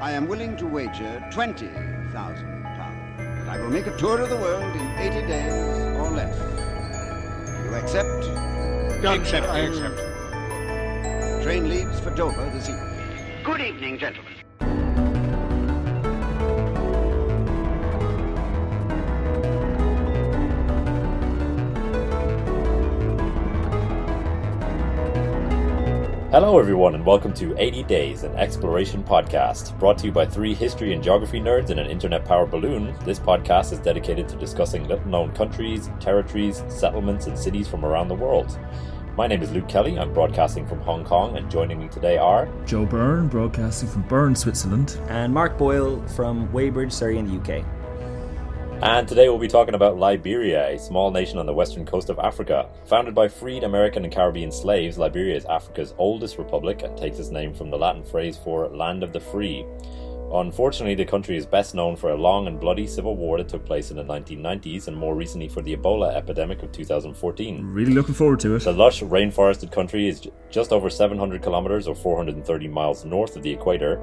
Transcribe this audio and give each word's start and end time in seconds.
I 0.00 0.12
am 0.12 0.28
willing 0.28 0.56
to 0.58 0.66
wager 0.66 1.24
twenty 1.32 1.66
thousand 2.12 2.62
pounds 2.62 3.18
that 3.18 3.48
I 3.48 3.60
will 3.60 3.68
make 3.68 3.88
a 3.88 3.96
tour 3.96 4.20
of 4.20 4.30
the 4.30 4.36
world 4.36 4.76
in 4.76 4.86
eighty 4.96 5.26
days 5.26 5.52
or 5.96 6.08
less. 6.10 6.38
You 7.64 7.74
accept? 7.74 8.24
I 9.04 9.14
accept. 9.16 9.48
I 9.48 9.58
accept. 9.58 9.96
The 9.96 11.40
train 11.42 11.68
leaves 11.68 11.98
for 11.98 12.10
Dover 12.10 12.48
this 12.50 12.68
evening. 12.68 13.42
Good 13.42 13.60
evening, 13.60 13.98
gentlemen. 13.98 14.27
Hello, 26.40 26.60
everyone, 26.60 26.94
and 26.94 27.04
welcome 27.04 27.34
to 27.34 27.60
80 27.60 27.82
Days, 27.82 28.22
an 28.22 28.32
exploration 28.36 29.02
podcast. 29.02 29.76
Brought 29.80 29.98
to 29.98 30.06
you 30.06 30.12
by 30.12 30.24
three 30.24 30.54
history 30.54 30.92
and 30.92 31.02
geography 31.02 31.40
nerds 31.40 31.70
in 31.70 31.80
an 31.80 31.90
internet 31.90 32.24
powered 32.24 32.52
balloon. 32.52 32.94
This 33.04 33.18
podcast 33.18 33.72
is 33.72 33.80
dedicated 33.80 34.28
to 34.28 34.36
discussing 34.36 34.86
little 34.86 35.08
known 35.08 35.32
countries, 35.32 35.90
territories, 35.98 36.62
settlements, 36.68 37.26
and 37.26 37.36
cities 37.36 37.66
from 37.66 37.84
around 37.84 38.06
the 38.06 38.14
world. 38.14 38.56
My 39.16 39.26
name 39.26 39.42
is 39.42 39.50
Luke 39.50 39.68
Kelly. 39.68 39.98
I'm 39.98 40.14
broadcasting 40.14 40.64
from 40.64 40.78
Hong 40.82 41.04
Kong, 41.04 41.36
and 41.36 41.50
joining 41.50 41.80
me 41.80 41.88
today 41.88 42.18
are 42.18 42.48
Joe 42.64 42.86
Byrne, 42.86 43.26
broadcasting 43.26 43.88
from 43.88 44.02
Bern, 44.02 44.36
Switzerland. 44.36 44.96
And 45.08 45.34
Mark 45.34 45.58
Boyle 45.58 46.06
from 46.06 46.52
Weybridge, 46.52 46.92
Surrey, 46.92 47.18
in 47.18 47.26
the 47.26 47.40
UK. 47.40 47.64
And 48.80 49.08
today 49.08 49.28
we'll 49.28 49.38
be 49.38 49.48
talking 49.48 49.74
about 49.74 49.98
Liberia, 49.98 50.68
a 50.68 50.78
small 50.78 51.10
nation 51.10 51.38
on 51.38 51.46
the 51.46 51.52
western 51.52 51.84
coast 51.84 52.10
of 52.10 52.20
Africa. 52.20 52.68
Founded 52.86 53.12
by 53.12 53.26
freed 53.26 53.64
American 53.64 54.04
and 54.04 54.12
Caribbean 54.12 54.52
slaves, 54.52 54.96
Liberia 54.96 55.34
is 55.34 55.44
Africa's 55.46 55.94
oldest 55.98 56.38
republic 56.38 56.82
and 56.84 56.96
takes 56.96 57.18
its 57.18 57.30
name 57.30 57.52
from 57.52 57.70
the 57.70 57.76
Latin 57.76 58.04
phrase 58.04 58.36
for 58.36 58.68
land 58.68 59.02
of 59.02 59.12
the 59.12 59.18
free. 59.18 59.66
Unfortunately, 60.32 60.94
the 60.94 61.06
country 61.06 61.38
is 61.38 61.46
best 61.46 61.74
known 61.74 61.96
for 61.96 62.10
a 62.10 62.16
long 62.16 62.48
and 62.48 62.60
bloody 62.60 62.86
civil 62.86 63.16
war 63.16 63.38
that 63.38 63.48
took 63.48 63.64
place 63.64 63.90
in 63.90 63.96
the 63.96 64.04
1990s 64.04 64.86
and 64.86 64.96
more 64.96 65.14
recently 65.14 65.48
for 65.48 65.62
the 65.62 65.74
Ebola 65.74 66.14
epidemic 66.14 66.62
of 66.62 66.70
2014. 66.70 67.64
Really 67.64 67.94
looking 67.94 68.14
forward 68.14 68.40
to 68.40 68.56
it. 68.56 68.64
The 68.64 68.72
lush 68.72 69.02
rainforested 69.02 69.72
country 69.72 70.06
is 70.06 70.28
just 70.50 70.70
over 70.70 70.90
700 70.90 71.42
kilometers 71.42 71.88
or 71.88 71.94
430 71.94 72.68
miles 72.68 73.06
north 73.06 73.36
of 73.36 73.42
the 73.42 73.50
equator 73.50 73.96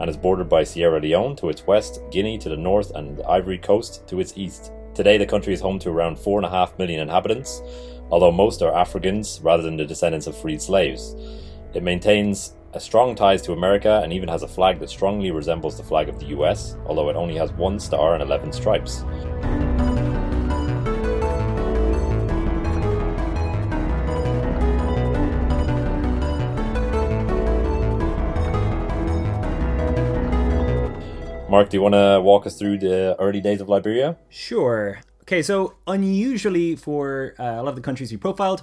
and 0.00 0.10
is 0.10 0.16
bordered 0.16 0.48
by 0.48 0.64
Sierra 0.64 1.00
Leone 1.00 1.36
to 1.36 1.48
its 1.48 1.64
west, 1.64 2.00
Guinea 2.10 2.38
to 2.38 2.48
the 2.48 2.56
north, 2.56 2.90
and 2.96 3.18
the 3.18 3.28
Ivory 3.28 3.58
Coast 3.58 4.06
to 4.08 4.18
its 4.18 4.36
east. 4.36 4.72
Today, 4.94 5.16
the 5.16 5.26
country 5.26 5.54
is 5.54 5.60
home 5.60 5.78
to 5.78 5.90
around 5.90 6.16
4.5 6.16 6.76
million 6.76 7.00
inhabitants, 7.00 7.62
although 8.10 8.32
most 8.32 8.62
are 8.62 8.74
Africans 8.74 9.40
rather 9.42 9.62
than 9.62 9.76
the 9.76 9.86
descendants 9.86 10.26
of 10.26 10.36
freed 10.36 10.60
slaves. 10.60 11.14
It 11.72 11.84
maintains 11.84 12.54
a 12.74 12.80
strong 12.80 13.14
ties 13.14 13.42
to 13.42 13.52
America 13.52 14.00
and 14.02 14.12
even 14.12 14.28
has 14.28 14.42
a 14.42 14.48
flag 14.48 14.78
that 14.80 14.88
strongly 14.88 15.30
resembles 15.30 15.76
the 15.76 15.82
flag 15.82 16.08
of 16.08 16.18
the 16.18 16.26
US, 16.26 16.76
although 16.86 17.10
it 17.10 17.16
only 17.16 17.36
has 17.36 17.52
one 17.52 17.78
star 17.78 18.14
and 18.14 18.22
11 18.22 18.52
stripes. 18.52 19.04
Mark, 31.50 31.68
do 31.68 31.76
you 31.76 31.82
want 31.82 31.94
to 31.94 32.18
walk 32.22 32.46
us 32.46 32.58
through 32.58 32.78
the 32.78 33.14
early 33.18 33.42
days 33.42 33.60
of 33.60 33.68
Liberia? 33.68 34.16
Sure. 34.30 35.00
Okay, 35.20 35.42
so 35.42 35.74
unusually 35.86 36.76
for 36.76 37.34
uh, 37.38 37.42
a 37.42 37.62
lot 37.62 37.68
of 37.68 37.76
the 37.76 37.82
countries 37.82 38.10
we 38.10 38.16
profiled, 38.16 38.62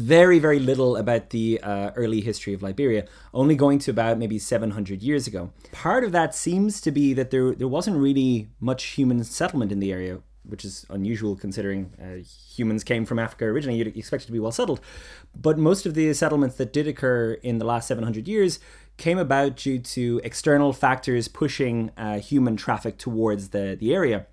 very, 0.00 0.38
very 0.38 0.58
little 0.58 0.96
about 0.96 1.30
the 1.30 1.60
uh, 1.62 1.90
early 1.96 2.20
history 2.20 2.54
of 2.54 2.62
Liberia, 2.62 3.06
only 3.32 3.54
going 3.54 3.78
to 3.80 3.90
about 3.90 4.18
maybe 4.18 4.38
700 4.38 5.02
years 5.02 5.26
ago. 5.26 5.50
Part 5.72 6.04
of 6.04 6.12
that 6.12 6.34
seems 6.34 6.80
to 6.80 6.90
be 6.90 7.12
that 7.14 7.30
there, 7.30 7.54
there 7.54 7.68
wasn't 7.68 7.96
really 7.96 8.48
much 8.60 8.84
human 8.84 9.22
settlement 9.24 9.72
in 9.72 9.80
the 9.80 9.92
area, 9.92 10.20
which 10.44 10.64
is 10.64 10.86
unusual 10.90 11.36
considering 11.36 11.92
uh, 12.00 12.24
humans 12.54 12.84
came 12.84 13.04
from 13.04 13.18
Africa 13.18 13.44
originally. 13.44 13.78
You'd 13.78 13.96
expect 13.96 14.24
it 14.24 14.26
to 14.26 14.32
be 14.32 14.40
well 14.40 14.52
settled. 14.52 14.80
But 15.34 15.58
most 15.58 15.86
of 15.86 15.94
the 15.94 16.12
settlements 16.14 16.56
that 16.56 16.72
did 16.72 16.86
occur 16.86 17.34
in 17.42 17.58
the 17.58 17.64
last 17.64 17.88
700 17.88 18.28
years 18.28 18.58
came 18.96 19.18
about 19.18 19.56
due 19.56 19.78
to 19.78 20.20
external 20.22 20.72
factors 20.72 21.28
pushing 21.28 21.90
uh, 21.96 22.18
human 22.18 22.56
traffic 22.56 22.98
towards 22.98 23.50
the, 23.50 23.76
the 23.78 23.94
area. 23.94 24.26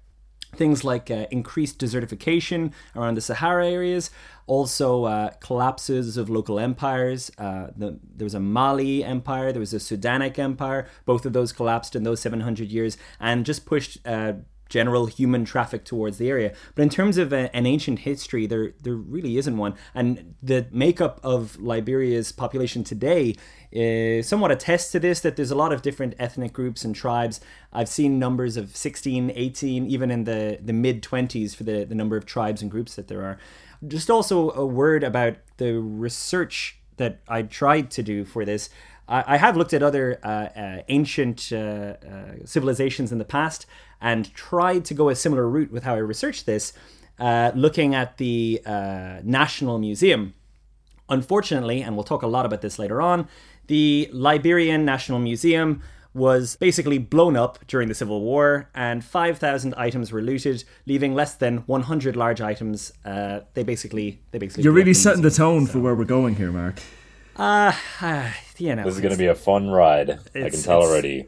Things 0.56 0.84
like 0.84 1.12
uh, 1.12 1.26
increased 1.32 1.80
desertification 1.80 2.74
around 2.96 3.16
the 3.16 3.22
Sahara 3.22 3.68
areas, 3.68 4.10
also 4.48 5.06
uh, 5.06 5.30
collapses 5.40 6.18
of 6.18 6.30
local 6.30 6.60
empires. 6.60 7.32
Uh, 7.38 7.68
the, 7.76 8.00
there 8.16 8.26
was 8.26 8.34
a 8.34 8.40
Mali 8.40 9.04
empire, 9.04 9.52
there 9.52 9.60
was 9.60 9.74
a 9.74 9.78
Sudanic 9.78 10.40
empire. 10.40 10.88
Both 11.06 11.26
of 11.26 11.34
those 11.34 11.54
collapsed 11.54 11.96
in 11.96 12.04
those 12.04 12.20
700 12.20 12.70
years 12.70 12.98
and 13.20 13.46
just 13.46 13.66
pushed 13.66 14.00
uh, 14.06 14.34
general 14.70 15.08
human 15.08 15.46
traffic 15.46 15.84
towards 15.84 16.18
the 16.18 16.30
area. 16.30 16.54
But 16.76 16.84
in 16.84 16.90
terms 16.90 17.18
of 17.18 17.34
a, 17.34 17.54
an 17.56 17.66
ancient 17.66 18.00
history, 18.00 18.46
there 18.46 18.74
there 18.82 18.96
really 18.96 19.38
isn't 19.38 19.58
one. 19.58 19.76
And 19.94 20.36
the 20.42 20.68
makeup 20.72 21.20
of 21.24 21.60
Liberia's 21.60 22.32
population 22.32 22.84
today 22.84 23.36
uh, 23.76 24.24
somewhat 24.24 24.52
attests 24.52 24.92
to 24.92 25.00
this 25.00 25.20
that 25.20 25.36
there's 25.36 25.52
a 25.52 25.56
lot 25.56 25.72
of 25.72 25.82
different 25.82 26.16
ethnic 26.18 26.54
groups 26.54 26.84
and 26.84 26.96
tribes. 26.96 27.40
I've 27.72 27.90
seen 27.90 28.18
numbers 28.18 28.58
of 28.58 28.76
16, 28.76 29.32
18, 29.36 29.86
even 29.86 30.10
in 30.10 30.24
the, 30.24 30.58
the 30.60 30.74
mid 30.74 31.04
20s 31.04 31.56
for 31.56 31.64
the, 31.64 31.84
the 31.84 31.94
number 31.94 32.18
of 32.18 32.26
tribes 32.26 32.62
and 32.62 32.72
groups 32.72 32.96
that 32.96 33.08
there 33.08 33.24
are. 33.24 33.38
Just 33.88 34.10
also 34.10 34.52
a 34.52 34.66
word 34.66 35.04
about 35.04 35.36
the 35.58 35.80
research 35.80 36.80
that 36.98 37.20
I 37.28 37.44
tried 37.44 37.92
to 37.92 38.04
do 38.04 38.26
for 38.26 38.44
this. 38.44 38.70
I, 39.08 39.36
I 39.36 39.38
have 39.38 39.56
looked 39.56 39.74
at 39.74 39.84
other 39.84 40.20
uh, 40.24 40.28
uh, 40.28 40.82
ancient 40.90 41.50
uh, 41.52 41.56
uh, 41.56 41.96
civilizations 42.46 43.12
in 43.12 43.20
the 43.20 43.26
past 43.26 43.68
and 44.02 44.34
tried 44.34 44.86
to 44.86 44.94
go 44.94 45.10
a 45.10 45.16
similar 45.16 45.48
route 45.48 45.72
with 45.72 45.84
how 45.84 45.96
I 45.96 46.00
researched 46.00 46.46
this, 46.46 46.74
uh, 47.20 47.52
looking 47.56 47.96
at 47.96 48.18
the 48.18 48.62
National 49.24 49.78
Museum. 49.78 50.34
Unfortunately, 51.10 51.82
and 51.82 51.96
we'll 51.96 52.04
talk 52.04 52.22
a 52.22 52.28
lot 52.28 52.46
about 52.46 52.62
this 52.62 52.78
later 52.78 53.02
on, 53.02 53.28
the 53.68 54.10
Liberian 54.12 54.86
National 54.86 55.20
Museum 55.20 55.82
was 56.14 56.56
basically 56.56 56.98
blown 56.98 57.38
up 57.38 57.60
during 57.68 57.88
the 57.88 57.94
Civil 57.94 58.22
War, 58.22 58.70
and 58.74 59.04
5,000 59.04 59.74
items 59.78 60.12
were 60.12 60.22
looted, 60.22 60.64
leaving 60.86 61.14
less 61.14 61.36
than 61.36 61.58
100 61.60 62.16
large 62.16 62.42
items. 62.42 62.92
Uh, 63.06 63.42
they 63.54 63.64
basically, 63.64 64.20
they 64.32 64.40
basically. 64.40 64.64
You're 64.64 64.74
really 64.74 64.94
setting 64.94 65.22
the 65.22 65.32
tone 65.32 65.66
so. 65.66 65.74
for 65.74 65.80
where 65.80 65.96
we're 65.96 66.06
going 66.06 66.36
here, 66.36 66.52
Mark. 66.52 66.80
Uh, 67.36 67.74
uh 68.02 68.32
you 68.58 68.76
know, 68.76 68.84
this 68.84 68.96
is 68.96 69.02
going 69.02 69.14
to 69.14 69.18
be 69.18 69.28
a 69.28 69.36
fun 69.36 69.70
ride. 69.70 70.20
I 70.36 70.50
can 70.50 70.62
tell 70.62 70.82
already. 70.82 71.28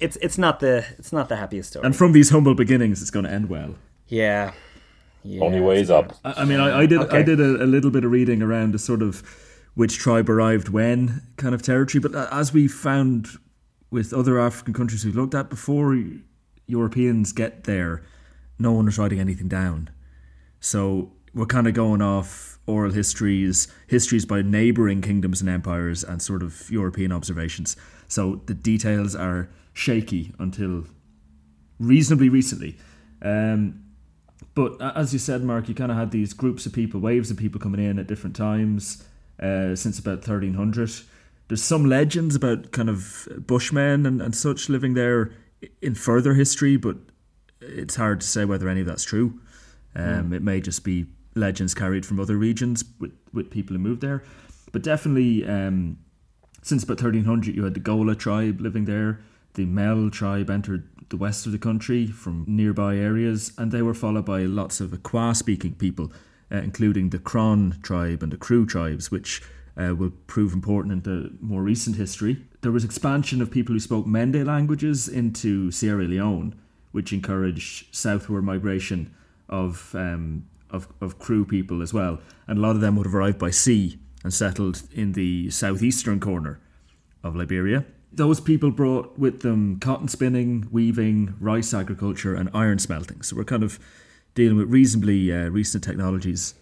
It's 0.00 0.16
it's 0.16 0.38
not 0.38 0.60
the 0.60 0.84
it's 0.98 1.12
not 1.12 1.28
the 1.28 1.36
happiest 1.36 1.70
story. 1.70 1.84
And 1.84 1.94
from 1.94 2.12
these 2.12 2.30
humble 2.30 2.54
beginnings, 2.54 3.02
it's 3.02 3.10
going 3.10 3.24
to 3.24 3.30
end 3.30 3.48
well. 3.48 3.74
Yeah. 4.08 4.52
yeah 5.22 5.42
Only 5.42 5.60
ways 5.60 5.90
up. 5.90 6.16
I, 6.24 6.42
I 6.42 6.44
mean, 6.44 6.60
I, 6.60 6.80
I 6.80 6.86
did 6.86 7.00
okay. 7.00 7.18
I 7.18 7.22
did 7.22 7.40
a, 7.40 7.62
a 7.62 7.66
little 7.66 7.90
bit 7.90 8.04
of 8.04 8.10
reading 8.10 8.42
around 8.42 8.72
the 8.72 8.78
sort 8.78 9.02
of 9.02 9.22
which 9.74 9.98
tribe 9.98 10.28
arrived 10.28 10.68
when 10.68 11.22
kind 11.36 11.54
of 11.54 11.62
territory. 11.62 12.00
But 12.00 12.14
uh, 12.14 12.28
as 12.32 12.52
we 12.52 12.66
found 12.68 13.28
with 13.90 14.12
other 14.12 14.38
African 14.38 14.74
countries 14.74 15.04
we've 15.04 15.16
looked 15.16 15.34
at 15.34 15.48
before, 15.48 15.96
Europeans 16.66 17.32
get 17.32 17.64
there, 17.64 18.02
no 18.58 18.72
one 18.72 18.88
is 18.88 18.98
writing 18.98 19.20
anything 19.20 19.48
down. 19.48 19.90
So 20.60 21.12
we're 21.34 21.46
kind 21.46 21.66
of 21.66 21.74
going 21.74 22.02
off 22.02 22.58
oral 22.66 22.90
histories, 22.90 23.68
histories 23.86 24.26
by 24.26 24.42
neighbouring 24.42 25.00
kingdoms 25.00 25.40
and 25.40 25.48
empires, 25.48 26.04
and 26.04 26.20
sort 26.20 26.42
of 26.42 26.70
European 26.70 27.12
observations. 27.12 27.76
So 28.08 28.42
the 28.46 28.54
details 28.54 29.14
are 29.14 29.48
shaky 29.78 30.32
until 30.38 30.84
reasonably 31.78 32.28
recently. 32.28 32.76
Um, 33.22 33.84
but 34.54 34.80
as 34.80 35.12
you 35.12 35.18
said, 35.20 35.44
Mark, 35.44 35.68
you 35.68 35.74
kind 35.74 35.92
of 35.92 35.96
had 35.96 36.10
these 36.10 36.32
groups 36.32 36.66
of 36.66 36.72
people, 36.72 37.00
waves 37.00 37.30
of 37.30 37.36
people 37.36 37.60
coming 37.60 37.80
in 37.80 37.98
at 37.98 38.08
different 38.08 38.34
times 38.34 39.04
uh, 39.40 39.76
since 39.76 39.98
about 39.98 40.18
1300. 40.18 40.90
There's 41.46 41.62
some 41.62 41.84
legends 41.86 42.34
about 42.34 42.72
kind 42.72 42.90
of 42.90 43.28
Bushmen 43.46 44.04
and, 44.04 44.20
and 44.20 44.34
such 44.34 44.68
living 44.68 44.94
there 44.94 45.30
in 45.80 45.94
further 45.94 46.34
history, 46.34 46.76
but 46.76 46.96
it's 47.60 47.94
hard 47.94 48.20
to 48.20 48.26
say 48.26 48.44
whether 48.44 48.68
any 48.68 48.80
of 48.80 48.86
that's 48.86 49.04
true. 49.04 49.40
Um, 49.94 50.30
mm. 50.30 50.34
It 50.34 50.42
may 50.42 50.60
just 50.60 50.84
be 50.84 51.06
legends 51.34 51.72
carried 51.72 52.04
from 52.04 52.18
other 52.18 52.36
regions 52.36 52.84
with, 52.98 53.12
with 53.32 53.50
people 53.50 53.74
who 53.74 53.78
moved 53.78 54.00
there. 54.00 54.24
But 54.72 54.82
definitely, 54.82 55.46
um, 55.46 55.98
since 56.62 56.82
about 56.82 57.00
1300, 57.00 57.54
you 57.54 57.64
had 57.64 57.74
the 57.74 57.80
Gola 57.80 58.14
tribe 58.14 58.60
living 58.60 58.84
there. 58.84 59.20
The 59.58 59.66
Mel 59.66 60.08
tribe 60.08 60.50
entered 60.50 60.88
the 61.08 61.16
west 61.16 61.44
of 61.44 61.50
the 61.50 61.58
country 61.58 62.06
from 62.06 62.44
nearby 62.46 62.96
areas, 62.96 63.50
and 63.58 63.72
they 63.72 63.82
were 63.82 63.92
followed 63.92 64.24
by 64.24 64.42
lots 64.42 64.80
of 64.80 64.92
Akwa 64.92 65.34
speaking 65.34 65.74
people 65.74 66.12
uh, 66.52 66.58
including 66.58 67.10
the 67.10 67.18
Krahn 67.18 67.82
tribe 67.82 68.22
and 68.22 68.30
the 68.30 68.36
Kru 68.36 68.64
tribes, 68.66 69.10
which 69.10 69.42
uh, 69.76 69.96
will 69.96 70.12
prove 70.28 70.52
important 70.52 70.92
in 70.92 71.02
the 71.02 71.36
more 71.40 71.60
recent 71.60 71.96
history. 71.96 72.36
There 72.60 72.70
was 72.70 72.84
expansion 72.84 73.42
of 73.42 73.50
people 73.50 73.72
who 73.72 73.80
spoke 73.80 74.06
Mende 74.06 74.46
languages 74.46 75.08
into 75.08 75.72
Sierra 75.72 76.04
Leone, 76.04 76.54
which 76.92 77.12
encouraged 77.12 77.92
southward 77.92 78.42
migration 78.42 79.12
of, 79.48 79.92
um, 79.96 80.46
of, 80.70 80.86
of 81.00 81.18
Kru 81.18 81.44
people 81.44 81.82
as 81.82 81.92
well. 81.92 82.20
And 82.46 82.60
a 82.60 82.62
lot 82.62 82.76
of 82.76 82.80
them 82.80 82.94
would 82.94 83.06
have 83.06 83.14
arrived 83.16 83.40
by 83.40 83.50
sea 83.50 83.98
and 84.22 84.32
settled 84.32 84.82
in 84.92 85.14
the 85.14 85.50
southeastern 85.50 86.20
corner 86.20 86.60
of 87.24 87.34
Liberia. 87.34 87.84
Those 88.12 88.40
people 88.40 88.70
brought 88.70 89.18
with 89.18 89.40
them 89.40 89.78
cotton 89.80 90.08
spinning, 90.08 90.68
weaving, 90.70 91.34
rice 91.40 91.74
agriculture, 91.74 92.34
and 92.34 92.50
iron 92.54 92.78
smelting. 92.78 93.22
So 93.22 93.36
we're 93.36 93.44
kind 93.44 93.62
of 93.62 93.78
dealing 94.34 94.56
with 94.56 94.68
reasonably 94.68 95.32
uh, 95.32 95.48
recent 95.48 95.84
technologies 95.84 96.54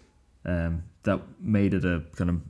um, 0.45 0.83
that 1.03 1.21
made 1.39 1.73
it 1.73 1.85
a 1.85 2.03
kind 2.15 2.29
of 2.29 2.41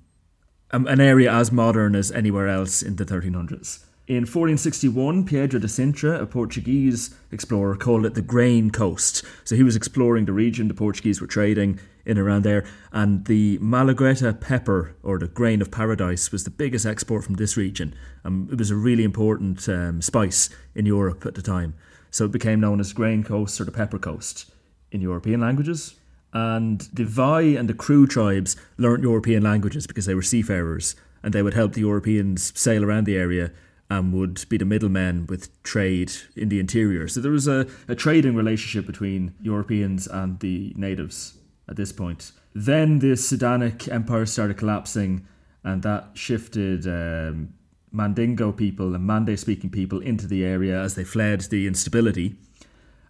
um, 0.71 0.87
an 0.87 0.99
area 0.99 1.31
as 1.31 1.51
modern 1.51 1.95
as 1.95 2.11
anywhere 2.11 2.47
else 2.47 2.81
in 2.81 2.95
the 2.95 3.05
1300s. 3.05 3.83
In 4.07 4.21
1461, 4.21 5.25
Pedro 5.25 5.59
de 5.59 5.67
Sintra, 5.67 6.21
a 6.21 6.25
Portuguese 6.25 7.13
explorer, 7.29 7.75
called 7.75 8.05
it 8.05 8.13
the 8.13 8.21
Grain 8.21 8.71
Coast. 8.71 9.23
So 9.43 9.55
he 9.57 9.63
was 9.63 9.75
exploring 9.75 10.25
the 10.25 10.31
region, 10.31 10.69
the 10.69 10.73
Portuguese 10.73 11.19
were 11.19 11.27
trading 11.27 11.79
in 12.07 12.17
around 12.17 12.43
there, 12.43 12.65
and 12.91 13.25
the 13.25 13.59
Malagueta 13.59 14.39
pepper, 14.39 14.95
or 15.03 15.19
the 15.19 15.27
grain 15.27 15.61
of 15.61 15.69
paradise, 15.69 16.31
was 16.31 16.45
the 16.45 16.49
biggest 16.49 16.85
export 16.85 17.23
from 17.23 17.35
this 17.35 17.57
region. 17.57 17.93
Um, 18.23 18.47
it 18.51 18.57
was 18.57 18.71
a 18.71 18.75
really 18.75 19.03
important 19.03 19.67
um, 19.69 20.01
spice 20.01 20.49
in 20.73 20.85
Europe 20.85 21.25
at 21.25 21.35
the 21.35 21.41
time. 21.41 21.75
So 22.09 22.25
it 22.25 22.31
became 22.31 22.61
known 22.61 22.79
as 22.79 22.93
Grain 22.93 23.23
Coast 23.23 23.59
or 23.59 23.65
the 23.65 23.71
Pepper 23.71 23.99
Coast 23.99 24.49
in 24.91 25.01
European 25.01 25.41
languages. 25.41 25.95
And 26.33 26.81
the 26.93 27.03
Vai 27.03 27.55
and 27.55 27.69
the 27.69 27.73
Kru 27.73 28.07
tribes 28.07 28.55
learnt 28.77 29.03
European 29.03 29.43
languages 29.43 29.85
because 29.85 30.05
they 30.05 30.15
were 30.15 30.21
seafarers 30.21 30.95
and 31.23 31.33
they 31.33 31.41
would 31.41 31.53
help 31.53 31.73
the 31.73 31.81
Europeans 31.81 32.57
sail 32.57 32.85
around 32.85 33.05
the 33.05 33.17
area 33.17 33.51
and 33.89 34.13
would 34.13 34.45
be 34.49 34.57
the 34.57 34.65
middlemen 34.65 35.25
with 35.27 35.61
trade 35.63 36.11
in 36.35 36.49
the 36.49 36.59
interior. 36.59 37.07
So 37.07 37.21
there 37.21 37.31
was 37.31 37.47
a, 37.47 37.67
a 37.87 37.95
trading 37.95 38.35
relationship 38.35 38.85
between 38.85 39.33
Europeans 39.41 40.07
and 40.07 40.39
the 40.39 40.73
natives 40.75 41.36
at 41.69 41.75
this 41.75 41.91
point. 41.91 42.31
Then 42.53 42.99
the 42.99 43.13
Sudanic 43.13 43.91
Empire 43.91 44.25
started 44.25 44.57
collapsing, 44.57 45.25
and 45.63 45.83
that 45.83 46.09
shifted 46.13 46.87
um, 46.87 47.53
Mandingo 47.91 48.51
people 48.51 48.95
and 48.95 49.03
Mande 49.05 49.37
speaking 49.39 49.69
people 49.69 49.99
into 49.99 50.27
the 50.27 50.43
area 50.45 50.81
as 50.81 50.95
they 50.95 51.03
fled 51.03 51.41
the 51.41 51.67
instability. 51.67 52.35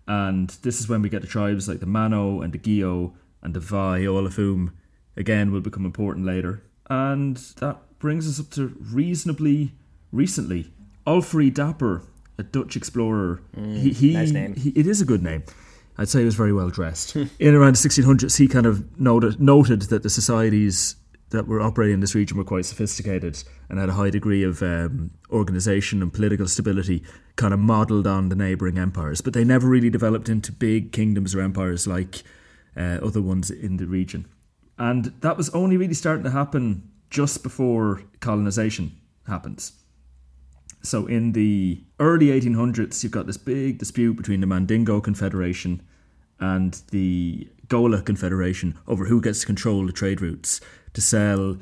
And 0.07 0.49
this 0.61 0.79
is 0.79 0.87
when 0.87 1.01
we 1.01 1.09
get 1.09 1.21
the 1.21 1.27
tribes 1.27 1.67
like 1.67 1.79
the 1.79 1.85
Mano 1.85 2.41
and 2.41 2.53
the 2.53 2.59
Gio 2.59 3.13
and 3.41 3.53
the 3.53 3.59
Vai, 3.59 4.07
all 4.07 4.25
of 4.25 4.35
whom, 4.35 4.71
again, 5.15 5.51
will 5.51 5.61
become 5.61 5.85
important 5.85 6.25
later. 6.25 6.63
And 6.89 7.35
that 7.59 7.77
brings 7.99 8.27
us 8.27 8.39
up 8.39 8.49
to 8.51 8.75
reasonably 8.79 9.73
recently. 10.11 10.71
Alfred 11.05 11.53
Dapper, 11.53 12.03
a 12.37 12.43
Dutch 12.43 12.75
explorer. 12.75 13.41
he, 13.55 13.91
he, 13.91 14.13
nice 14.13 14.31
name. 14.31 14.55
he- 14.55 14.69
it 14.71 14.87
is 14.87 15.01
a 15.01 15.05
good 15.05 15.23
name. 15.23 15.43
I'd 15.97 16.09
say 16.09 16.19
he 16.19 16.25
was 16.25 16.35
very 16.35 16.53
well 16.53 16.69
dressed. 16.69 17.15
in 17.15 17.55
around 17.55 17.75
the 17.75 17.89
1600s, 17.89 18.37
he 18.37 18.47
kind 18.47 18.65
of 18.65 18.99
noted, 18.99 19.41
noted 19.41 19.83
that 19.83 20.03
the 20.03 20.09
societies 20.09 20.95
that 21.29 21.47
were 21.47 21.59
operating 21.59 21.95
in 21.95 21.99
this 21.99 22.15
region 22.15 22.37
were 22.37 22.43
quite 22.43 22.65
sophisticated 22.65 23.43
and 23.69 23.79
had 23.79 23.89
a 23.89 23.93
high 23.93 24.09
degree 24.09 24.43
of 24.43 24.61
um, 24.61 25.11
organization 25.29 26.01
and 26.01 26.13
political 26.13 26.47
stability, 26.47 27.03
kind 27.35 27.53
of 27.53 27.59
modeled 27.59 28.07
on 28.07 28.29
the 28.29 28.35
neighboring 28.35 28.77
empires. 28.77 29.19
But 29.19 29.33
they 29.33 29.43
never 29.43 29.67
really 29.67 29.89
developed 29.89 30.29
into 30.29 30.51
big 30.51 30.91
kingdoms 30.91 31.35
or 31.35 31.41
empires 31.41 31.85
like 31.85 32.23
uh, 32.77 32.99
other 33.03 33.21
ones 33.21 33.51
in 33.51 33.77
the 33.77 33.87
region. 33.87 34.25
And 34.77 35.05
that 35.21 35.35
was 35.35 35.49
only 35.49 35.75
really 35.75 35.95
starting 35.95 36.23
to 36.23 36.31
happen 36.31 36.89
just 37.09 37.43
before 37.43 38.03
colonization 38.19 38.95
happens. 39.27 39.73
So 40.87 41.05
in 41.05 41.33
the 41.33 41.83
early 41.99 42.27
1800s, 42.27 43.03
you've 43.03 43.11
got 43.11 43.27
this 43.27 43.37
big 43.37 43.77
dispute 43.77 44.15
between 44.15 44.39
the 44.39 44.47
Mandingo 44.47 45.01
Confederation 45.01 45.81
and 46.39 46.81
the 46.91 47.49
Gola 47.67 48.01
Confederation 48.01 48.77
over 48.87 49.05
who 49.05 49.19
gets 49.19 49.41
to 49.41 49.45
control 49.45 49.85
the 49.85 49.91
trade 49.91 50.21
routes 50.21 50.61
to 50.93 51.01
sell 51.01 51.57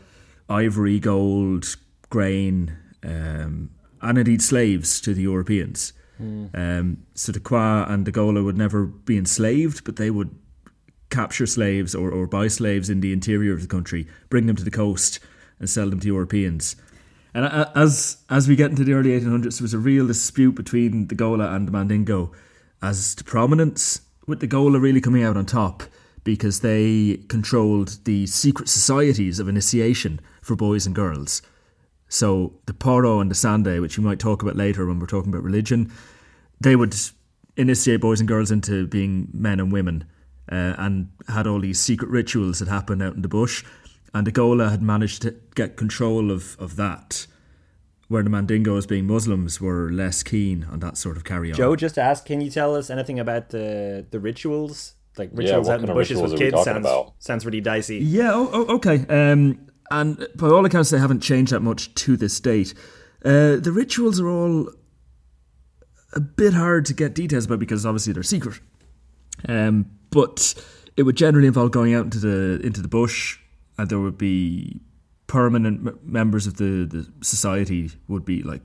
ivory, 0.48 1.00
gold, 1.00 1.76
grain, 2.12 2.78
um, 3.04 3.72
and 4.02 4.18
indeed 4.20 4.44
slaves 4.44 5.02
to 5.02 5.16
the 5.16 5.24
Europeans. 5.24 5.94
Um, 6.54 7.06
so 7.16 7.32
the 7.32 7.40
Kwa 7.40 7.88
and 7.90 8.06
the 8.06 8.12
Gola 8.12 8.44
would 8.44 8.58
never 8.58 8.86
be 8.86 9.18
enslaved, 9.18 9.84
but 9.84 9.96
they 9.96 10.12
would 10.12 10.36
capture 11.10 11.48
slaves 11.48 11.96
or, 11.96 12.12
or 12.12 12.28
buy 12.28 12.48
slaves 12.48 12.92
in 12.92 13.02
the 13.02 13.12
interior 13.12 13.54
of 13.54 13.62
the 13.62 13.68
country, 13.68 14.08
bring 14.30 14.46
them 14.46 14.56
to 14.56 14.64
the 14.64 14.72
coast, 14.72 15.20
and 15.60 15.70
sell 15.70 15.90
them 15.90 16.00
to 16.02 16.08
Europeans. 16.08 16.76
And 17.36 17.46
as 17.76 18.24
as 18.30 18.48
we 18.48 18.56
get 18.56 18.72
into 18.72 18.86
the 18.86 18.94
early 18.94 19.10
1800s, 19.10 19.60
there 19.60 19.66
was 19.66 19.74
a 19.74 19.78
real 19.78 20.08
dispute 20.08 20.56
between 20.56 21.08
the 21.08 21.16
Gola 21.16 21.54
and 21.54 21.68
the 21.68 21.72
Mandingo 21.74 22.32
as 22.82 23.14
to 23.16 23.26
prominence, 23.26 24.00
with 24.26 24.40
the 24.40 24.48
Gola 24.48 24.80
really 24.80 25.02
coming 25.02 25.22
out 25.22 25.36
on 25.36 25.46
top 25.46 25.84
because 26.24 26.62
they 26.62 27.20
controlled 27.28 28.00
the 28.06 28.26
secret 28.26 28.70
societies 28.70 29.40
of 29.40 29.50
initiation 29.50 30.22
for 30.42 30.56
boys 30.56 30.86
and 30.86 30.96
girls. 30.96 31.42
So 32.08 32.54
the 32.68 32.74
Poro 32.74 33.20
and 33.20 33.30
the 33.30 33.36
Sande, 33.36 33.82
which 33.82 33.98
we 33.98 34.04
might 34.04 34.20
talk 34.20 34.42
about 34.42 34.56
later 34.56 34.86
when 34.86 35.00
we're 35.00 35.06
talking 35.06 35.32
about 35.32 35.44
religion, 35.44 35.92
they 36.62 36.78
would 36.78 36.96
initiate 37.58 38.00
boys 38.00 38.22
and 38.22 38.30
girls 38.30 38.50
into 38.50 38.88
being 38.88 39.28
men 39.34 39.60
and 39.60 39.74
women 39.74 40.06
uh, 40.50 40.76
and 40.78 41.10
had 41.28 41.48
all 41.48 41.60
these 41.60 41.82
secret 41.82 42.10
rituals 42.10 42.60
that 42.60 42.70
happened 42.70 43.04
out 43.04 43.16
in 43.16 43.24
the 43.24 43.28
bush. 43.28 43.66
And 44.16 44.26
the 44.26 44.32
Gola 44.32 44.70
had 44.70 44.82
managed 44.82 45.22
to 45.24 45.36
get 45.56 45.76
control 45.76 46.32
of, 46.32 46.56
of 46.58 46.78
that, 46.78 47.28
where 48.08 48.24
the 48.24 48.30
Mandingos, 48.30 48.88
being 48.88 49.08
Muslims, 49.08 49.60
were 49.60 49.92
less 49.92 50.24
keen 50.24 50.64
on 50.72 50.80
that 50.80 50.96
sort 50.96 51.18
of 51.18 51.26
carry 51.26 51.52
on. 51.52 51.58
Joe 51.58 51.76
just 51.76 51.98
asked, 51.98 52.26
can 52.26 52.40
you 52.40 52.50
tell 52.50 52.76
us 52.76 52.90
anything 52.90 53.20
about 53.20 53.50
the 53.50 54.06
the 54.10 54.22
rituals? 54.22 54.94
Like 55.18 55.32
rituals 55.34 55.68
what 55.68 55.74
out 55.74 55.80
in 55.82 55.86
the 55.88 55.94
bushes 55.94 56.22
with 56.22 56.38
kids 56.38 56.64
sounds, 56.64 56.78
about? 56.78 57.14
sounds 57.20 57.46
really 57.46 57.60
dicey. 57.60 57.98
Yeah, 57.98 58.32
oh, 58.34 58.50
oh, 58.54 58.76
okay. 58.76 59.06
Um, 59.10 59.68
and 59.92 60.26
by 60.36 60.48
all 60.48 60.66
accounts, 60.66 60.92
they 60.92 61.00
haven't 61.00 61.20
changed 61.20 61.52
that 61.52 61.60
much 61.60 61.94
to 61.96 62.16
this 62.16 62.40
date. 62.40 62.74
Uh, 63.24 63.58
the 63.58 63.72
rituals 63.74 64.22
are 64.22 64.30
all 64.30 64.72
a 66.14 66.22
bit 66.22 66.54
hard 66.54 66.86
to 66.86 66.94
get 66.94 67.14
details 67.14 67.46
about 67.46 67.60
because 67.60 67.86
obviously 67.86 68.14
they're 68.14 68.24
secret. 68.24 68.62
Um, 69.50 69.92
but 70.10 70.56
it 70.96 71.04
would 71.04 71.18
generally 71.18 71.48
involve 71.48 71.72
going 71.72 71.94
out 71.94 72.06
into 72.06 72.20
the 72.20 72.66
into 72.66 72.82
the 72.82 72.88
bush, 72.88 73.40
and 73.78 73.90
there 73.90 74.00
would 74.00 74.18
be 74.18 74.80
permanent 75.28 75.88
m- 75.88 76.00
members 76.04 76.48
of 76.48 76.58
the, 76.58 76.86
the 76.86 77.12
society 77.22 77.92
would 78.08 78.26
be 78.26 78.44
like 78.44 78.62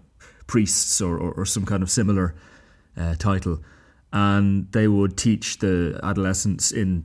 priests 0.47 1.01
or, 1.01 1.17
or, 1.17 1.33
or 1.33 1.47
some 1.47 1.65
kind 1.65 1.83
of 1.83 1.91
similar 1.91 2.35
uh, 2.97 3.15
title, 3.17 3.63
and 4.13 4.71
they 4.73 4.89
would 4.89 5.17
teach 5.17 5.59
the 5.59 5.99
adolescents 6.03 6.73
in 6.73 7.05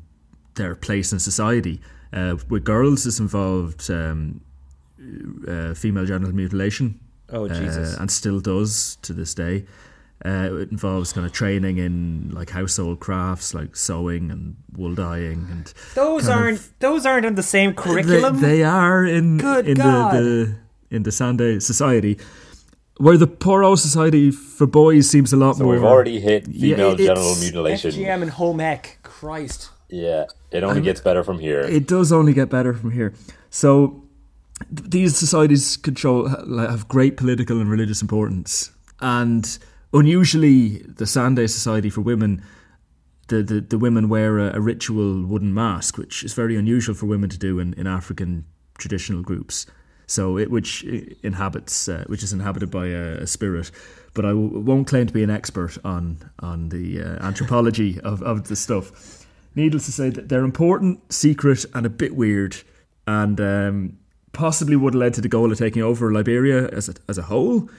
their 0.55 0.75
place 0.75 1.11
in 1.13 1.19
society. 1.19 1.79
Uh, 2.13 2.35
with 2.49 2.63
girls, 2.63 3.03
this 3.03 3.19
involved 3.19 3.89
um, 3.91 4.41
uh, 5.47 5.73
female 5.73 6.05
genital 6.05 6.33
mutilation. 6.33 6.99
Oh, 7.29 7.47
Jesus. 7.47 7.95
Uh, 7.97 8.01
and 8.01 8.11
still 8.11 8.39
does 8.39 8.97
to 9.01 9.13
this 9.13 9.33
day. 9.33 9.65
Uh, 10.23 10.49
it 10.61 10.71
involves 10.71 11.11
kind 11.11 11.25
of 11.25 11.33
training 11.33 11.77
in 11.77 12.29
like 12.33 12.49
household 12.49 12.99
crafts 13.01 13.53
like 13.53 13.75
sewing 13.75 14.31
and 14.31 14.55
wool 14.77 14.95
dyeing 14.95 15.45
and 15.51 15.73
Those 15.93 16.29
aren't 16.29 16.57
of- 16.59 16.69
those 16.79 17.05
aren't 17.05 17.25
in 17.25 17.35
the 17.35 17.43
same 17.43 17.73
curriculum. 17.73 18.39
they 18.39 18.63
are 18.63 19.05
in 19.05 19.37
Good 19.37 19.67
in 19.67 19.75
God. 19.75 20.15
the, 20.15 20.21
the 20.21 20.55
in 20.95 21.03
the 21.03 21.11
Sande 21.11 21.61
society, 21.61 22.17
where 22.97 23.17
the 23.17 23.27
Poro 23.27 23.77
society 23.77 24.31
for 24.31 24.65
boys 24.65 25.09
seems 25.09 25.33
a 25.33 25.37
lot 25.37 25.57
So 25.57 25.65
more. 25.65 25.73
we've 25.73 25.83
already 25.83 26.19
hit 26.21 26.45
female 26.47 26.91
it's- 26.93 26.97
genital 27.07 27.35
mutilation. 27.35 27.91
FGM 27.91 28.21
and 28.21 28.31
home 28.31 28.61
ec. 28.61 28.99
Christ. 29.03 29.69
Yeah, 29.89 30.25
it 30.51 30.63
only 30.63 30.81
gets 30.81 31.01
better 31.01 31.23
from 31.23 31.39
here. 31.39 31.59
It 31.59 31.87
does 31.87 32.11
only 32.13 32.33
get 32.33 32.49
better 32.49 32.73
from 32.73 32.91
here. 32.91 33.13
So 33.49 34.01
th- 34.75 34.89
these 34.89 35.17
societies 35.17 35.75
control 35.77 36.29
have 36.29 36.87
great 36.87 37.17
political 37.17 37.59
and 37.59 37.69
religious 37.69 38.01
importance, 38.01 38.71
and 39.01 39.57
unusually, 39.95 40.79
the 40.79 41.07
Sande 41.07 41.49
Society 41.49 41.89
for 41.89 42.01
women. 42.01 42.43
The, 43.27 43.41
the, 43.41 43.59
the 43.59 43.79
women 43.79 44.07
wear 44.07 44.37
a, 44.37 44.57
a 44.57 44.61
ritual 44.61 45.25
wooden 45.25 45.51
mask, 45.51 45.97
which 45.97 46.23
is 46.23 46.33
very 46.33 46.55
unusual 46.55 46.93
for 46.93 47.07
women 47.07 47.27
to 47.31 47.39
do 47.39 47.57
in, 47.57 47.73
in 47.73 47.87
African 47.87 48.45
traditional 48.77 49.23
groups. 49.23 49.65
So 50.07 50.37
it 50.37 50.51
which 50.51 50.83
inhabits 51.23 51.89
uh, 51.89 52.03
which 52.07 52.21
is 52.21 52.31
inhabited 52.31 52.69
by 52.69 52.87
a, 52.87 53.21
a 53.21 53.27
spirit, 53.27 53.71
but 54.13 54.25
I 54.25 54.29
w- 54.29 54.59
won't 54.59 54.87
claim 54.87 55.07
to 55.07 55.13
be 55.13 55.23
an 55.23 55.31
expert 55.31 55.77
on 55.83 56.29
on 56.39 56.69
the 56.69 57.01
uh, 57.01 57.25
anthropology 57.25 57.99
of, 58.03 58.21
of 58.21 58.47
the 58.47 58.55
stuff. 58.55 59.25
Needless 59.55 59.85
to 59.87 59.91
say 59.91 60.09
that 60.11 60.29
they're 60.29 60.43
important, 60.43 61.11
secret, 61.11 61.65
and 61.73 61.85
a 61.85 61.89
bit 61.89 62.15
weird, 62.15 62.57
and 63.07 63.41
um, 63.41 63.97
possibly 64.33 64.75
would 64.75 64.93
have 64.93 64.99
led 64.99 65.13
to 65.15 65.21
the 65.21 65.29
Gola 65.29 65.55
taking 65.55 65.81
over 65.81 66.11
Liberia 66.11 66.67
as 66.67 66.89
a, 66.89 66.93
as 67.07 67.17
a 67.17 67.23
whole, 67.23 67.69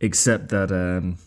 except 0.00 0.48
that 0.48 0.70
um, 0.70 1.18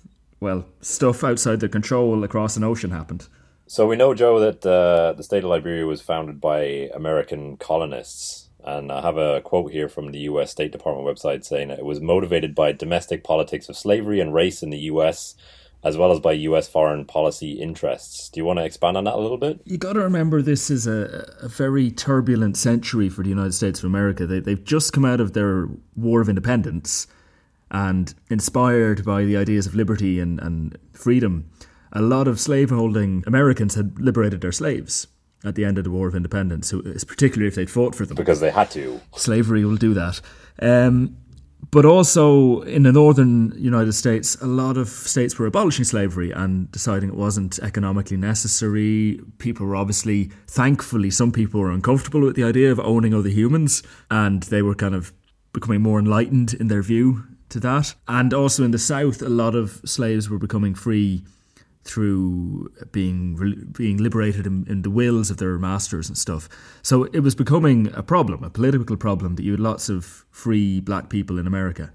well, 0.42 0.66
stuff 0.82 1.24
outside 1.24 1.62
their 1.62 1.70
control 1.70 2.24
across 2.26 2.58
an 2.58 2.64
ocean 2.64 2.92
happened. 2.92 3.28
So 3.68 3.88
we 3.88 3.96
know, 3.96 4.14
Joe, 4.14 4.40
that 4.40 4.66
uh, 4.66 5.14
the 5.14 5.24
state 5.24 5.46
of 5.46 5.50
Liberia 5.50 5.86
was 5.86 6.02
founded 6.02 6.42
by 6.42 6.90
American 6.94 7.56
colonists. 7.56 8.50
And 8.64 8.92
I 8.92 9.02
have 9.02 9.18
a 9.18 9.40
quote 9.42 9.72
here 9.72 9.88
from 9.88 10.12
the 10.12 10.20
US 10.20 10.52
State 10.52 10.72
Department 10.72 11.08
website 11.08 11.46
saying 11.46 11.70
that 11.70 11.80
it 11.80 11.86
was 11.86 12.02
motivated 12.02 12.54
by 12.54 12.74
domestic 12.74 13.24
politics 13.24 13.70
of 13.70 13.78
slavery 13.78 14.20
and 14.20 14.34
race 14.34 14.62
in 14.62 14.72
the 14.72 14.78
US, 14.80 15.36
as 15.84 15.96
well 15.96 16.12
as 16.12 16.20
by 16.20 16.34
US 16.34 16.68
foreign 16.68 17.06
policy 17.06 17.54
interests. 17.54 18.30
Do 18.30 18.40
you 18.40 18.46
want 18.46 18.60
to 18.60 18.66
expand 18.66 18.98
on 18.98 19.06
that 19.06 19.16
a 19.16 19.22
little 19.22 19.38
bit? 19.38 19.62
you 19.66 19.78
got 19.78 19.94
to 19.94 20.02
remember 20.02 20.42
this 20.42 20.70
is 20.70 20.86
a, 20.86 21.34
a 21.40 21.48
very 21.48 21.92
turbulent 21.92 22.58
century 22.58 23.10
for 23.10 23.24
the 23.24 23.30
United 23.30 23.54
States 23.54 23.80
of 23.80 23.86
America. 23.86 24.28
They, 24.28 24.40
they've 24.40 24.64
just 24.64 24.92
come 24.92 25.06
out 25.06 25.22
of 25.22 25.34
their 25.34 25.70
War 25.96 26.20
of 26.20 26.30
Independence, 26.30 27.08
And 27.72 28.14
inspired 28.30 29.06
by 29.06 29.24
the 29.24 29.38
ideas 29.38 29.66
of 29.66 29.74
liberty 29.74 30.20
and, 30.20 30.40
and 30.42 30.78
freedom, 30.94 31.50
a 31.94 32.02
lot 32.02 32.28
of 32.28 32.40
slaveholding 32.40 33.24
Americans 33.26 33.76
had 33.76 34.00
liberated 34.00 34.42
their 34.42 34.52
slaves 34.52 35.08
at 35.44 35.56
the 35.56 35.66
end 35.66 35.78
of 35.78 35.86
the 35.86 35.90
War 35.90 36.08
of 36.08 36.16
Independence, 36.16 36.74
particularly 37.08 37.48
if 37.48 37.56
they'd 37.56 37.70
fought 37.70 37.96
for 37.96 38.06
them. 38.06 38.16
Because 38.16 38.42
they 38.42 38.52
had 38.52 38.70
to. 38.72 39.00
Slavery 39.16 39.66
will 39.66 39.78
do 39.78 39.94
that. 39.94 40.22
Um, 40.62 41.18
but 41.70 41.86
also 41.86 42.62
in 42.62 42.84
the 42.84 42.92
northern 42.92 43.54
United 43.58 43.94
States, 43.94 44.36
a 44.42 44.48
lot 44.48 44.78
of 44.78 44.90
states 44.90 45.40
were 45.40 45.46
abolishing 45.46 45.86
slavery 45.86 46.32
and 46.32 46.72
deciding 46.72 47.10
it 47.10 47.16
wasn't 47.16 47.60
economically 47.60 48.18
necessary. 48.18 49.22
People 49.38 49.66
were 49.66 49.76
obviously, 49.76 50.32
thankfully, 50.48 51.10
some 51.10 51.32
people 51.32 51.62
were 51.62 51.72
uncomfortable 51.72 52.22
with 52.22 52.36
the 52.36 52.44
idea 52.44 52.72
of 52.72 52.80
owning 52.80 53.14
other 53.14 53.30
humans, 53.30 53.84
and 54.10 54.44
they 54.44 54.62
were 54.62 54.76
kind 54.76 54.96
of 54.96 55.14
becoming 55.54 55.82
more 55.82 56.00
enlightened 56.00 56.54
in 56.56 56.68
their 56.68 56.82
view 56.82 57.24
to 57.52 57.60
that. 57.62 57.94
And 58.08 58.34
also 58.34 58.64
in 58.64 58.72
the 58.72 58.80
South, 58.80 59.22
a 59.22 59.30
lot 59.30 59.56
of 59.56 59.82
slaves 59.86 60.30
were 60.30 60.40
becoming 60.40 60.76
free 60.76 61.24
through 61.84 62.72
being 62.92 63.72
being 63.72 63.98
liberated 63.98 64.46
in, 64.46 64.66
in, 64.68 64.84
the 64.84 64.90
wills 64.90 65.32
of 65.32 65.38
their 65.38 65.58
masters 65.58 66.08
and 66.08 66.18
stuff. 66.18 66.48
So 66.84 67.06
it 67.06 67.22
was 67.22 67.34
becoming 67.34 67.92
a 67.96 68.04
problem, 68.04 68.44
a 68.44 68.50
political 68.50 68.98
problem 68.98 69.36
that 69.36 69.44
you 69.44 69.52
had 69.52 69.60
lots 69.60 69.90
of 69.90 70.26
free 70.30 70.80
black 70.80 71.10
people 71.10 71.40
in 71.40 71.48
America, 71.48 71.92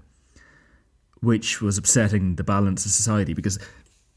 which 1.21 1.61
was 1.61 1.77
upsetting 1.77 2.35
the 2.35 2.43
balance 2.43 2.85
of 2.85 2.91
society 2.91 3.33
because 3.33 3.59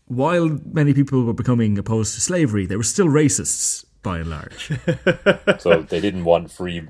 while 0.06 0.58
many 0.72 0.92
people 0.92 1.24
were 1.24 1.32
becoming 1.32 1.78
opposed 1.78 2.14
to 2.14 2.20
slavery, 2.20 2.66
they 2.66 2.76
were 2.76 2.82
still 2.82 3.06
racists 3.06 3.84
by 4.02 4.18
and 4.18 4.30
large. 4.30 4.72
so 5.58 5.82
they 5.82 6.00
didn't 6.00 6.24
want 6.24 6.50
free. 6.50 6.82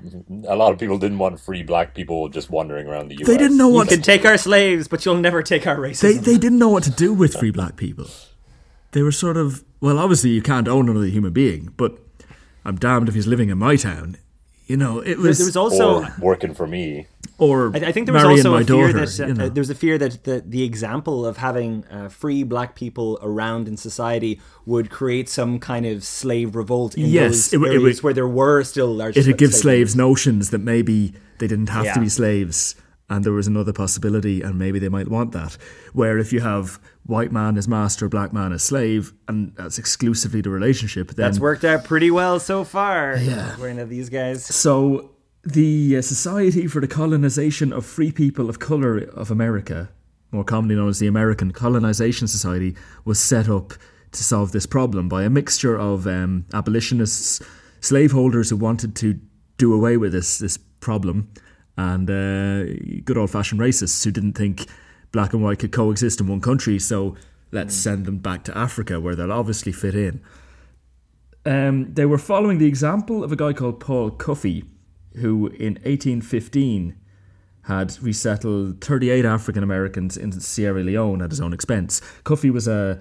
A 0.47 0.55
lot 0.55 0.71
of 0.71 0.79
people 0.79 0.97
didn't 0.97 1.17
want 1.17 1.39
free 1.39 1.63
black 1.63 1.93
people 1.93 2.29
just 2.29 2.49
wandering 2.49 2.87
around 2.87 3.09
the 3.09 3.15
U.S. 3.15 3.27
They 3.27 3.37
didn't 3.37 3.57
know 3.57 3.69
what. 3.69 3.89
You 3.89 3.97
can 3.97 4.03
take 4.03 4.25
our 4.25 4.37
slaves, 4.37 4.87
but 4.87 5.05
you'll 5.05 5.15
never 5.15 5.43
take 5.43 5.67
our 5.67 5.77
racism. 5.77 6.01
They 6.01 6.13
they 6.13 6.37
didn't 6.37 6.59
know 6.59 6.69
what 6.69 6.83
to 6.83 6.91
do 6.91 7.13
with 7.13 7.35
free 7.35 7.51
black 7.51 7.75
people 7.75 8.07
they 8.91 9.01
were 9.01 9.11
sort 9.11 9.37
of 9.37 9.63
well, 9.79 9.97
obviously 9.97 10.29
you 10.29 10.41
can't 10.41 10.67
own 10.67 10.89
another 10.89 11.07
human 11.07 11.33
being, 11.33 11.73
but 11.75 11.97
I'm 12.63 12.75
damned 12.75 13.09
if 13.09 13.15
he's 13.15 13.25
living 13.25 13.49
in 13.49 13.57
my 13.57 13.75
town. 13.75 14.17
You 14.71 14.77
know, 14.77 14.99
it 14.99 15.17
was. 15.17 15.37
There 15.37 15.47
was 15.47 15.57
also 15.57 16.03
or 16.03 16.15
working 16.19 16.53
for 16.53 16.65
me. 16.65 17.07
Or 17.37 17.75
I, 17.75 17.87
I 17.87 17.91
think 17.91 18.05
there 18.05 18.13
was 18.13 18.23
also 18.23 18.55
a 18.55 18.63
fear 18.63 18.87
daughter, 18.87 19.05
that 19.05 19.19
uh, 19.19 19.27
you 19.27 19.33
know. 19.33 19.49
there 19.49 19.59
was 19.59 19.69
a 19.69 19.75
fear 19.75 19.97
that 19.97 20.23
the, 20.23 20.41
the 20.47 20.63
example 20.63 21.25
of 21.25 21.35
having 21.35 21.83
uh, 21.91 22.07
free 22.07 22.43
black 22.43 22.73
people 22.73 23.19
around 23.21 23.67
in 23.67 23.75
society 23.75 24.39
would 24.65 24.89
create 24.89 25.27
some 25.27 25.59
kind 25.59 25.85
of 25.85 26.05
slave 26.05 26.55
revolt 26.55 26.95
in 26.95 27.07
yes, 27.07 27.49
those 27.49 27.53
it, 27.53 27.65
areas 27.65 27.75
it 27.75 27.83
would, 27.83 28.03
where 28.03 28.13
there 28.13 28.27
were 28.29 28.63
still 28.63 28.95
large. 28.95 29.17
It'd 29.17 29.37
give 29.37 29.53
slaves 29.53 29.93
notions 29.93 30.51
that 30.51 30.59
maybe 30.59 31.15
they 31.39 31.47
didn't 31.47 31.67
have 31.67 31.83
yeah. 31.83 31.93
to 31.95 31.99
be 31.99 32.07
slaves 32.07 32.75
and 33.11 33.25
there 33.25 33.33
was 33.33 33.45
another 33.45 33.73
possibility, 33.73 34.41
and 34.41 34.57
maybe 34.57 34.79
they 34.79 34.87
might 34.87 35.09
want 35.09 35.33
that. 35.33 35.57
Where 35.91 36.17
if 36.17 36.31
you 36.31 36.39
have 36.39 36.79
white 37.05 37.31
man 37.33 37.57
as 37.57 37.67
master, 37.67 38.07
black 38.07 38.31
man 38.31 38.53
as 38.53 38.63
slave, 38.63 39.11
and 39.27 39.53
that's 39.57 39.77
exclusively 39.77 40.39
the 40.39 40.49
relationship, 40.49 41.09
then 41.09 41.25
that's 41.25 41.39
worked 41.39 41.65
out 41.65 41.83
pretty 41.83 42.09
well 42.09 42.39
so 42.39 42.63
far. 42.63 43.17
Yeah, 43.17 43.57
we're 43.59 43.77
of 43.77 43.89
these 43.89 44.07
guys. 44.07 44.45
So 44.45 45.11
the 45.43 45.97
uh, 45.97 46.01
Society 46.01 46.67
for 46.67 46.79
the 46.79 46.87
Colonization 46.87 47.73
of 47.73 47.85
Free 47.85 48.13
People 48.13 48.49
of 48.49 48.59
Color 48.59 48.99
of 48.99 49.29
America, 49.29 49.89
more 50.31 50.45
commonly 50.45 50.75
known 50.75 50.87
as 50.87 50.99
the 50.99 51.07
American 51.07 51.51
Colonization 51.51 52.29
Society, 52.29 52.75
was 53.03 53.19
set 53.19 53.49
up 53.49 53.73
to 54.13 54.23
solve 54.23 54.53
this 54.53 54.65
problem 54.65 55.09
by 55.09 55.23
a 55.23 55.29
mixture 55.29 55.77
of 55.77 56.07
um, 56.07 56.45
abolitionists, 56.53 57.41
slaveholders 57.81 58.51
who 58.51 58.55
wanted 58.55 58.95
to 58.95 59.19
do 59.57 59.73
away 59.73 59.97
with 59.97 60.13
this 60.13 60.37
this 60.37 60.57
problem 60.79 61.29
and 61.77 62.09
uh, 62.09 62.63
good 63.03 63.17
old 63.17 63.31
fashioned 63.31 63.61
racists 63.61 64.03
who 64.03 64.11
didn't 64.11 64.33
think 64.33 64.67
black 65.11 65.33
and 65.33 65.43
white 65.43 65.59
could 65.59 65.71
coexist 65.71 66.19
in 66.19 66.27
one 66.27 66.41
country. 66.41 66.79
So 66.79 67.15
let's 67.51 67.75
mm. 67.75 67.79
send 67.79 68.05
them 68.05 68.17
back 68.17 68.43
to 68.45 68.57
Africa 68.57 68.99
where 68.99 69.15
they'll 69.15 69.31
obviously 69.31 69.71
fit 69.71 69.95
in. 69.95 70.21
Um, 71.45 71.93
they 71.93 72.05
were 72.05 72.17
following 72.17 72.59
the 72.59 72.67
example 72.67 73.23
of 73.23 73.31
a 73.31 73.35
guy 73.35 73.53
called 73.53 73.79
Paul 73.79 74.11
Cuffe, 74.11 74.63
who 75.15 75.47
in 75.47 75.73
1815 75.75 76.95
had 77.63 77.97
resettled 78.01 78.83
38 78.83 79.25
African 79.25 79.63
Americans 79.63 80.17
in 80.17 80.31
Sierra 80.31 80.83
Leone 80.83 81.21
at 81.21 81.31
his 81.31 81.41
own 81.41 81.53
expense. 81.53 82.01
Cuffe 82.23 82.51
was 82.51 82.67
a 82.67 82.99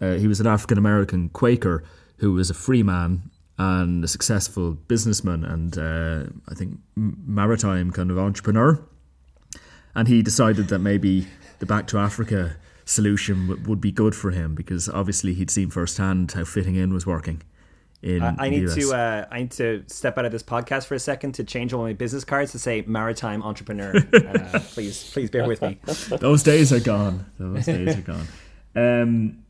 uh, 0.00 0.14
he 0.14 0.26
was 0.26 0.40
an 0.40 0.46
African 0.46 0.78
American 0.78 1.28
Quaker 1.28 1.84
who 2.18 2.32
was 2.32 2.50
a 2.50 2.54
free 2.54 2.82
man 2.82 3.30
and 3.58 4.02
a 4.02 4.08
successful 4.08 4.72
businessman 4.72 5.44
and 5.44 5.78
uh, 5.78 6.24
I 6.48 6.54
think 6.54 6.78
maritime 6.96 7.90
kind 7.90 8.10
of 8.10 8.18
entrepreneur. 8.18 8.82
And 9.94 10.08
he 10.08 10.22
decided 10.22 10.68
that 10.68 10.78
maybe 10.78 11.26
the 11.58 11.66
Back 11.66 11.86
to 11.88 11.98
Africa 11.98 12.56
solution 12.84 13.48
w- 13.48 13.68
would 13.68 13.80
be 13.80 13.92
good 13.92 14.14
for 14.14 14.30
him 14.30 14.54
because 14.54 14.88
obviously 14.88 15.34
he'd 15.34 15.50
seen 15.50 15.70
firsthand 15.70 16.32
how 16.32 16.44
fitting 16.44 16.76
in 16.76 16.94
was 16.94 17.06
working. 17.06 17.42
In 18.02 18.20
I, 18.20 18.48
need 18.48 18.68
to 18.68 18.92
uh, 18.92 19.26
I 19.30 19.40
need 19.40 19.52
to 19.52 19.84
step 19.86 20.18
out 20.18 20.24
of 20.24 20.32
this 20.32 20.42
podcast 20.42 20.86
for 20.86 20.96
a 20.96 20.98
second 20.98 21.32
to 21.32 21.44
change 21.44 21.72
all 21.72 21.84
my 21.84 21.92
business 21.92 22.24
cards 22.24 22.50
to 22.50 22.58
say 22.58 22.82
maritime 22.84 23.44
entrepreneur. 23.44 23.94
uh, 24.12 24.58
please, 24.58 25.08
please 25.12 25.30
bear 25.30 25.46
with 25.46 25.62
me. 25.62 25.78
Those 26.08 26.42
days 26.42 26.72
are 26.72 26.80
gone. 26.80 27.26
Those 27.38 27.66
days 27.66 27.96
are 27.96 28.02
gone. 28.02 28.26
Um, 28.74 29.44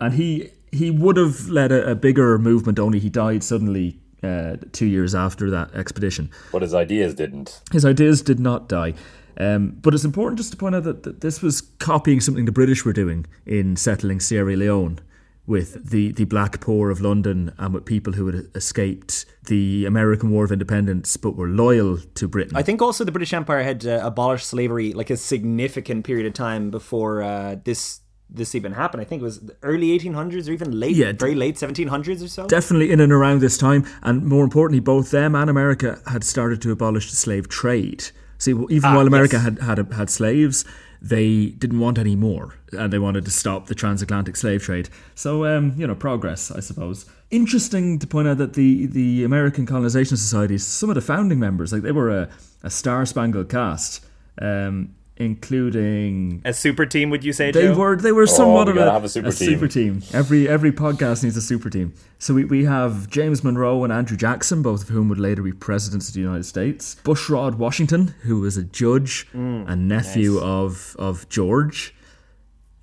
and 0.00 0.12
he 0.12 0.50
he 0.72 0.90
would 0.90 1.16
have 1.16 1.48
led 1.48 1.72
a, 1.72 1.90
a 1.90 1.94
bigger 1.94 2.38
movement, 2.38 2.78
only 2.78 2.98
he 2.98 3.10
died 3.10 3.42
suddenly 3.42 4.00
uh, 4.22 4.56
two 4.72 4.86
years 4.86 5.14
after 5.14 5.50
that 5.50 5.74
expedition. 5.74 6.30
But 6.52 6.62
his 6.62 6.74
ideas 6.74 7.14
didn't. 7.14 7.60
His 7.72 7.84
ideas 7.84 8.22
did 8.22 8.40
not 8.40 8.68
die. 8.68 8.94
Um, 9.38 9.76
but 9.82 9.92
it's 9.92 10.04
important 10.04 10.38
just 10.38 10.50
to 10.52 10.56
point 10.56 10.74
out 10.74 10.84
that, 10.84 11.02
that, 11.02 11.20
this 11.20 11.42
was 11.42 11.60
copying 11.60 12.20
something 12.20 12.46
the 12.46 12.52
British 12.52 12.84
were 12.84 12.94
doing 12.94 13.26
in 13.44 13.76
settling 13.76 14.18
Sierra 14.18 14.56
Leone 14.56 14.98
with 15.46 15.90
the, 15.90 16.10
the 16.12 16.24
black 16.24 16.60
poor 16.60 16.90
of 16.90 17.00
London 17.00 17.52
and 17.58 17.74
with 17.74 17.84
people 17.84 18.14
who 18.14 18.26
had 18.26 18.46
escaped 18.54 19.26
the 19.44 19.84
American 19.84 20.30
War 20.30 20.44
of 20.44 20.50
Independence 20.50 21.16
but 21.16 21.36
were 21.36 21.46
loyal 21.46 21.98
to 21.98 22.26
Britain. 22.26 22.56
I 22.56 22.62
think 22.62 22.82
also 22.82 23.04
the 23.04 23.12
British 23.12 23.32
Empire 23.32 23.62
had 23.62 23.86
uh, 23.86 24.00
abolished 24.02 24.46
slavery 24.46 24.92
like 24.92 25.10
a 25.10 25.16
significant 25.16 26.04
period 26.04 26.26
of 26.26 26.32
time 26.32 26.70
before 26.70 27.22
uh, 27.22 27.56
this 27.62 28.00
this 28.28 28.54
even 28.54 28.72
happened. 28.72 29.00
I 29.00 29.04
think 29.04 29.22
it 29.22 29.24
was 29.24 29.40
the 29.40 29.56
early 29.62 29.98
1800s 29.98 30.48
or 30.48 30.52
even 30.52 30.78
late, 30.78 30.96
yeah, 30.96 31.12
very 31.12 31.34
late 31.34 31.56
1700s 31.56 32.24
or 32.24 32.28
so. 32.28 32.46
Definitely 32.46 32.90
in 32.90 33.00
and 33.00 33.12
around 33.12 33.40
this 33.40 33.56
time. 33.56 33.86
And 34.02 34.24
more 34.24 34.44
importantly, 34.44 34.80
both 34.80 35.10
them 35.10 35.34
and 35.34 35.48
America 35.48 36.00
had 36.06 36.24
started 36.24 36.60
to 36.62 36.72
abolish 36.72 37.10
the 37.10 37.16
slave 37.16 37.48
trade. 37.48 38.06
See, 38.38 38.50
even 38.50 38.84
ah, 38.84 38.96
while 38.96 39.06
America 39.06 39.36
yes. 39.36 39.44
had, 39.44 39.58
had, 39.60 39.92
had 39.92 40.10
slaves, 40.10 40.64
they 41.00 41.46
didn't 41.46 41.78
want 41.78 41.98
any 41.98 42.16
more 42.16 42.54
and 42.72 42.92
they 42.92 42.98
wanted 42.98 43.24
to 43.24 43.30
stop 43.30 43.66
the 43.66 43.74
transatlantic 43.74 44.36
slave 44.36 44.62
trade. 44.62 44.88
So, 45.14 45.46
um, 45.46 45.74
you 45.76 45.86
know, 45.86 45.94
progress, 45.94 46.50
I 46.50 46.60
suppose. 46.60 47.06
Interesting 47.30 47.98
to 48.00 48.06
point 48.06 48.28
out 48.28 48.38
that 48.38 48.54
the, 48.54 48.86
the 48.86 49.24
American 49.24 49.66
Colonization 49.66 50.16
Society, 50.16 50.58
some 50.58 50.88
of 50.88 50.94
the 50.94 51.00
founding 51.00 51.38
members, 51.38 51.72
like 51.72 51.82
they 51.82 51.92
were 51.92 52.10
a, 52.10 52.28
a 52.62 52.70
star 52.70 53.06
spangled 53.06 53.48
cast. 53.48 54.04
Um, 54.40 54.95
including 55.16 56.42
a 56.44 56.52
super 56.52 56.84
team. 56.86 57.10
Would 57.10 57.24
you 57.24 57.32
say 57.32 57.50
they 57.50 57.68
Joe? 57.68 57.76
were? 57.76 57.96
They 57.96 58.12
were 58.12 58.26
somewhat 58.26 58.68
oh, 58.68 58.72
of 58.72 58.76
a, 58.76 59.06
a, 59.06 59.08
super, 59.08 59.28
a 59.28 59.32
team. 59.32 59.48
super 59.48 59.68
team. 59.68 60.02
Every 60.12 60.48
every 60.48 60.72
podcast 60.72 61.24
needs 61.24 61.36
a 61.36 61.42
super 61.42 61.70
team. 61.70 61.94
So 62.18 62.34
we, 62.34 62.44
we 62.44 62.64
have 62.64 63.08
James 63.08 63.42
Monroe 63.42 63.84
and 63.84 63.92
Andrew 63.92 64.16
Jackson, 64.16 64.62
both 64.62 64.82
of 64.82 64.88
whom 64.88 65.08
would 65.08 65.18
later 65.18 65.42
be 65.42 65.52
presidents 65.52 66.08
of 66.08 66.14
the 66.14 66.20
United 66.20 66.44
States. 66.44 66.96
Bushrod 67.04 67.56
Washington, 67.56 68.14
who 68.22 68.40
was 68.40 68.56
a 68.56 68.64
judge 68.64 69.26
mm, 69.32 69.68
and 69.68 69.88
nephew 69.88 70.34
nice. 70.34 70.42
of 70.42 70.96
of 70.98 71.28
George, 71.28 71.94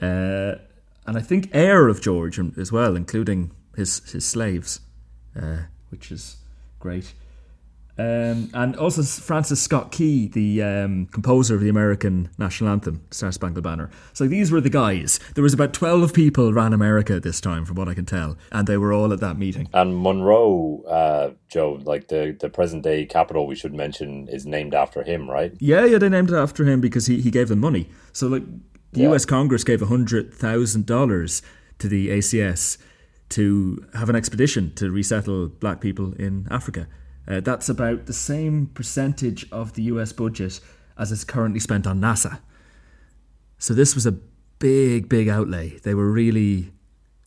uh, 0.01 0.55
and 1.05 1.17
I 1.17 1.21
think 1.21 1.49
heir 1.53 1.87
of 1.87 2.01
George 2.01 2.39
as 2.57 2.71
well, 2.71 2.95
including 2.95 3.51
his 3.75 4.11
his 4.11 4.25
slaves, 4.25 4.79
uh, 5.39 5.63
which 5.89 6.11
is 6.11 6.37
great. 6.79 7.13
Um, 7.95 8.50
and 8.55 8.75
also 8.75 9.03
Francis 9.03 9.62
Scott 9.62 9.91
Key, 9.91 10.27
the 10.27 10.63
um, 10.63 11.05
composer 11.07 11.53
of 11.53 11.62
the 11.62 11.69
American 11.69 12.29
national 12.39 12.71
anthem, 12.71 13.03
Star 13.12 13.31
Spangled 13.31 13.63
Banner. 13.63 13.91
So 14.13 14.27
these 14.27 14.51
were 14.51 14.62
the 14.62 14.69
guys. 14.69 15.19
There 15.35 15.43
was 15.43 15.53
about 15.53 15.73
12 15.73 16.12
people 16.13 16.53
ran 16.53 16.73
America 16.73 17.13
at 17.13 17.23
this 17.23 17.39
time, 17.39 17.65
from 17.65 17.75
what 17.75 17.88
I 17.88 17.93
can 17.93 18.05
tell. 18.05 18.35
And 18.51 18.67
they 18.67 18.77
were 18.77 18.93
all 18.93 19.13
at 19.13 19.19
that 19.19 19.38
meeting. 19.38 19.69
And 19.73 20.01
Monroe, 20.01 20.83
uh, 20.88 21.31
Joe, 21.50 21.79
like 21.83 22.07
the, 22.07 22.35
the 22.39 22.50
present 22.50 22.83
day 22.83 23.05
capital 23.05 23.45
we 23.45 23.55
should 23.55 23.75
mention, 23.75 24.27
is 24.27 24.45
named 24.45 24.73
after 24.73 25.03
him, 25.03 25.29
right? 25.29 25.53
Yeah, 25.59 25.85
yeah, 25.85 26.00
they 26.00 26.09
named 26.09 26.31
it 26.31 26.35
after 26.35 26.65
him 26.65 26.81
because 26.81 27.05
he, 27.05 27.21
he 27.21 27.29
gave 27.29 27.47
them 27.47 27.59
money. 27.59 27.89
So, 28.12 28.27
like, 28.27 28.43
the 28.93 29.01
yeah. 29.01 29.12
US 29.12 29.25
Congress 29.25 29.63
gave 29.63 29.81
$100,000 29.81 31.41
to 31.79 31.88
the 31.88 32.09
ACS 32.09 32.77
to 33.29 33.85
have 33.93 34.09
an 34.09 34.15
expedition 34.15 34.73
to 34.75 34.89
resettle 34.89 35.50
black 35.50 35.79
people 35.79 36.13
in 36.13 36.47
Africa. 36.50 36.88
Uh, 37.27 37.39
that's 37.39 37.70
about 37.70 38.06
the 38.06 38.13
same 38.13 38.68
percentage 38.68 39.46
of 39.51 39.74
the 39.74 39.84
US 39.84 40.12
budget 40.13 40.60
as 40.98 41.12
is 41.12 41.24
currently 41.24 41.60
spent 41.60 41.88
on 41.88 42.00
NASA. 42.00 42.39
So 43.58 43.74
this 43.74 43.96
was 43.96 44.06
a 44.06 44.12
big, 44.60 45.10
big 45.10 45.30
outlay. 45.30 45.80
They 45.80 45.94
were 45.96 46.12
really, 46.12 46.72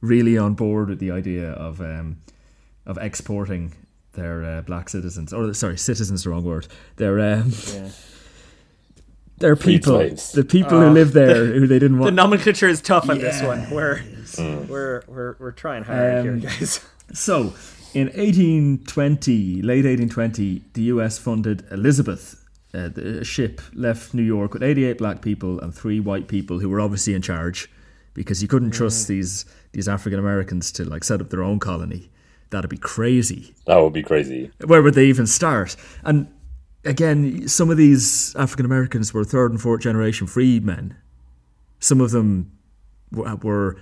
really 0.01 0.37
on 0.39 0.55
board 0.55 0.89
with 0.89 0.99
the 0.99 1.11
idea 1.11 1.51
of 1.53 1.81
um, 1.81 2.19
of 2.85 2.99
exporting 2.99 3.73
their 4.13 4.45
uh, 4.45 4.63
black 4.63 4.89
citizens, 4.89 5.33
or 5.33 5.53
sorry, 5.55 5.77
citizens, 5.79 6.25
the 6.25 6.31
wrong 6.31 6.45
word. 6.45 6.67
Their 6.97 7.19
um, 7.21 7.53
yeah. 7.73 7.89
They're 9.39 9.57
people, 9.57 9.99
the 10.33 10.47
people 10.49 10.81
who 10.81 10.89
live 10.91 11.13
there 11.13 11.45
who 11.59 11.67
they 11.67 11.79
didn't 11.79 11.99
want. 11.99 12.07
The 12.15 12.23
nomenclature 12.23 12.69
is 12.69 12.81
tough 12.81 13.11
on 13.11 13.19
this 13.19 13.43
one. 13.43 13.69
We're 13.71 14.03
Mm. 14.27 14.67
we're 14.69 15.03
we're 15.07 15.37
we're 15.39 15.53
trying 15.53 15.85
hard 15.85 16.19
Um, 16.27 16.41
here, 16.41 16.51
guys. 16.51 16.81
So, 17.13 17.55
in 17.97 18.09
1820, 18.09 19.63
late 19.63 19.87
1820, 19.87 20.63
the 20.75 20.83
US 20.83 21.17
funded 21.17 21.65
Elizabeth. 21.71 22.45
Uh, 22.75 22.91
the 22.91 23.25
ship 23.25 23.63
left 23.73 24.13
New 24.13 24.23
York 24.23 24.53
with 24.53 24.63
88 24.63 24.99
black 24.99 25.23
people 25.23 25.59
and 25.61 25.75
three 25.75 25.99
white 25.99 26.29
people 26.29 26.59
who 26.59 26.69
were 26.69 26.79
obviously 26.79 27.15
in 27.15 27.23
charge 27.23 27.71
because 28.13 28.43
you 28.43 28.49
couldn't 28.49 28.73
trust 28.73 29.09
these 29.09 29.47
these 29.73 29.89
African 29.89 30.19
Americans 30.19 30.71
to 30.73 30.85
like 30.85 31.05
set 31.05 31.23
up 31.23 31.31
their 31.31 31.43
own 31.43 31.59
colony. 31.59 32.11
That'd 32.51 32.69
be 32.69 32.77
crazy. 32.77 33.55
That 33.65 33.79
would 33.79 33.95
be 33.95 34.03
crazy. 34.03 34.51
Where 34.67 34.83
would 34.83 34.93
they 34.93 35.07
even 35.07 35.27
start? 35.27 35.75
And 36.05 36.29
again, 36.85 37.49
some 37.49 37.71
of 37.71 37.79
these 37.79 38.37
African 38.37 38.67
Americans 38.67 39.15
were 39.15 39.25
third 39.25 39.53
and 39.53 39.61
fourth 39.61 39.81
generation 39.81 40.27
freedmen. 40.27 40.95
Some 41.81 42.03
of 42.03 42.11
them 42.11 42.53
were, 43.11 43.37
were 43.37 43.77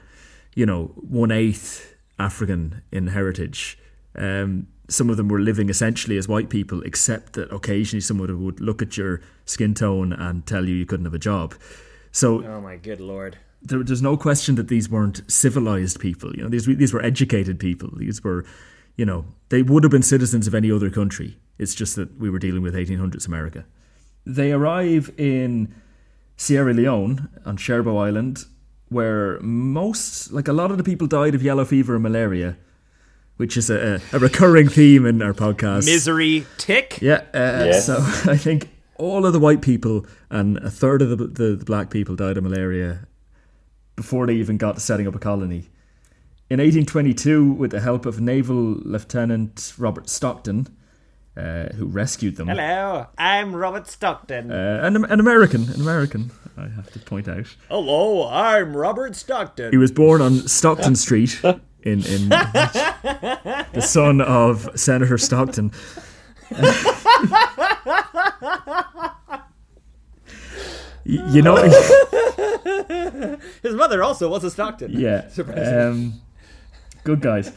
you 0.55 0.67
know, 0.67 0.93
one 0.95 1.33
eighth 1.33 1.97
African 2.17 2.83
in 2.93 3.09
heritage. 3.09 3.77
Um, 4.17 4.69
some 4.89 5.09
of 5.11 5.17
them 5.17 5.29
were 5.29 5.41
living 5.41 5.71
essentially 5.71 6.19
as 6.19 6.29
white 6.29 6.51
people, 6.51 6.83
except 6.83 7.33
that 7.35 7.51
occasionally 7.53 8.01
someone 8.03 8.45
would 8.45 8.61
look 8.61 8.83
at 8.83 8.97
your 8.97 9.21
skin 9.47 9.75
tone 9.75 10.13
and 10.13 10.47
tell 10.47 10.69
you 10.69 10.75
you 10.75 10.87
couldn't 10.87 11.07
have 11.07 11.15
a 11.15 11.19
job. 11.19 11.55
So 12.13 12.45
Oh 12.45 12.61
my 12.61 12.77
good 12.77 13.01
lord. 13.01 13.39
there, 13.63 13.83
there's 13.83 14.03
no 14.03 14.17
question 14.17 14.57
that 14.57 14.69
these 14.69 14.89
weren't 14.91 15.23
civilized 15.31 16.01
people. 16.01 16.35
You 16.37 16.43
know, 16.45 16.49
these 16.51 16.67
these 16.67 16.93
were 16.93 17.03
educated 17.03 17.59
people. 17.59 17.91
These 17.97 18.23
were, 18.23 18.45
you 18.97 19.07
know, 19.07 19.25
they 19.49 19.63
would 19.63 19.83
have 19.85 19.91
been 19.91 20.03
citizens 20.03 20.47
of 20.47 20.55
any 20.55 20.71
other 20.71 20.91
country. 20.91 21.39
It's 21.59 21.75
just 21.75 21.97
that 21.97 22.19
we 22.21 22.29
were 22.31 22.39
dealing 22.39 22.63
with 22.63 22.75
1800s 22.75 23.27
America. 23.27 23.65
They 24.27 24.53
arrive 24.53 25.13
in 25.17 25.75
Sierra 26.37 26.75
Leone 26.75 27.29
on 27.47 27.57
Sherbro 27.57 27.99
Island, 28.07 28.45
where 28.89 29.39
most, 29.41 30.33
like 30.33 30.49
a 30.49 30.53
lot 30.53 30.71
of 30.71 30.79
the 30.79 30.85
people 30.85 31.07
died 31.07 31.35
of 31.35 31.43
yellow 31.43 31.65
fever 31.65 31.95
and 31.95 32.03
malaria, 32.03 32.57
which 33.37 33.57
is 33.57 33.71
a, 33.71 34.01
a 34.13 34.19
recurring 34.19 34.69
theme 34.69 35.07
in 35.07 35.21
our 35.23 35.33
podcast. 35.33 35.87
Misery 35.87 36.47
tick. 36.59 36.99
Yeah. 37.01 37.23
Uh, 37.35 37.65
Yes. 37.67 37.87
So 37.87 37.97
I 38.31 38.37
think 38.37 38.71
all 38.97 39.27
of 39.27 39.33
the 39.33 39.41
white 39.41 39.61
people 39.63 40.07
and 40.31 40.59
a 40.59 40.71
third 40.71 41.03
of 41.03 41.11
the, 41.11 41.17
the, 41.17 41.57
the 41.57 41.65
black 41.65 41.91
people 41.91 42.15
died 42.17 42.37
of 42.37 42.45
malaria 42.45 43.07
before 43.97 44.27
they 44.27 44.35
even 44.35 44.57
got 44.57 44.75
to 44.77 44.81
setting 44.81 45.07
up 45.07 45.15
a 45.15 45.19
colony. 45.19 45.69
In 46.51 46.59
1822, 46.61 47.53
with 47.53 47.71
the 47.71 47.81
help 47.81 48.07
of 48.07 48.21
Naval 48.21 48.55
Lieutenant 48.85 49.73
Robert 49.79 50.09
Stockton, 50.09 50.69
uh, 51.37 51.73
who 51.75 51.87
rescued 51.87 52.37
them, 52.37 52.49
Hello, 52.49 53.07
I'm 53.19 53.57
Robert 53.57 53.89
Stockton. 53.89 54.53
uh, 54.53 54.81
an, 54.83 55.05
an 55.07 55.19
American, 55.21 55.65
an 55.71 55.81
American, 55.81 56.31
I 56.57 56.69
have 56.69 56.93
to 56.93 56.99
point 57.01 57.27
out. 57.29 57.47
Hello, 57.69 58.29
I'm 58.29 58.77
Robert 58.77 59.17
Stockton. 59.17 59.73
He 59.73 59.79
was 59.79 59.91
born 59.91 60.21
on 60.21 60.47
Stockton 60.47 60.95
Street 61.05 61.41
in 61.85 62.05
in 62.07 62.29
the 62.31 63.81
son 63.81 64.21
of 64.21 64.69
Senator 64.75 65.19
Stockton. 65.19 65.71
You 71.07 71.43
know, 71.43 71.57
His 73.63 73.75
mother 73.75 74.03
also 74.03 74.31
was 74.31 74.43
a 74.45 74.51
Stockton. 74.51 74.91
yeah, 74.93 75.29
um, 75.89 76.15
good 77.05 77.21
guys. 77.21 77.53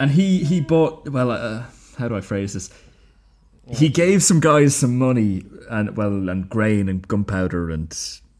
And 0.00 0.10
he 0.10 0.42
he 0.42 0.60
bought 0.60 1.08
well. 1.10 1.30
Uh, 1.30 1.64
how 1.98 2.08
do 2.08 2.16
I 2.16 2.22
phrase 2.22 2.54
this? 2.54 2.70
He 3.70 3.88
gave 3.88 4.22
some 4.22 4.40
guys 4.40 4.74
some 4.74 4.98
money 4.98 5.44
and 5.70 5.96
well 5.96 6.28
and 6.28 6.48
grain 6.48 6.88
and 6.88 7.06
gunpowder 7.06 7.70
and 7.70 7.94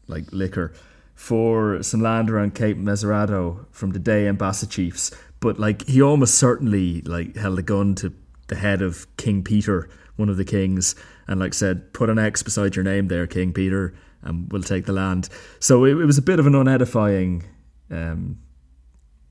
like 0.07 0.25
liquor 0.31 0.73
for 1.15 1.81
some 1.81 2.01
land 2.01 2.29
around 2.29 2.53
Cape 2.53 2.77
Mesurado 2.77 3.65
from 3.71 3.91
the 3.91 3.99
Dey 3.99 4.27
and 4.27 4.37
Bassa 4.37 4.69
chiefs. 4.69 5.11
But 5.39 5.59
like 5.59 5.87
he 5.87 6.01
almost 6.01 6.35
certainly 6.35 7.01
like 7.01 7.35
held 7.35 7.57
a 7.57 7.63
gun 7.63 7.95
to 7.95 8.13
the 8.47 8.55
head 8.55 8.81
of 8.81 9.07
King 9.17 9.43
Peter, 9.43 9.89
one 10.17 10.29
of 10.29 10.37
the 10.37 10.45
kings, 10.45 10.95
and 11.27 11.39
like 11.39 11.53
said, 11.53 11.93
"Put 11.93 12.09
an 12.09 12.19
X 12.19 12.43
beside 12.43 12.75
your 12.75 12.83
name 12.83 13.07
there, 13.07 13.27
King 13.27 13.53
Peter, 13.53 13.93
and 14.21 14.51
we'll 14.51 14.61
take 14.61 14.85
the 14.85 14.93
land." 14.93 15.29
So 15.59 15.85
it, 15.85 15.91
it 15.91 16.05
was 16.05 16.17
a 16.17 16.21
bit 16.21 16.39
of 16.39 16.47
an 16.47 16.53
unedifying, 16.53 17.43
um, 17.89 18.37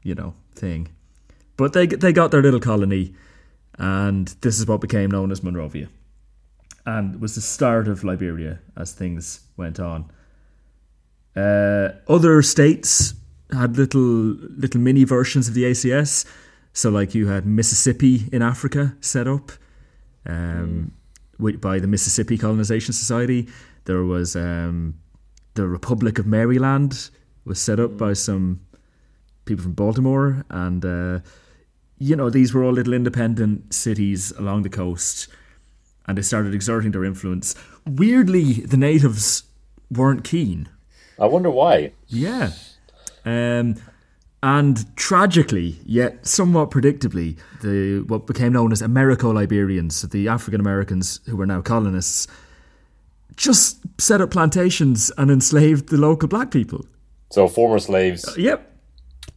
you 0.02 0.14
know, 0.14 0.35
thing. 0.54 0.88
But 1.56 1.72
they 1.72 1.87
they 1.87 2.12
got 2.12 2.30
their 2.30 2.42
little 2.42 2.61
colony, 2.61 3.14
and 3.78 4.28
this 4.40 4.59
is 4.59 4.66
what 4.66 4.80
became 4.80 5.11
known 5.11 5.30
as 5.30 5.42
Monrovia, 5.42 5.88
and 6.87 7.20
was 7.20 7.35
the 7.35 7.40
start 7.40 7.88
of 7.88 8.04
Liberia 8.04 8.61
as 8.76 8.92
things 8.92 9.40
went 9.56 9.78
on. 9.78 10.11
Uh, 11.37 11.90
other 12.09 12.42
states 12.42 13.14
had 13.53 13.77
little 13.77 14.37
little 14.57 14.81
mini 14.81 15.05
versions 15.05 15.49
of 15.49 15.55
the 15.55 15.64
ACS. 15.64 16.25
So, 16.73 16.90
like 16.90 17.14
you 17.14 17.29
had 17.29 17.47
Mississippi 17.47 18.29
in 18.33 18.42
Africa 18.42 18.97
set 19.01 19.29
up 19.29 19.53
um, 20.27 20.92
wi- 21.38 21.59
by 21.59 21.79
the 21.79 21.87
Mississippi 21.87 22.37
Colonization 22.37 22.92
Society. 22.92 23.49
There 23.85 24.03
was 24.03 24.35
um, 24.35 24.94
the 25.55 25.66
Republic 25.66 26.18
of 26.18 26.27
Maryland 26.27 27.11
was 27.44 27.61
set 27.61 27.79
up 27.79 27.97
by 27.97 28.12
some 28.14 28.61
people 29.44 29.62
from 29.62 29.73
Baltimore, 29.73 30.44
and 30.51 30.85
uh, 30.85 31.20
you 31.99 32.16
know 32.16 32.31
these 32.31 32.55
were 32.55 32.64
all 32.64 32.73
little 32.73 32.94
independent 32.94 33.73
cities 33.75 34.33
along 34.33 34.62
the 34.62 34.70
coast, 34.70 35.29
and 36.07 36.18
they 36.18 36.23
started 36.23 36.55
exerting 36.55 36.92
their 36.92 37.05
influence. 37.05 37.55
Weirdly, 37.87 38.55
the 38.55 38.77
natives 38.77 39.44
weren't 39.90 40.25
keen. 40.25 40.68
I 41.18 41.27
wonder 41.27 41.50
why. 41.50 41.92
Yeah. 42.09 42.50
Um, 43.24 43.77
and 44.42 44.96
tragically, 44.96 45.79
yet 45.87 46.27
somewhat 46.27 46.70
predictably, 46.70 47.38
the 47.62 48.00
what 48.07 48.27
became 48.27 48.53
known 48.53 48.72
as 48.72 48.83
Americo-Liberians, 48.83 49.92
so 49.94 50.07
the 50.07 50.29
African 50.29 50.61
Americans 50.61 51.20
who 51.27 51.37
were 51.37 51.46
now 51.46 51.62
colonists, 51.62 52.27
just 53.37 53.79
set 54.00 54.20
up 54.20 54.31
plantations 54.31 55.11
and 55.16 55.31
enslaved 55.31 55.88
the 55.88 55.96
local 55.96 56.29
black 56.29 56.50
people. 56.50 56.85
So 57.31 57.48
former 57.48 57.79
slaves 57.79 58.29
Yep. 58.37 58.70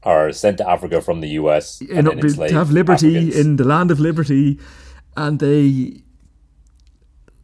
are 0.04 0.32
sent 0.34 0.58
to 0.58 0.70
Africa 0.70 1.02
from 1.02 1.22
the 1.22 1.30
US 1.30 1.82
You 1.82 1.88
and 1.96 2.06
know, 2.06 2.14
then 2.14 2.48
to 2.50 2.54
have 2.54 2.70
liberty 2.72 3.16
Africans. 3.18 3.36
in 3.38 3.56
the 3.56 3.64
land 3.64 3.92
of 3.92 4.00
liberty, 4.00 4.60
and 5.16 5.40
they 5.40 6.02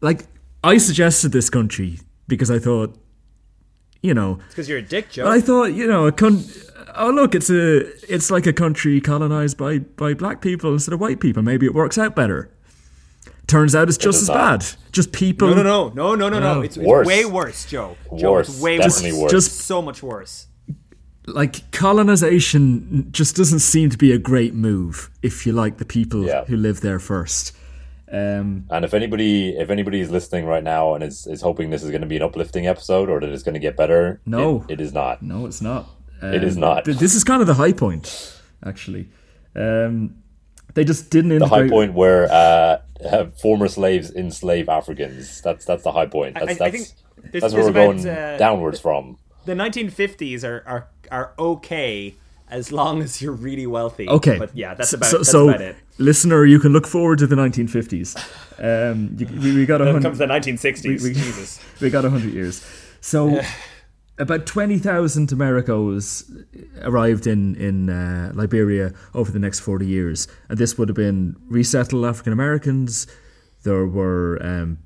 like 0.01 0.25
I 0.63 0.77
suggested 0.77 1.31
this 1.31 1.49
country 1.49 1.99
because 2.27 2.51
I 2.51 2.59
thought, 2.59 2.97
you 4.03 4.13
know, 4.13 4.37
it's 4.45 4.49
because 4.49 4.69
you're 4.69 4.77
a 4.77 4.81
dick, 4.83 5.09
Joe. 5.09 5.27
I 5.27 5.41
thought, 5.41 5.73
you 5.73 5.87
know, 5.87 6.05
a 6.05 6.11
con- 6.11 6.43
oh 6.95 7.09
look, 7.09 7.33
it's 7.33 7.49
a 7.49 7.87
it's 8.13 8.29
like 8.29 8.45
a 8.45 8.53
country 8.53 9.01
colonized 9.01 9.57
by 9.57 9.79
by 9.79 10.13
black 10.13 10.41
people 10.41 10.71
instead 10.73 10.93
of 10.93 10.99
white 10.99 11.19
people. 11.19 11.41
Maybe 11.41 11.65
it 11.65 11.73
works 11.73 11.97
out 11.97 12.15
better. 12.15 12.51
Turns 13.47 13.75
out 13.75 13.87
it's 13.89 13.97
just 13.97 14.19
does 14.19 14.29
as 14.29 14.35
not. 14.35 14.59
bad. 14.61 14.65
Just 14.91 15.11
people. 15.11 15.49
no, 15.55 15.63
no, 15.63 15.89
no, 15.89 15.89
no, 15.89 16.15
no, 16.15 16.29
no, 16.29 16.39
no. 16.39 16.53
No. 16.55 16.61
It's, 16.61 16.77
it's 16.77 16.85
Worse. 16.85 17.07
way 17.07 17.25
worse, 17.25 17.65
Joe. 17.65 17.97
Joe, 18.17 18.31
Worse, 18.33 18.49
it's 18.49 18.61
way 18.61 18.77
definitely 18.77 19.11
worse. 19.13 19.21
worse. 19.21 19.31
Just 19.31 19.51
So 19.61 19.81
much 19.81 20.01
worse. 20.03 20.47
like 21.27 21.71
colonization 21.71 23.07
just 23.11 23.35
doesn't 23.35 23.59
seem 23.59 23.89
to 23.89 23.97
be 23.97 24.11
a 24.11 24.17
great 24.17 24.53
move 24.53 25.09
if 25.21 25.45
you 25.45 25.51
like 25.53 25.77
the 25.77 25.85
people 25.85 26.25
Yeah. 26.25 26.45
who 26.45 26.57
live 26.57 26.81
there 26.81 26.99
first. 26.99 27.53
Um, 28.13 28.65
And 28.69 28.85
if 28.85 28.93
anybody 28.93 29.49
if 29.57 29.69
anybody 29.71 29.99
is 29.99 30.11
listening 30.11 30.45
right 30.45 30.63
now 30.63 30.93
and 30.93 31.03
is, 31.03 31.25
is 31.25 31.41
hoping 31.41 31.71
this 31.71 31.81
is 31.83 31.89
going 31.89 32.01
to 32.01 32.07
be 32.07 32.15
an 32.17 32.21
uplifting 32.21 32.67
episode 32.67 33.09
or 33.09 33.19
that 33.19 33.29
it's 33.29 33.41
going 33.43 33.55
to 33.55 33.59
get 33.59 33.75
better, 33.75 34.21
No. 34.25 34.65
it, 34.69 34.73
it 34.73 34.81
is 34.81 34.93
not. 34.93 35.21
no, 35.23 35.45
it's 35.47 35.61
not. 35.61 35.87
It 36.21 36.43
is 36.43 36.55
Um, 36.55 36.61
not. 36.61 36.85
th- 36.85 36.97
this 36.97 37.15
is 37.15 37.23
kind 37.23 37.41
of 37.41 37.47
the 37.47 37.55
high 37.55 37.73
point, 37.73 38.39
actually. 38.65 39.09
Um, 39.55 40.15
they 40.73 40.83
just 40.85 41.09
didn't 41.09 41.37
The 41.39 41.47
high 41.47 41.67
point 41.67 41.93
where 41.93 42.31
uh, 42.31 42.77
have 43.09 43.37
former 43.39 43.67
slaves 43.67 44.09
enslave 44.15 44.69
Africans. 44.69 45.41
That's 45.41 45.65
that's 45.65 45.83
the 45.83 45.91
high 45.91 46.05
point. 46.07 46.35
That's 46.35 46.45
I- 46.61 46.65
I 46.65 46.69
that's, 46.69 46.71
think 46.71 47.31
this- 47.33 47.41
that's 47.41 47.53
where 47.53 47.63
this 47.63 47.73
we're 47.73 47.81
about, 47.87 48.03
going 48.03 48.07
uh, 48.07 48.37
downwards 48.37 48.79
from. 48.79 49.17
The 49.45 49.53
1950s 49.53 50.43
are 50.43 50.63
are, 50.65 50.87
are 51.11 51.33
okay 51.37 52.15
as 52.53 52.71
long 52.71 53.01
as 53.01 53.21
you're 53.21 53.33
really 53.33 53.65
wealthy. 53.67 54.07
Okay, 54.07 54.37
but 54.37 54.55
yeah, 54.55 54.75
that's 54.75 54.93
about 54.93 55.09
so, 55.09 55.17
that's 55.17 55.31
so 55.31 55.49
about 55.49 55.61
it. 55.61 55.75
listener, 55.97 56.45
you 56.45 56.59
can 56.59 56.71
look 56.71 56.87
forward 56.87 57.19
to 57.19 57.27
the 57.27 57.35
1950s. 57.35 58.15
Um, 58.59 59.15
you, 59.17 59.25
we, 59.41 59.55
we 59.55 59.65
got 59.65 59.81
a 59.81 59.85
hundred. 59.85 60.03
comes 60.03 60.19
the 60.19 60.27
1960s. 60.27 61.03
we- 61.03 61.13
Jesus. 61.13 61.59
we 61.81 61.89
got 61.89 62.03
100 62.03 62.31
years. 62.31 62.63
So 63.01 63.41
about 64.19 64.45
20,000 64.45 65.31
Americos 65.31 66.31
arrived 66.83 67.25
in, 67.25 67.55
in 67.55 67.89
uh, 67.89 68.31
Liberia 68.35 68.93
over 69.13 69.31
the 69.31 69.39
next 69.39 69.61
40 69.61 69.85
years. 69.87 70.27
And 70.49 70.57
this 70.57 70.77
would 70.77 70.87
have 70.89 70.95
been 70.95 71.35
resettled 71.47 72.05
African 72.05 72.31
Americans. 72.31 73.07
There 73.63 73.87
were 73.87 74.39
um, 74.41 74.77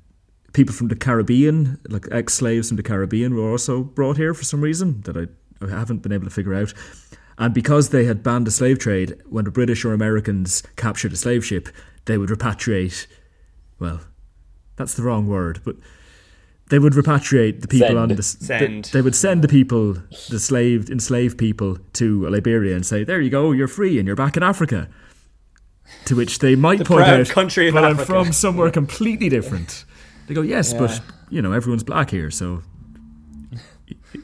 people 0.54 0.74
from 0.74 0.88
the 0.88 0.96
Caribbean, 0.96 1.78
like 1.88 2.06
ex 2.10 2.34
slaves 2.34 2.68
from 2.68 2.78
the 2.78 2.82
Caribbean, 2.82 3.34
were 3.34 3.50
also 3.50 3.82
brought 3.82 4.16
here 4.16 4.32
for 4.34 4.44
some 4.44 4.62
reason 4.62 5.02
that 5.02 5.16
I, 5.16 5.26
I 5.64 5.68
haven't 5.68 6.02
been 6.02 6.12
able 6.12 6.24
to 6.24 6.30
figure 6.30 6.54
out. 6.54 6.72
And 7.38 7.54
because 7.54 7.90
they 7.90 8.04
had 8.04 8.22
banned 8.22 8.46
the 8.46 8.50
slave 8.50 8.78
trade, 8.80 9.16
when 9.28 9.44
the 9.44 9.50
British 9.50 9.84
or 9.84 9.92
Americans 9.92 10.62
captured 10.76 11.12
a 11.12 11.16
slave 11.16 11.44
ship, 11.44 11.68
they 12.06 12.18
would 12.18 12.30
repatriate, 12.30 13.06
well, 13.78 14.00
that's 14.76 14.94
the 14.94 15.02
wrong 15.04 15.28
word, 15.28 15.60
but 15.64 15.76
they 16.68 16.78
would 16.78 16.94
repatriate 16.94 17.60
the 17.60 17.68
people 17.68 17.88
Send. 17.88 17.98
on 17.98 18.08
the 18.08 18.22
Send. 18.22 18.84
They, 18.86 18.90
they 18.98 19.02
would 19.02 19.14
send 19.14 19.42
the 19.42 19.48
people, 19.48 19.94
the 20.28 20.40
slaved, 20.40 20.90
enslaved 20.90 21.38
people, 21.38 21.78
to 21.94 22.28
Liberia 22.28 22.74
and 22.74 22.84
say, 22.84 23.04
"There 23.04 23.20
you 23.20 23.30
go, 23.30 23.52
you're 23.52 23.68
free 23.68 23.98
and 23.98 24.06
you're 24.06 24.16
back 24.16 24.36
in 24.36 24.42
Africa." 24.42 24.88
To 26.06 26.16
which 26.16 26.40
they 26.40 26.54
might 26.56 26.84
point 26.84 27.04
proud 27.04 27.20
out, 27.20 27.28
country 27.28 27.68
of 27.68 27.74
"But 27.74 27.84
I'm 27.84 27.92
Africa." 27.92 28.06
from 28.06 28.32
somewhere 28.32 28.70
completely 28.70 29.28
different." 29.30 29.84
They 30.26 30.34
go, 30.34 30.42
"Yes, 30.42 30.72
Yeah. 30.72 30.78
but 30.80 31.00
you 31.30 31.40
know 31.40 31.52
everyone's 31.52 31.84
black 31.84 32.10
here, 32.10 32.30
so." 32.30 32.62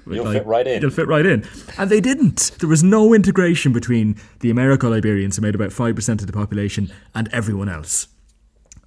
You'll 0.07 0.33
fit 0.33 0.47
right 0.47 0.67
in. 0.67 0.83
You'll 0.83 0.91
fit 0.91 1.09
right 1.09 1.25
in. 1.25 1.45
And 1.79 1.91
they 1.91 2.01
didn't. 2.01 2.51
There 2.59 2.69
was 2.69 2.83
no 2.83 3.15
integration 3.15 3.73
between 3.73 4.17
the 4.41 4.51
Americo 4.51 4.91
Liberians, 4.91 5.37
who 5.37 5.43
made 5.43 5.55
about 5.55 5.71
5% 5.71 6.21
of 6.21 6.27
the 6.27 6.33
population, 6.33 6.93
and 7.15 7.29
everyone 7.33 7.69
else. 7.69 8.09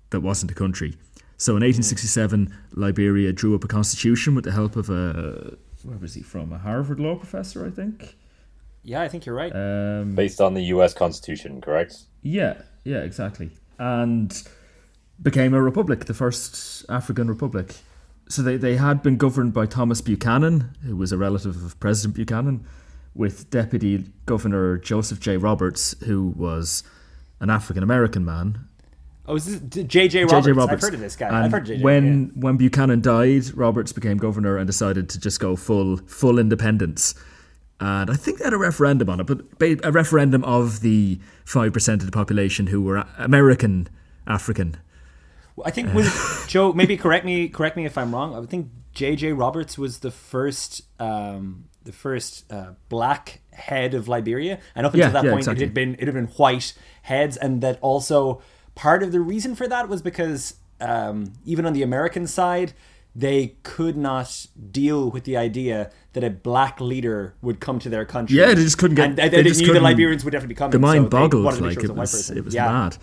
that 0.09 0.21
wasn't 0.21 0.51
a 0.51 0.55
country. 0.55 0.97
So 1.37 1.51
in 1.51 1.61
1867, 1.61 2.53
Liberia 2.73 3.31
drew 3.31 3.55
up 3.55 3.63
a 3.63 3.67
constitution 3.67 4.33
with 4.35 4.43
the 4.43 4.51
help 4.51 4.75
of 4.75 4.89
a 4.89 5.57
where 5.83 5.97
was 5.97 6.15
he 6.15 6.21
from? 6.21 6.51
A 6.51 6.57
Harvard 6.57 6.99
law 6.99 7.15
professor, 7.15 7.65
I 7.65 7.69
think. 7.69 8.15
Yeah, 8.83 9.01
I 9.01 9.07
think 9.07 9.25
you're 9.25 9.35
right. 9.35 9.53
Um, 9.53 10.15
Based 10.15 10.41
on 10.41 10.53
the 10.53 10.63
US 10.63 10.93
Constitution, 10.93 11.61
correct? 11.61 11.97
yeah, 12.21 12.61
yeah, 12.83 12.99
exactly. 12.99 13.51
And 13.77 14.43
became 15.21 15.53
a 15.53 15.61
republic, 15.61 16.05
the 16.05 16.13
first 16.13 16.85
African 16.89 17.27
republic. 17.27 17.75
So 18.29 18.41
they, 18.41 18.57
they 18.57 18.75
had 18.75 19.01
been 19.03 19.17
governed 19.17 19.53
by 19.53 19.65
Thomas 19.65 20.01
Buchanan, 20.01 20.71
who 20.83 20.95
was 20.95 21.11
a 21.11 21.17
relative 21.17 21.63
of 21.63 21.79
President 21.79 22.15
Buchanan, 22.15 22.65
with 23.13 23.49
Deputy 23.49 24.05
Governor 24.25 24.77
Joseph 24.77 25.19
J. 25.19 25.37
Roberts, 25.37 25.95
who 26.05 26.27
was 26.27 26.83
an 27.39 27.49
African 27.49 27.83
American 27.83 28.25
man. 28.25 28.67
Oh, 29.27 29.35
is 29.35 29.45
this 29.59 29.85
J.J. 29.85 30.23
Roberts? 30.23 30.45
J.J. 30.45 30.51
Roberts. 30.53 30.83
I've 30.83 30.89
heard 30.89 30.93
of 30.93 30.99
this 30.99 31.15
guy. 31.15 31.27
And 31.27 31.35
I've 31.37 31.51
heard 31.51 31.63
of 31.63 31.67
J.J. 31.67 31.83
When 31.83 32.25
yeah. 32.35 32.41
when 32.41 32.57
Buchanan 32.57 33.01
died, 33.01 33.55
Roberts 33.55 33.91
became 33.91 34.17
governor 34.17 34.57
and 34.57 34.67
decided 34.67 35.09
to 35.09 35.19
just 35.19 35.39
go 35.39 35.55
full 35.55 35.97
full 35.97 36.39
independence. 36.39 37.15
And 37.79 38.09
I 38.09 38.15
think 38.15 38.39
they 38.39 38.43
had 38.43 38.53
a 38.53 38.57
referendum 38.57 39.09
on 39.09 39.19
it, 39.19 39.25
but 39.25 39.41
a 39.83 39.91
referendum 39.91 40.43
of 40.43 40.81
the 40.81 41.19
five 41.45 41.73
percent 41.73 42.01
of 42.01 42.07
the 42.07 42.11
population 42.11 42.67
who 42.67 42.81
were 42.81 43.05
American 43.17 43.87
African. 44.25 44.77
I 45.63 45.71
think 45.71 45.93
was 45.93 46.45
Joe. 46.47 46.73
Maybe 46.73 46.97
correct 46.97 47.25
me. 47.25 47.49
Correct 47.49 47.77
me 47.77 47.85
if 47.85 47.97
I'm 47.97 48.13
wrong. 48.13 48.35
I 48.35 48.39
would 48.39 48.49
think 48.49 48.69
J.J. 48.93 49.33
Roberts 49.33 49.77
was 49.77 49.99
the 49.99 50.11
first, 50.11 50.81
um, 50.99 51.65
the 51.83 51.91
first 51.91 52.51
uh, 52.51 52.71
black 52.89 53.41
head 53.53 53.93
of 53.93 54.07
Liberia, 54.07 54.59
and 54.75 54.85
up 54.85 54.93
until 54.93 55.07
Yeah, 55.07 55.13
that 55.13 55.23
yeah, 55.23 55.31
point, 55.31 55.41
exactly. 55.41 55.63
it 55.63 55.67
had 55.67 55.73
been 55.73 55.95
it 55.95 56.05
had 56.05 56.13
been 56.13 56.27
white 56.27 56.73
heads, 57.03 57.37
and 57.37 57.61
that 57.61 57.79
also 57.81 58.41
part 58.77 59.01
of 59.03 59.11
the 59.11 59.19
reason 59.19 59.55
for 59.55 59.67
that 59.67 59.89
was 59.89 60.01
because 60.01 60.55
um, 60.79 61.33
even 61.45 61.65
on 61.65 61.73
the 61.73 61.81
American 61.83 62.27
side, 62.27 62.73
they 63.15 63.55
could 63.63 63.97
not 63.97 64.45
deal 64.71 65.09
with 65.09 65.23
the 65.23 65.35
idea 65.35 65.89
that 66.13 66.23
a 66.23 66.29
black 66.29 66.79
leader 66.79 67.33
would 67.41 67.59
come 67.59 67.79
to 67.79 67.89
their 67.89 68.05
country. 68.05 68.37
Yeah, 68.37 68.53
they 68.53 68.63
just 68.63 68.77
couldn't 68.77 68.95
get- 68.95 69.05
And 69.09 69.17
they, 69.17 69.29
they 69.29 69.37
they 69.41 69.49
just 69.49 69.61
knew 69.61 69.73
the 69.73 69.79
Liberians 69.79 70.23
would 70.23 70.31
definitely 70.31 70.53
be 70.53 70.59
coming. 70.59 70.71
The 70.71 70.79
mind 70.79 71.05
so 71.05 71.09
boggled, 71.09 71.43
wanted 71.43 71.57
to 71.57 71.63
make 71.63 71.77
like 71.77 71.85
sure 71.87 71.95
it 71.95 71.97
was 71.97 72.29
it 72.29 72.45
was 72.45 72.53
Yeah. 72.53 72.71
mad. 72.71 72.97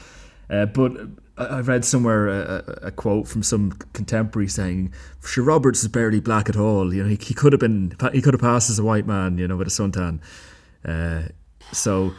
Uh, 0.49 0.67
but 0.67 0.93
I 1.37 1.61
read 1.61 1.85
somewhere 1.85 2.29
a, 2.29 2.79
a, 2.83 2.91
quote 2.93 3.27
from 3.27 3.43
some 3.43 3.73
contemporary 3.93 4.47
saying, 4.47 4.93
"Sure, 5.25 5.43
Roberts 5.43 5.83
is 5.83 5.89
barely 5.89 6.21
black 6.21 6.49
at 6.49 6.57
all. 6.57 6.95
You 6.95 7.03
know, 7.03 7.09
he, 7.09 7.19
he 7.21 7.35
could 7.35 7.53
have 7.53 7.61
been, 7.61 7.97
he 8.13 8.21
could 8.23 8.35
have 8.35 8.41
passed 8.41 8.71
as 8.71 8.79
a 8.79 8.85
white 8.85 9.07
man. 9.07 9.39
You 9.39 9.49
know, 9.49 9.57
with 9.57 9.67
a 9.67 9.71
suntan." 9.71 10.21
Uh, 10.85 11.23
so 11.73 12.13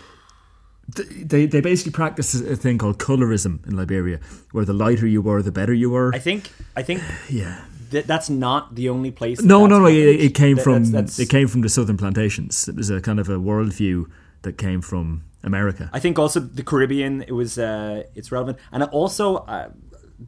they 0.88 1.46
they 1.48 1.62
basically 1.62 1.92
practice 1.92 2.34
a 2.36 2.56
thing 2.56 2.78
called 2.78 2.98
colorism 3.00 3.66
in 3.68 3.76
Liberia, 3.76 4.20
where 4.52 4.66
the 4.66 4.74
lighter 4.74 5.08
you 5.08 5.22
were, 5.22 5.42
the 5.42 5.52
better 5.52 5.74
you 5.74 5.90
were. 5.90 6.12
I 6.14 6.20
think. 6.20 6.52
I 6.76 6.84
think 6.84 7.02
yeah. 7.30 7.66
that 7.92 8.06
that's 8.08 8.30
not 8.30 8.76
the 8.76 8.90
only 8.90 9.12
place. 9.12 9.38
that 9.40 9.46
No, 9.48 9.66
no, 9.68 9.80
no. 9.80 9.88
It, 9.88 10.20
it 10.22 10.34
came 10.36 10.56
That- 10.58 10.64
from 10.64 10.74
that's- 10.74 10.92
that's- 10.92 11.20
it 11.20 11.30
came 11.30 11.48
from 11.48 11.62
the 11.62 11.70
southern 11.70 11.98
plantations. 11.98 12.68
It 12.68 12.76
was 12.76 12.90
a 12.90 13.02
kind 13.02 13.20
of 13.20 13.30
a 13.30 13.38
worldview 13.38 14.06
that 14.44 14.58
came 14.58 14.82
from 14.82 15.24
America. 15.44 15.90
I 15.94 16.00
think 16.00 16.20
also 16.20 16.40
the 16.40 16.64
Caribbean. 16.64 17.24
It 17.24 17.32
was. 17.34 17.58
Uh, 17.58 18.04
it's 18.16 18.32
relevant, 18.32 18.58
and 18.72 18.84
also, 18.84 19.38
uh, 19.38 19.70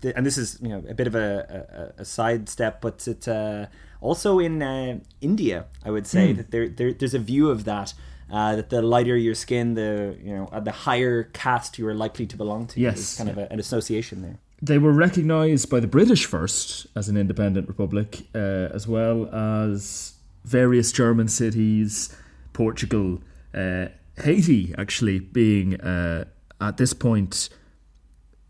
the, 0.02 0.16
and 0.18 0.26
this 0.26 0.38
is 0.38 0.58
you 0.62 0.70
know 0.70 0.84
a 0.90 0.94
bit 0.94 1.08
of 1.08 1.16
a, 1.16 1.92
a, 1.98 2.02
a 2.02 2.06
sidestep, 2.06 2.82
but 2.82 3.08
it 3.08 3.28
uh, 3.28 3.68
also 4.02 4.40
in 4.40 4.62
uh, 4.64 5.00
India, 5.22 5.66
I 5.86 5.92
would 5.92 6.08
say 6.08 6.32
Hmm. 6.32 6.38
that 6.38 6.52
there, 6.52 6.68
there 6.68 6.94
there's 6.94 7.14
a 7.14 7.20
view 7.20 7.50
of 7.52 7.64
that. 7.66 7.94
Uh, 8.30 8.58
that 8.58 8.70
the 8.70 8.82
lighter 8.82 9.16
your 9.16 9.34
skin, 9.36 9.74
the 9.74 10.18
you 10.22 10.34
know, 10.36 10.50
uh, 10.52 10.60
the 10.60 10.72
higher 10.72 11.24
caste 11.24 11.78
you 11.80 11.88
are 11.88 11.94
likely 11.94 12.26
to 12.28 12.36
belong 12.36 12.68
to. 12.68 12.80
Yes, 12.80 12.96
There's 12.96 13.18
kind 13.18 13.30
of 13.30 13.38
a, 13.38 13.52
an 13.54 13.60
association 13.60 14.22
there. 14.22 14.38
they 14.62 14.78
were 14.78 14.92
recognized 14.92 15.70
by 15.70 15.80
the 15.80 15.88
British 15.88 16.26
first 16.26 16.88
as 16.96 17.08
an 17.08 17.16
independent 17.16 17.68
republic, 17.70 18.28
uh, 18.36 18.40
as 18.74 18.86
well 18.88 19.30
as 19.34 20.14
various 20.44 20.92
German 20.92 21.28
cities, 21.30 22.14
Portugal, 22.54 23.20
uh, 23.54 23.88
Haiti, 24.24 24.74
actually 24.78 25.20
being 25.20 25.80
uh, 25.80 26.26
at 26.60 26.78
this 26.78 26.94
point 26.94 27.50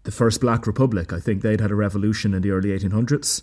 the 0.03 0.11
first 0.11 0.39
Black 0.41 0.65
Republic. 0.65 1.11
I 1.11 1.19
think 1.19 1.41
they'd 1.41 1.59
had 1.61 1.69
a 1.71 1.75
revolution 1.75 2.33
in 2.33 2.41
the 2.41 2.51
early 2.51 2.69
1800s, 2.69 3.41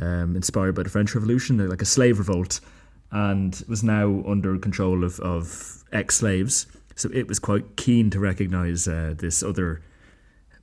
um, 0.00 0.34
inspired 0.34 0.74
by 0.74 0.82
the 0.82 0.90
French 0.90 1.14
Revolution, 1.14 1.58
like 1.68 1.82
a 1.82 1.84
slave 1.84 2.18
revolt, 2.18 2.60
and 3.10 3.62
was 3.68 3.82
now 3.82 4.22
under 4.26 4.58
control 4.58 5.04
of, 5.04 5.18
of 5.20 5.82
ex 5.92 6.16
slaves. 6.16 6.66
So 6.94 7.10
it 7.12 7.28
was 7.28 7.38
quite 7.38 7.76
keen 7.76 8.10
to 8.10 8.20
recognize 8.20 8.86
uh, 8.86 9.14
this 9.16 9.42
other 9.42 9.80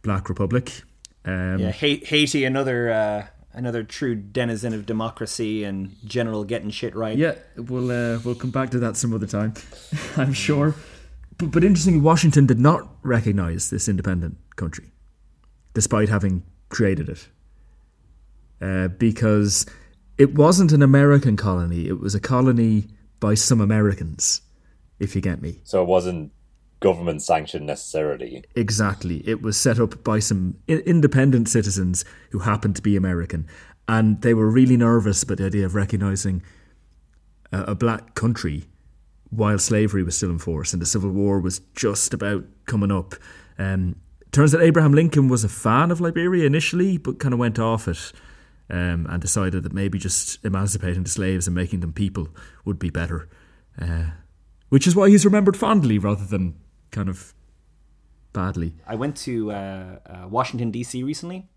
Black 0.04 0.30
Republic. 0.30 0.84
Um, 1.26 1.60
Yeah, 1.60 1.72
Ha- 1.72 2.04
Haiti, 2.06 2.46
another 2.46 2.90
uh, 2.92 3.28
another 3.54 3.84
true 3.84 4.16
denizen 4.16 4.74
of 4.74 4.86
democracy 4.86 5.64
and 5.64 5.96
general 6.06 6.44
getting 6.44 6.70
shit 6.70 6.96
right. 6.96 7.18
Yeah, 7.18 7.36
we'll 7.56 7.92
uh, 7.92 8.20
we'll 8.24 8.36
come 8.36 8.52
back 8.52 8.70
to 8.72 8.80
that 8.80 8.96
some 8.98 9.14
other 9.14 9.28
time, 9.28 9.54
I'm 10.18 10.34
sure. 10.34 10.76
But, 11.38 11.52
but 11.52 11.64
interestingly, 11.64 12.00
Washington 12.00 12.46
did 12.46 12.60
not 12.60 12.88
recognize 13.04 13.70
this 13.70 13.88
independent 13.90 14.38
country, 14.56 14.92
despite 15.74 16.10
having 16.10 16.44
created 16.70 17.10
it, 17.10 17.28
uh, 18.62 18.88
because 18.88 19.66
it 20.18 20.36
wasn't 20.36 20.72
an 20.72 20.82
American 20.82 21.38
colony; 21.38 21.88
it 21.88 22.00
was 22.00 22.16
a 22.16 22.20
colony 22.20 22.88
by 23.20 23.34
some 23.34 23.62
Americans, 23.62 24.42
if 25.00 25.16
you 25.16 25.22
get 25.22 25.42
me. 25.42 25.62
So 25.64 25.82
it 25.82 25.88
wasn't 25.88 26.32
government 26.80 27.22
sanctioned 27.22 27.66
necessarily. 27.66 28.44
Exactly. 28.56 29.28
It 29.28 29.42
was 29.42 29.58
set 29.58 29.80
up 29.80 30.04
by 30.04 30.20
some 30.20 30.58
independent 30.68 31.50
citizens 31.50 32.06
who 32.32 32.40
happened 32.40 32.76
to 32.76 32.82
be 32.82 32.96
American. 32.96 33.48
And 33.88 34.22
they 34.22 34.34
were 34.34 34.50
really 34.50 34.78
nervous 34.78 35.24
about 35.24 35.38
the 35.38 35.46
idea 35.46 35.66
of 35.66 35.76
recognizing 35.76 36.44
a, 37.52 37.62
a 37.64 37.76
black 37.76 38.16
country 38.16 38.66
while 39.30 39.58
slavery 39.58 40.04
was 40.04 40.16
still 40.16 40.30
in 40.30 40.40
force 40.40 40.74
and 40.74 40.82
the 40.82 40.86
Civil 40.86 41.12
War 41.12 41.40
was 41.40 41.60
just 41.74 42.14
about 42.14 42.46
coming 42.66 42.92
up. 42.92 43.16
Um, 43.58 43.96
turns 44.32 44.54
out 44.54 44.62
Abraham 44.62 44.94
Lincoln 44.94 45.30
was 45.30 45.44
a 45.44 45.50
fan 45.50 45.90
of 45.90 46.00
Liberia 46.00 46.46
initially, 46.46 46.98
but 46.98 47.20
kind 47.20 47.34
of 47.34 47.40
went 47.40 47.60
off 47.60 47.88
it 47.88 48.14
um, 48.70 49.08
and 49.10 49.22
decided 49.22 49.64
that 49.64 49.74
maybe 49.74 49.98
just 49.98 50.44
emancipating 50.46 51.04
the 51.04 51.10
slaves 51.10 51.48
and 51.48 51.56
making 51.56 51.80
them 51.80 51.94
people 51.94 52.30
would 52.66 52.80
be 52.80 52.90
better. 52.90 53.30
Uh, 53.80 54.08
which 54.70 54.88
is 54.88 54.96
why 54.96 55.10
he's 55.10 55.26
remembered 55.26 55.56
fondly 55.56 55.98
rather 55.98 56.26
than 56.26 56.56
kind 56.92 57.10
of 57.10 57.34
badly. 58.34 58.76
I 58.86 58.96
went 58.96 59.16
to 59.18 59.52
uh, 59.52 60.00
uh, 60.06 60.28
Washington 60.28 60.72
D.C. 60.72 61.04
recently. 61.04 61.48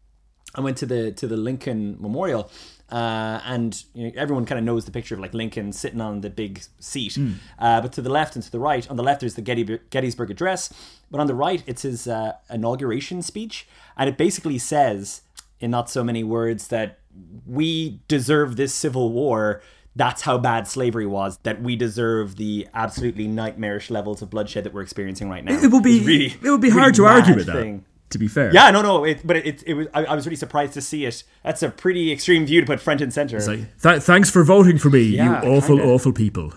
I 0.54 0.60
went 0.60 0.76
to 0.78 0.86
the 0.86 1.12
to 1.12 1.26
the 1.28 1.36
Lincoln 1.36 1.96
Memorial, 2.00 2.50
uh, 2.90 3.40
and 3.44 3.84
you 3.94 4.04
know, 4.04 4.12
everyone 4.16 4.46
kind 4.46 4.58
of 4.58 4.64
knows 4.64 4.84
the 4.84 4.90
picture 4.90 5.14
of 5.14 5.20
like 5.20 5.32
Lincoln 5.32 5.72
sitting 5.72 6.00
on 6.00 6.22
the 6.22 6.30
big 6.30 6.62
seat. 6.80 7.16
Uh, 7.58 7.80
but 7.80 7.92
to 7.92 8.02
the 8.02 8.10
left 8.10 8.34
and 8.34 8.44
to 8.44 8.50
the 8.50 8.58
right, 8.58 8.88
on 8.90 8.96
the 8.96 9.02
left 9.02 9.20
there's 9.20 9.34
the 9.34 9.42
Getty, 9.42 9.78
Gettysburg 9.90 10.30
Address, 10.30 10.72
but 11.10 11.20
on 11.20 11.26
the 11.26 11.34
right 11.34 11.62
it's 11.66 11.82
his 11.82 12.08
uh, 12.08 12.32
inauguration 12.48 13.22
speech, 13.22 13.68
and 13.96 14.08
it 14.08 14.16
basically 14.16 14.58
says, 14.58 15.22
in 15.60 15.70
not 15.70 15.88
so 15.88 16.02
many 16.02 16.24
words, 16.24 16.68
that 16.68 16.99
we 17.46 18.00
deserve 18.08 18.56
this 18.56 18.72
civil 18.74 19.10
war. 19.12 19.62
That's 19.96 20.22
how 20.22 20.38
bad 20.38 20.68
slavery 20.68 21.06
was. 21.06 21.38
That 21.42 21.60
we 21.62 21.74
deserve 21.76 22.36
the 22.36 22.68
absolutely 22.74 23.26
nightmarish 23.26 23.90
levels 23.90 24.22
of 24.22 24.30
bloodshed 24.30 24.64
that 24.64 24.72
we're 24.72 24.82
experiencing 24.82 25.28
right 25.28 25.44
now. 25.44 25.52
It 25.60 25.70
would 25.70 25.82
be 25.82 25.96
It's 25.98 26.06
really- 26.06 26.26
it 26.26 26.50
would 26.50 26.60
be 26.60 26.68
really 26.68 26.80
hard 26.80 26.94
to 26.94 27.04
argue 27.06 27.30
mad 27.30 27.36
with 27.36 27.46
that. 27.46 27.80
To 28.10 28.18
be 28.18 28.26
fair, 28.26 28.52
Yeah, 28.52 28.70
no, 28.72 28.82
no, 28.82 29.04
it, 29.04 29.24
but 29.24 29.36
it, 29.36 29.62
it 29.68 29.74
was. 29.74 29.86
I, 29.94 30.04
I 30.04 30.14
was 30.16 30.26
really 30.26 30.34
surprised 30.36 30.72
to 30.74 30.80
see 30.80 31.04
it. 31.06 31.22
That's 31.44 31.62
a 31.62 31.70
pretty 31.70 32.10
extreme 32.10 32.44
view 32.44 32.60
to 32.60 32.66
put 32.66 32.80
front 32.80 33.00
and 33.00 33.12
center. 33.12 33.36
It's 33.36 33.46
like, 33.46 33.80
Th- 33.80 34.02
thanks 34.02 34.28
for 34.28 34.42
voting 34.42 34.78
for 34.78 34.90
me, 34.90 35.02
Yeah, 35.02 35.44
you 35.44 35.48
awful, 35.52 35.76
kinda. 35.76 35.92
awful 35.92 36.12
people. 36.12 36.52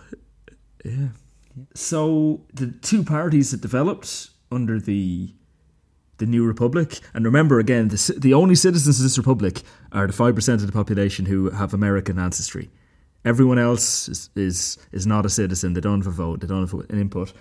Yeah. 0.84 1.10
So 1.76 2.42
the 2.54 2.68
two 2.82 3.04
parties 3.04 3.52
that 3.52 3.62
developed 3.62 4.30
under 4.52 4.80
the 4.80 5.34
the 6.18 6.26
new 6.28 6.46
republic. 6.46 7.00
And 7.14 7.26
remember, 7.26 7.60
again, 7.60 7.88
the, 7.90 8.16
the 8.18 8.34
only 8.34 8.56
citizens 8.56 9.00
of 9.00 9.04
this 9.04 9.18
republic 9.18 9.62
are 9.94 10.08
the 10.08 10.14
5% 10.14 10.54
of 10.56 10.66
the 10.66 10.72
population 10.72 11.26
who 11.26 11.50
have 11.52 11.74
American 11.74 12.20
ancestry. 12.20 12.70
Everyone 13.24 13.60
else 13.60 14.10
is, 14.10 14.30
is, 14.36 14.78
is 14.92 15.08
not 15.08 15.26
a 15.26 15.30
citizen. 15.30 15.74
They 15.74 15.82
don't 15.82 16.00
have 16.00 16.08
a 16.08 16.12
vote, 16.12 16.42
they 16.42 16.48
don't 16.48 16.70
have 16.70 16.90
an 16.90 17.00
input. 17.00 17.32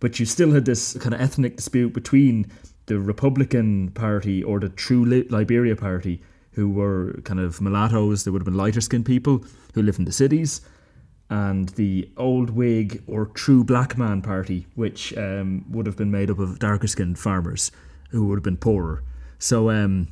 But 0.00 0.18
you 0.20 0.26
still 0.26 0.52
had 0.52 0.64
this 0.64 0.96
kind 0.98 1.14
of 1.14 1.20
ethnic 1.20 1.56
dispute 1.56 1.92
between 1.92 2.46
the 2.86 2.98
Republican 2.98 3.90
Party 3.90 4.42
or 4.42 4.60
the 4.60 4.68
True 4.68 5.04
Liberia 5.04 5.74
Party, 5.76 6.22
who 6.52 6.70
were 6.70 7.20
kind 7.24 7.40
of 7.40 7.60
mulattoes, 7.60 8.24
they 8.24 8.30
would 8.30 8.40
have 8.40 8.46
been 8.46 8.56
lighter 8.56 8.80
skinned 8.80 9.04
people 9.04 9.44
who 9.74 9.82
live 9.82 9.98
in 9.98 10.04
the 10.04 10.12
cities, 10.12 10.60
and 11.28 11.70
the 11.70 12.08
Old 12.16 12.50
Whig 12.50 13.02
or 13.06 13.26
True 13.26 13.64
Black 13.64 13.98
Man 13.98 14.22
Party, 14.22 14.66
which 14.74 15.16
um, 15.18 15.64
would 15.70 15.86
have 15.86 15.96
been 15.96 16.10
made 16.10 16.30
up 16.30 16.38
of 16.38 16.58
darker 16.58 16.86
skinned 16.86 17.18
farmers 17.18 17.72
who 18.10 18.26
would 18.26 18.36
have 18.36 18.44
been 18.44 18.56
poorer. 18.56 19.02
So 19.38 19.70
um, 19.70 20.08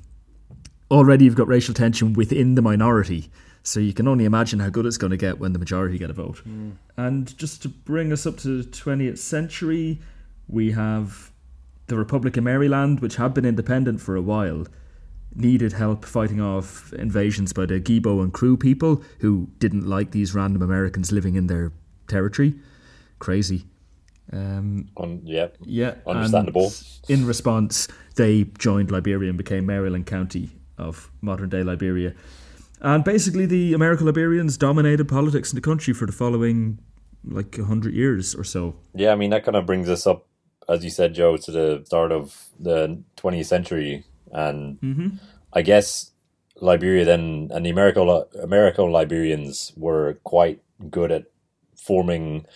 already 0.90 1.24
you've 1.24 1.34
got 1.34 1.48
racial 1.48 1.74
tension 1.74 2.12
within 2.12 2.54
the 2.54 2.62
minority. 2.62 3.30
So 3.62 3.80
you 3.80 3.94
can 3.94 4.06
only 4.06 4.26
imagine 4.26 4.60
how 4.60 4.68
good 4.68 4.84
it's 4.84 4.98
going 4.98 5.12
to 5.12 5.16
get 5.16 5.38
when 5.38 5.54
the 5.54 5.58
majority 5.58 5.96
get 5.96 6.10
a 6.10 6.12
vote. 6.12 6.42
And 6.98 7.36
just 7.38 7.62
to 7.62 7.68
bring 7.68 8.12
us 8.12 8.26
up 8.26 8.36
to 8.38 8.62
the 8.62 8.68
20th 8.68 9.18
century, 9.18 10.00
we 10.48 10.72
have 10.72 11.32
the 11.86 11.96
Republic 11.96 12.36
of 12.36 12.44
Maryland, 12.44 13.00
which 13.00 13.16
had 13.16 13.32
been 13.32 13.46
independent 13.46 14.02
for 14.02 14.16
a 14.16 14.22
while, 14.22 14.66
needed 15.34 15.72
help 15.72 16.04
fighting 16.04 16.42
off 16.42 16.92
invasions 16.92 17.54
by 17.54 17.64
the 17.64 17.80
Grebo 17.80 18.22
and 18.22 18.34
Kru 18.34 18.58
people 18.58 19.02
who 19.20 19.48
didn't 19.58 19.86
like 19.86 20.10
these 20.10 20.34
random 20.34 20.60
Americans 20.60 21.10
living 21.10 21.34
in 21.34 21.46
their 21.46 21.72
territory. 22.06 22.54
Crazy. 23.18 23.64
Um, 24.30 24.88
On, 24.98 25.20
yeah, 25.24 25.48
yeah. 25.62 25.94
and 26.06 26.18
Understandable. 26.18 26.70
In 27.08 27.26
response, 27.26 27.88
they 28.16 28.44
joined 28.58 28.90
Liberia 28.90 29.30
and 29.30 29.38
became 29.38 29.64
Maryland 29.64 30.06
County 30.06 30.50
of 30.78 31.10
modern 31.20 31.48
day 31.48 31.62
Liberia. 31.62 32.14
And 32.80 33.04
basically, 33.04 33.46
the 33.46 33.72
American 33.72 34.06
Liberians 34.06 34.56
dominated 34.56 35.08
politics 35.08 35.52
in 35.52 35.56
the 35.56 35.62
country 35.62 35.94
for 35.94 36.06
the 36.06 36.12
following 36.12 36.78
like 37.24 37.56
100 37.56 37.94
years 37.94 38.34
or 38.34 38.44
so. 38.44 38.74
Yeah, 38.94 39.12
I 39.12 39.14
mean 39.14 39.30
that 39.30 39.44
kind 39.44 39.56
of 39.56 39.66
brings 39.66 39.88
us 39.88 40.06
up, 40.06 40.26
as 40.68 40.84
you 40.84 40.90
said, 40.90 41.14
Joe, 41.14 41.36
to 41.36 41.50
the 41.50 41.82
start 41.86 42.12
of 42.12 42.48
the 42.58 43.02
20th 43.16 43.46
century, 43.46 44.04
and 44.32 44.80
mm-hmm. 44.80 45.08
I 45.52 45.62
guess 45.62 46.10
Liberia 46.60 47.04
then 47.04 47.50
and 47.52 47.64
the 47.64 47.70
American 47.70 48.24
American 48.42 48.90
Liberians 48.90 49.72
were 49.76 50.18
quite 50.24 50.60
good 50.90 51.10
at 51.10 51.24
forming 51.76 52.46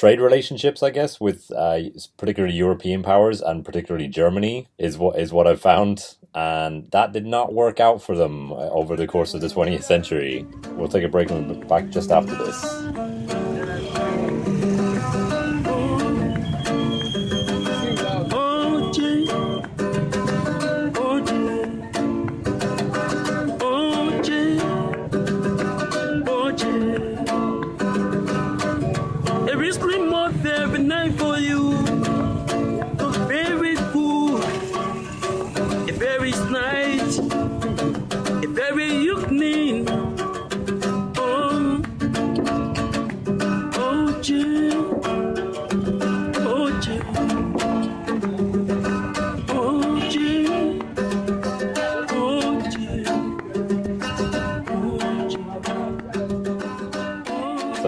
trade 0.00 0.18
relationships. 0.18 0.82
I 0.82 0.88
guess 0.88 1.20
with 1.20 1.52
uh, 1.54 1.78
particularly 2.16 2.54
European 2.54 3.02
powers 3.02 3.42
and 3.42 3.64
particularly 3.64 4.08
Germany 4.08 4.66
is 4.78 4.96
what 4.96 5.18
is 5.18 5.30
what 5.30 5.46
I've 5.46 5.60
found, 5.60 6.16
and 6.34 6.90
that 6.92 7.12
did 7.12 7.26
not 7.26 7.52
work 7.52 7.80
out 7.80 8.02
for 8.02 8.16
them 8.16 8.50
uh, 8.50 8.70
over 8.70 8.96
the 8.96 9.06
course 9.06 9.34
of 9.34 9.42
the 9.42 9.48
20th 9.48 9.82
century. 9.82 10.46
We'll 10.70 10.88
take 10.88 11.04
a 11.04 11.08
break 11.08 11.30
and 11.30 11.50
we'll 11.50 11.68
back 11.68 11.90
just 11.90 12.10
after 12.10 12.34
this. 12.34 13.09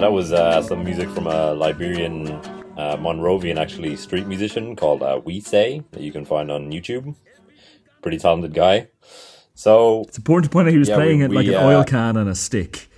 That 0.03 0.13
was 0.13 0.33
uh, 0.33 0.61
some 0.63 0.85
music 0.85 1.09
from 1.11 1.27
a 1.27 1.53
Liberian, 1.55 2.29
uh, 2.77 2.97
Monrovian 2.97 3.57
actually, 3.57 3.97
street 3.97 4.27
musician 4.27 4.75
called 4.77 5.03
uh, 5.03 5.21
We 5.25 5.41
Say 5.41 5.83
that 5.93 6.03
you 6.03 6.13
can 6.13 6.25
find 6.25 6.51
on 6.51 6.71
YouTube. 6.71 7.15
Pretty 8.03 8.19
talented 8.19 8.53
guy. 8.55 8.89
So 9.55 10.03
It's 10.09 10.19
important 10.19 10.51
to 10.51 10.55
point 10.55 10.67
out 10.69 10.73
he 10.73 10.79
was 10.79 10.89
Yeah, 10.89 10.97
playing 10.97 11.19
we- 11.21 11.25
it 11.27 11.31
like 11.33 11.47
we, 11.47 11.55
an 11.55 11.63
uh, 11.63 11.67
oil 11.67 11.85
can 11.85 12.17
and 12.17 12.29
a 12.29 12.35
stick, 12.35 12.89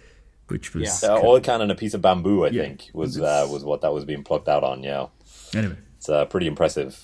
which 0.49 0.75
was. 0.75 1.05
uh, 1.05 1.19
oil 1.21 1.41
can 1.41 1.61
and 1.61 1.71
a 1.71 1.75
piece 1.75 1.95
of 1.95 2.01
bamboo, 2.01 2.45
I 2.47 2.49
Yeah. 2.51 2.63
think, 2.63 2.89
was 2.95 3.21
uh, 3.21 3.47
was 3.51 3.65
what 3.65 3.83
that 3.83 3.93
was 3.93 4.05
being 4.05 4.25
plucked 4.25 4.49
out 4.49 4.65
on. 4.65 4.83
Yeah, 4.83 5.07
Anyway. 5.55 5.77
it's 5.99 6.09
uh, 6.09 6.25
pretty 6.27 6.47
impressive. 6.47 7.03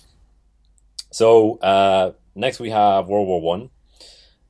So 1.12 1.58
uh, 1.58 2.12
next 2.34 2.60
we 2.60 2.70
have 2.70 3.06
World 3.08 3.26
War 3.26 3.40
One, 3.42 3.70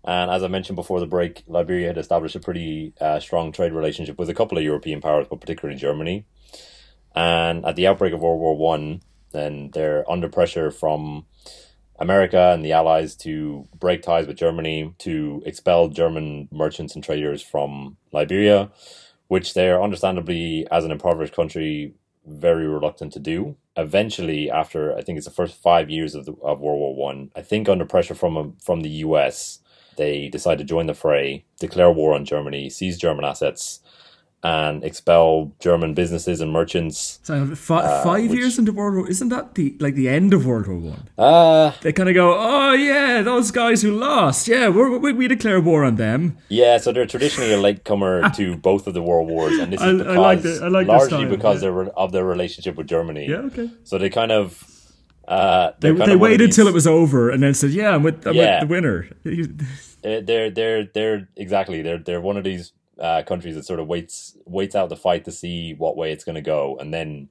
and 0.05 0.31
as 0.31 0.43
I 0.43 0.49
mentioned 0.49 0.77
before 0.77 1.01
the 1.01 1.07
break, 1.07 1.43
Liberia 1.47 1.89
had 1.89 1.99
established 1.99 2.37
a 2.37 2.41
pretty 2.41 2.95
uh, 3.01 3.21
strong 3.21 3.53
trade 3.53 3.73
relationship 3.73 4.19
with 4.19 4.31
a 4.31 4.35
couple 4.35 4.57
of 4.57 4.65
European 4.65 5.01
powers, 5.01 5.27
but 5.29 5.41
particularly 5.41 5.79
Germany. 5.79 6.25
And 7.15 7.65
at 7.67 7.77
the 7.77 7.87
outbreak 7.87 8.13
of 8.13 8.21
World 8.21 8.41
War 8.41 8.57
One, 8.57 9.03
then 9.33 9.71
they're 9.73 10.11
under 10.11 10.29
pressure 10.29 10.71
from 10.71 11.27
America 11.99 12.53
and 12.53 12.65
the 12.65 12.73
Allies 12.73 13.15
to 13.15 13.69
break 13.79 14.03
ties 14.03 14.27
with 14.27 14.39
Germany 14.39 14.95
to 14.99 15.43
expel 15.45 15.89
German 15.89 16.49
merchants 16.51 16.95
and 16.95 17.05
traders 17.05 17.43
from 17.43 17.99
Liberia, 18.13 18.71
which 19.29 19.53
they're 19.55 19.83
understandably, 19.83 20.67
as 20.71 20.85
an 20.85 20.93
impoverished 20.93 21.35
country, 21.35 21.95
very 22.27 22.67
reluctant 22.67 23.13
to 23.13 23.19
do. 23.19 23.57
Eventually, 23.77 24.51
after 24.51 24.97
I 24.97 25.03
think 25.03 25.19
it's 25.19 25.27
the 25.27 25.33
first 25.33 25.61
five 25.61 25.91
years 25.91 26.15
of, 26.15 26.25
the, 26.25 26.33
of 26.43 26.61
World 26.61 26.79
War 26.79 26.95
One, 26.95 27.31
I, 27.37 27.43
think 27.43 27.69
under 27.69 27.85
pressure 27.85 28.15
from 28.15 28.57
from 28.63 28.81
the 28.81 28.91
U.S., 28.91 29.61
they 30.03 30.15
decide 30.37 30.59
to 30.63 30.65
join 30.75 30.87
the 30.87 30.95
fray, 31.05 31.45
declare 31.65 31.93
war 32.01 32.11
on 32.19 32.23
Germany, 32.25 32.65
seize 32.79 32.97
German 33.07 33.25
assets, 33.33 33.81
and 34.43 34.83
expel 34.91 35.53
German 35.67 35.93
businesses 36.01 36.41
and 36.41 36.51
merchants. 36.61 36.99
So 37.29 37.35
five 37.55 37.85
Uh, 37.85 38.11
which- 38.23 38.39
years 38.39 38.55
into 38.59 38.73
World 38.79 38.95
War, 38.97 39.07
isn't 39.15 39.29
that 39.35 39.45
the 39.57 39.67
like 39.85 39.95
the 40.03 40.09
end 40.19 40.31
of 40.37 40.41
World 40.49 40.67
War 40.67 40.79
One? 40.95 41.03
Uh 41.29 41.67
They 41.83 41.93
kind 41.99 42.09
of 42.09 42.15
go, 42.23 42.29
oh 42.53 42.73
yeah, 42.73 43.21
those 43.31 43.49
guys 43.63 43.79
who 43.85 43.91
lost, 44.11 44.49
yeah, 44.49 44.67
we're, 44.75 44.91
we 45.05 45.11
we 45.21 45.29
declare 45.29 45.61
war 45.71 45.81
on 45.89 45.95
them. 46.07 46.21
Yeah, 46.63 46.75
so 46.83 46.87
they're 46.95 47.11
traditionally 47.15 47.53
a 47.59 47.61
latecomer 47.67 48.15
to 48.39 48.45
both 48.71 48.83
of 48.89 48.95
the 48.99 49.03
world 49.11 49.29
wars, 49.35 49.57
and 49.63 49.69
this 49.73 49.81
is 49.81 49.87
I- 49.87 49.91
I 49.91 49.99
because 49.99 50.17
like 50.29 50.43
the- 50.47 50.61
I 50.67 50.69
like 50.79 50.87
largely 50.97 51.19
style, 51.25 51.37
because 51.37 51.61
yeah. 51.63 52.03
of 52.03 52.09
their 52.15 52.25
relationship 52.35 52.75
with 52.79 52.89
Germany. 52.97 53.25
Yeah, 53.33 53.49
okay. 53.51 53.69
So 53.89 53.93
they 54.03 54.11
kind 54.21 54.33
of 54.41 54.47
uh, 55.29 55.71
They, 55.81 55.89
they 55.89 55.93
of 55.93 55.99
one 56.01 56.11
of 56.17 56.21
waited 56.27 56.49
these- 56.49 56.57
till 56.57 56.67
it 56.73 56.75
was 56.81 56.87
over 56.89 57.21
and 57.33 57.41
then 57.45 57.53
said, 57.55 57.71
yeah, 57.81 57.95
I'm 57.95 58.03
with, 58.07 58.19
I'm 58.27 58.35
Yeah. 58.35 58.43
with 58.61 58.69
the 58.69 58.73
winner. 58.75 58.99
uh, 60.05 60.21
They're 60.25 60.51
they're 60.51 60.85
they're 60.93 61.29
exactly 61.37 61.83
they're 61.83 61.99
they're 61.99 62.21
one 62.21 62.37
of 62.37 62.45
these 62.45 62.73
uh, 62.99 63.23
countries 63.23 63.55
that 63.55 63.65
sort 63.65 63.81
of 63.81 63.87
waits 63.87 64.37
waits 64.45 64.75
out 64.75 64.89
the 64.89 64.97
fight 64.97 65.25
to 65.25 65.33
see 65.33 65.75
what 65.75 65.97
way 65.97 66.13
it's 66.13 66.25
going 66.25 66.37
to 66.37 66.43
go, 66.43 66.77
and 66.79 66.93
then 66.93 67.29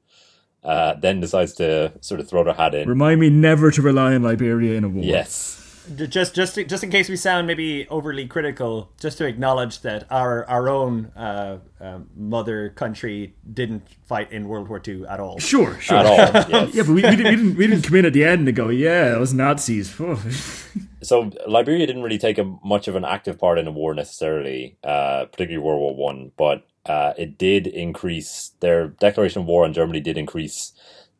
uh, 0.64 0.96
then 0.96 1.20
decides 1.20 1.54
to 1.54 1.94
sort 2.02 2.20
of 2.20 2.28
throw 2.28 2.44
their 2.44 2.54
hat 2.54 2.76
in. 2.76 2.88
Remind 2.88 3.20
me 3.20 3.30
never 3.30 3.72
to 3.72 3.82
rely 3.82 4.16
on 4.16 4.24
Liberia 4.24 4.78
in 4.78 4.84
a 4.84 4.90
war. 4.90 5.04
yes. 5.04 5.56
J- 5.96 6.08
just 6.08 6.36
just 6.36 6.56
just 6.56 6.84
in 6.84 6.90
case 6.90 7.10
we 7.10 7.16
sound 7.16 7.48
maybe 7.48 7.88
overly 7.90 8.28
critical, 8.28 8.92
just 9.00 9.18
to 9.20 9.26
acknowledge 9.26 9.82
that 9.82 10.06
our 10.10 10.46
our 10.48 10.70
own 10.70 11.12
uh, 11.16 11.60
um 11.80 12.10
mother 12.16 12.70
country 12.70 13.36
didn't 13.52 13.84
fight 14.06 14.32
in 14.32 14.48
World 14.48 14.70
War 14.70 14.82
II 14.86 15.06
at 15.08 15.20
all. 15.20 15.40
Sure, 15.40 15.80
sure. 15.80 15.98
At 15.98 16.06
all, 16.06 16.18
yes. 16.50 16.76
Yeah, 16.76 16.84
but 16.84 16.90
we, 16.90 16.96
we, 16.96 17.02
didn't, 17.02 17.18
we 17.18 17.24
didn't 17.24 17.56
we 17.58 17.68
didn't 17.68 17.84
come 17.84 17.96
in 17.96 18.06
at 18.06 18.14
the 18.14 18.24
end 18.24 18.48
and 18.48 18.56
go, 18.56 18.70
yeah, 18.70 19.16
it 19.16 19.20
was 19.20 19.34
Nazis. 19.34 20.00
So 21.02 21.32
Liberia 21.48 21.88
didn't 21.88 22.04
really 22.04 22.18
take 22.18 22.38
a 22.38 22.44
much 22.62 22.90
of 22.90 22.96
an 22.98 23.06
active 23.06 23.40
part 23.40 23.58
in 23.58 23.64
the 23.64 23.72
war 23.72 23.94
necessarily, 23.94 24.78
uh, 24.84 25.26
particularly 25.32 25.66
World 25.66 25.80
War 25.80 25.96
One, 25.96 26.34
but 26.36 26.68
uh, 26.86 27.14
it 27.18 27.38
did 27.38 27.68
increase 27.68 28.52
their 28.60 28.90
declaration 28.90 29.44
of 29.44 29.48
war 29.48 29.64
on 29.64 29.72
Germany 29.74 30.02
did 30.02 30.18
increase 30.18 30.74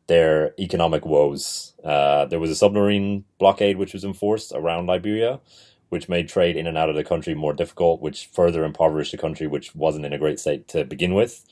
their 0.06 0.54
economic 0.58 1.06
woes. 1.06 1.69
Uh, 1.84 2.26
there 2.26 2.40
was 2.40 2.50
a 2.50 2.54
submarine 2.54 3.24
blockade 3.38 3.76
which 3.76 3.92
was 3.92 4.04
enforced 4.04 4.52
around 4.54 4.86
Liberia, 4.86 5.40
which 5.88 6.08
made 6.08 6.28
trade 6.28 6.56
in 6.56 6.66
and 6.66 6.78
out 6.78 6.88
of 6.88 6.94
the 6.96 7.04
country 7.04 7.34
more 7.34 7.52
difficult, 7.52 8.00
which 8.00 8.26
further 8.32 8.64
impoverished 8.64 9.12
the 9.12 9.18
country, 9.18 9.46
which 9.46 9.74
wasn't 9.74 10.04
in 10.04 10.12
a 10.12 10.18
great 10.18 10.38
state 10.38 10.68
to 10.68 10.84
begin 10.84 11.14
with. 11.14 11.44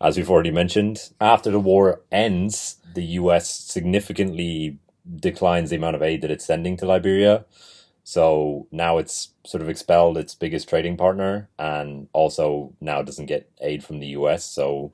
As 0.00 0.16
we've 0.16 0.30
already 0.30 0.50
mentioned, 0.50 1.10
after 1.20 1.50
the 1.50 1.60
war 1.60 2.02
ends, 2.12 2.76
the 2.94 3.04
US 3.04 3.48
significantly 3.48 4.78
declines 5.14 5.70
the 5.70 5.76
amount 5.76 5.96
of 5.96 6.02
aid 6.02 6.22
that 6.22 6.30
it's 6.30 6.44
sending 6.44 6.76
to 6.78 6.86
Liberia. 6.86 7.44
So 8.02 8.68
now 8.70 8.98
it's 8.98 9.30
sort 9.44 9.62
of 9.62 9.68
expelled 9.68 10.18
its 10.18 10.34
biggest 10.34 10.68
trading 10.68 10.96
partner 10.96 11.48
and 11.58 12.08
also 12.12 12.72
now 12.80 13.02
doesn't 13.02 13.26
get 13.26 13.50
aid 13.60 13.82
from 13.82 14.00
the 14.00 14.08
US. 14.08 14.44
So 14.44 14.92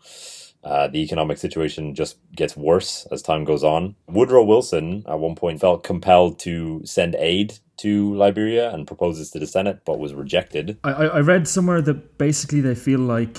Uh, 0.64 0.86
the 0.86 0.98
economic 0.98 1.38
situation 1.38 1.94
just 1.94 2.18
gets 2.36 2.56
worse 2.56 3.06
as 3.10 3.20
time 3.20 3.44
goes 3.44 3.64
on. 3.64 3.96
Woodrow 4.06 4.44
Wilson, 4.44 5.02
at 5.08 5.18
one 5.18 5.34
point, 5.34 5.60
felt 5.60 5.82
compelled 5.82 6.38
to 6.40 6.82
send 6.84 7.16
aid 7.16 7.58
to 7.78 8.14
Liberia 8.14 8.72
and 8.72 8.86
proposes 8.86 9.30
to 9.32 9.40
the 9.40 9.46
Senate, 9.46 9.80
but 9.84 9.98
was 9.98 10.14
rejected. 10.14 10.78
I, 10.84 10.92
I 10.92 11.20
read 11.20 11.48
somewhere 11.48 11.82
that 11.82 12.16
basically 12.16 12.60
they 12.60 12.76
feel 12.76 13.00
like, 13.00 13.38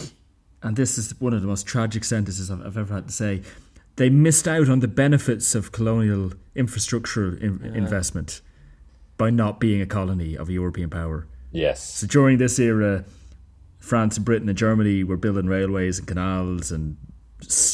and 0.62 0.76
this 0.76 0.98
is 0.98 1.18
one 1.22 1.34
of 1.34 1.42
the 1.42 1.48
most 1.48 1.66
tragic 1.66 2.04
sentences 2.04 2.52
I've, 2.52 2.66
I've 2.66 2.78
ever 2.78 2.94
had 2.94 3.08
to 3.08 3.14
say, 3.14 3.42
they 3.96 4.10
missed 4.10 4.48
out 4.48 4.68
on 4.68 4.82
the 4.82 4.88
benefits 4.90 5.56
of 5.56 5.72
colonial 5.72 6.34
infrastructure 6.56 7.38
in, 7.38 7.64
investment 7.74 8.42
by 9.18 9.30
not 9.30 9.62
being 9.62 9.82
a 9.82 9.86
colony 9.86 10.36
of 10.36 10.50
a 10.50 10.54
European 10.54 10.90
power. 10.90 11.28
Yes. 11.52 12.00
So 12.00 12.08
during 12.08 12.38
this 12.38 12.60
era, 12.60 13.06
France 13.80 14.18
and 14.18 14.26
Britain 14.26 14.50
and 14.50 14.58
Germany 14.58 15.04
were 15.04 15.18
building 15.18 15.46
railways 15.46 16.00
and 16.00 16.08
canals 16.08 16.72
and 16.72 16.98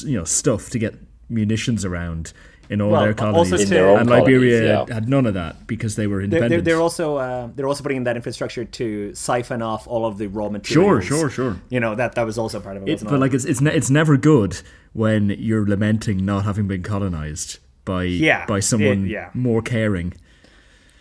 you 0.05 0.17
know 0.17 0.23
stuff 0.25 0.69
to 0.71 0.79
get 0.79 0.95
munitions 1.29 1.85
around 1.85 2.33
in 2.69 2.81
all 2.81 2.91
Well, 2.91 3.01
their 3.01 3.09
also 3.19 3.31
colonies. 3.49 3.61
In 3.63 3.69
their 3.69 3.89
own 3.89 3.99
and 4.01 4.07
colonies, 4.09 4.27
Liberia 4.35 4.85
yeah. 4.87 4.93
had 4.93 5.09
none 5.09 5.25
of 5.25 5.33
that 5.33 5.65
because 5.65 5.95
they 5.95 6.05
were 6.07 6.17
They're, 6.17 6.23
independent. 6.25 6.63
they're, 6.65 6.73
they're 6.75 6.81
also 6.81 7.17
uh, 7.17 7.49
they're 7.55 7.67
also 7.67 7.81
putting 7.83 7.97
in 7.97 8.03
that 8.03 8.15
infrastructure 8.15 8.63
to 8.65 9.13
siphon 9.15 9.61
off 9.61 9.87
all 9.87 10.05
of 10.05 10.17
the 10.19 10.27
raw 10.27 10.45
sure, 10.45 10.51
materials. 10.51 11.05
sure, 11.05 11.17
sure. 11.19 11.29
Sure. 11.29 11.61
You 11.69 11.79
know 11.79 11.95
that 11.95 12.13
that 12.15 12.25
was 12.25 12.37
also 12.37 12.59
part 12.59 12.77
of 12.77 12.83
it. 12.87 12.89
It, 13.01 13.03
but 13.03 13.13
it? 13.15 13.17
like 13.19 13.33
it's 13.33 13.45
it's 13.45 13.61
ne- 13.61 13.73
it's 13.75 13.89
never 13.89 14.17
good 14.17 14.61
when 14.93 15.29
you're 15.37 15.65
lamenting 15.67 16.23
not 16.25 16.45
having 16.45 16.67
been 16.67 16.83
colonized 16.83 17.59
by 17.85 18.03
Yeah, 18.03 18.45
by 18.45 18.59
someone 18.59 19.05
it- 19.05 19.11
yeah. 19.11 19.29
more 19.33 19.61
caring. 19.63 20.13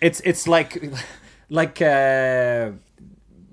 it's 0.00 0.20
it's 0.24 0.46
like 0.48 0.82
like 1.50 1.82
uh, 1.82 2.70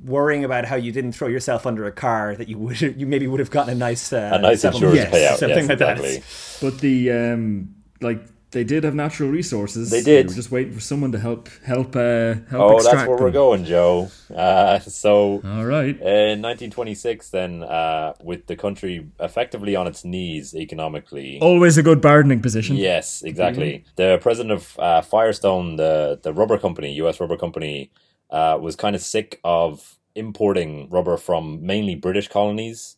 worrying 0.05 0.43
about 0.43 0.65
how 0.65 0.75
you 0.75 0.91
didn't 0.91 1.13
throw 1.13 1.27
yourself 1.27 1.65
under 1.65 1.85
a 1.85 1.91
car 1.91 2.35
that 2.35 2.47
you 2.47 2.57
would 2.57 2.79
you 3.01 3.05
maybe 3.05 3.27
would 3.27 3.39
have 3.39 3.51
gotten 3.51 3.71
a 3.73 3.75
nice 3.75 4.13
uh, 4.13 4.31
A 4.33 4.39
nice 4.39 4.63
insurance 4.63 4.95
Yes, 4.97 5.13
payout. 5.13 5.37
something 5.39 5.67
yes, 5.67 5.69
like 5.69 5.79
that. 5.79 6.23
But 6.61 6.79
the 6.79 7.11
um 7.11 7.75
like 8.01 8.21
they 8.51 8.63
did 8.63 8.85
have 8.85 8.95
natural 8.95 9.29
resources. 9.29 9.89
They 9.91 10.01
did. 10.01 10.27
were 10.29 10.33
just 10.33 10.49
waiting 10.49 10.71
for 10.71 10.79
someone 10.79 11.11
to 11.11 11.19
help 11.19 11.49
help 11.65 11.93
uh, 11.95 12.35
help 12.49 12.71
Oh, 12.71 12.81
that's 12.81 13.05
where 13.05 13.17
them. 13.17 13.19
we're 13.19 13.31
going, 13.31 13.65
Joe. 13.65 14.09
Uh, 14.33 14.79
so 15.03 15.41
All 15.43 15.65
right. 15.65 15.95
In 15.99 16.41
1926, 16.41 17.31
then, 17.31 17.63
uh, 17.63 18.13
with 18.23 18.47
the 18.47 18.55
country 18.55 19.07
effectively 19.19 19.75
on 19.75 19.87
its 19.87 20.05
knees 20.05 20.55
economically. 20.55 21.37
Always 21.41 21.77
a 21.77 21.83
good 21.83 21.99
bargaining 21.99 22.41
position. 22.41 22.77
Yes, 22.77 23.23
exactly. 23.23 23.83
The 23.97 24.19
president 24.21 24.53
of 24.53 24.79
uh, 24.79 25.01
Firestone, 25.01 25.75
the 25.75 26.19
the 26.23 26.31
rubber 26.31 26.57
company, 26.57 26.93
U.S. 26.93 27.19
rubber 27.19 27.35
company, 27.37 27.91
uh, 28.29 28.57
was 28.61 28.77
kind 28.77 28.95
of 28.95 29.01
sick 29.01 29.39
of 29.43 29.94
importing 30.15 30.89
rubber 30.89 31.17
from 31.17 31.65
mainly 31.65 31.95
British 31.95 32.27
colonies, 32.27 32.95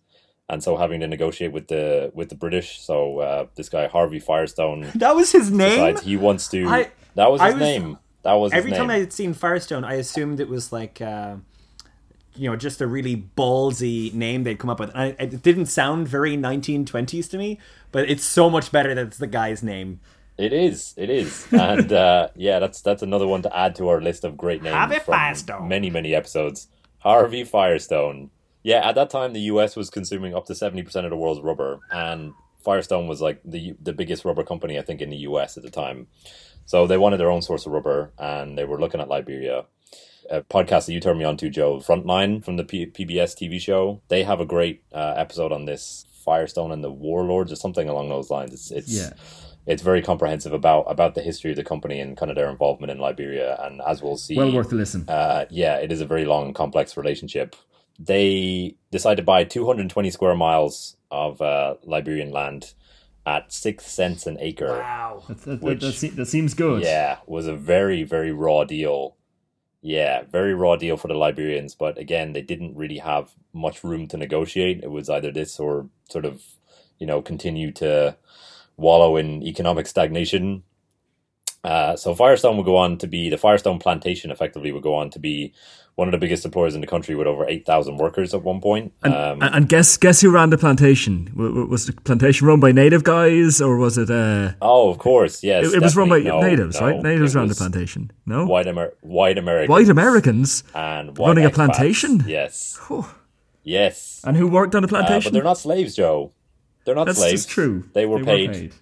and 0.50 0.64
so 0.64 0.78
having 0.78 1.00
to 1.02 1.08
negotiate 1.08 1.52
with 1.52 1.68
the 1.68 2.12
with 2.14 2.30
the 2.30 2.36
British. 2.36 2.80
So 2.82 3.20
uh, 3.20 3.46
this 3.56 3.70
guy 3.70 3.88
Harvey 3.88 4.20
Firestone 4.20 4.88
That 4.96 5.16
was 5.16 5.32
his 5.32 5.52
name. 5.52 5.98
he 5.98 6.16
wants 6.18 6.48
to. 6.50 6.68
I- 6.68 6.92
that 7.16 7.32
was 7.32 7.42
his 7.42 7.54
was- 7.54 7.62
name. 7.62 7.98
That 8.24 8.34
was 8.34 8.52
his 8.52 8.58
Every 8.60 8.72
time 8.72 8.90
I 8.90 8.98
had 9.00 9.14
seen 9.14 9.34
Firestone, 9.34 9.84
I 9.86 9.94
assumed 9.94 10.40
it 10.42 10.50
was 10.50 10.74
like, 10.74 11.00
uh, 11.02 11.36
you 12.36 12.50
know, 12.50 12.56
just 12.58 12.82
a 12.82 12.88
really 12.88 13.26
ballsy 13.38 14.14
name 14.14 14.44
they'd 14.44 14.60
come 14.60 14.70
up 14.70 14.80
with. 14.82 14.92
I, 14.94 15.16
it 15.18 15.42
didn't 15.42 15.68
sound 15.68 16.08
very 16.10 16.36
1920s 16.36 17.30
to 17.32 17.38
me, 17.38 17.58
but 17.92 18.10
it's 18.10 18.24
so 18.26 18.50
much 18.50 18.72
better 18.72 18.94
that 18.94 19.08
it's 19.08 19.18
the 19.18 19.28
guy's 19.28 19.64
name. 19.64 20.02
It 20.38 20.52
is. 20.54 20.94
It 20.98 21.10
is. 21.10 21.48
And 21.52 21.92
uh, 21.94 22.30
yeah, 22.36 22.60
that's 22.60 22.82
that's 22.82 23.02
another 23.02 23.26
one 23.28 23.42
to 23.44 23.58
add 23.58 23.76
to 23.76 23.88
our 23.88 24.02
list 24.02 24.24
of 24.26 24.36
great 24.38 24.62
names 24.62 24.76
Harvey 24.76 25.00
Firestone. 25.00 25.68
many 25.68 25.90
many 25.90 26.14
episodes. 26.14 26.68
Harvey 27.08 27.44
Firestone. 27.44 28.30
Yeah, 28.64 28.88
at 28.88 28.96
that 28.96 29.10
time 29.10 29.34
the 29.34 29.42
U.S. 29.54 29.76
was 29.76 29.90
consuming 29.90 30.36
up 30.36 30.46
to 30.48 30.56
seventy 30.56 30.84
percent 30.84 31.06
of 31.06 31.10
the 31.10 31.18
world's 31.18 31.42
rubber, 31.42 31.80
and 31.92 32.34
Firestone 32.60 33.08
was 33.08 33.22
like 33.22 33.40
the 33.46 33.76
the 33.82 33.94
biggest 33.94 34.26
rubber 34.26 34.44
company 34.44 34.78
I 34.78 34.82
think 34.82 35.02
in 35.02 35.10
the 35.10 35.18
U.S. 35.30 35.56
at 35.58 35.64
the 35.64 35.70
time. 35.70 36.08
So 36.66 36.86
they 36.86 36.98
wanted 36.98 37.18
their 37.18 37.32
own 37.32 37.42
source 37.42 37.66
of 37.66 37.72
rubber, 37.72 38.12
and 38.20 38.58
they 38.58 38.66
were 38.66 38.80
looking 38.80 39.00
at 39.00 39.08
Liberia. 39.08 39.66
A 40.30 40.42
podcast 40.42 40.88
that 40.88 40.92
you 40.94 41.00
turned 41.00 41.20
me 41.20 41.24
on 41.24 41.38
to, 41.38 41.50
Joe, 41.50 41.78
Frontline 41.78 42.44
from 42.44 42.58
the 42.58 42.66
P- 42.66 42.88
PBS 42.88 43.34
TV 43.38 43.62
show. 43.62 44.02
They 44.10 44.24
have 44.24 44.42
a 44.42 44.46
great 44.46 44.84
uh, 44.92 45.14
episode 45.16 45.54
on 45.54 45.64
this 45.64 46.06
Firestone 46.26 46.74
and 46.74 46.84
the 46.84 46.92
Warlords 46.92 47.54
or 47.54 47.56
something 47.56 47.88
along 47.88 48.10
those 48.10 48.30
lines. 48.30 48.54
It's 48.54 48.72
it's 48.72 48.92
Yeah. 48.92 49.12
It's 49.68 49.84
very 49.84 50.02
comprehensive 50.02 50.54
about 50.54 50.86
about 50.88 51.14
the 51.14 51.22
history 51.22 51.52
of 51.52 51.58
the 51.58 51.64
company 51.64 52.00
and 52.00 52.18
kind 52.18 52.32
of 52.32 52.36
their 52.36 52.50
involvement 52.50 52.90
in 52.90 52.98
Liberia. 52.98 53.58
And 53.62 53.82
as 53.86 54.02
we'll 54.02 54.18
see, 54.18 54.36
Well 54.38 54.52
worth 54.54 54.72
a 54.72 54.76
listen. 54.76 55.06
uh, 55.08 55.46
yeah, 55.52 55.76
it 55.76 55.92
is 55.92 56.02
a 56.02 56.06
very 56.08 56.26
long 56.26 56.48
and 56.48 56.56
complex 56.56 56.98
relationship. 56.98 57.56
They 58.00 58.76
decided 58.92 59.18
to 59.18 59.24
buy 59.24 59.44
220 59.44 60.10
square 60.12 60.36
miles 60.36 60.98
of 61.12 61.42
uh, 61.42 61.76
Liberian 61.84 62.32
land 62.32 62.74
at 63.26 63.52
six 63.52 63.86
cents 63.88 64.26
an 64.28 64.38
acre. 64.40 64.78
Wow. 64.80 65.24
that, 65.28 65.42
that, 65.42 65.62
which- 65.62 65.82
that, 65.82 65.94
se- 65.94 66.10
that 66.10 66.28
seems 66.28 66.54
good. 66.54 66.84
Yeah, 66.84 67.18
was 67.26 67.48
a 67.48 67.56
very 67.56 68.04
very 68.04 68.32
raw 68.32 68.64
deal. 68.64 69.16
Yeah, 69.82 70.24
very 70.32 70.54
raw 70.54 70.76
deal 70.76 70.98
for 70.98 71.08
the 71.08 71.14
Liberians, 71.14 71.76
but 71.76 71.98
again, 71.98 72.34
they 72.34 72.42
didn't 72.42 72.76
really 72.76 72.98
have 72.98 73.30
much 73.54 73.84
room 73.84 74.08
to 74.10 74.18
negotiate. 74.18 74.84
It 74.84 74.92
was 74.92 75.10
either 75.10 75.32
this 75.32 75.60
or 75.60 75.88
sort 76.10 76.26
of, 76.26 76.42
you 77.00 77.06
know, 77.08 77.22
continue 77.22 77.72
to 77.74 78.18
wallow 78.78 79.18
in 79.18 79.44
economic 79.44 79.88
stagnation. 79.88 80.64
Uh, 81.64 81.96
so 81.98 82.14
Firestone 82.16 82.56
would 82.58 82.66
go 82.66 82.78
on 82.78 82.98
to 83.00 83.08
be 83.08 83.30
the 83.30 83.38
Firestone 83.38 83.80
plantation. 83.80 84.32
Effectively, 84.32 84.72
would 84.72 84.84
go 84.84 84.94
on 84.96 85.10
to 85.10 85.20
be 85.20 85.54
one 85.96 86.08
of 86.08 86.12
the 86.12 86.18
biggest 86.20 86.46
employers 86.46 86.76
in 86.76 86.82
the 86.82 86.88
country 86.88 87.16
with 87.16 87.26
over 87.28 87.46
eight 87.50 87.66
thousand 87.66 87.98
workers 87.98 88.34
at 88.34 88.44
one 88.44 88.62
point. 88.62 88.94
And, 89.04 89.14
um, 89.14 89.40
and 89.42 89.68
guess 89.68 89.98
guess 89.98 90.22
who 90.22 90.30
ran 90.30 90.52
the 90.52 90.58
plantation? 90.58 91.32
Was 91.70 91.88
the 91.88 91.94
plantation 91.94 92.48
run 92.48 92.60
by 92.60 92.72
native 92.72 93.04
guys 93.04 93.60
or 93.60 93.78
was 93.78 93.98
it? 93.98 94.10
Uh, 94.10 94.54
oh, 94.62 94.90
of 94.90 95.00
course, 95.00 95.44
yes. 95.44 95.66
it, 95.66 95.78
it 95.78 95.82
was 95.82 95.98
run 95.98 96.08
by. 96.08 96.20
No, 96.20 96.40
natives, 96.40 96.80
no, 96.80 96.88
right? 96.88 97.02
Natives 97.02 97.36
ran 97.36 97.48
the 97.48 97.56
plantation. 97.56 98.12
No, 98.26 98.46
White, 98.46 98.68
Amer- 98.68 98.94
white 99.02 99.38
Americans. 99.40 99.70
white 99.70 99.90
Americans. 99.90 100.64
and 100.76 101.18
white 101.18 101.30
Running 101.30 101.46
a 101.46 101.50
plantation? 101.50 102.24
Yes. 102.28 102.80
Whew. 102.88 103.06
Yes. 103.64 104.22
And 104.24 104.38
who 104.38 104.48
worked 104.48 104.76
on 104.76 104.84
the 104.84 104.88
Uh, 104.88 104.90
plantation? 104.90 105.32
but 105.32 105.34
they're 105.34 105.44
not 105.44 105.58
slaves, 105.58 105.96
Joe. 105.96 106.32
They're 106.88 106.96
not 106.96 107.04
That's 107.06 107.20
slaves. 107.20 107.44
just 107.44 107.50
true. 107.50 107.84
They 107.92 108.06
were, 108.06 108.24
paid. 108.24 108.74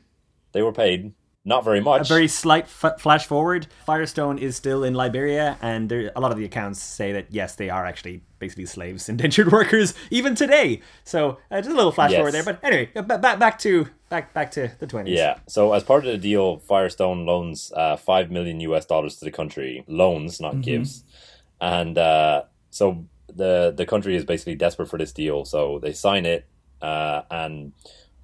They 0.52 0.62
were 0.62 0.72
paid. 0.72 1.13
Not 1.44 1.63
very 1.63 1.82
much. 1.82 2.10
A 2.10 2.13
very 2.13 2.28
slight 2.28 2.65
f- 2.65 3.00
flash 3.02 3.26
forward. 3.26 3.65
Firestone 3.88 4.38
is 4.38 4.56
still 4.56 4.84
in 4.84 4.94
Liberia, 4.94 5.58
and 5.60 5.89
there, 5.89 6.12
a 6.15 6.20
lot 6.22 6.32
of 6.32 6.38
the 6.38 6.46
accounts 6.46 6.82
say 6.84 7.12
that 7.13 7.26
yes, 7.32 7.56
they 7.56 7.72
are 7.72 7.84
actually 7.84 8.22
basically 8.38 8.68
slaves, 8.68 9.10
indentured 9.13 9.52
workers, 9.52 9.96
even 10.12 10.36
today. 10.36 10.82
So 11.04 11.39
uh, 11.50 11.58
just 11.62 11.72
a 11.72 11.74
little 11.76 11.91
flash 11.91 12.12
Yes. 12.12 12.18
forward 12.20 12.32
there. 12.34 12.44
But 12.44 12.60
anyway, 12.63 12.89
uh, 12.96 13.02
ba- 13.02 13.18
back 13.18 13.39
back 13.39 13.58
to 13.60 13.88
back 14.10 14.36
back 14.36 14.52
to 14.52 14.72
the 14.80 14.86
twenties. 14.86 15.18
Yeah. 15.18 15.39
So 15.48 15.74
as 15.74 15.84
part 15.84 16.06
of 16.06 16.12
the 16.12 16.20
deal, 16.20 16.58
Firestone 16.60 17.26
loans 17.26 17.72
uh, 17.76 17.96
five 17.98 18.30
million 18.30 18.60
US 18.62 18.86
dollars 18.86 19.15
to 19.18 19.26
the 19.26 19.32
country. 19.32 19.84
Loans, 19.88 20.39
not 20.39 20.62
gives. 20.62 21.04
And 21.60 21.98
uh, 21.98 22.44
so 22.70 23.06
the 23.34 23.74
the 23.76 23.86
country 23.88 24.15
is 24.15 24.26
basically 24.26 24.56
desperate 24.56 24.89
for 24.89 25.00
this 25.00 25.12
deal. 25.12 25.44
So 25.46 25.80
they 25.80 25.94
sign 25.94 26.26
it, 26.26 26.48
uh, 26.81 27.21
and 27.31 27.73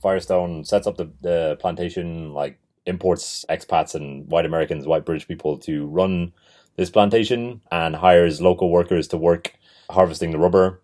Firestone 0.01 0.65
sets 0.65 0.87
up 0.87 0.97
the, 0.97 1.11
the 1.21 1.57
plantation, 1.59 2.33
like 2.33 2.57
imports 2.85 3.45
expats 3.49 3.95
and 3.95 4.27
white 4.27 4.45
Americans, 4.45 4.87
white 4.87 5.05
British 5.05 5.27
people 5.27 5.57
to 5.59 5.85
run 5.87 6.33
this 6.75 6.89
plantation, 6.89 7.61
and 7.71 7.95
hires 7.95 8.41
local 8.41 8.69
workers 8.71 9.07
to 9.09 9.17
work 9.17 9.53
harvesting 9.89 10.31
the 10.31 10.39
rubber. 10.39 10.81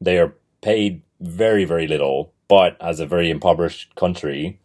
They 0.00 0.18
are 0.18 0.34
paid 0.60 1.02
very, 1.20 1.64
very 1.64 1.86
little, 1.86 2.32
but 2.48 2.76
as 2.80 3.00
a 3.00 3.06
very 3.06 3.30
impoverished 3.30 3.94
country, 3.94 4.58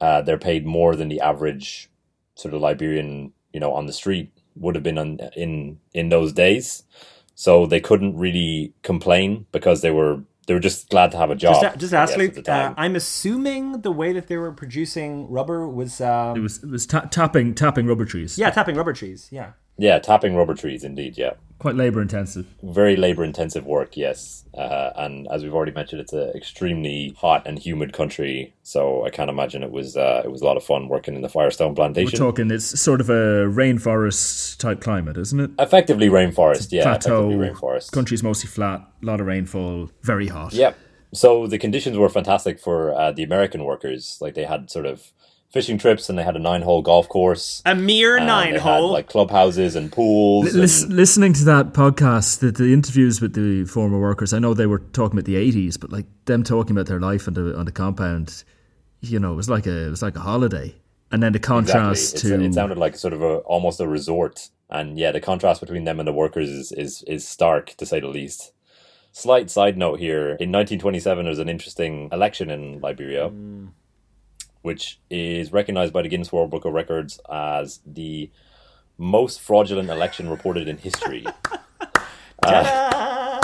uh, 0.00 0.22
they're 0.22 0.38
paid 0.38 0.66
more 0.66 0.96
than 0.96 1.08
the 1.08 1.20
average 1.20 1.90
sort 2.34 2.54
of 2.54 2.60
Liberian, 2.60 3.32
you 3.52 3.60
know, 3.60 3.72
on 3.72 3.86
the 3.86 3.92
street 3.92 4.32
would 4.56 4.74
have 4.74 4.84
been 4.84 4.98
on, 4.98 5.18
in 5.36 5.78
in 5.94 6.08
those 6.08 6.32
days. 6.32 6.84
So 7.34 7.66
they 7.66 7.80
couldn't 7.80 8.16
really 8.16 8.74
complain 8.82 9.46
because 9.52 9.80
they 9.80 9.90
were 9.90 10.22
they 10.50 10.54
were 10.54 10.58
just 10.58 10.88
glad 10.88 11.12
to 11.12 11.16
have 11.16 11.30
a 11.30 11.36
job. 11.36 11.62
Just, 11.62 11.78
just 11.78 11.94
ask 11.94 12.16
guess, 12.18 12.34
Luke. 12.36 12.48
Uh. 12.48 12.74
I'm 12.76 12.96
assuming 12.96 13.82
the 13.82 13.92
way 13.92 14.12
that 14.12 14.26
they 14.26 14.36
were 14.36 14.50
producing 14.50 15.30
rubber 15.30 15.68
was, 15.68 16.00
um, 16.00 16.36
It 16.36 16.40
was 16.40 16.64
it 16.64 16.68
was 16.68 16.86
ta- 16.86 17.02
tapping 17.02 17.54
tapping 17.54 17.86
rubber 17.86 18.04
trees. 18.04 18.36
yeah, 18.36 18.50
tapping 18.50 18.74
rubber 18.74 18.92
trees. 18.92 19.28
Yeah. 19.30 19.52
yeah, 19.78 20.00
tapping 20.00 20.34
rubber 20.34 20.54
trees, 20.56 20.82
indeed. 20.82 21.16
Yeah, 21.16 21.34
quite 21.60 21.76
labor 21.76 22.02
intensive. 22.02 22.46
very 22.62 22.96
labor 22.96 23.22
intensive 23.22 23.64
work. 23.66 23.96
Yes, 23.96 24.44
uh, 24.54 24.90
and 24.96 25.28
as 25.30 25.44
we've 25.44 25.54
already 25.54 25.70
mentioned, 25.72 26.00
it's 26.00 26.12
an 26.12 26.30
extremely 26.34 27.14
hot 27.16 27.46
and 27.46 27.58
humid 27.58 27.92
country. 27.92 28.52
So 28.64 29.04
I 29.06 29.10
can't 29.10 29.30
imagine 29.30 29.62
it 29.62 29.70
was 29.70 29.96
uh, 29.96 30.22
it 30.24 30.30
was 30.32 30.40
a 30.40 30.44
lot 30.44 30.56
of 30.56 30.64
fun 30.64 30.88
working 30.88 31.14
in 31.14 31.22
the 31.22 31.28
Firestone 31.28 31.74
plantation. 31.76 32.18
We're 32.18 32.26
talking 32.30 32.50
it's 32.50 32.80
sort 32.80 33.00
of 33.00 33.08
a 33.10 33.46
rainforest 33.46 34.58
type 34.58 34.80
climate, 34.80 35.16
isn't 35.16 35.38
it? 35.40 35.50
effectively 35.58 36.08
rainforest. 36.08 36.72
Yeah, 36.72 36.82
Plateau 36.82 37.30
rainforest. 37.30 37.92
country's 37.92 38.22
mostly 38.22 38.48
flat, 38.48 38.80
a 39.02 39.06
lot 39.06 39.20
of 39.20 39.26
rainfall, 39.26 39.90
very 40.02 40.26
hot. 40.28 40.52
Yep. 40.52 40.76
So 41.12 41.46
the 41.46 41.58
conditions 41.58 41.96
were 41.98 42.08
fantastic 42.08 42.58
for 42.58 42.94
uh, 42.94 43.12
the 43.12 43.22
American 43.22 43.64
workers. 43.64 44.18
Like 44.20 44.34
they 44.34 44.44
had 44.44 44.70
sort 44.70 44.86
of 44.86 45.12
fishing 45.50 45.78
trips, 45.78 46.08
and 46.08 46.18
they 46.18 46.22
had 46.22 46.36
a 46.36 46.38
nine-hole 46.38 46.82
golf 46.82 47.08
course. 47.08 47.62
A 47.66 47.74
mere 47.74 48.16
and 48.18 48.26
nine 48.26 48.52
they 48.54 48.58
hole. 48.60 48.88
had, 48.88 48.92
like 48.92 49.08
clubhouses 49.08 49.76
and 49.76 49.90
pools. 49.90 50.54
Lis- 50.54 50.82
and- 50.84 50.92
listening 50.94 51.32
to 51.34 51.44
that 51.44 51.72
podcast, 51.72 52.38
the, 52.40 52.50
the 52.52 52.72
interviews 52.72 53.20
with 53.20 53.34
the 53.34 53.64
former 53.64 53.98
workers, 54.00 54.32
I 54.32 54.38
know 54.38 54.54
they 54.54 54.66
were 54.66 54.78
talking 54.78 55.18
about 55.18 55.26
the 55.26 55.36
eighties, 55.36 55.76
but 55.76 55.90
like 55.90 56.06
them 56.26 56.42
talking 56.44 56.72
about 56.76 56.86
their 56.86 57.00
life 57.00 57.26
on 57.28 57.34
the 57.34 57.56
on 57.58 57.64
the 57.66 57.72
compound, 57.72 58.44
you 59.00 59.18
know, 59.18 59.32
it 59.32 59.36
was 59.36 59.50
like 59.50 59.66
a 59.66 59.86
it 59.86 59.90
was 59.90 60.02
like 60.02 60.16
a 60.16 60.20
holiday. 60.20 60.74
And 61.12 61.20
then 61.22 61.32
the 61.32 61.40
contrast 61.40 62.14
It's- 62.14 62.22
to 62.22 62.44
it 62.44 62.54
sounded 62.54 62.78
like 62.78 62.96
sort 62.96 63.12
of 63.12 63.20
a 63.22 63.38
almost 63.38 63.80
a 63.80 63.88
resort, 63.88 64.48
and 64.70 64.96
yeah, 64.96 65.10
the 65.10 65.20
contrast 65.20 65.60
between 65.60 65.82
them 65.84 65.98
and 65.98 66.06
the 66.06 66.12
workers 66.12 66.48
is 66.48 66.70
is 66.72 67.02
is 67.08 67.26
stark 67.26 67.74
to 67.78 67.84
say 67.86 67.98
the 67.98 68.06
least. 68.06 68.52
Slight 69.12 69.50
side 69.50 69.76
note 69.76 69.98
here: 69.98 70.36
in 70.38 70.52
1927, 70.52 71.24
there 71.24 71.30
was 71.30 71.40
an 71.40 71.48
interesting 71.48 72.08
election 72.12 72.48
in 72.48 72.80
Liberia, 72.80 73.30
mm. 73.30 73.70
Which 74.62 75.00
is 75.10 75.52
recognized 75.52 75.92
by 75.92 76.02
the 76.02 76.08
Guinness 76.08 76.32
World 76.32 76.50
Book 76.50 76.64
of 76.64 76.72
Records 76.72 77.18
as 77.30 77.80
the 77.86 78.30
most 78.98 79.40
fraudulent 79.40 79.88
election 79.90 80.28
reported 80.28 80.68
in 80.68 80.78
history. 80.78 81.24
Uh, 82.42 83.38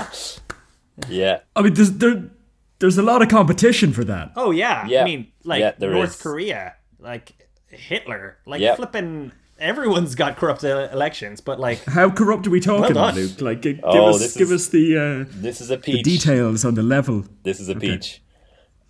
yeah, 1.09 1.41
I 1.55 1.61
mean, 1.63 1.75
there's 1.75 1.93
there, 1.93 2.31
there's 2.79 2.97
a 2.97 3.03
lot 3.03 3.21
of 3.21 3.29
competition 3.29 3.93
for 3.93 4.05
that. 4.05 4.33
oh 4.37 4.51
yeah. 4.51 4.87
Yeah. 4.87 5.03
I 5.03 5.05
mean, 5.05 5.33
like 5.45 5.61
Yeah, 5.61 5.73
there 5.79 5.91
North 5.93 6.11
is. 6.17 6.23
Korea, 6.23 6.77
like 6.99 7.33
Hitler, 7.67 8.39
like 8.47 8.63
Yeah. 8.63 8.75
flipping. 8.75 9.33
Everyone's 9.59 10.15
got 10.15 10.37
corrupt 10.39 10.65
uh, 10.65 10.89
elections, 10.93 11.43
but 11.43 11.61
like 11.61 11.85
How 11.99 12.11
corrupt 12.11 12.47
are 12.47 12.51
we 12.51 12.61
talking, 12.61 12.95
done. 12.95 13.15
Luke? 13.15 13.41
Like, 13.41 13.61
give 13.63 13.81
Oh, 13.83 14.11
us 14.15 14.19
this 14.21 14.35
give 14.37 14.51
is- 14.51 14.63
us 14.63 14.69
the 14.69 14.97
uh, 14.97 15.25
this 15.29 15.61
is 15.61 15.71
a 15.71 15.77
the 15.77 15.83
peach. 15.83 16.03
details 16.05 16.65
on 16.65 16.75
the 16.75 16.83
level. 16.83 17.25
This 17.43 17.61
is 17.61 17.69
a 17.69 17.75
peach. 17.75 18.23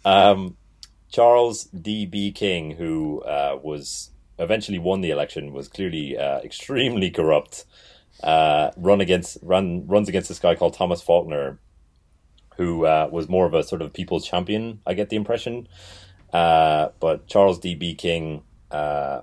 Um, 0.05 0.57
Charles 1.16 1.64
D.B. 1.64 2.32
King, 2.32 2.72
who 2.72 3.22
uh, 3.22 3.58
was 3.62 4.10
eventually 4.38 4.78
won 4.78 5.00
the 5.00 5.08
election, 5.08 5.54
was 5.54 5.66
clearly 5.66 6.14
uh, 6.18 6.40
extremely 6.40 7.10
corrupt. 7.10 7.64
Uh, 8.22 8.70
run 8.76 9.00
against 9.00 9.38
run 9.40 9.86
runs 9.86 10.10
against 10.10 10.28
this 10.28 10.38
guy 10.38 10.54
called 10.54 10.74
Thomas 10.74 11.00
Faulkner, 11.00 11.58
who 12.58 12.84
uh, 12.84 13.08
was 13.10 13.30
more 13.30 13.46
of 13.46 13.54
a 13.54 13.62
sort 13.62 13.80
of 13.80 13.94
people's 13.94 14.26
champion. 14.26 14.80
I 14.86 14.92
get 14.92 15.08
the 15.08 15.16
impression, 15.16 15.68
uh, 16.34 16.88
but 17.00 17.26
Charles 17.26 17.58
D.B. 17.60 17.94
King 17.94 18.42
uh, 18.70 19.22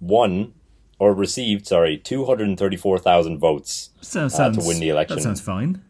won 0.00 0.54
or 0.98 1.12
received, 1.12 1.66
sorry, 1.66 1.98
two 1.98 2.24
hundred 2.24 2.58
thirty-four 2.58 2.98
thousand 3.00 3.36
votes 3.38 3.90
So, 4.00 4.28
sounds, 4.28 4.56
to 4.56 4.66
win 4.66 4.80
the 4.80 4.88
election. 4.88 5.16
That 5.16 5.24
sounds 5.24 5.42
fine. 5.42 5.82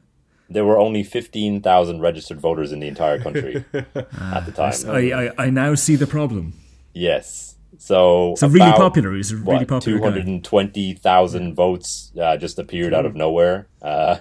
There 0.50 0.64
were 0.64 0.78
only 0.78 1.02
fifteen 1.02 1.60
thousand 1.60 2.00
registered 2.00 2.40
voters 2.40 2.72
in 2.72 2.80
the 2.80 2.88
entire 2.88 3.18
country 3.18 3.64
at 3.74 4.46
the 4.46 4.52
time. 4.54 4.72
I, 4.88 5.12
I 5.38 5.44
I 5.46 5.50
now 5.50 5.74
see 5.74 5.96
the 5.96 6.06
problem. 6.06 6.54
Yes. 6.94 7.56
So, 7.80 8.34
So 8.36 8.48
really 8.48 8.72
popular. 8.72 9.14
He's 9.14 9.30
a 9.30 9.36
really 9.36 9.58
What, 9.58 9.68
popular 9.68 9.98
two 9.98 10.02
hundred 10.02 10.26
and 10.26 10.42
twenty 10.44 10.94
thousand 10.94 11.54
votes 11.54 12.12
uh, 12.20 12.36
just 12.38 12.58
appeared 12.58 12.92
out 12.94 13.04
of 13.06 13.14
nowhere. 13.14 13.68
Uh, 13.82 14.16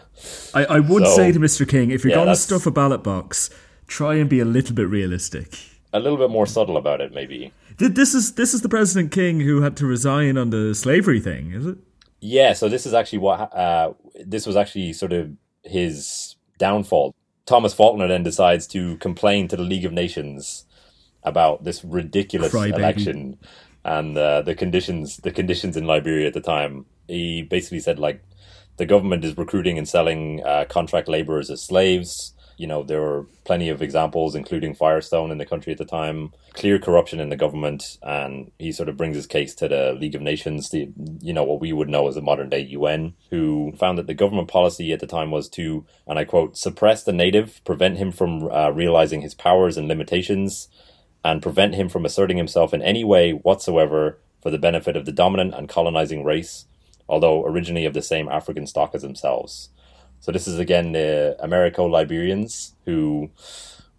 I, 0.54 0.66
I 0.66 0.80
would 0.80 1.06
So- 1.06 1.16
say 1.16 1.32
to 1.32 1.40
Mr. 1.40 1.68
King, 1.68 1.92
if 1.92 2.04
you're 2.04 2.12
Yeah, 2.12 2.18
going 2.18 2.28
to 2.28 2.36
stuff 2.36 2.66
a 2.68 2.72
ballot 2.72 3.04
box, 3.04 3.50
try 3.88 4.16
and 4.16 4.30
be 4.30 4.40
a 4.40 4.46
little 4.46 4.76
bit 4.76 4.88
realistic. 4.90 5.58
a 5.94 6.00
little 6.00 6.18
bit 6.18 6.30
more 6.30 6.46
subtle 6.46 6.78
about 6.78 7.00
it, 7.02 7.14
maybe. 7.14 7.52
Th- 7.80 7.92
This 7.92 8.14
is 8.14 8.34
this 8.34 8.54
is 8.54 8.62
the 8.62 8.70
President 8.70 9.12
King 9.12 9.40
who 9.40 9.62
had 9.62 9.76
to 9.78 9.86
resign 9.88 10.38
on 10.38 10.50
the 10.52 10.76
slavery 10.76 11.22
thing, 11.22 11.52
is 11.54 11.66
it? 11.66 11.78
Yeah. 12.20 12.54
So 12.54 12.68
this 12.70 12.86
is 12.86 12.94
actually 12.94 13.20
what 13.20 13.40
uh, 13.56 13.94
this 14.26 14.46
was 14.46 14.56
actually 14.58 14.94
sort 14.94 15.14
of 15.14 15.32
his 15.68 16.36
downfall. 16.58 17.14
Thomas 17.46 17.74
Faulkner 17.74 18.08
then 18.08 18.24
decides 18.24 18.68
to 18.68 18.98
complain 18.98 19.48
to 19.48 19.56
the 19.56 19.64
League 19.64 19.86
of 19.86 19.94
Nations 19.94 20.66
about 21.24 21.64
this 21.64 21.84
ridiculous 21.84 22.54
Crybaby. 22.54 22.78
election 22.78 23.38
and 23.84 24.18
uh, 24.18 24.42
the 24.42 24.54
conditions 24.54 25.18
the 25.18 25.32
conditions 25.32 25.78
in 25.78 25.86
Liberia 25.86 26.28
at 26.28 26.34
the 26.34 26.42
time. 26.42 26.86
He 27.08 27.42
basically 27.42 27.80
said 27.80 28.00
like 28.00 28.22
the 28.78 28.86
government 28.86 29.24
is 29.24 29.38
recruiting 29.38 29.78
and 29.78 29.88
selling 29.88 30.44
uh, 30.44 30.66
contract 30.70 31.08
laborers 31.08 31.50
as 31.50 31.62
slaves. 31.62 32.34
You 32.58 32.68
know, 32.68 32.84
there 32.84 33.02
were 33.02 33.26
plenty 33.46 33.70
of 33.70 33.82
examples, 33.82 34.34
including 34.36 34.74
Firestone 34.74 35.32
in 35.32 35.38
the 35.38 35.46
country 35.46 35.72
at 35.72 35.78
the 35.78 35.86
time, 35.86 36.34
clear 36.54 36.80
corruption 36.80 37.20
in 37.20 37.30
the 37.30 37.36
government, 37.36 37.98
and 38.02 38.52
he 38.58 38.72
sort 38.72 38.90
of 38.90 38.98
brings 38.98 39.16
his 39.16 39.28
case 39.28 39.54
to 39.56 39.68
the 39.68 39.94
League 39.94 40.16
of 40.16 40.22
Nations, 40.22 40.70
the 40.70 40.90
you 41.22 41.34
know 41.34 41.44
what 41.44 41.62
we 41.62 41.72
would 41.72 41.88
know 41.88 42.08
as 42.08 42.16
the 42.16 42.22
modern 42.22 42.50
day 42.50 42.62
UN, 42.62 43.14
who 43.30 43.74
found 43.78 43.98
that 43.98 44.08
the 44.08 44.16
government 44.16 44.48
policy 44.48 44.92
at 44.92 45.00
the 45.00 45.08
time 45.08 45.30
was 45.30 45.48
to, 45.50 45.86
and 46.08 46.18
I 46.18 46.26
quote, 46.26 46.58
suppress 46.58 47.04
the 47.04 47.14
native, 47.14 47.62
prevent 47.64 47.98
him 47.98 48.12
from 48.12 48.52
uh, 48.52 48.72
realizing 48.72 49.22
his 49.22 49.36
powers 49.36 49.78
and 49.78 49.88
limitations, 49.88 50.68
and 51.24 51.42
prevent 51.42 51.76
him 51.76 51.90
from 51.90 52.06
asserting 52.06 52.38
himself 52.38 52.74
in 52.74 52.82
any 52.82 53.04
way 53.04 53.32
whatsoever 53.32 54.20
for 54.42 54.50
the 54.50 54.58
benefit 54.58 54.96
of 54.96 55.06
the 55.06 55.12
dominant 55.12 55.54
and 55.54 55.70
colonizing 55.70 56.24
race, 56.24 56.66
although 57.08 57.46
originally 57.46 57.86
of 57.86 57.94
the 57.94 58.02
same 58.02 58.28
African 58.30 58.66
stock 58.66 58.96
as 58.96 59.02
themselves. 59.02 59.70
So 60.20 60.32
this 60.32 60.48
is 60.48 60.60
again 60.60 60.92
the 60.92 61.36
Americo 61.40 61.86
Liberians 61.86 62.74
who 62.86 63.30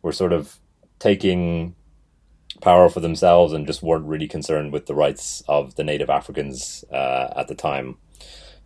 were 0.03 0.13
sort 0.13 0.33
of 0.33 0.59
taking 0.99 1.75
power 2.61 2.89
for 2.89 3.01
themselves 3.01 3.53
and 3.53 3.67
just 3.67 3.83
weren't 3.83 4.07
really 4.07 4.27
concerned 4.29 4.73
with 4.73 4.87
the 4.87 4.95
rights 4.95 5.43
of 5.49 5.77
the 5.77 5.85
native 5.85 6.11
Africans 6.11 6.85
uh, 6.93 7.33
at 7.37 7.49
the 7.49 7.55
time. 7.55 7.97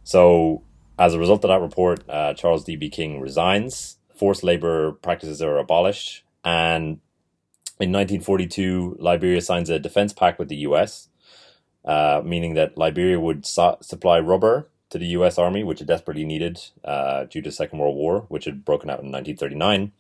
So 0.05 0.65
as 0.99 1.15
a 1.15 1.19
result 1.19 1.45
of 1.45 1.49
that 1.49 1.61
report, 1.61 2.09
uh, 2.09 2.35
Charles 2.35 2.65
D.B. 2.65 2.91
King 2.91 3.21
resigns. 3.21 3.99
Forced 4.15 4.45
labor 4.45 4.93
practices 4.93 5.43
are 5.43 5.59
abolished, 5.59 6.23
and 6.45 7.01
in 7.81 7.91
1942, 7.91 8.99
Liberia 9.01 9.41
signs 9.41 9.69
a 9.69 9.81
defense 9.81 10.13
pact 10.13 10.39
with 10.39 10.49
the 10.49 10.57
U.S., 10.57 11.09
uh, 11.85 12.23
meaning 12.25 12.55
that 12.55 12.79
Liberia 12.79 13.19
would 13.19 13.45
su- 13.45 13.77
supply 13.81 14.21
rubber 14.21 14.69
to 14.93 14.99
the 14.99 15.07
U.S. 15.07 15.39
Army, 15.39 15.65
which 15.65 15.81
it 15.81 15.87
desperately 15.87 16.25
needed 16.25 16.61
uh, 16.85 17.25
due 17.25 17.43
to 17.43 17.49
the 17.49 17.55
Second 17.55 17.79
World 17.79 17.97
War, 17.97 18.27
which 18.29 18.45
had 18.45 18.65
broken 18.65 18.89
out 18.89 19.03
in 19.03 19.11
1939. 19.11 19.93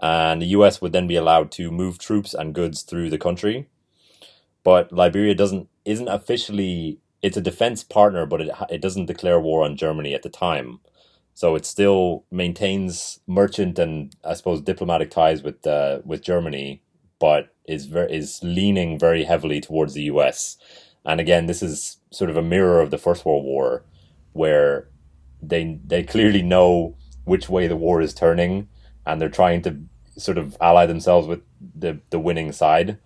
And 0.00 0.42
the 0.42 0.46
U.S. 0.46 0.80
would 0.80 0.92
then 0.92 1.06
be 1.06 1.16
allowed 1.16 1.50
to 1.52 1.70
move 1.70 1.98
troops 1.98 2.34
and 2.34 2.54
goods 2.54 2.82
through 2.82 3.10
the 3.10 3.18
country. 3.18 3.66
But 4.62 4.92
Liberia 4.92 5.34
doesn't 5.34 5.68
isn't 5.84 6.08
officially 6.08 6.98
it's 7.22 7.36
a 7.36 7.40
defense 7.40 7.82
partner, 7.82 8.26
but 8.26 8.40
it 8.40 8.50
it 8.68 8.82
doesn't 8.82 9.06
declare 9.06 9.40
war 9.40 9.64
on 9.64 9.76
Germany 9.76 10.14
at 10.14 10.22
the 10.22 10.28
time. 10.28 10.80
So 11.34 11.54
it 11.54 11.64
still 11.64 12.24
maintains 12.30 13.20
merchant 13.26 13.78
and 13.78 14.14
I 14.24 14.34
suppose 14.34 14.60
diplomatic 14.60 15.10
ties 15.10 15.42
with 15.42 15.66
uh, 15.66 16.00
with 16.04 16.22
Germany, 16.22 16.82
but 17.18 17.54
is 17.66 17.86
very 17.86 18.12
is 18.12 18.40
leaning 18.42 18.98
very 18.98 19.24
heavily 19.24 19.60
towards 19.60 19.94
the 19.94 20.02
U.S. 20.14 20.56
And 21.04 21.20
again, 21.20 21.46
this 21.46 21.62
is 21.62 21.98
sort 22.10 22.30
of 22.30 22.36
a 22.36 22.42
mirror 22.42 22.80
of 22.80 22.90
the 22.90 22.98
First 22.98 23.24
World 23.24 23.44
War, 23.44 23.84
where 24.38 24.88
they 25.42 25.62
they 25.92 26.02
clearly 26.02 26.42
know 26.42 26.96
which 27.24 27.48
way 27.48 27.66
the 27.68 27.76
war 27.76 28.00
is 28.00 28.14
turning, 28.14 28.68
and 29.06 29.20
they're 29.20 29.36
trying 29.42 29.60
to 29.62 29.70
sort 30.16 30.38
of 30.38 30.56
ally 30.60 30.86
themselves 30.86 31.26
with 31.28 31.40
the 31.84 31.98
the 32.10 32.18
winning 32.28 32.52
side, 32.52 32.98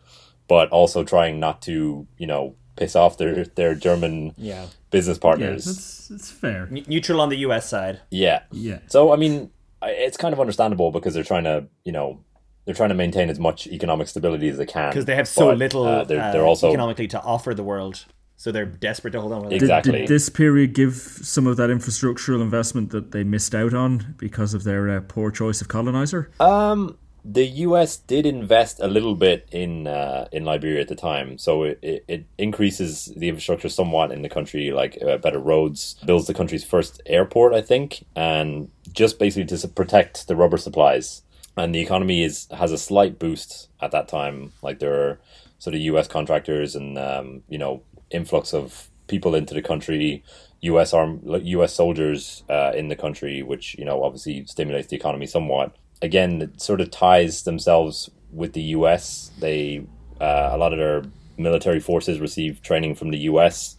but 0.49 0.69
also 0.71 1.05
trying 1.05 1.41
not 1.41 1.61
to 1.63 2.07
you 2.19 2.27
know 2.27 2.55
piss 2.77 2.95
off 2.97 3.17
their 3.19 3.45
their 3.45 3.75
German 3.75 4.35
yeah, 4.39 4.67
business 4.91 5.19
Yeah, 5.19 5.23
partners. 5.29 5.65
that's, 5.65 6.09
that's 6.09 6.31
fair. 6.31 6.69
N- 6.71 6.85
neutral 6.87 7.21
on 7.21 7.29
the 7.29 7.39
U.S. 7.49 7.69
side. 7.69 8.01
Yeah. 8.11 8.41
Yeah. 8.51 8.79
So 8.87 9.13
I 9.13 9.17
mean, 9.17 9.51
it's 9.83 10.17
kind 10.17 10.33
of 10.33 10.41
understandable 10.41 10.91
because 10.91 11.15
they're 11.15 11.31
trying 11.33 11.45
to, 11.45 11.67
you 11.85 11.93
know, 11.93 12.21
they're 12.65 12.75
trying 12.81 12.91
to 12.91 12.95
maintain 13.05 13.29
as 13.31 13.39
much 13.39 13.67
economic 13.67 14.09
stability 14.09 14.49
as 14.49 14.57
they 14.57 14.67
can 14.67 14.91
because 14.91 15.05
they 15.07 15.17
have 15.17 15.29
so 15.29 15.47
But, 15.47 15.59
little 15.59 15.85
Uh, 15.85 16.05
they're, 16.05 16.23
uh, 16.23 16.33
they're 16.33 16.47
also 16.47 16.69
economically 16.69 17.09
to 17.09 17.21
offer 17.21 17.53
the 17.55 17.65
world, 17.65 18.07
so 18.43 18.51
they're 18.51 18.67
desperate 18.67 19.13
to 19.13 19.21
hold 19.21 19.33
on. 19.33 19.45
With 19.45 19.63
it. 19.63 19.83
Did, 19.85 19.93
did 19.93 20.09
this 20.09 20.29
period 20.29 20.73
give 20.73 20.97
some 20.97 21.47
of 21.47 21.57
that 21.59 21.71
infrastructural 21.71 22.43
investment 22.43 22.91
that 22.91 23.13
they 23.13 23.23
missed 23.23 23.55
out 23.55 23.73
on 23.73 24.17
because 24.19 24.53
of 24.53 24.65
their 24.65 24.91
uh, 24.91 25.01
poor 25.07 25.31
choice 25.31 25.61
of 25.61 25.69
colonizer? 25.69 26.29
Um, 26.41 26.99
the 27.25 27.45
U.S. 27.45 27.99
did 27.99 28.27
invest 28.27 28.81
a 28.81 28.89
little 28.89 29.15
bit 29.15 29.49
in 29.53 29.87
uh, 29.87 30.27
in 30.33 30.45
Liberia 30.45 30.81
at 30.81 30.89
the 30.89 30.97
time, 30.97 31.39
so 31.39 31.63
it, 31.63 31.79
it, 31.83 32.05
it 32.09 32.27
increases 32.37 33.13
the 33.17 33.29
infrastructure 33.29 33.69
somewhat 33.69 34.11
in 34.11 34.23
the 34.23 34.29
country, 34.29 34.73
like 34.73 34.99
uh, 35.01 35.19
better 35.19 35.39
roads, 35.39 35.95
builds 36.05 36.27
the 36.27 36.35
country's 36.35 36.65
first 36.65 37.01
airport, 37.07 37.55
I 37.55 37.61
think, 37.61 38.05
and 38.17 38.73
just 38.93 39.21
basically 39.21 39.57
to 39.57 39.69
protect 39.69 40.27
the 40.27 40.35
rubber 40.35 40.57
supplies. 40.57 41.23
And 41.57 41.73
the 41.73 41.81
economy 41.81 42.25
is 42.25 42.49
has 42.51 42.73
a 42.73 42.79
slight 42.79 43.21
boost 43.21 43.69
at 43.81 43.93
that 43.93 44.09
time. 44.09 44.53
Like 44.63 44.81
there 44.81 44.95
are 44.95 45.21
sort 45.61 45.77
of 45.77 45.81
U.S. 45.83 46.09
contractors 46.09 46.75
and 46.75 46.99
um, 46.99 47.45
you 47.49 47.57
know 47.57 47.85
influx 48.13 48.55
of 48.55 48.89
people 49.09 49.35
into 49.35 49.55
the 49.55 49.63
country, 49.63 50.23
U.S. 50.61 50.93
arm 50.93 51.21
U.S. 51.25 51.75
soldiers 51.75 52.45
uh, 52.49 52.73
in 52.75 52.89
the 52.89 52.97
country, 52.97 53.43
which 53.43 53.75
you 53.79 53.85
know 53.85 54.03
obviously 54.03 54.45
stimulates 54.47 54.89
the 54.89 54.97
economy 54.97 55.27
somewhat. 55.27 55.77
Again, 56.01 56.43
it 56.43 56.61
sort 56.61 56.81
of 56.81 56.91
ties 56.91 57.43
themselves 57.43 58.11
with 58.33 58.53
the 58.53 58.63
U.S. 58.77 59.31
They 59.39 59.85
uh, 60.21 60.51
a 60.53 60.57
lot 60.57 60.73
of 60.73 60.79
their 60.79 61.03
military 61.37 61.81
forces 61.81 62.21
receive 62.21 62.63
training 62.63 62.95
from 62.95 63.11
the 63.11 63.19
U.S. 63.19 63.77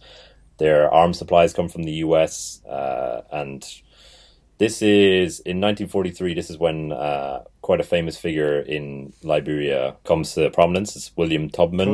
Their 0.58 0.92
arms 0.92 1.18
supplies 1.18 1.52
come 1.52 1.68
from 1.68 1.82
the 1.82 1.92
U.S. 2.06 2.64
Uh, 2.64 3.22
and 3.32 3.66
this 4.58 4.82
is 4.82 5.40
in 5.40 5.60
1943. 5.60 6.34
This 6.34 6.50
is 6.50 6.58
when 6.58 6.92
uh, 6.92 7.42
quite 7.62 7.80
a 7.80 7.84
famous 7.84 8.16
figure 8.16 8.60
in 8.60 9.12
Liberia 9.22 9.96
comes 10.04 10.34
to 10.34 10.48
prominence. 10.50 10.94
It's 10.94 11.10
William 11.16 11.50
Tubman, 11.50 11.88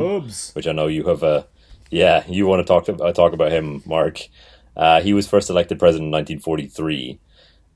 which 0.53 0.67
I 0.67 0.71
know 0.73 0.87
you 0.87 1.05
have 1.05 1.23
a 1.23 1.47
yeah 1.91 2.23
you 2.27 2.47
want 2.47 2.65
to 2.65 2.65
talk 2.65 2.85
to, 2.85 2.95
uh, 3.03 3.13
talk 3.13 3.33
about 3.33 3.51
him, 3.51 3.83
Mark. 3.85 4.19
Uh, 4.75 5.01
he 5.01 5.13
was 5.13 5.27
first 5.27 5.49
elected 5.49 5.77
president 5.77 6.07
in 6.07 6.11
1943, 6.11 7.19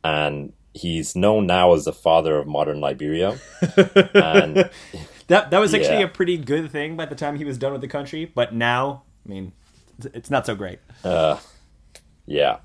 and 0.04 0.54
he's 0.74 1.16
known 1.16 1.46
now 1.46 1.74
as 1.74 1.86
the 1.86 1.94
father 1.94 2.38
of 2.38 2.48
modern 2.48 2.80
Liberia. 2.82 3.38
and 4.16 4.70
That 5.28 5.50
that 5.52 5.60
was 5.60 5.74
actually 5.74 6.00
Yeah. 6.00 6.06
a 6.06 6.08
pretty 6.08 6.38
good 6.38 6.72
thing 6.72 6.96
by 6.96 7.06
the 7.06 7.16
time 7.16 7.36
he 7.36 7.46
was 7.46 7.58
done 7.58 7.72
with 7.74 7.82
the 7.82 7.88
country, 7.88 8.26
but 8.26 8.54
now, 8.54 9.04
I 9.26 9.30
mean, 9.30 9.52
it's- 10.06 10.30
not 10.30 10.46
so 10.46 10.54
great. 10.56 10.80
Yeah. 12.28 12.58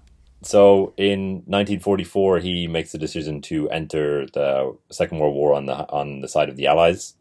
So 0.43 0.95
in 0.97 1.43
1944, 1.47 2.39
he 2.39 2.67
makes 2.67 2.93
the 2.93 2.99
decision 2.99 3.43
to 3.43 3.69
enter 3.71 4.27
the 4.27 4.77
Second 4.91 5.19
World 5.19 5.35
War 5.35 5.53
on 5.55 5.67
the 5.67 5.75
on 5.91 6.21
the 6.21 6.29
side 6.29 6.49
of 6.49 6.57
the 6.57 6.67
Allies. 6.67 7.15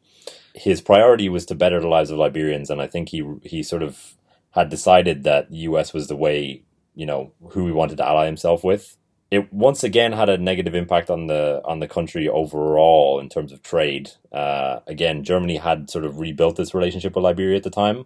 His 0.54 0.82
priority 0.82 1.28
was 1.30 1.46
to 1.48 1.56
better 1.56 1.80
the 1.82 1.88
lives 1.88 2.12
of 2.12 2.18
Liberians, 2.18 2.70
and 2.70 2.82
I 2.82 2.88
think 2.88 3.10
he 3.10 3.24
he 3.44 3.62
sort 3.64 3.84
of 3.84 4.16
had 4.52 4.70
decided 4.70 5.24
that 5.24 5.50
the 5.52 5.58
U.S. 5.58 5.94
was 5.94 6.08
the 6.08 6.16
way 6.16 6.64
you 6.96 7.06
know 7.06 7.32
who 7.52 7.66
he 7.66 7.72
wanted 7.72 7.98
to 7.98 8.08
ally 8.08 8.26
himself 8.26 8.64
with. 8.64 8.98
It 9.32 9.54
once 9.54 9.84
again 9.84 10.12
had 10.12 10.28
a 10.28 10.40
negative 10.40 10.74
impact 10.74 11.10
on 11.10 11.28
the 11.28 11.62
on 11.64 11.80
the 11.80 11.88
country 11.88 12.28
overall 12.28 13.20
in 13.20 13.30
terms 13.30 13.52
of 13.52 13.62
trade. 13.62 14.12
Uh, 14.32 14.80
again, 14.88 15.24
Germany 15.24 15.58
had 15.58 15.90
sort 15.90 16.04
of 16.04 16.20
rebuilt 16.20 16.56
this 16.56 16.74
relationship 16.74 17.16
with 17.16 17.24
Liberia 17.24 17.58
at 17.58 17.64
the 17.64 17.70
time, 17.70 18.06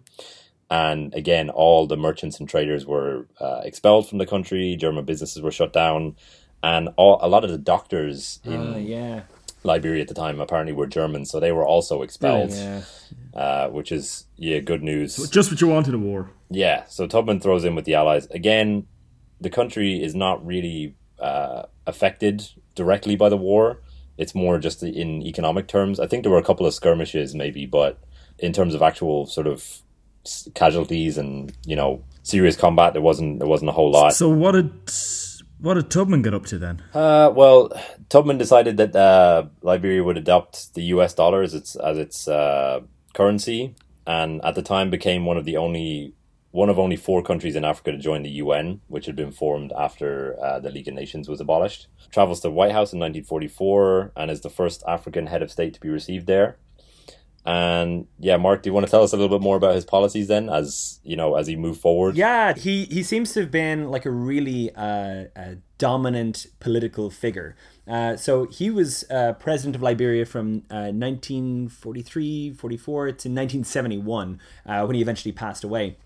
and 0.70 1.14
again, 1.14 1.48
all 1.50 1.86
the 1.86 1.96
merchants 1.96 2.38
and 2.38 2.48
traders 2.48 2.84
were 2.84 3.26
uh, 3.40 3.60
expelled 3.64 4.08
from 4.08 4.18
the 4.18 4.26
country. 4.26 4.76
German 4.76 5.04
businesses 5.06 5.40
were 5.40 5.50
shut 5.50 5.72
down, 5.72 6.14
and 6.62 6.90
all, 6.96 7.18
a 7.22 7.28
lot 7.28 7.42
of 7.42 7.50
the 7.50 7.58
doctors 7.58 8.40
in 8.44 8.74
Uh, 8.74 8.76
yeah, 8.76 9.22
Liberia 9.64 10.02
at 10.02 10.08
the 10.08 10.14
time 10.14 10.40
apparently 10.40 10.72
were 10.72 10.86
German, 10.86 11.24
so 11.24 11.40
they 11.40 11.52
were 11.52 11.66
also 11.66 12.02
expelled, 12.02 12.50
yeah. 12.50 12.82
uh, 13.34 13.68
which 13.68 13.90
is 13.90 14.26
yeah 14.36 14.60
good 14.60 14.82
news. 14.82 15.28
Just 15.30 15.50
what 15.50 15.60
you 15.60 15.68
want 15.68 15.88
in 15.88 15.94
a 15.94 15.98
war. 15.98 16.30
Yeah, 16.50 16.84
so 16.86 17.06
Tubman 17.06 17.40
throws 17.40 17.64
in 17.64 17.74
with 17.74 17.86
the 17.86 17.94
Allies 17.94 18.26
again. 18.26 18.86
The 19.40 19.50
country 19.50 20.02
is 20.02 20.14
not 20.14 20.44
really 20.46 20.94
uh, 21.18 21.62
affected 21.86 22.46
directly 22.74 23.16
by 23.16 23.28
the 23.28 23.36
war. 23.36 23.80
It's 24.16 24.34
more 24.34 24.58
just 24.58 24.82
in 24.82 25.22
economic 25.22 25.66
terms. 25.66 25.98
I 25.98 26.06
think 26.06 26.22
there 26.22 26.32
were 26.32 26.38
a 26.38 26.44
couple 26.44 26.66
of 26.66 26.74
skirmishes, 26.74 27.34
maybe, 27.34 27.66
but 27.66 27.98
in 28.38 28.52
terms 28.52 28.74
of 28.74 28.82
actual 28.82 29.26
sort 29.26 29.46
of 29.46 29.82
casualties 30.54 31.18
and 31.18 31.52
you 31.66 31.74
know 31.74 32.04
serious 32.22 32.56
combat, 32.56 32.92
there 32.92 33.02
wasn't 33.02 33.38
there 33.38 33.48
wasn't 33.48 33.70
a 33.70 33.72
whole 33.72 33.90
lot. 33.90 34.14
So 34.14 34.28
what 34.28 34.52
did 34.52 34.90
what 35.64 35.74
did 35.74 35.90
Tubman 35.90 36.20
get 36.20 36.34
up 36.34 36.44
to 36.46 36.58
then? 36.58 36.82
Uh, 36.92 37.32
well, 37.34 37.72
Tubman 38.10 38.36
decided 38.36 38.76
that 38.76 38.94
uh, 38.94 39.46
Liberia 39.62 40.04
would 40.04 40.18
adopt 40.18 40.74
the 40.74 40.82
U.S. 40.94 41.14
dollar 41.14 41.42
as 41.42 41.54
its 41.54 41.74
as 41.76 41.96
its 41.96 42.28
uh, 42.28 42.80
currency, 43.14 43.74
and 44.06 44.44
at 44.44 44.54
the 44.54 44.62
time 44.62 44.90
became 44.90 45.24
one 45.24 45.38
of 45.38 45.46
the 45.46 45.56
only 45.56 46.12
one 46.50 46.68
of 46.68 46.78
only 46.78 46.96
four 46.96 47.22
countries 47.22 47.56
in 47.56 47.64
Africa 47.64 47.92
to 47.92 47.98
join 47.98 48.22
the 48.22 48.30
UN, 48.30 48.80
which 48.88 49.06
had 49.06 49.16
been 49.16 49.32
formed 49.32 49.72
after 49.76 50.38
uh, 50.40 50.60
the 50.60 50.70
League 50.70 50.86
of 50.86 50.94
Nations 50.94 51.28
was 51.28 51.40
abolished. 51.40 51.88
Travels 52.12 52.40
to 52.40 52.48
the 52.48 52.52
White 52.52 52.70
House 52.70 52.92
in 52.92 53.00
1944 53.00 54.12
and 54.16 54.30
is 54.30 54.42
the 54.42 54.50
first 54.50 54.84
African 54.86 55.26
head 55.26 55.42
of 55.42 55.50
state 55.50 55.74
to 55.74 55.80
be 55.80 55.88
received 55.88 56.28
there. 56.28 56.58
And 57.46 58.06
yeah, 58.18 58.38
Mark, 58.38 58.62
do 58.62 58.70
you 58.70 58.74
want 58.74 58.86
to 58.86 58.90
tell 58.90 59.02
us 59.02 59.12
a 59.12 59.16
little 59.16 59.38
bit 59.38 59.42
more 59.42 59.56
about 59.56 59.74
his 59.74 59.84
policies 59.84 60.28
then, 60.28 60.48
as 60.48 61.00
you 61.04 61.14
know, 61.14 61.34
as 61.34 61.46
he 61.46 61.56
moved 61.56 61.80
forward? 61.80 62.16
Yeah, 62.16 62.54
he, 62.54 62.86
he 62.86 63.02
seems 63.02 63.34
to 63.34 63.40
have 63.40 63.50
been 63.50 63.90
like 63.90 64.06
a 64.06 64.10
really 64.10 64.74
uh, 64.74 65.24
uh, 65.36 65.54
dominant 65.76 66.46
political 66.58 67.10
figure. 67.10 67.54
Uh, 67.86 68.16
so 68.16 68.46
he 68.46 68.70
was 68.70 69.04
uh, 69.10 69.34
president 69.34 69.76
of 69.76 69.82
Liberia 69.82 70.24
from 70.24 70.62
uh, 70.70 70.88
1943 70.90 72.54
44 72.54 73.04
to 73.04 73.10
1971 73.10 74.40
uh, 74.64 74.84
when 74.84 74.96
he 74.96 75.02
eventually 75.02 75.32
passed 75.32 75.64
away. 75.64 75.98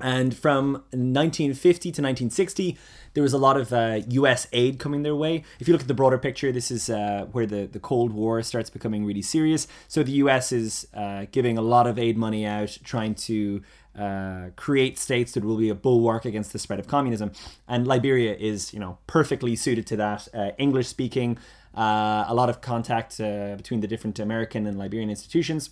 And 0.00 0.36
from 0.36 0.72
1950 0.92 1.80
to 1.80 1.88
1960, 1.88 2.78
there 3.14 3.22
was 3.22 3.32
a 3.32 3.38
lot 3.38 3.56
of 3.56 3.72
uh, 3.72 4.00
U.S. 4.08 4.46
aid 4.52 4.78
coming 4.78 5.02
their 5.02 5.16
way. 5.16 5.44
If 5.58 5.68
you 5.68 5.72
look 5.72 5.82
at 5.82 5.88
the 5.88 5.94
broader 5.94 6.18
picture, 6.18 6.52
this 6.52 6.70
is 6.70 6.88
uh, 6.88 7.26
where 7.32 7.46
the, 7.46 7.66
the 7.66 7.80
Cold 7.80 8.12
War 8.12 8.42
starts 8.42 8.70
becoming 8.70 9.04
really 9.04 9.22
serious. 9.22 9.66
So 9.88 10.02
the 10.02 10.12
U.S. 10.12 10.52
is 10.52 10.86
uh, 10.94 11.26
giving 11.32 11.58
a 11.58 11.62
lot 11.62 11.86
of 11.86 11.98
aid 11.98 12.16
money 12.16 12.46
out, 12.46 12.78
trying 12.84 13.14
to 13.16 13.62
uh, 13.98 14.50
create 14.56 14.98
states 14.98 15.32
that 15.32 15.44
will 15.44 15.56
be 15.56 15.68
a 15.68 15.74
bulwark 15.74 16.24
against 16.24 16.52
the 16.52 16.58
spread 16.58 16.78
of 16.78 16.86
communism. 16.86 17.32
And 17.66 17.86
Liberia 17.86 18.34
is, 18.34 18.72
you 18.72 18.78
know, 18.78 18.98
perfectly 19.06 19.56
suited 19.56 19.86
to 19.88 19.96
that. 19.96 20.28
Uh, 20.32 20.50
English 20.58 20.86
speaking, 20.86 21.38
uh, 21.76 22.24
a 22.28 22.34
lot 22.34 22.48
of 22.48 22.60
contact 22.60 23.18
between 23.18 23.80
the 23.80 23.88
different 23.88 24.18
American 24.18 24.66
and 24.66 24.78
Liberian 24.78 25.10
institutions. 25.10 25.70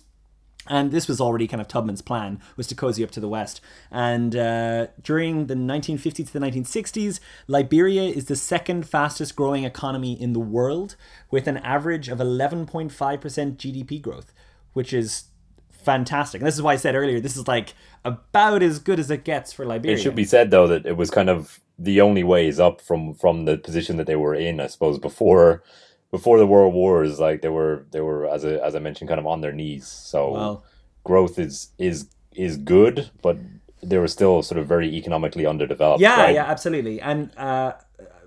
And 0.67 0.91
this 0.91 1.07
was 1.07 1.19
already 1.19 1.47
kind 1.47 1.61
of 1.61 1.67
Tubman's 1.67 2.01
plan, 2.01 2.39
was 2.55 2.67
to 2.67 2.75
cozy 2.75 3.03
up 3.03 3.11
to 3.11 3.19
the 3.19 3.29
west. 3.29 3.59
And 3.89 4.35
uh, 4.35 4.87
during 5.01 5.47
the 5.47 5.55
1950s 5.55 6.27
to 6.27 6.33
the 6.33 6.39
1960s, 6.39 7.19
Liberia 7.47 8.03
is 8.03 8.25
the 8.25 8.35
second 8.35 8.87
fastest 8.87 9.35
growing 9.35 9.63
economy 9.63 10.19
in 10.19 10.33
the 10.33 10.39
world, 10.39 10.95
with 11.31 11.47
an 11.47 11.57
average 11.57 12.07
of 12.07 12.19
11.5% 12.19 12.91
GDP 12.91 14.01
growth, 14.01 14.31
which 14.73 14.93
is 14.93 15.25
fantastic. 15.69 16.41
And 16.41 16.47
this 16.47 16.55
is 16.55 16.61
why 16.61 16.73
I 16.73 16.75
said 16.75 16.95
earlier, 16.95 17.19
this 17.19 17.37
is 17.37 17.47
like 17.47 17.73
about 18.05 18.61
as 18.61 18.79
good 18.79 18.99
as 18.99 19.09
it 19.09 19.23
gets 19.23 19.51
for 19.53 19.65
Liberia. 19.65 19.97
It 19.97 20.01
should 20.01 20.15
be 20.15 20.25
said 20.25 20.51
though 20.51 20.67
that 20.67 20.85
it 20.85 20.97
was 20.97 21.09
kind 21.09 21.29
of 21.29 21.59
the 21.77 22.01
only 22.01 22.23
ways 22.23 22.59
up 22.59 22.81
from 22.81 23.13
from 23.13 23.45
the 23.45 23.57
position 23.57 23.97
that 23.97 24.05
they 24.05 24.15
were 24.15 24.35
in, 24.35 24.59
I 24.59 24.67
suppose, 24.67 24.99
before 24.99 25.63
before 26.11 26.37
the 26.37 26.45
world 26.47 26.73
wars. 26.73 27.19
Like 27.19 27.41
they 27.41 27.49
were 27.49 27.85
they 27.91 28.01
were 28.01 28.27
as 28.27 28.43
a, 28.43 28.63
as 28.63 28.75
I 28.75 28.79
mentioned, 28.79 29.07
kind 29.07 29.19
of 29.19 29.27
on 29.27 29.41
their 29.41 29.53
knees. 29.53 29.87
So 29.87 30.31
Well- 30.31 30.63
growth 31.03 31.39
is 31.39 31.69
is 31.77 32.07
is 32.33 32.57
good, 32.57 33.09
but 33.21 33.37
they 33.81 33.97
were 33.97 34.07
still 34.07 34.41
sort 34.43 34.59
of 34.59 34.67
very 34.67 34.93
economically 34.95 35.45
underdeveloped. 35.45 36.01
Yeah, 36.01 36.21
right? 36.21 36.35
yeah, 36.35 36.45
absolutely. 36.45 36.99
And 37.01 37.35
uh, 37.37 37.73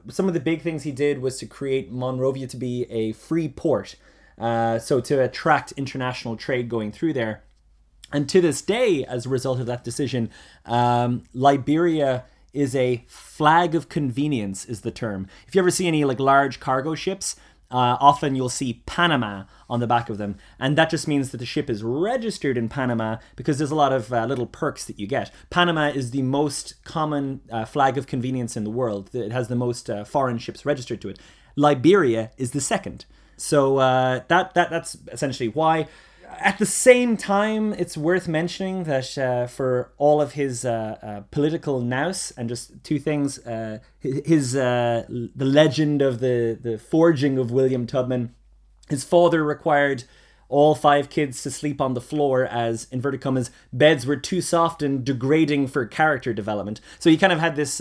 some 0.09 0.29
of 0.29 0.35
the 0.35 0.41
big 0.41 0.63
things 0.63 0.83
he 0.83 0.93
did 0.93 1.21
was 1.21 1.39
to 1.39 1.47
create 1.47 1.93
Monrovia 1.93 2.47
to 2.49 2.57
be 2.57 2.87
a 2.91 3.13
free 3.13 3.49
port, 3.49 3.97
uh, 4.39 4.79
so 4.79 5.01
to 5.01 5.23
attract 5.23 5.73
international 5.73 6.37
trade 6.37 6.69
going 6.69 6.91
through 6.93 7.13
there. 7.13 7.45
And 8.13 8.29
to 8.29 8.41
this 8.41 8.61
day, 8.61 9.05
as 9.05 9.25
a 9.27 9.29
result 9.29 9.59
of 9.61 9.67
that 9.67 9.85
decision, 9.85 10.31
um, 10.67 11.25
Liberia 11.33 12.25
is 12.53 12.77
a 12.77 13.05
flag 13.09 13.75
of 13.75 13.89
convenience, 13.89 14.67
is 14.67 14.83
the 14.83 14.91
term. 14.91 15.27
If 15.47 15.55
you 15.55 15.61
ever 15.61 15.71
see 15.71 15.87
any 15.89 16.05
like 16.05 16.21
large 16.21 16.61
cargo 16.61 16.95
ships, 16.95 17.37
uh, 17.73 17.97
often 18.01 18.37
you'll 18.37 18.49
see 18.49 18.83
Panama 18.87 19.45
on 19.69 19.81
the 19.81 19.87
back 19.87 20.11
of 20.11 20.19
them, 20.19 20.37
and 20.61 20.77
that 20.77 20.91
just 20.91 21.09
means 21.09 21.31
that 21.31 21.39
the 21.39 21.47
ship 21.47 21.71
is 21.71 21.83
registered 21.83 22.59
in 22.59 22.69
Panama 22.69 23.17
because 23.35 23.59
there's 23.59 23.71
a 23.71 23.75
lot 23.75 23.93
of 23.93 24.13
uh, 24.13 24.27
little 24.27 24.47
perks 24.47 24.85
that 24.85 24.99
you 24.99 25.07
get. 25.07 25.33
Panama 25.51 25.89
is 25.89 26.11
the 26.11 26.23
most 26.23 26.75
common 26.85 27.41
uh, 27.51 27.65
flag 27.65 27.97
of 27.97 28.07
convenience 28.07 28.57
in 28.57 28.65
the 28.65 28.71
world. 28.71 29.15
It 29.15 29.33
has 29.33 29.49
the 29.49 29.57
most 29.57 29.89
uh, 29.89 30.05
foreign 30.05 30.39
ships 30.39 30.67
registered 30.67 31.01
to 31.01 31.09
it. 31.09 31.19
Liberia 31.57 32.31
is 32.37 32.51
the 32.51 32.61
second. 32.61 33.07
So 33.37 33.79
uh, 33.79 34.21
that 34.29 34.55
that 34.55 34.71
that's 34.71 34.97
essentially 35.11 35.49
why. 35.49 35.89
At 36.39 36.59
the 36.59 36.67
same 36.67 37.17
time, 37.17 37.73
it's 37.75 37.97
worth 37.97 38.29
mentioning 38.29 38.85
that 38.85 39.17
uh, 39.19 39.47
for 39.47 39.93
all 39.99 40.21
of 40.21 40.33
his 40.33 40.65
uh, 40.65 40.99
uh, 41.03 41.21
political 41.31 41.81
nous 41.81 42.33
and 42.37 42.49
just 42.49 42.83
two 42.85 42.99
things, 42.99 43.39
uh, 43.47 43.79
his 44.01 44.57
uh, 44.57 45.05
the 45.09 45.45
legend 45.45 46.03
of 46.03 46.21
the 46.21 46.59
the 46.61 46.79
forging 46.79 47.39
of 47.39 47.51
William 47.51 47.87
Tubman, 47.87 48.35
his 48.89 49.05
father 49.05 49.45
required 49.45 50.05
all 50.49 50.75
five 50.75 51.09
kids 51.09 51.43
to 51.43 51.51
sleep 51.51 51.81
on 51.81 51.95
the 51.95 52.01
floor 52.01 52.45
as 52.45 52.87
inverted 52.91 53.21
commas 53.21 53.51
beds 53.73 54.05
were 54.05 54.17
too 54.17 54.43
soft 54.43 54.83
and 54.83 55.05
degrading 55.05 55.67
for 55.67 55.87
character 55.87 56.35
development. 56.35 56.81
So 56.99 57.09
he 57.09 57.17
kind 57.17 57.33
of 57.33 57.41
had 57.41 57.57
this 57.57 57.81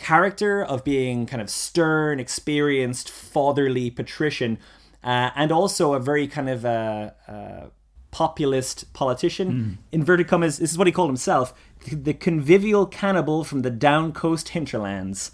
character 0.00 0.64
of 0.64 0.82
being 0.82 1.26
kind 1.26 1.42
of 1.42 1.50
stern, 1.50 2.18
experienced, 2.18 3.10
fatherly 3.10 3.90
patrician, 3.90 4.58
uh, 5.04 5.30
and 5.34 5.52
also 5.52 5.94
a 5.94 6.00
very 6.00 6.26
kind 6.26 6.48
of 6.48 6.64
uh, 6.64 7.10
uh, 7.28 7.66
populist 8.10 8.92
politician. 8.92 9.78
Inverted 9.92 10.28
commas. 10.28 10.58
This 10.58 10.72
is 10.72 10.78
what 10.78 10.86
he 10.86 10.92
called 10.92 11.10
himself: 11.10 11.54
the 11.90 12.14
convivial 12.14 12.86
cannibal 12.86 13.44
from 13.44 13.62
the 13.62 13.70
down 13.70 14.12
coast 14.12 14.50
hinterlands. 14.50 15.30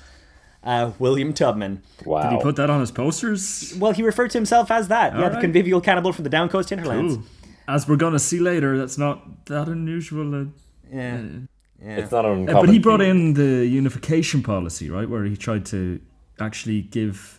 Uh, 0.64 0.91
William 0.99 1.33
Tubman. 1.33 1.81
Wow. 2.05 2.22
Did 2.29 2.37
he 2.39 2.43
put 2.43 2.57
that 2.57 2.70
on 2.70 2.81
his 2.81 2.91
posters? 2.91 3.72
Well, 3.79 3.93
he 3.93 4.03
referred 4.03 4.31
to 4.33 4.39
himself 4.39 4.68
as 4.72 4.89
that. 4.89 5.16
yeah, 5.16 5.29
the 5.29 5.41
convivial 5.41 5.81
cannibal 5.81 6.12
from 6.12 6.24
the 6.24 6.31
down 6.31 6.49
coast 6.49 6.70
hinterlands. 6.70 7.14
Ooh. 7.14 7.22
As 7.68 7.87
we're 7.89 7.97
gonna 7.97 8.18
see 8.18 8.41
later, 8.41 8.77
that's 8.77 8.99
not 8.99 9.47
that 9.47 9.68
unusual. 9.68 10.35
Uh, 10.35 10.45
Yeah. 10.93 11.18
it's 11.81 12.11
not 12.11 12.24
Uh, 12.24 12.31
uncommon. 12.31 12.62
but 12.66 12.68
he 12.68 12.79
brought 12.81 13.01
in 13.01 13.35
the 13.35 13.64
unification 13.66 14.43
policy, 14.43 14.91
right, 14.91 15.09
where 15.09 15.24
he 15.24 15.37
tried 15.37 15.66
to 15.66 16.01
actually 16.41 16.83
give 16.83 17.36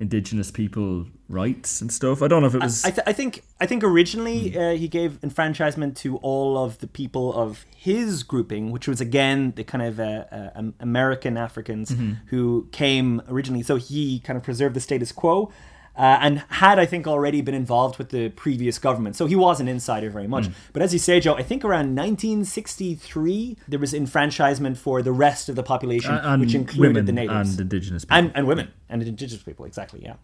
indigenous 0.00 0.50
people 0.50 1.06
rights 1.28 1.80
and 1.80 1.90
stuff. 1.92 2.22
I 2.22 2.28
don't 2.28 2.42
know 2.42 2.48
if 2.48 2.54
it 2.54 2.62
was. 2.62 2.84
I, 2.84 2.90
th- 2.90 3.06
I 3.06 3.12
think 3.12 3.42
I 3.60 3.66
think 3.66 3.82
originally 3.84 4.56
uh, 4.58 4.72
he 4.72 4.88
gave 4.88 5.22
enfranchisement 5.22 5.96
to 5.98 6.16
all 6.18 6.58
of 6.58 6.78
the 6.78 6.86
people 6.86 7.32
of 7.32 7.64
his 7.74 8.22
grouping, 8.22 8.72
which 8.72 8.88
was 8.88 9.00
again 9.00 9.52
the 9.56 9.64
kind 9.64 9.82
of 9.82 10.00
uh, 10.00 10.24
uh, 10.30 10.62
American 10.80 11.36
Africans 11.36 11.94
who 12.26 12.68
came 12.72 13.22
originally. 13.28 13.62
So 13.62 13.76
he 13.76 14.20
kind 14.20 14.36
of 14.36 14.42
preserved 14.42 14.74
the 14.74 14.80
status 14.80 15.12
quo. 15.12 15.52
Uh, 15.96 16.18
and 16.20 16.44
had, 16.48 16.78
I 16.78 16.86
think, 16.86 17.06
already 17.06 17.40
been 17.40 17.54
involved 17.54 17.98
with 17.98 18.08
the 18.08 18.28
previous 18.30 18.80
government. 18.80 19.14
So 19.14 19.26
he 19.26 19.36
was 19.36 19.60
an 19.60 19.68
insider 19.68 20.10
very 20.10 20.26
much. 20.26 20.48
But 20.72 20.82
as 20.82 20.92
you 20.92 20.98
say, 20.98 21.20
Joe, 21.20 21.34
I 21.34 21.44
think 21.44 21.64
around 21.64 21.94
1963, 21.94 23.56
there 23.68 23.78
was 23.78 23.94
enfranchisement 23.94 24.76
for 24.76 25.02
the 25.02 25.12
rest 25.12 25.48
of 25.48 25.54
the 25.54 25.62
population, 25.62 26.12
and 26.14 26.40
which 26.40 26.54
included 26.54 27.06
the 27.06 27.12
natives. 27.12 27.52
and 27.52 27.60
indigenous 27.60 28.04
people. 28.04 28.16
and, 28.16 28.32
and 28.34 28.46
women 28.46 28.72
and 28.88 29.02
indigenous 29.02 29.42
people, 29.42 29.64
exactly, 29.66 30.02
yeah. 30.02 30.14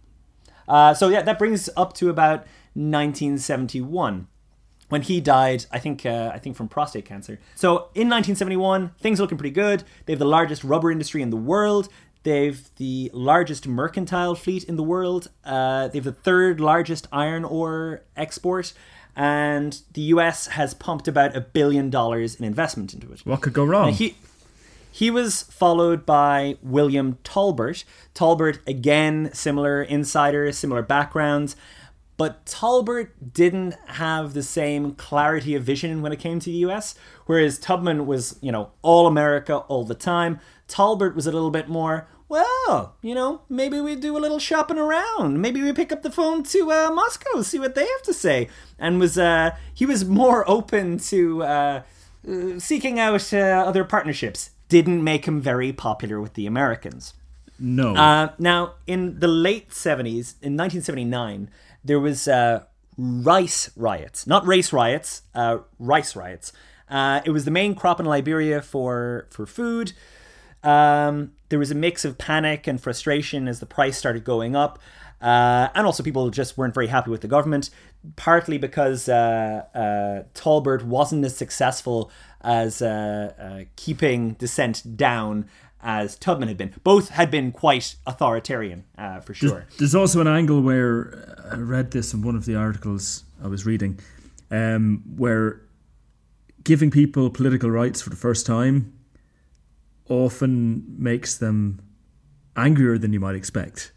Uh, 0.66 0.92
so, 0.94 1.08
yeah, 1.08 1.22
that 1.22 1.38
brings 1.38 1.68
up 1.76 1.92
to 1.94 2.10
about 2.10 2.46
1971 2.74 4.26
when 4.88 5.02
he 5.02 5.20
died, 5.20 5.66
I 5.70 5.78
think, 5.78 6.04
uh, 6.04 6.32
I 6.34 6.38
think 6.38 6.56
from 6.56 6.68
prostate 6.68 7.04
cancer. 7.04 7.38
So 7.54 7.90
in 7.94 8.08
1971, 8.08 8.90
things 9.00 9.20
are 9.20 9.22
looking 9.22 9.38
pretty 9.38 9.54
good. 9.54 9.84
They 10.06 10.12
have 10.12 10.18
the 10.18 10.24
largest 10.24 10.64
rubber 10.64 10.90
industry 10.90 11.22
in 11.22 11.30
the 11.30 11.36
world. 11.36 11.88
They've 12.22 12.68
the 12.76 13.10
largest 13.14 13.66
mercantile 13.66 14.34
fleet 14.34 14.64
in 14.64 14.76
the 14.76 14.82
world. 14.82 15.30
Uh, 15.44 15.88
they 15.88 15.98
have 15.98 16.04
the 16.04 16.12
third 16.12 16.60
largest 16.60 17.08
iron 17.10 17.44
ore 17.44 18.02
export, 18.16 18.72
and 19.16 19.80
the 19.94 20.02
U.S. 20.02 20.48
has 20.48 20.74
pumped 20.74 21.08
about 21.08 21.34
a 21.34 21.40
billion 21.40 21.88
dollars 21.88 22.34
in 22.34 22.44
investment 22.44 22.92
into 22.92 23.10
it. 23.12 23.24
what 23.24 23.40
could 23.40 23.54
go 23.54 23.64
wrong? 23.64 23.88
Now, 23.88 23.94
he 23.94 24.16
he 24.92 25.10
was 25.10 25.42
followed 25.44 26.04
by 26.04 26.56
William 26.62 27.18
Tolbert. 27.24 27.84
Tolbert 28.14 28.58
again, 28.66 29.30
similar 29.32 29.82
insider, 29.82 30.50
similar 30.52 30.82
backgrounds, 30.82 31.56
but 32.16 32.44
Tolbert 32.44 33.12
didn't 33.32 33.76
have 33.86 34.34
the 34.34 34.42
same 34.42 34.94
clarity 34.94 35.54
of 35.54 35.62
vision 35.62 36.02
when 36.02 36.12
it 36.12 36.18
came 36.18 36.38
to 36.38 36.50
the 36.50 36.56
U.S. 36.58 36.94
Whereas 37.24 37.58
Tubman 37.58 38.04
was, 38.06 38.36
you 38.42 38.52
know, 38.52 38.72
all 38.82 39.06
America 39.06 39.56
all 39.56 39.84
the 39.84 39.94
time. 39.94 40.38
Tolbert 40.70 41.14
was 41.14 41.26
a 41.26 41.32
little 41.32 41.50
bit 41.50 41.68
more. 41.68 42.08
Well, 42.28 42.94
you 43.02 43.14
know, 43.14 43.42
maybe 43.48 43.80
we 43.80 43.96
do 43.96 44.16
a 44.16 44.20
little 44.20 44.38
shopping 44.38 44.78
around. 44.78 45.40
Maybe 45.40 45.60
we 45.60 45.72
pick 45.72 45.90
up 45.90 46.02
the 46.02 46.12
phone 46.12 46.44
to 46.44 46.70
uh, 46.70 46.90
Moscow, 46.92 47.42
see 47.42 47.58
what 47.58 47.74
they 47.74 47.86
have 47.86 48.02
to 48.02 48.14
say. 48.14 48.48
And 48.78 49.00
was 49.00 49.18
uh, 49.18 49.56
he 49.74 49.84
was 49.84 50.04
more 50.04 50.48
open 50.56 50.98
to 50.98 51.42
uh, 51.42 51.82
uh, 52.28 52.58
seeking 52.58 53.00
out 53.00 53.32
uh, 53.32 53.64
other 53.66 53.84
partnerships. 53.84 54.50
Didn't 54.68 55.02
make 55.02 55.24
him 55.24 55.40
very 55.40 55.72
popular 55.72 56.20
with 56.20 56.34
the 56.34 56.46
Americans. 56.46 57.14
no. 57.58 57.96
Uh, 57.96 58.32
now, 58.38 58.74
in 58.86 59.18
the 59.18 59.28
late 59.28 59.70
70s, 59.70 60.34
in 60.40 60.56
1979, 60.56 61.50
there 61.84 61.98
was 61.98 62.28
uh, 62.28 62.62
rice 62.96 63.70
riots. 63.76 64.26
Not 64.26 64.46
race 64.46 64.72
riots, 64.72 65.22
uh, 65.34 65.58
rice 65.78 66.14
riots. 66.14 66.52
Uh, 66.88 67.20
it 67.24 67.30
was 67.30 67.44
the 67.44 67.50
main 67.50 67.74
crop 67.74 68.00
in 68.00 68.06
Liberia 68.06 68.62
for, 68.62 69.26
for 69.30 69.46
food. 69.46 69.92
Um, 70.62 71.32
there 71.48 71.58
was 71.58 71.70
a 71.70 71.74
mix 71.74 72.04
of 72.04 72.18
panic 72.18 72.66
and 72.66 72.80
frustration 72.80 73.48
as 73.48 73.60
the 73.60 73.66
price 73.66 73.96
started 73.98 74.24
going 74.24 74.54
up. 74.54 74.78
Uh, 75.20 75.68
and 75.74 75.84
also, 75.84 76.02
people 76.02 76.30
just 76.30 76.56
weren't 76.56 76.72
very 76.72 76.86
happy 76.86 77.10
with 77.10 77.20
the 77.20 77.28
government, 77.28 77.68
partly 78.16 78.56
because 78.56 79.08
uh, 79.08 79.64
uh, 79.74 80.22
Tolbert 80.34 80.82
wasn't 80.82 81.24
as 81.24 81.36
successful 81.36 82.10
as 82.40 82.80
uh, 82.80 83.34
uh, 83.38 83.64
keeping 83.76 84.32
dissent 84.34 84.96
down 84.96 85.46
as 85.82 86.16
Tubman 86.16 86.48
had 86.48 86.56
been. 86.56 86.74
Both 86.84 87.10
had 87.10 87.30
been 87.30 87.52
quite 87.52 87.96
authoritarian, 88.06 88.84
uh, 88.96 89.20
for 89.20 89.34
sure. 89.34 89.66
There's 89.78 89.94
also 89.94 90.20
an 90.22 90.28
angle 90.28 90.62
where 90.62 91.36
I 91.50 91.56
read 91.56 91.90
this 91.90 92.14
in 92.14 92.22
one 92.22 92.34
of 92.36 92.46
the 92.46 92.54
articles 92.54 93.24
I 93.42 93.48
was 93.48 93.66
reading, 93.66 93.98
um, 94.50 95.02
where 95.16 95.60
giving 96.64 96.90
people 96.90 97.28
political 97.30 97.70
rights 97.70 98.00
for 98.00 98.10
the 98.10 98.16
first 98.16 98.46
time 98.46 98.92
often 100.10 100.84
makes 100.98 101.38
them 101.38 101.80
angrier 102.56 102.98
than 102.98 103.12
you 103.14 103.20
might 103.20 103.36
expect. 103.36 103.92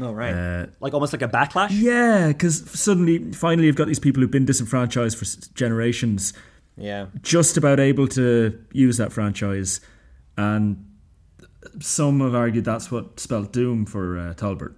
Oh, 0.00 0.12
right. 0.12 0.34
Uh, 0.34 0.66
like 0.80 0.92
almost 0.92 1.12
like 1.12 1.22
a 1.22 1.28
backlash? 1.28 1.68
Yeah, 1.70 2.28
because 2.28 2.68
suddenly, 2.78 3.32
finally, 3.32 3.66
you've 3.66 3.76
got 3.76 3.86
these 3.86 4.00
people 4.00 4.20
who've 4.20 4.30
been 4.30 4.44
disenfranchised 4.44 5.16
for 5.16 5.24
generations, 5.54 6.32
Yeah. 6.76 7.06
just 7.22 7.56
about 7.56 7.78
able 7.78 8.08
to 8.08 8.58
use 8.72 8.96
that 8.96 9.12
franchise, 9.12 9.80
and 10.36 10.84
some 11.78 12.20
have 12.20 12.34
argued 12.34 12.64
that's 12.64 12.90
what 12.90 13.20
spelt 13.20 13.52
doom 13.52 13.86
for 13.86 14.18
uh, 14.18 14.34
Tolbert, 14.34 14.74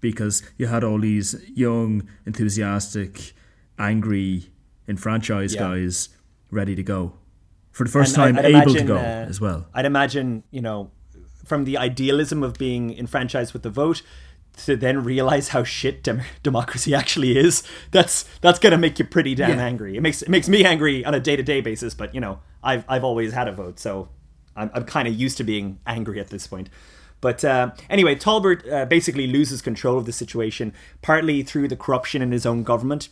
because 0.00 0.42
you 0.56 0.66
had 0.68 0.82
all 0.82 0.98
these 0.98 1.36
young, 1.54 2.08
enthusiastic, 2.24 3.34
angry, 3.78 4.46
enfranchised 4.88 5.54
Yeah. 5.56 5.60
guys 5.68 6.08
ready 6.50 6.74
to 6.74 6.82
go 6.82 7.12
for 7.76 7.84
the 7.84 7.90
first 7.90 8.16
And 8.16 8.36
time, 8.36 8.44
I'd 8.44 8.54
able 8.54 8.74
to 8.74 8.84
go 8.84 8.96
uh, 8.96 9.00
as 9.28 9.40
well. 9.40 9.66
I'd 9.74 9.84
imagine, 9.84 10.42
you 10.50 10.62
know, 10.62 10.90
from 11.44 11.64
the 11.64 11.76
idealism 11.76 12.42
of 12.42 12.54
being 12.54 12.96
enfranchised 12.98 13.52
with 13.52 13.62
the 13.62 13.70
vote 13.70 14.02
to 14.64 14.74
then 14.76 15.04
realize 15.04 15.48
how 15.48 15.62
shit 15.62 16.02
dem- 16.02 16.22
democracy 16.42 16.94
actually 16.94 17.36
is. 17.36 17.62
That's 17.90 18.24
that's 18.40 18.58
gonna 18.58 18.78
make 18.78 18.98
you 18.98 19.04
pretty 19.04 19.34
damn 19.34 19.58
Yeah. 19.58 19.64
angry. 19.64 19.96
It 19.96 20.00
makes 20.00 20.22
it 20.22 20.30
makes 20.30 20.48
me 20.48 20.64
angry 20.64 21.04
on 21.04 21.12
a 21.14 21.20
day 21.20 21.36
to 21.36 21.42
day 21.42 21.60
basis. 21.60 21.92
But 21.94 22.14
you 22.14 22.20
know, 22.20 22.40
I've 22.62 22.84
I've 22.88 23.04
always 23.04 23.32
had 23.34 23.46
a 23.48 23.52
vote, 23.52 23.78
so 23.78 24.08
I'm 24.56 24.70
I'm 24.72 24.84
kind 24.84 25.06
of 25.06 25.14
used 25.14 25.36
to 25.36 25.44
being 25.44 25.78
angry 25.86 26.18
at 26.18 26.28
this 26.28 26.46
point. 26.46 26.70
But 27.20 27.44
uh, 27.44 27.72
anyway, 27.90 28.14
Tolbert 28.14 28.70
uh, 28.72 28.84
basically 28.86 29.26
loses 29.26 29.60
control 29.62 29.98
of 29.98 30.06
the 30.06 30.12
situation, 30.12 30.72
partly 31.02 31.42
through 31.42 31.68
the 31.68 31.76
corruption 31.76 32.22
in 32.22 32.32
his 32.32 32.46
own 32.46 32.62
government. 32.62 33.10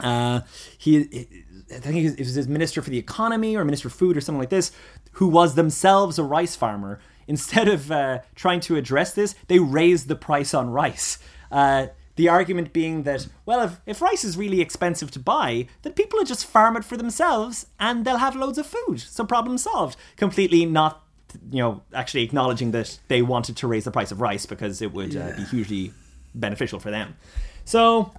Uh, 0.00 0.40
he, 0.78 1.26
I 1.70 1.78
think 1.78 2.18
it 2.18 2.18
was 2.18 2.34
his 2.34 2.48
minister 2.48 2.82
for 2.82 2.90
the 2.90 2.98
economy 2.98 3.56
or 3.56 3.64
minister 3.64 3.88
of 3.88 3.94
food 3.94 4.16
or 4.16 4.20
something 4.20 4.40
like 4.40 4.50
this, 4.50 4.72
who 5.12 5.28
was 5.28 5.54
themselves 5.54 6.18
a 6.18 6.24
rice 6.24 6.56
farmer. 6.56 7.00
Instead 7.26 7.68
of 7.68 7.92
uh, 7.92 8.20
trying 8.34 8.60
to 8.60 8.76
address 8.76 9.12
this, 9.12 9.34
they 9.48 9.58
raised 9.58 10.08
the 10.08 10.16
price 10.16 10.54
on 10.54 10.70
rice. 10.70 11.18
Uh, 11.52 11.88
the 12.16 12.28
argument 12.28 12.72
being 12.72 13.04
that, 13.04 13.28
well, 13.46 13.60
if, 13.62 13.80
if 13.86 14.02
rice 14.02 14.24
is 14.24 14.36
really 14.36 14.60
expensive 14.60 15.10
to 15.12 15.20
buy, 15.20 15.68
then 15.82 15.92
people 15.92 16.18
will 16.18 16.24
just 16.24 16.46
farm 16.46 16.76
it 16.76 16.84
for 16.84 16.96
themselves 16.96 17.66
and 17.78 18.04
they'll 18.04 18.16
have 18.16 18.34
loads 18.34 18.58
of 18.58 18.66
food. 18.66 18.98
So 19.00 19.24
problem 19.24 19.56
solved. 19.56 19.96
Completely 20.16 20.66
not, 20.66 21.04
you 21.50 21.58
know, 21.58 21.82
actually 21.94 22.24
acknowledging 22.24 22.72
that 22.72 22.98
they 23.06 23.22
wanted 23.22 23.56
to 23.58 23.68
raise 23.68 23.84
the 23.84 23.92
price 23.92 24.10
of 24.10 24.20
rice 24.20 24.46
because 24.46 24.82
it 24.82 24.92
would 24.92 25.16
uh, 25.16 25.36
be 25.36 25.44
hugely 25.44 25.92
beneficial 26.34 26.80
for 26.80 26.90
them. 26.90 27.14
So 27.64 28.12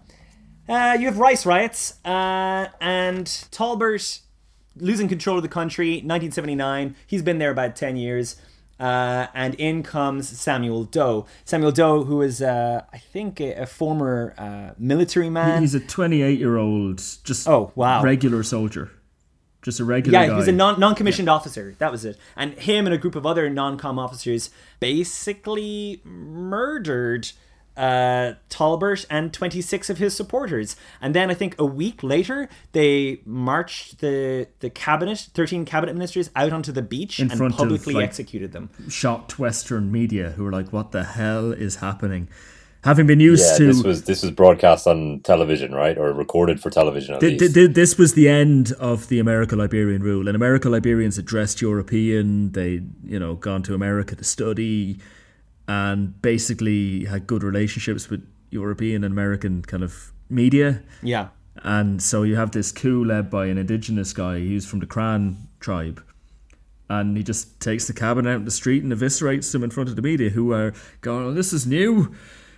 uh, 0.69 0.95
you 0.99 1.05
have 1.07 1.17
rice 1.17 1.45
riots, 1.45 1.95
uh, 2.05 2.67
and 2.79 3.25
Tolbert 3.51 4.21
losing 4.77 5.07
control 5.09 5.37
of 5.37 5.43
the 5.43 5.49
country, 5.49 5.95
1979. 5.95 6.95
He's 7.07 7.21
been 7.21 7.37
there 7.39 7.51
about 7.51 7.75
10 7.75 7.97
years. 7.97 8.35
Uh, 8.79 9.27
and 9.33 9.55
in 9.55 9.83
comes 9.83 10.29
Samuel 10.29 10.85
Doe. 10.85 11.25
Samuel 11.43 11.73
Doe, 11.73 12.05
who 12.05 12.21
is, 12.21 12.41
uh, 12.41 12.83
I 12.93 12.97
think, 12.97 13.41
a, 13.41 13.63
a 13.63 13.65
former 13.65 14.33
uh, 14.37 14.73
military 14.77 15.29
man. 15.29 15.59
He's 15.61 15.75
a 15.75 15.81
28 15.81 16.39
year 16.39 16.55
old, 16.55 16.99
just 17.25 17.45
Oh, 17.45 17.73
wow. 17.75 18.01
regular 18.01 18.41
soldier, 18.41 18.89
just 19.61 19.81
a 19.81 19.83
regular 19.83 20.17
yeah, 20.17 20.27
guy. 20.27 20.31
he 20.31 20.37
was 20.37 20.47
a 20.47 20.53
non 20.53 20.95
commissioned 20.95 21.27
officer. 21.27 21.75
That 21.79 21.91
was 21.91 22.05
it. 22.05 22.17
And 22.37 22.53
him 22.53 22.85
and 22.87 22.93
a 22.93 22.97
group 22.97 23.15
of 23.15 23.25
other 23.25 23.49
non 23.49 23.77
com 23.77 23.99
officers 23.99 24.49
basically 24.79 25.99
murdered 26.05 27.31
uh, 27.77 28.33
Tolbert 28.49 29.05
and 29.09 29.33
26 29.33 29.89
of 29.89 29.97
his 29.99 30.15
supporters. 30.15 30.75
And 31.01 31.15
then 31.15 31.31
I 31.31 31.33
think 31.33 31.55
a 31.59 31.65
week 31.65 32.03
later, 32.03 32.49
they 32.73 33.21
marched 33.25 33.99
the, 33.99 34.47
the 34.59 34.69
cabinet, 34.69 35.29
13 35.33 35.65
cabinet 35.65 35.93
ministers, 35.93 36.29
out 36.35 36.51
onto 36.51 36.71
the 36.71 36.81
beach 36.81 37.19
In 37.19 37.29
and 37.29 37.37
front 37.37 37.53
of, 37.53 37.57
publicly 37.59 37.93
like, 37.93 38.03
executed 38.05 38.51
them. 38.51 38.69
shocked 38.89 39.39
Western 39.39 39.91
media 39.91 40.31
who 40.31 40.43
were 40.43 40.51
like, 40.51 40.73
"What 40.73 40.91
the 40.91 41.03
hell 41.03 41.51
is 41.53 41.77
happening?" 41.77 42.27
Having 42.85 43.07
been 43.07 43.19
used 43.19 43.43
Yeah, 43.51 43.57
to 43.57 43.65
this 43.67 43.83
was 43.83 44.03
this 44.03 44.21
was 44.23 44.31
broadcast 44.31 44.87
on 44.87 45.19
television, 45.23 45.73
right, 45.75 45.97
or 45.97 46.13
recorded 46.13 46.61
for 46.61 46.69
television 46.69 47.13
at 47.15 47.19
Th- 47.19 47.33
least. 47.33 47.53
th- 47.53 47.53
th- 47.53 47.75
this 47.75 47.97
was 47.97 48.13
the 48.13 48.29
end 48.29 48.71
of 48.79 49.09
the 49.09 49.19
Americo-Liberian 49.19 50.01
rule, 50.01 50.27
and 50.29 50.35
Americo-Liberians 50.35 51.17
had 51.17 51.25
dressed 51.25 51.61
European. 51.61 52.53
They, 52.53 52.81
you 53.03 53.19
know, 53.19 53.35
gone 53.35 53.63
to 53.63 53.73
America 53.73 54.15
to 54.15 54.23
study, 54.23 54.97
and 55.69 56.19
basically 56.23 57.05
had 57.05 57.27
good 57.27 57.43
relationships 57.43 58.09
with 58.09 58.27
European 58.49 59.03
and 59.03 59.13
American 59.13 59.61
kind 59.61 59.83
of 59.83 60.11
media. 60.27 60.81
Yeah. 61.03 61.27
And 61.57 62.01
so 62.01 62.23
you 62.23 62.37
have 62.37 62.51
this 62.51 62.71
coup 62.71 63.05
led 63.05 63.29
by 63.29 63.45
an 63.45 63.59
indigenous 63.59 64.11
guy. 64.11 64.39
He's 64.39 64.65
from 64.65 64.79
the 64.79 64.87
Krahn 64.87 65.35
tribe. 65.59 66.03
And 66.89 67.15
he 67.15 67.21
just 67.21 67.59
takes 67.59 67.85
the 67.85 67.93
cabinet 67.93 68.31
out 68.31 68.37
in 68.37 68.45
the 68.45 68.51
street 68.51 68.81
and 68.81 68.91
eviscerates 68.91 69.51
them 69.51 69.63
in 69.63 69.69
front 69.69 69.89
of 69.89 69.95
the 69.95 70.01
media, 70.01 70.31
who 70.31 70.51
are 70.53 70.73
going, 71.01 71.27
oh, 71.27 71.33
This 71.33 71.53
is 71.53 71.67
new. 71.67 72.15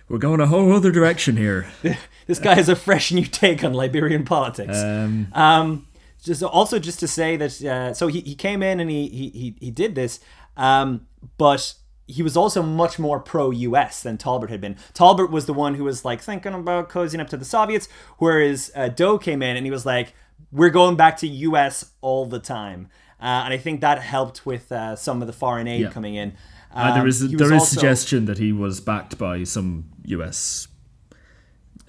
We're 0.08 0.16
going 0.16 0.40
a 0.40 0.46
whole 0.46 0.72
other 0.72 0.90
direction 0.90 1.36
here. 1.36 1.66
This 2.28 2.38
guy 2.38 2.54
has 2.54 2.68
a 2.68 2.76
fresh 2.76 3.10
new 3.12 3.24
take 3.24 3.64
on 3.64 3.74
Liberian 3.74 4.24
politics. 4.24 4.78
Um, 4.78 5.26
Um, 5.32 5.86
just 6.22 6.42
also 6.42 6.78
just 6.78 7.00
to 7.00 7.08
say 7.08 7.36
that 7.36 7.60
uh, 7.62 7.92
so 7.92 8.06
he, 8.06 8.20
he 8.20 8.36
came 8.36 8.62
in 8.62 8.78
and 8.78 8.88
he 8.88 9.08
he 9.08 9.28
he, 9.30 9.56
he 9.58 9.70
did 9.72 9.96
this, 9.96 10.20
um, 10.56 11.08
but 11.36 11.74
he 12.06 12.22
was 12.22 12.36
also 12.36 12.62
much 12.62 12.98
more 12.98 13.20
pro 13.20 13.50
U.S. 13.50 14.02
than 14.02 14.18
Tolbert 14.18 14.50
had 14.50 14.60
been. 14.60 14.76
Tolbert 14.94 15.30
was 15.30 15.46
the 15.46 15.54
one 15.54 15.74
who 15.76 15.84
was 15.84 16.04
like 16.04 16.20
thinking 16.20 16.52
about 16.54 16.88
cozying 16.88 17.20
up 17.20 17.28
to 17.30 17.36
the 17.36 17.44
Soviets, 17.44 17.88
whereas 18.18 18.70
uh, 18.74 18.88
Doe 18.88 19.18
came 19.18 19.42
in 19.42 19.56
and 19.56 19.64
he 19.66 19.70
was 19.70 19.86
like, 19.86 20.14
"We're 20.50 20.70
going 20.70 20.96
back 20.96 21.16
to 21.18 21.28
U.S. 21.28 21.92
all 22.00 22.26
the 22.26 22.38
time," 22.40 22.88
uh, 23.20 23.42
and 23.44 23.54
I 23.54 23.58
think 23.58 23.80
that 23.80 24.00
helped 24.02 24.44
with 24.44 24.70
uh, 24.72 24.96
some 24.96 25.20
of 25.22 25.26
the 25.26 25.32
foreign 25.32 25.68
aid 25.68 25.82
Yeah. 25.82 25.90
coming 25.90 26.14
in. 26.16 26.34
Uh, 26.74 26.92
there 26.94 27.02
Um, 27.02 27.08
is 27.08 27.20
he 27.20 27.28
was 27.28 27.38
there 27.38 27.46
is 27.52 27.60
also- 27.60 27.74
suggestion 27.74 28.24
that 28.26 28.38
he 28.38 28.52
was 28.52 28.80
backed 28.80 29.18
by 29.18 29.44
some 29.44 29.84
U.S. 30.06 30.68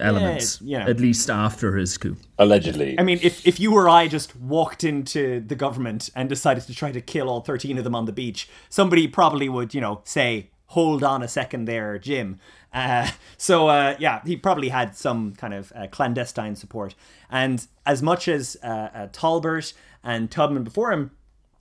elements, 0.04 0.60
you 0.60 0.78
know. 0.78 0.84
at 0.86 1.00
least 1.00 1.30
after 1.30 1.76
his 1.76 1.96
coup. 1.98 2.16
Allegedly. 2.38 2.98
I 2.98 3.02
mean, 3.02 3.18
if, 3.22 3.46
if 3.46 3.58
you 3.58 3.74
or 3.74 3.88
I 3.88 4.08
just 4.08 4.36
walked 4.36 4.84
into 4.84 5.40
the 5.40 5.54
government 5.54 6.10
and 6.14 6.28
decided 6.28 6.64
to 6.64 6.74
try 6.74 6.92
to 6.92 7.00
kill 7.00 7.28
all 7.28 7.40
13 7.40 7.78
of 7.78 7.84
them 7.84 7.94
on 7.94 8.04
the 8.04 8.12
beach, 8.12 8.48
somebody 8.68 9.08
probably 9.08 9.48
would, 9.48 9.74
you 9.74 9.80
know, 9.80 10.02
say, 10.04 10.50
hold 10.68 11.04
on 11.04 11.22
a 11.22 11.28
second 11.28 11.66
there, 11.66 11.98
Jim. 11.98 12.38
Uh, 12.72 13.08
so, 13.36 13.68
uh, 13.68 13.96
yeah, 13.98 14.20
he 14.24 14.36
probably 14.36 14.68
had 14.68 14.96
some 14.96 15.34
kind 15.34 15.54
of 15.54 15.72
uh, 15.74 15.86
clandestine 15.86 16.56
support. 16.56 16.94
And 17.30 17.66
as 17.86 18.02
much 18.02 18.28
as 18.28 18.56
uh, 18.62 18.66
uh, 18.66 19.06
Tolbert 19.08 19.72
and 20.02 20.30
Tubman 20.30 20.64
before 20.64 20.92
him 20.92 21.12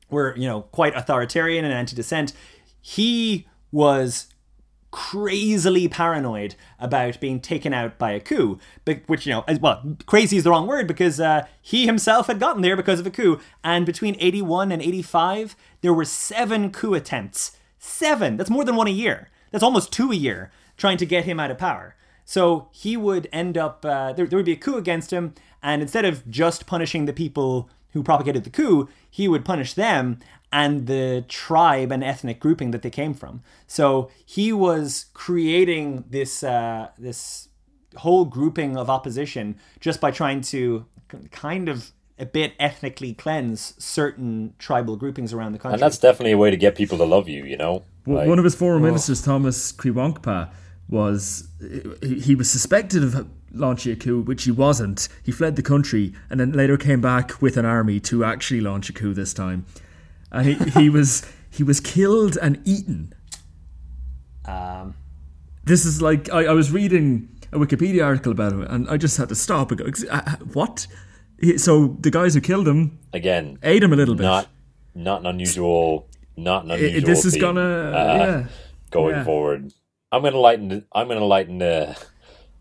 were, 0.09 0.35
you 0.35 0.47
know, 0.47 0.63
quite 0.63 0.95
authoritarian 0.95 1.63
and 1.63 1.73
anti-dissent, 1.73 2.33
he 2.81 3.47
was 3.71 4.27
crazily 4.93 5.87
paranoid 5.87 6.53
about 6.79 7.19
being 7.19 7.39
taken 7.39 7.73
out 7.73 7.97
by 7.97 8.11
a 8.11 8.19
coup, 8.19 8.59
but- 8.85 9.01
which, 9.07 9.25
you 9.25 9.33
know, 9.33 9.43
as 9.47 9.59
well, 9.59 9.81
crazy 10.05 10.37
is 10.37 10.43
the 10.43 10.51
wrong 10.51 10.67
word 10.67 10.85
because 10.85 11.19
uh, 11.19 11.47
he 11.59 11.87
himself 11.87 12.27
had 12.27 12.39
gotten 12.39 12.61
there 12.61 12.77
because 12.77 12.99
of 12.99 13.07
a 13.07 13.11
coup. 13.11 13.39
And 13.63 13.87
between 13.87 14.15
81 14.19 14.71
and 14.71 14.83
85, 14.83 15.55
there 15.81 15.93
were 15.95 16.05
seven 16.05 16.71
coup 16.71 16.93
attempts. 16.93 17.57
Seven! 17.79 18.37
That's 18.37 18.51
more 18.51 18.63
than 18.63 18.75
one 18.75 18.87
a 18.87 18.91
year. 18.91 19.29
That's 19.49 19.63
almost 19.63 19.91
two 19.91 20.11
a 20.11 20.15
year 20.15 20.51
trying 20.77 20.97
to 20.97 21.07
get 21.07 21.25
him 21.25 21.39
out 21.39 21.49
of 21.49 21.57
power. 21.57 21.95
So 22.23 22.67
he 22.71 22.95
would 22.95 23.27
end 23.33 23.57
up, 23.57 23.83
uh, 23.83 24.13
there, 24.13 24.27
there 24.27 24.37
would 24.37 24.45
be 24.45 24.53
a 24.53 24.57
coup 24.57 24.77
against 24.77 25.11
him, 25.11 25.33
and 25.63 25.81
instead 25.81 26.05
of 26.05 26.29
just 26.29 26.67
punishing 26.67 27.05
the 27.05 27.13
people 27.13 27.67
who 27.93 28.03
propagated 28.03 28.43
the 28.43 28.49
coup, 28.51 28.89
he 29.09 29.27
would 29.27 29.43
punish 29.43 29.73
them 29.73 30.19
and 30.54 30.86
the 30.88 31.26
tribe 31.28 31.91
and 31.91 32.04
ethnic 32.04 32.39
grouping 32.39 32.72
that 32.72 32.84
they 32.84 32.89
came 32.91 33.14
from. 33.16 33.41
So 33.68 34.10
he 34.24 34.54
was 34.54 35.08
creating 35.14 36.06
this 36.10 36.43
uh, 36.43 36.89
this 36.97 37.49
whole 37.97 38.26
grouping 38.26 38.78
of 38.78 38.89
opposition 38.89 39.56
just 39.80 39.99
by 39.99 40.12
trying 40.12 40.41
to 40.41 40.86
kind 41.32 41.68
of 41.70 41.91
a 42.20 42.26
bit 42.26 42.54
ethnically 42.60 43.14
cleanse 43.14 43.74
certain 43.84 44.54
tribal 44.60 44.95
groupings 44.95 45.34
around 45.34 45.51
the 45.54 45.60
country. 45.60 45.74
and 45.76 45.82
that's 45.82 45.97
definitely 45.97 46.32
a 46.32 46.38
way 46.38 46.51
to 46.51 46.58
get 46.58 46.76
people 46.76 46.97
to 46.97 47.04
love 47.04 47.28
you, 47.28 47.43
you 47.43 47.58
know? 47.58 47.84
Well, 48.06 48.18
Like- 48.20 48.28
One 48.30 48.38
of 48.39 48.45
his 48.45 48.56
former 48.56 48.80
ministers, 48.80 49.22
Thomas 49.24 49.72
Quiwonkpa, 49.72 50.49
was 50.89 51.47
he, 52.01 52.20
he 52.20 52.36
was 52.36 52.49
suspected 52.49 53.04
of 53.04 53.28
launching 53.51 53.91
a 53.93 53.95
coup, 53.95 54.22
which 54.22 54.43
he 54.43 54.51
wasn't. 54.51 55.08
He 55.24 55.32
fled 55.32 55.56
the 55.56 55.62
country 55.64 56.14
and 56.30 56.39
then 56.39 56.51
later 56.51 56.78
came 56.78 57.01
back 57.01 57.41
with 57.41 57.58
an 57.58 57.66
army 57.66 57.99
to 58.01 58.24
actually 58.24 58.62
launch 58.62 58.89
a 58.89 58.93
coup 58.93 59.14
this 59.14 59.34
time. 59.34 59.66
And 60.34 60.45
he, 60.47 60.53
he 60.81 60.89
was 60.89 61.23
he 61.49 61.63
was 61.63 61.79
killed 61.79 62.38
and 62.41 62.59
eaten. 62.65 63.13
um, 64.45 64.95
This 65.63 65.86
is 65.86 66.01
like 66.01 66.31
I, 66.31 66.45
I 66.45 66.53
was 66.53 66.71
reading 66.71 67.29
a 67.51 67.57
Wikipedia 67.57 68.03
article 68.03 68.31
about 68.31 68.51
him, 68.53 68.61
and 68.63 68.89
I 68.89 68.97
just 68.97 69.17
had 69.17 69.29
to 69.29 69.36
stop 69.36 69.71
and 69.71 69.79
go, 69.79 69.86
"Ex- 69.86 70.05
uh, 70.09 70.21
uh, 70.25 70.36
"What?" 70.53 70.88
So 71.57 71.97
the 71.99 72.09
guys 72.09 72.34
who 72.34 72.41
killed 72.41 72.67
him 72.67 72.99
Again, 73.13 73.59
ate 73.63 73.84
him 73.84 73.93
a 73.93 73.95
little 73.95 74.15
bit. 74.15 74.23
not 74.23 74.47
not 74.95 75.19
an 75.21 75.27
unusual, 75.27 76.07
not 76.38 76.65
an 76.65 76.71
I- 76.71 76.75
unusual. 76.75 77.01
this 77.09 77.25
is 77.25 77.34
theme, 77.34 77.41
gonna, 77.41 77.61
uh, 77.61 78.17
yeah. 78.17 78.47
going 78.91 79.15
yeah. 79.17 79.23
forward. 79.23 79.73
I'm 80.11 80.23
gonna 80.23 80.38
lighten. 80.38 80.67
The, 80.69 80.84
I'm 80.93 81.07
gonna 81.07 81.25
lighten 81.25 81.57
the 81.59 81.95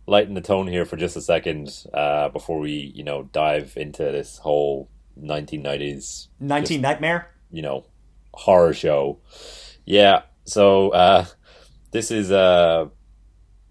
lighten 0.06 0.34
the 0.34 0.40
tone 0.40 0.66
here 0.66 0.84
for 0.84 0.96
just 0.96 1.16
a 1.16 1.20
second 1.20 1.86
uh, 1.94 2.28
before 2.28 2.58
we, 2.58 2.92
you 2.94 3.04
know, 3.04 3.22
dive 3.32 3.74
into 3.76 4.02
this 4.02 4.38
whole 4.38 4.88
1990s 5.20 6.28
19 6.40 6.80
Nightmare. 6.80 7.28
You 7.52 7.62
know 7.62 7.84
horror 8.34 8.72
show. 8.72 9.18
Yeah, 9.84 10.22
so 10.44 10.90
uh, 10.90 11.26
this 11.90 12.10
is 12.10 12.30
a, 12.30 12.90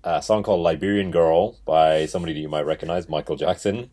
a 0.03 0.21
song 0.21 0.43
called 0.43 0.61
"Liberian 0.61 1.11
Girl" 1.11 1.57
by 1.65 2.05
somebody 2.05 2.33
that 2.33 2.39
you 2.39 2.49
might 2.49 2.65
recognize, 2.65 3.09
Michael 3.09 3.35
Jackson, 3.35 3.89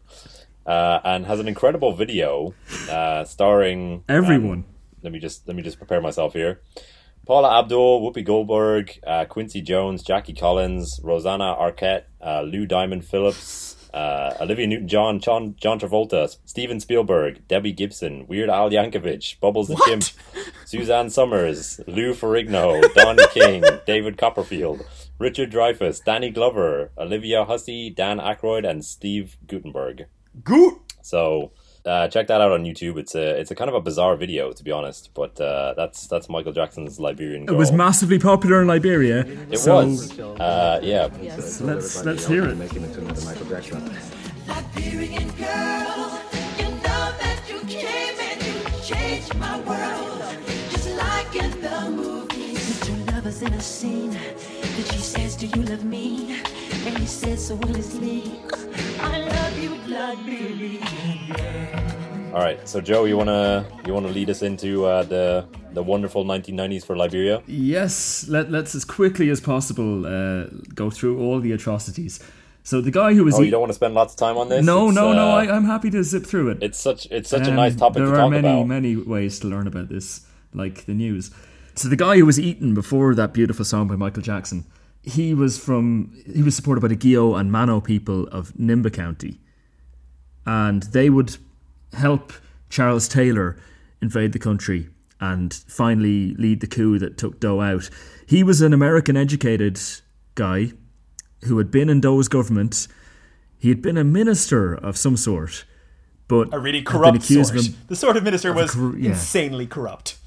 uh, 0.66 1.00
and 1.04 1.26
has 1.26 1.40
an 1.40 1.48
incredible 1.48 1.92
video 1.94 2.54
uh, 2.90 3.24
starring 3.24 4.04
Everyone. 4.08 4.58
um, 4.58 4.64
let 5.02 5.12
me 5.12 5.18
just 5.18 5.46
let 5.48 5.56
me 5.56 5.62
just 5.62 5.78
prepare 5.78 6.00
myself 6.00 6.32
here. 6.32 6.60
Paula 7.26 7.58
Abdul, 7.58 8.00
Whoopi 8.00 8.24
Goldberg, 8.24 8.98
uh, 9.06 9.26
Quincy 9.26 9.60
Jones, 9.60 10.02
Jackie 10.02 10.32
Collins, 10.32 10.98
Rosanna 11.02 11.54
Arquette, 11.60 12.04
uh, 12.24 12.40
Lou 12.40 12.64
Diamond 12.64 13.04
Phillips, 13.04 13.67
uh, 13.94 14.34
Olivia 14.40 14.66
Newton-John, 14.66 15.20
John, 15.20 15.54
John 15.58 15.78
Travolta, 15.78 16.36
Steven 16.44 16.80
Spielberg, 16.80 17.46
Debbie 17.48 17.72
Gibson, 17.72 18.26
Weird 18.26 18.50
Al 18.50 18.70
Yankovic, 18.70 19.40
Bubbles 19.40 19.68
the 19.68 19.76
Chimp, 19.86 20.04
Suzanne 20.64 21.10
Somers, 21.10 21.80
Lou 21.86 22.12
Ferrigno, 22.14 22.82
Don 22.94 23.16
King, 23.32 23.64
David 23.86 24.18
Copperfield, 24.18 24.84
Richard 25.18 25.50
Dreyfuss, 25.50 26.04
Danny 26.04 26.30
Glover, 26.30 26.90
Olivia 26.98 27.44
Hussey, 27.44 27.90
Dan 27.90 28.18
Aykroyd, 28.18 28.68
and 28.68 28.84
Steve 28.84 29.36
Guttenberg. 29.46 30.06
Goot! 30.44 30.78
So 31.02 31.52
uh, 31.84 32.08
check 32.08 32.26
that 32.28 32.40
out 32.40 32.52
on 32.52 32.64
YouTube. 32.64 32.98
It's 32.98 33.14
a 33.14 33.38
it's 33.40 33.50
a 33.50 33.54
kind 33.54 33.68
of 33.68 33.74
a 33.74 33.80
bizarre 33.80 34.16
video 34.16 34.52
to 34.52 34.64
be 34.64 34.70
honest, 34.70 35.10
but 35.14 35.40
uh, 35.40 35.74
that's 35.76 36.06
that's 36.06 36.28
Michael 36.28 36.52
Jackson's 36.52 36.98
Liberian 37.00 37.46
Girl. 37.46 37.56
It 37.56 37.58
was 37.58 37.72
massively 37.72 38.18
popular 38.18 38.60
in 38.60 38.68
Liberia. 38.68 39.20
It 39.50 39.58
so 39.58 39.76
was. 39.76 40.18
Uh, 40.18 40.80
yeah. 40.82 41.08
Let's 41.60 42.04
let's 42.04 42.26
hear 42.26 42.44
it. 42.48 42.56
Liberian 44.48 45.28
girl, 45.36 46.20
you 46.58 46.68
know 46.84 47.04
that 47.20 47.42
you 47.48 47.60
came 47.68 48.16
and 48.18 48.42
you 48.42 48.80
changed 48.82 49.34
my 49.36 49.60
world. 49.60 50.22
Just 50.70 50.90
like 50.96 51.34
in 51.36 51.50
the 51.60 51.90
movies. 51.90 52.80
Two 52.80 52.94
lovers 53.12 53.42
in 53.42 53.52
a 53.52 53.60
scene. 53.60 54.10
That 54.10 54.86
she 54.92 54.98
says, 54.98 55.36
Do 55.36 55.46
you 55.46 55.62
love 55.62 55.84
me? 55.84 56.40
And 56.86 56.98
he 56.98 57.06
says, 57.06 57.46
So 57.46 57.54
will 57.56 57.74
his 57.74 57.98
Lee. 58.00 58.40
I 59.00 59.20
love 59.20 59.58
you, 59.58 59.70
Liberian. 59.92 60.82
All 62.34 62.40
right. 62.44 62.66
So 62.68 62.80
Joe, 62.80 63.04
you 63.04 63.16
wanna 63.16 63.66
you 63.86 63.92
wanna 63.94 64.08
lead 64.08 64.30
us 64.30 64.42
into 64.42 64.84
uh, 64.84 65.02
the 65.04 65.46
the 65.72 65.82
wonderful 65.82 66.24
1990s 66.24 66.84
for 66.84 66.96
Liberia? 66.96 67.42
Yes, 67.46 68.26
let, 68.28 68.50
let's 68.50 68.74
as 68.74 68.84
quickly 68.84 69.28
as 69.30 69.40
possible 69.40 70.06
uh, 70.06 70.44
go 70.74 70.90
through 70.90 71.20
all 71.20 71.40
the 71.40 71.52
atrocities. 71.52 72.20
So 72.64 72.80
the 72.82 72.90
guy 72.90 73.14
who 73.14 73.24
was 73.24 73.34
Oh, 73.38 73.42
you 73.42 73.50
don't 73.50 73.60
want 73.60 73.70
to 73.70 73.74
spend 73.74 73.94
lots 73.94 74.12
of 74.14 74.18
time 74.18 74.36
on 74.36 74.48
this? 74.50 74.64
no, 74.64 74.88
It's, 74.88 74.94
no, 74.96 75.12
no. 75.14 75.30
uh, 75.30 75.36
I, 75.36 75.50
I'm 75.56 75.64
happy 75.64 75.90
to 75.90 76.02
zip 76.04 76.26
through 76.26 76.50
it. 76.50 76.62
It's 76.62 76.78
such 76.78 77.06
it's 77.10 77.30
such 77.30 77.46
a 77.46 77.50
Um, 77.50 77.56
nice 77.56 77.76
topic 77.76 77.96
there 77.98 78.06
to 78.06 78.12
are 78.12 78.16
talk 78.16 78.30
many, 78.30 78.48
about. 78.48 78.66
many 78.66 78.96
ways 78.96 79.38
to 79.40 79.46
learn 79.46 79.66
about 79.66 79.88
this, 79.88 80.26
like 80.52 80.84
the 80.86 80.94
news. 80.94 81.30
So 81.76 81.88
the 81.88 81.96
guy 81.96 82.16
who 82.18 82.26
was 82.26 82.38
eaten 82.38 82.74
before 82.74 83.14
that 83.14 83.32
beautiful 83.32 83.64
song 83.64 83.88
by 83.88 83.96
Michael 83.96 84.22
Jackson, 84.22 84.64
he 85.08 85.34
was 85.34 85.58
from 85.58 86.12
he 86.32 86.42
was 86.42 86.54
supported 86.54 86.80
by 86.80 86.88
the 86.88 86.96
Gio 86.96 87.38
and 87.38 87.50
Mano 87.50 87.80
people 87.80 88.26
of 88.28 88.52
Nimba 88.54 88.92
County, 88.92 89.40
and 90.46 90.82
they 90.84 91.08
would 91.10 91.36
help 91.92 92.32
Charles 92.68 93.08
Taylor 93.08 93.56
invade 94.02 94.32
the 94.32 94.38
country 94.38 94.88
and 95.20 95.52
finally 95.66 96.34
lead 96.34 96.60
the 96.60 96.66
coup 96.66 96.98
that 96.98 97.16
took 97.18 97.40
Doe 97.40 97.60
out. 97.60 97.90
He 98.26 98.42
was 98.44 98.60
an 98.60 98.72
American 98.72 99.16
educated 99.16 99.80
guy 100.34 100.72
who 101.44 101.58
had 101.58 101.70
been 101.70 101.88
in 101.88 102.00
Doe's 102.00 102.28
government. 102.28 102.86
He 103.58 103.70
had 103.70 103.82
been 103.82 103.96
a 103.96 104.04
minister 104.04 104.74
of 104.74 104.96
some 104.96 105.16
sort, 105.16 105.64
but 106.28 106.52
A 106.52 106.58
really 106.60 106.82
corrupt 106.82 107.22
sort. 107.22 107.56
of 107.56 107.88
The 107.88 107.96
sort 107.96 108.16
of 108.16 108.22
minister 108.22 108.52
was 108.52 108.70
cor- 108.72 108.96
yeah. 108.96 109.10
insanely 109.10 109.66
corrupt. 109.66 110.17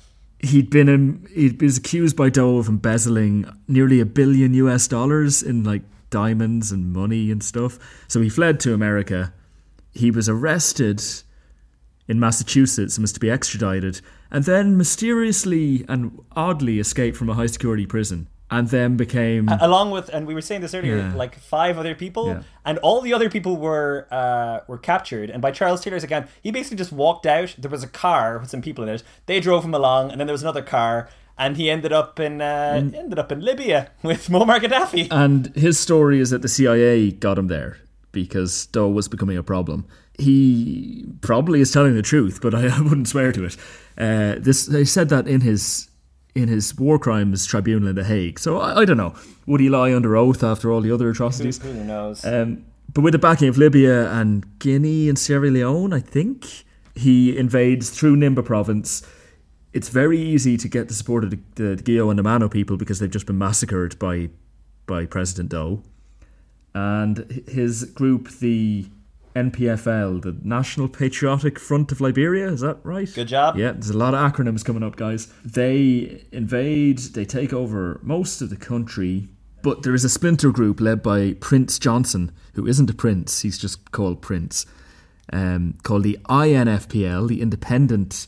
He'd 0.43 0.69
been 0.69 0.89
in, 0.89 1.27
he 1.33 1.49
was 1.59 1.77
accused 1.77 2.15
by 2.15 2.29
Doe 2.29 2.57
of 2.57 2.67
embezzling 2.67 3.45
nearly 3.67 3.99
a 3.99 4.05
billion 4.05 4.53
US 4.55 4.87
dollars 4.87 5.41
in 5.43 5.63
like 5.63 5.83
diamonds 6.09 6.71
and 6.71 6.91
money 6.91 7.31
and 7.31 7.43
stuff. 7.43 7.79
So 8.07 8.21
he 8.21 8.29
fled 8.29 8.59
to 8.61 8.73
America. 8.73 9.33
He 9.93 10.11
was 10.11 10.27
arrested 10.29 11.01
in 12.07 12.19
Massachusetts 12.19 12.97
and 12.97 13.03
was 13.03 13.13
to 13.13 13.19
be 13.19 13.29
extradited, 13.29 14.01
and 14.29 14.43
then 14.43 14.77
mysteriously 14.77 15.85
and 15.87 16.19
oddly 16.33 16.79
escaped 16.79 17.15
from 17.15 17.29
a 17.29 17.33
high 17.33 17.45
security 17.45 17.85
prison, 17.85 18.27
and 18.51 18.67
then 18.67 18.97
became 18.97 19.47
Along 19.47 19.89
with, 19.91 20.09
and 20.09 20.27
we 20.27 20.33
were 20.33 20.41
saying 20.41 20.61
this 20.61 20.73
earlier, 20.75 20.97
Yeah. 20.97 21.13
like 21.15 21.39
five 21.39 21.77
other 21.77 21.95
people, 21.95 22.27
Yeah. 22.27 22.41
and 22.65 22.77
all 22.79 22.99
the 23.01 23.13
other 23.13 23.29
people 23.29 23.55
were 23.57 24.07
uh, 24.11 24.59
were 24.67 24.77
captured. 24.77 25.29
And 25.29 25.41
by 25.41 25.51
Charles 25.51 25.81
Taylor's 25.81 26.03
account, 26.03 26.27
he 26.43 26.51
basically 26.51 26.77
just 26.77 26.91
walked 26.91 27.25
out. 27.25 27.55
There 27.57 27.71
was 27.71 27.83
a 27.83 27.87
car 27.87 28.37
with 28.39 28.49
some 28.49 28.61
people 28.61 28.83
in 28.83 28.89
it. 28.89 29.03
They 29.25 29.39
drove 29.39 29.63
him 29.63 29.73
along, 29.73 30.11
and 30.11 30.19
then 30.19 30.27
there 30.27 30.33
was 30.33 30.43
another 30.43 30.61
car, 30.61 31.09
and 31.37 31.55
he 31.57 31.69
ended 31.71 31.93
up 31.93 32.19
in 32.19 32.41
uh, 32.41 32.73
ended 33.03 33.17
up 33.17 33.31
in 33.31 33.39
Libya 33.41 33.89
with 34.03 34.27
Muammar 34.27 34.59
Gaddafi. 34.59 35.07
And 35.09 35.47
his 35.55 35.79
story 35.79 36.19
is 36.19 36.29
that 36.31 36.41
the 36.41 36.49
CIA 36.49 37.11
got 37.11 37.37
him 37.39 37.47
there 37.47 37.77
because 38.11 38.65
Doe 38.67 38.89
was 38.89 39.07
becoming 39.07 39.37
a 39.37 39.43
problem. 39.43 39.85
He 40.17 41.05
probably 41.21 41.61
is 41.61 41.71
telling 41.71 41.95
the 41.95 42.01
truth, 42.01 42.39
but 42.41 42.53
I, 42.53 42.67
I 42.67 42.81
wouldn't 42.87 43.07
swear 43.07 43.31
to 43.31 43.45
it. 43.45 43.55
Uh, 43.97 44.35
this 44.37 44.65
they 44.65 44.83
said 44.85 45.09
that 45.09 45.27
in 45.27 45.41
his 45.41 45.87
in 46.35 46.47
his 46.47 46.77
war 46.77 46.97
crimes 46.97 47.45
tribunal 47.45 47.89
in 47.89 47.95
The 47.95 48.03
Hague. 48.03 48.39
So 48.39 48.59
I, 48.59 48.81
I 48.81 48.85
don't 48.85 48.97
know. 48.97 49.15
Would 49.45 49.61
he 49.61 49.69
lie 49.69 49.93
under 49.93 50.15
oath 50.15 50.43
after 50.43 50.71
all 50.71 50.81
the 50.81 50.91
other 50.91 51.09
atrocities? 51.09 51.61
Who 51.61 51.73
knows? 51.83 52.23
Um, 52.25 52.65
but 52.93 53.01
with 53.01 53.13
the 53.13 53.19
backing 53.19 53.47
of 53.47 53.57
Libya 53.57 54.11
and 54.11 54.59
Guinea 54.59 55.09
and 55.09 55.17
Sierra 55.17 55.49
Leone, 55.49 55.93
I 55.93 55.99
think 55.99 56.65
he 56.95 57.37
invades 57.37 57.89
through 57.89 58.17
Nimba 58.17 58.43
province. 58.43 59.05
It's 59.73 59.89
very 59.89 60.19
easy 60.19 60.57
to 60.57 60.67
get 60.67 60.87
the 60.89 60.93
support 60.93 61.23
of 61.23 61.29
the, 61.29 61.39
the, 61.55 61.81
Gio 61.81 62.09
and 62.09 62.19
the 62.19 62.23
Mano 62.23 62.49
people 62.49 62.75
because 62.77 62.99
they've 62.99 63.09
just 63.09 63.25
been 63.25 63.37
massacred 63.37 63.97
by 63.99 64.29
by 64.87 65.05
President 65.05 65.49
Doe. 65.49 65.83
and 66.73 67.43
his 67.47 67.85
group, 67.85 68.29
the 68.39 68.87
NPFL, 69.35 70.21
the 70.21 70.35
National 70.43 70.87
Patriotic 70.87 71.59
Front 71.59 71.91
of 71.91 72.01
Liberia. 72.01 72.47
Is 72.47 72.61
that 72.61 72.77
right? 72.83 73.11
Good 73.13 73.27
job. 73.27 73.57
Yeah, 73.57 73.71
there's 73.71 73.89
a 73.89 73.97
lot 73.97 74.13
of 74.13 74.19
acronyms 74.31 74.63
coming 74.63 74.83
up, 74.83 74.95
guys. 74.95 75.31
They 75.45 76.25
invade, 76.31 76.99
they 76.99 77.25
take 77.25 77.53
over 77.53 77.99
most 78.03 78.41
of 78.41 78.49
the 78.49 78.55
country, 78.55 79.29
but 79.61 79.83
there 79.83 79.93
is 79.93 80.03
a 80.03 80.09
splinter 80.09 80.51
group 80.51 80.81
led 80.81 81.01
by 81.01 81.33
Prince 81.39 81.79
Johnson, 81.79 82.31
who 82.53 82.67
isn't 82.67 82.89
a 82.89 82.93
prince, 82.93 83.41
he's 83.41 83.57
just 83.57 83.91
called 83.91 84.21
Prince, 84.21 84.65
um, 85.31 85.77
called 85.83 86.03
the 86.03 86.17
INFPL, 86.25 87.27
the 87.27 87.41
Independent 87.41 88.27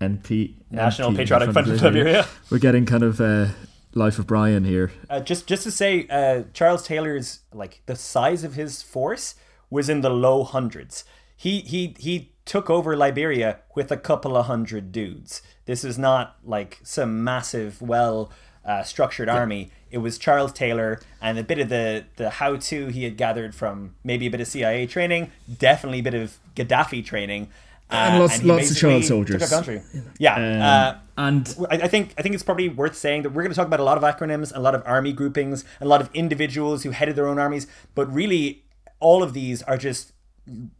NP. 0.00 0.54
National 0.70 1.10
NP 1.10 1.16
Patriotic 1.16 1.52
Front 1.52 1.68
of 1.68 1.82
Liberia. 1.82 2.26
We're 2.50 2.58
getting 2.58 2.84
kind 2.84 3.02
of 3.02 3.20
uh, 3.20 3.48
Life 3.94 4.18
of 4.18 4.26
Brian 4.26 4.64
here. 4.64 4.92
Uh, 5.08 5.20
just 5.20 5.46
just 5.46 5.62
to 5.62 5.70
say, 5.70 6.06
uh, 6.08 6.42
Charles 6.52 6.86
Taylor's 6.86 7.40
like 7.52 7.82
the 7.86 7.96
size 7.96 8.44
of 8.44 8.54
his 8.54 8.82
force 8.82 9.34
was 9.70 9.88
in 9.88 10.00
the 10.00 10.10
low 10.10 10.44
hundreds. 10.44 11.04
He 11.36 11.60
he 11.60 11.94
he 11.98 12.32
took 12.44 12.70
over 12.70 12.96
Liberia 12.96 13.58
with 13.74 13.92
a 13.92 13.96
couple 13.96 14.36
of 14.36 14.46
hundred 14.46 14.90
dudes. 14.92 15.42
This 15.66 15.84
is 15.84 15.98
not 15.98 16.36
like 16.44 16.78
some 16.82 17.22
massive, 17.22 17.80
well 17.82 18.30
uh, 18.64 18.82
structured 18.82 19.28
army. 19.28 19.70
It 19.90 19.98
was 19.98 20.18
Charles 20.18 20.52
Taylor 20.52 21.00
and 21.22 21.38
a 21.38 21.44
bit 21.44 21.58
of 21.58 21.68
the 21.68 22.04
the 22.16 22.30
how 22.30 22.56
to 22.56 22.86
he 22.88 23.04
had 23.04 23.16
gathered 23.16 23.54
from 23.54 23.94
maybe 24.04 24.26
a 24.26 24.30
bit 24.30 24.40
of 24.40 24.46
CIA 24.46 24.86
training, 24.86 25.30
definitely 25.58 26.00
a 26.00 26.02
bit 26.02 26.14
of 26.14 26.38
Gaddafi 26.56 27.04
training. 27.04 27.48
uh, 27.90 27.94
And 27.94 28.18
lots- 28.20 28.38
he 28.38 28.46
lots 28.48 28.64
of 28.64 28.68
basically 28.74 28.90
child 28.90 29.02
took 29.02 29.08
soldiers. 29.08 29.42
our 29.42 29.48
country. 29.48 29.82
Yeah, 30.18 30.34
Um, 30.34 30.62
uh, 30.62 30.94
and 31.16 31.56
I 31.70 31.74
I 31.86 31.88
think 31.88 32.14
I 32.18 32.22
think 32.22 32.34
it's 32.34 32.42
probably 32.44 32.68
worth 32.68 32.96
saying 32.96 33.22
that 33.22 33.30
we're 33.30 33.42
going 33.42 33.52
to 33.52 33.56
talk 33.56 33.66
about 33.66 33.80
a 33.80 33.84
lot 33.84 33.96
of 33.96 34.04
acronyms, 34.04 34.52
a 34.54 34.60
lot 34.60 34.74
of 34.74 34.82
army 34.86 35.12
groupings, 35.12 35.64
a 35.80 35.86
lot 35.86 36.00
of 36.02 36.10
individuals 36.14 36.82
who 36.82 36.90
headed 36.90 37.14
their 37.16 37.26
own 37.28 37.38
armies, 37.38 37.66
but 37.94 38.12
really 38.12 38.64
all 39.00 39.22
of 39.22 39.32
these 39.32 39.62
are 39.62 39.76
just 39.76 40.12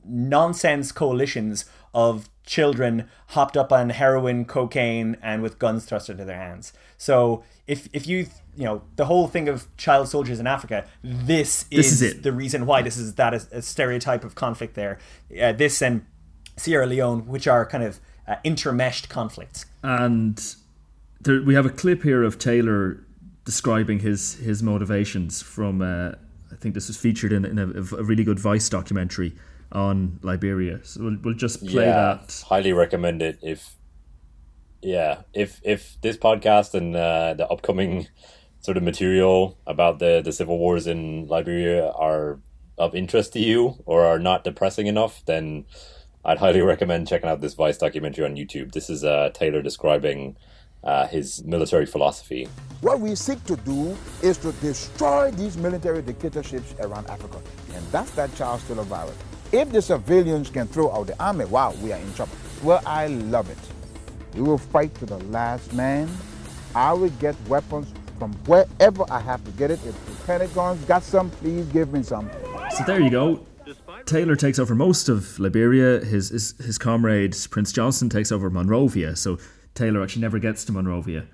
nonsense 0.05 0.93
coalitions 0.93 1.65
of 1.95 2.29
children 2.45 3.09
hopped 3.29 3.57
up 3.57 3.73
on 3.73 3.91
heroin, 3.91 4.45
cocaine, 4.45 5.17
and 5.23 5.43
with 5.43 5.59
guns 5.59 5.85
thrust 5.85 6.09
into 6.09 6.25
their 6.25 6.37
hands. 6.39 6.73
So 6.97 7.45
if 7.67 7.89
if 7.93 8.07
you 8.07 8.27
you 8.57 8.65
know 8.65 8.83
the 8.97 9.05
whole 9.07 9.29
thing 9.29 9.49
of 9.49 9.75
child 9.77 10.09
soldiers 10.09 10.41
in 10.41 10.47
Africa, 10.47 10.85
this 11.03 11.67
is, 11.71 11.91
This 11.91 11.93
is 11.93 12.03
it. 12.03 12.23
the 12.23 12.33
reason 12.33 12.67
why 12.67 12.83
this 12.83 12.97
is 12.97 13.15
that 13.15 13.35
is 13.35 13.49
a 13.53 13.63
stereotype 13.63 14.25
of 14.25 14.35
conflict 14.35 14.75
there. 14.75 14.99
Uh, 15.41 15.53
this 15.53 15.83
and 15.83 16.05
Sierra 16.57 16.87
Leone, 16.87 17.27
which 17.27 17.47
are 17.47 17.65
kind 17.67 17.85
of 17.85 18.01
uh, 18.27 18.37
intermeshed 18.45 19.09
conflicts. 19.09 19.67
and 19.83 20.55
there, 21.21 21.43
we 21.43 21.55
have 21.55 21.67
a 21.67 21.71
clip 21.71 22.03
here 22.03 22.23
of 22.23 22.39
Taylor 22.39 23.05
describing 23.45 23.99
his 24.01 24.35
his 24.37 24.63
motivations 24.63 25.43
from. 25.43 25.83
Uh, 25.83 26.13
think 26.61 26.75
this 26.75 26.89
was 26.89 26.97
featured 26.97 27.33
in, 27.33 27.45
in 27.45 27.59
a, 27.59 27.67
a 27.97 28.03
really 28.03 28.25
good 28.25 28.39
Vice 28.39 28.69
documentary 28.69 29.35
on 29.73 30.19
Liberia. 30.23 30.81
So 30.83 31.03
we'll, 31.05 31.17
we'll 31.23 31.35
just 31.35 31.61
play 31.67 31.87
yeah, 31.87 32.19
that. 32.21 32.45
highly 32.49 32.73
recommend 32.73 33.23
it. 33.23 33.39
If 33.43 33.77
yeah, 34.83 35.23
if 35.35 35.61
if 35.65 36.01
this 36.03 36.17
podcast 36.17 36.75
and 36.75 36.95
uh, 36.95 37.35
the 37.35 37.47
upcoming 37.49 38.09
sort 38.61 38.77
of 38.77 38.83
material 38.83 39.59
about 39.67 39.99
the 39.99 40.23
the 40.25 40.33
civil 40.33 40.59
wars 40.59 40.87
in 40.87 41.27
Liberia 41.27 41.91
are 41.91 42.41
of 42.77 42.95
interest 42.95 43.33
to 43.33 43.41
you 43.41 43.83
or 43.87 44.05
are 44.05 44.19
not 44.19 44.45
depressing 44.45 44.87
enough, 44.87 45.25
then 45.27 45.65
I'd 46.25 46.39
highly 46.39 46.61
recommend 46.61 47.09
checking 47.09 47.29
out 47.29 47.41
this 47.41 47.55
Vice 47.55 47.79
documentary 47.79 48.25
on 48.25 48.37
YouTube. 48.37 48.73
This 48.73 48.89
is 48.89 49.05
uh, 49.05 49.31
Taylor 49.35 49.63
describing 49.63 50.37
uh, 50.89 51.07
his 51.07 51.45
military 51.45 51.85
philosophy. 51.85 52.49
What 52.81 53.01
we 53.01 53.15
seek 53.15 53.45
to 53.45 53.57
do 53.57 53.95
is 54.23 54.39
to 54.39 54.53
destroy 54.53 55.31
these 55.33 55.57
military 55.59 56.01
dictatorships 56.01 56.75
around 56.81 57.07
Africa. 57.09 57.41
And 57.75 57.85
that's 57.93 58.11
that 58.13 58.35
Charles 58.37 58.67
Taylor 58.67 58.85
virus. 58.85 59.17
If 59.53 59.71
the 59.71 59.83
civilians 59.83 60.49
can 60.49 60.67
throw 60.67 60.91
out 60.91 61.09
the 61.09 61.23
army, 61.23 61.45
wow, 61.45 61.75
we 61.83 61.93
are 61.93 61.99
in 61.99 62.15
trouble. 62.15 62.33
Well, 62.63 62.81
I 62.87 63.09
love 63.09 63.51
it. 63.51 63.59
We 64.35 64.43
will 64.43 64.59
fight 64.59 64.95
to 64.97 65.07
the 65.07 65.19
last 65.25 65.75
man. 65.75 66.09
I 66.75 66.93
will 66.95 67.11
get 67.21 67.37
weapons 67.49 67.93
from 68.19 68.33
wherever 68.47 69.05
I 69.11 69.21
have 69.21 69.45
to 69.45 69.51
get 69.53 69.71
it. 69.71 69.81
If 69.85 70.07
the 70.07 70.27
Pentagon's 70.27 70.83
got 70.85 71.03
some, 71.03 71.31
please 71.31 71.67
give 71.67 71.93
me 71.93 72.03
some. 72.03 72.31
So 72.77 72.85
there 72.85 73.01
you 73.01 73.11
go. 73.11 73.45
Taylor 74.07 74.37
takes 74.37 74.59
over 74.59 74.75
most 74.75 75.11
of 75.11 75.39
Liberia. 75.39 76.01
His 76.05 76.31
his, 76.31 76.55
his 76.59 76.79
comrade 76.79 77.37
Prince 77.51 77.73
Johnson 77.73 78.09
takes 78.09 78.33
over 78.33 78.49
Monrovia. 78.49 79.17
So 79.17 79.39
Taylor 79.75 80.03
actually 80.03 80.23
never 80.23 80.39
gets 80.39 80.65
to 80.67 80.73
Monrovia. 80.73 81.27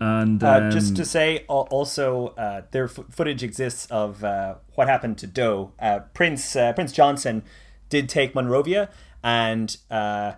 And 0.00 0.42
Uh, 0.44 0.60
um, 0.62 0.70
just 0.70 0.94
to 0.96 1.04
say, 1.04 1.44
also, 1.48 2.28
uh, 2.38 2.62
their 2.70 2.84
f- 2.84 3.00
footage 3.10 3.42
exists 3.42 3.86
of 3.90 4.22
uh, 4.22 4.54
what 4.74 4.86
happened 4.88 5.18
to 5.18 5.26
Doe. 5.26 5.72
Uh, 5.80 6.00
Prince 6.14 6.54
uh, 6.54 6.72
Prince 6.72 6.92
Johnson 6.92 7.42
did 7.88 8.08
take 8.08 8.32
Monrovia, 8.34 8.90
and 9.24 9.76
uh, 9.90 10.32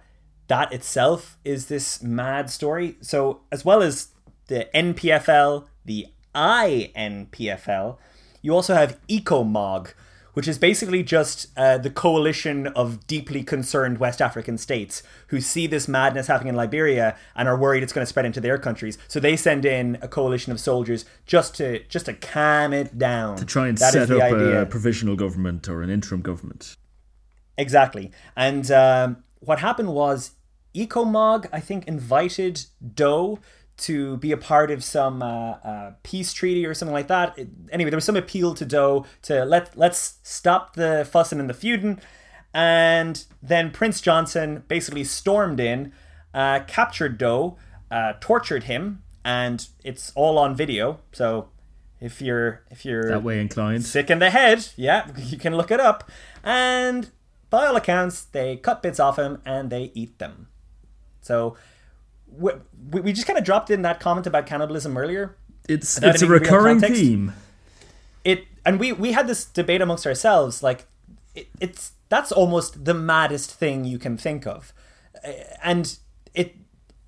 that 0.48 0.72
itself 0.72 1.38
is 1.44 1.66
this 1.66 2.02
mad 2.02 2.48
story. 2.48 2.96
So, 3.02 3.42
as 3.52 3.62
well 3.64 3.82
as 3.82 4.08
the 4.46 4.68
NPFL, 4.74 5.66
the 5.84 6.06
INPFL, 6.34 7.98
you 8.42 8.54
also 8.54 8.74
have 8.74 8.98
ECOMOG, 9.08 9.92
which 10.40 10.48
is 10.48 10.56
basically 10.56 11.02
just 11.02 11.48
uh, 11.54 11.76
the 11.76 11.90
coalition 11.90 12.66
of 12.68 13.06
deeply 13.06 13.42
concerned 13.42 13.98
West 13.98 14.22
African 14.22 14.56
states 14.56 15.02
who 15.26 15.38
see 15.38 15.66
this 15.66 15.86
madness 15.86 16.28
happening 16.28 16.48
in 16.48 16.56
Liberia 16.56 17.14
and 17.36 17.46
are 17.46 17.58
worried 17.58 17.82
it's 17.82 17.92
going 17.92 18.00
to 18.06 18.08
spread 18.08 18.24
into 18.24 18.40
their 18.40 18.56
countries. 18.56 18.96
So 19.06 19.20
they 19.20 19.36
send 19.36 19.66
in 19.66 19.98
a 20.00 20.08
coalition 20.08 20.50
of 20.50 20.58
soldiers 20.58 21.04
just 21.26 21.56
to 21.56 21.84
just 21.90 22.06
to 22.06 22.14
calm 22.14 22.72
it 22.72 22.96
down. 22.96 23.36
to 23.36 23.44
try 23.44 23.68
and 23.68 23.76
That 23.76 23.92
set 23.92 24.10
up 24.10 24.22
idea. 24.22 24.62
a 24.62 24.64
provisional 24.64 25.14
government 25.14 25.68
or 25.68 25.82
an 25.82 25.90
interim 25.90 26.22
government. 26.22 26.74
Exactly. 27.58 28.10
And 28.34 28.70
um, 28.70 29.22
what 29.40 29.58
happened 29.58 29.92
was 29.92 30.30
Ecomog, 30.74 31.50
I 31.52 31.60
think, 31.60 31.86
invited 31.86 32.64
Doe 32.94 33.40
to 33.80 34.16
be 34.18 34.32
a 34.32 34.36
part 34.36 34.70
of 34.70 34.82
some 34.84 35.22
uh, 35.22 35.52
uh, 35.64 35.92
peace 36.02 36.32
treaty 36.32 36.64
or 36.66 36.74
something 36.74 36.92
like 36.94 37.08
that. 37.08 37.38
It- 37.38 37.48
anyway, 37.72 37.90
there 37.90 37.96
was 37.96 38.04
some 38.04 38.16
appeal 38.16 38.54
to 38.54 38.64
Doe 38.64 39.06
to 39.22 39.44
let 39.44 39.76
let's 39.76 40.18
stop 40.22 40.74
the 40.74 41.06
fussing 41.10 41.40
and 41.40 41.48
the 41.50 41.54
feuding. 41.54 42.00
And 42.52 43.24
then 43.42 43.70
Prince 43.70 44.00
Johnson 44.00 44.64
basically 44.68 45.04
stormed 45.04 45.60
in, 45.60 45.92
uh, 46.34 46.60
captured 46.66 47.16
Doe, 47.18 47.56
uh, 47.90 48.14
tortured 48.20 48.64
him, 48.64 49.02
and 49.24 49.66
it's 49.84 50.12
all 50.16 50.38
on 50.38 50.54
video. 50.56 51.00
So 51.12 51.48
if 52.00 52.20
you're 52.20 52.62
if 52.70 52.84
you're 52.84 53.08
That 53.08 53.22
way 53.22 53.40
inclined. 53.40 53.84
sick 53.84 54.10
in 54.10 54.18
the 54.18 54.30
head. 54.30 54.66
Yeah, 54.76 55.06
you 55.18 55.38
can 55.38 55.56
look 55.56 55.70
it 55.70 55.80
up. 55.80 56.10
And 56.42 57.10
by 57.50 57.66
all 57.66 57.76
accounts, 57.76 58.22
they 58.24 58.56
cut 58.56 58.82
bits 58.82 58.98
off 59.00 59.18
him 59.18 59.40
and 59.44 59.70
they 59.70 59.90
eat 59.94 60.18
them. 60.18 60.48
So 61.20 61.56
we, 62.36 62.52
we 63.00 63.12
just 63.12 63.26
kind 63.26 63.38
of 63.38 63.44
dropped 63.44 63.70
in 63.70 63.82
that 63.82 64.00
comment 64.00 64.26
about 64.26 64.46
cannibalism 64.46 64.96
earlier. 64.96 65.36
It's 65.68 66.02
it's 66.02 66.22
a 66.22 66.26
recurring 66.26 66.80
theme. 66.80 67.32
It 68.24 68.46
and 68.64 68.80
we 68.80 68.92
we 68.92 69.12
had 69.12 69.26
this 69.26 69.44
debate 69.44 69.80
amongst 69.80 70.06
ourselves. 70.06 70.62
Like 70.62 70.86
it, 71.34 71.48
it's 71.60 71.92
that's 72.08 72.32
almost 72.32 72.84
the 72.84 72.94
maddest 72.94 73.52
thing 73.52 73.84
you 73.84 73.98
can 73.98 74.16
think 74.16 74.46
of, 74.46 74.72
and 75.62 75.96
it 76.34 76.56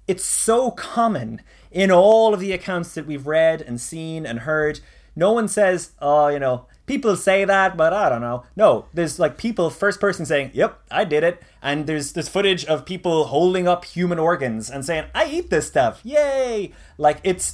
it's 0.06 0.24
so 0.24 0.70
common 0.70 1.40
in 1.70 1.90
all 1.90 2.34
of 2.34 2.40
the 2.40 2.52
accounts 2.52 2.94
that 2.94 3.06
we've 3.06 3.26
read 3.26 3.62
and 3.62 3.80
seen 3.80 4.26
and 4.26 4.40
heard. 4.40 4.80
No 5.16 5.32
one 5.32 5.48
says, 5.48 5.92
"Oh, 6.00 6.28
you 6.28 6.38
know, 6.38 6.66
people 6.92 7.14
say 7.16 7.38
that, 7.54 7.76
but 7.76 7.92
I 8.04 8.08
don't 8.10 8.20
know." 8.28 8.38
No, 8.62 8.68
there's 8.96 9.18
like 9.24 9.34
people 9.46 9.70
first 9.70 9.98
person 10.00 10.24
saying, 10.26 10.50
"Yep, 10.60 10.72
I 11.00 11.04
did 11.14 11.22
it," 11.30 11.36
and 11.68 11.86
there's 11.88 12.12
this 12.12 12.28
footage 12.28 12.64
of 12.72 12.84
people 12.92 13.16
holding 13.34 13.66
up 13.72 13.84
human 13.96 14.18
organs 14.18 14.70
and 14.70 14.84
saying, 14.84 15.04
"I 15.14 15.22
eat 15.36 15.46
this 15.50 15.66
stuff, 15.66 15.94
yay!" 16.04 16.72
Like 17.06 17.18
it's 17.30 17.46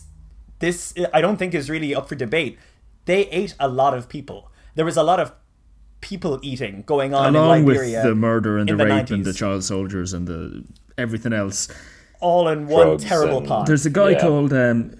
this. 0.58 0.78
I 1.14 1.20
don't 1.24 1.36
think 1.38 1.54
is 1.54 1.68
really 1.70 1.94
up 1.94 2.08
for 2.08 2.16
debate. 2.26 2.58
They 3.04 3.20
ate 3.40 3.54
a 3.60 3.68
lot 3.68 3.92
of 3.98 4.08
people. 4.08 4.40
There 4.74 4.84
was 4.84 4.96
a 4.96 5.02
lot 5.02 5.18
of 5.20 5.32
people 6.00 6.38
eating 6.42 6.82
going 6.86 7.12
on 7.14 7.34
Along 7.34 7.58
in 7.60 7.64
with 7.64 8.02
the 8.02 8.14
murder 8.14 8.58
and 8.58 8.68
the, 8.68 8.76
the 8.76 8.84
rape 8.86 9.10
and 9.10 9.24
the 9.24 9.32
child 9.32 9.64
soldiers 9.64 10.12
and 10.12 10.26
the 10.28 10.64
everything 10.96 11.32
else. 11.32 11.68
all 12.20 12.48
in 12.48 12.66
one 12.66 12.86
Drugs 12.86 13.04
terrible 13.04 13.38
and- 13.38 13.48
pot. 13.48 13.66
There's 13.66 13.86
a 13.86 13.90
guy 14.02 14.10
Yeah. 14.10 14.20
called 14.20 14.52
um, 14.52 14.90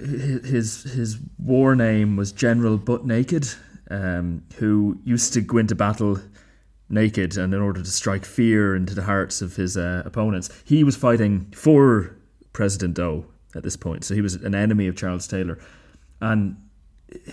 his 0.55 0.69
his 0.99 1.19
war 1.39 1.75
name 1.77 2.17
was 2.17 2.31
General 2.33 2.77
Butt 2.79 3.05
Naked, 3.05 3.45
um, 3.91 4.43
who 4.57 4.99
used 5.05 5.33
to 5.35 5.41
go 5.41 5.59
into 5.59 5.75
battle 5.75 6.19
naked, 6.91 7.37
and 7.37 7.53
in 7.53 7.61
order 7.61 7.83
to 7.83 7.91
strike 7.91 8.25
fear 8.25 8.75
into 8.75 8.95
the 8.95 9.03
hearts 9.03 9.43
of 9.43 9.57
his 9.57 9.77
uh, 9.77 10.03
opponents, 10.05 10.51
he 10.65 10.85
was 10.85 10.97
fighting 10.97 11.53
for 11.55 12.17
President 12.53 12.95
Doe 12.95 13.27
at 13.55 13.63
this 13.63 13.77
point. 13.77 14.05
So 14.05 14.15
he 14.15 14.21
was 14.21 14.35
an 14.35 14.55
enemy 14.55 14.87
of 14.87 14.97
Charles 14.97 15.27
Taylor, 15.27 15.59
and 16.21 16.57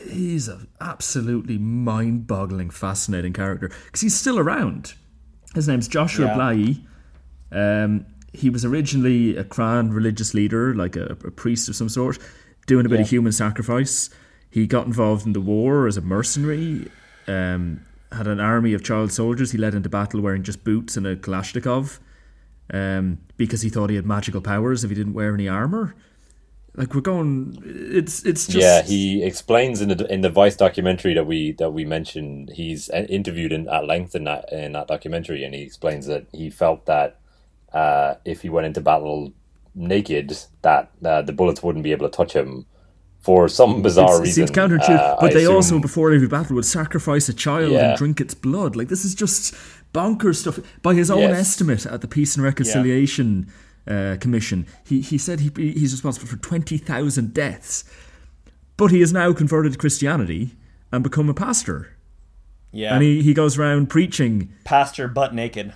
he's 0.09 0.47
an 0.47 0.67
absolutely 0.79 1.57
mind-boggling, 1.57 2.69
fascinating 2.69 3.33
character 3.33 3.69
because 3.85 4.01
he's 4.01 4.15
still 4.15 4.39
around. 4.39 4.93
His 5.53 5.67
name's 5.67 5.87
Joshua 5.87 6.27
Yeah. 6.27 6.35
Bly. 6.35 6.77
Um, 7.51 8.05
he 8.33 8.49
was 8.49 8.65
originally 8.65 9.37
a 9.37 9.45
Krahn 9.45 9.93
religious 9.93 10.33
leader, 10.33 10.73
like 10.75 10.97
a, 10.97 11.17
a 11.25 11.31
priest 11.31 11.69
of 11.69 11.75
some 11.75 11.87
sort, 11.87 12.19
doing 12.67 12.85
a 12.85 12.89
bit 12.89 12.99
of 12.99 13.09
human 13.09 13.31
sacrifice. 13.31 14.09
He 14.55 14.67
got 14.67 14.87
involved 14.87 15.25
in 15.25 15.33
the 15.33 15.41
war 15.41 15.85
as 15.85 15.97
a 15.97 16.01
mercenary. 16.01 16.89
um, 17.27 17.85
had 18.09 18.25
an 18.25 18.39
army 18.39 18.73
of 18.73 18.81
child 18.81 19.11
soldiers 19.11 19.51
he 19.51 19.57
led 19.57 19.75
into 19.75 19.89
battle 19.89 20.21
wearing 20.21 20.43
just 20.43 20.63
boots 20.63 20.95
and 20.95 21.05
a 21.05 21.17
Kalashnikov 21.17 21.99
um, 22.71 23.17
because 23.35 23.63
he 23.63 23.69
thought 23.69 23.89
he 23.89 23.97
had 23.97 24.05
magical 24.05 24.39
powers 24.39 24.85
if 24.85 24.89
he 24.91 24.95
didn't 24.95 25.11
wear 25.13 25.33
any 25.33 25.49
armor. 25.49 25.93
Like 26.73 26.95
we're 26.95 27.01
going, 27.01 27.61
it's 27.65 28.23
it's 28.23 28.47
just 28.47 28.57
yeah, 28.57 28.81
he 28.81 29.25
explains 29.25 29.81
in 29.81 29.89
the 29.89 30.09
in 30.09 30.21
the 30.21 30.29
Vice 30.29 30.55
documentary 30.55 31.13
that 31.15 31.27
we 31.27 31.51
that 31.53 31.71
we 31.71 31.83
mentioned. 31.83 32.51
He's 32.55 32.89
uh, 32.89 33.05
interviewed 33.09 33.51
in, 33.51 33.67
at 33.67 33.85
length 33.85 34.15
in 34.15 34.23
that 34.23 34.53
in 34.53 34.71
that 34.71 34.87
documentary, 34.87 35.43
and 35.43 35.53
he 35.53 35.63
explains 35.63 36.05
that 36.05 36.27
he 36.31 36.49
felt 36.49 36.85
that 36.85 37.19
uh, 37.73 38.15
if 38.23 38.41
he 38.41 38.47
went 38.47 38.67
into 38.67 38.79
battle 38.79 39.33
naked, 39.73 40.37
that 40.61 40.91
uh, 41.03 41.21
the 41.23 41.33
bullets 41.33 41.61
wouldn't 41.61 41.83
be 41.83 41.91
able 41.91 42.07
to 42.07 42.15
touch 42.15 42.31
him 42.31 42.65
for 43.25 43.47
some 43.49 43.81
bizarre 43.81 44.15
It's- 44.21 44.29
it 44.29 44.33
seems 44.35 44.51
counterintuitive, 44.51 44.99
Uh, 44.99 45.15
but 45.19 45.31
I 45.31 45.33
they 45.33 45.43
assume- 45.45 45.55
also, 45.55 45.79
before 45.79 46.11
every 46.13 46.27
battle, 46.27 46.55
would 46.55 46.65
sacrifice 46.65 47.27
a 47.27 47.33
child 47.33 47.71
Yeah. 47.71 47.89
and 47.89 47.97
drink 47.97 48.21
its 48.21 48.35
blood. 48.35 48.75
Like 48.75 48.87
this 48.89 49.03
is 49.03 49.15
just 49.15 49.53
bonkers 49.93 50.35
stuff. 50.37 50.59
By 50.83 50.93
his 50.93 51.09
own 51.09 51.21
Yes. 51.21 51.39
estimate 51.39 51.85
at 51.87 52.01
the 52.01 52.07
Peace 52.07 52.35
and 52.35 52.43
Reconciliation 52.43 53.47
uh, 53.87 54.17
Commission, 54.19 54.65
he 54.89 55.01
he 55.01 55.17
said 55.17 55.39
he 55.41 55.51
he's 55.55 55.91
responsible 55.91 56.27
for 56.27 56.37
twenty 56.37 56.77
thousand 56.77 57.33
deaths, 57.33 57.83
but 58.77 58.89
he 58.91 58.99
has 58.99 59.11
now 59.13 59.31
converted 59.33 59.71
to 59.73 59.77
Christianity 59.77 60.55
and 60.91 61.03
become 61.03 61.27
a 61.29 61.33
pastor, 61.35 61.89
Yeah. 62.71 62.93
and 62.95 63.03
he, 63.03 63.21
he 63.21 63.33
goes 63.33 63.57
around 63.59 63.89
preaching. 63.89 64.49
Pastor 64.63 65.07
butt 65.07 65.33
naked. 65.33 65.73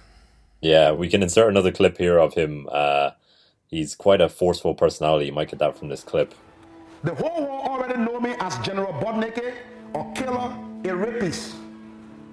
Yeah, 0.61 0.91
we 0.91 1.07
can 1.07 1.21
insert 1.23 1.49
another 1.49 1.71
clip 1.71 1.97
here 1.97 2.17
of 2.19 2.33
him. 2.33 2.67
Uh, 2.71 3.11
he's 3.67 3.95
quite 3.95 4.21
a 4.21 4.27
forceful 4.29 4.73
personality. 4.75 5.25
You 5.27 5.31
might 5.33 5.49
get 5.49 5.59
that 5.59 5.77
from 5.77 5.89
this 5.89 6.03
clip. 6.03 6.33
The 7.03 7.15
whole 7.15 7.45
world 7.45 7.67
already 7.67 7.97
know 7.97 8.19
me 8.19 8.35
as 8.39 8.57
General 8.59 8.91
Butt 8.93 9.17
Naked, 9.17 9.53
or 9.93 10.11
killer, 10.13 10.53
a 10.83 10.95
rapist. 10.95 11.55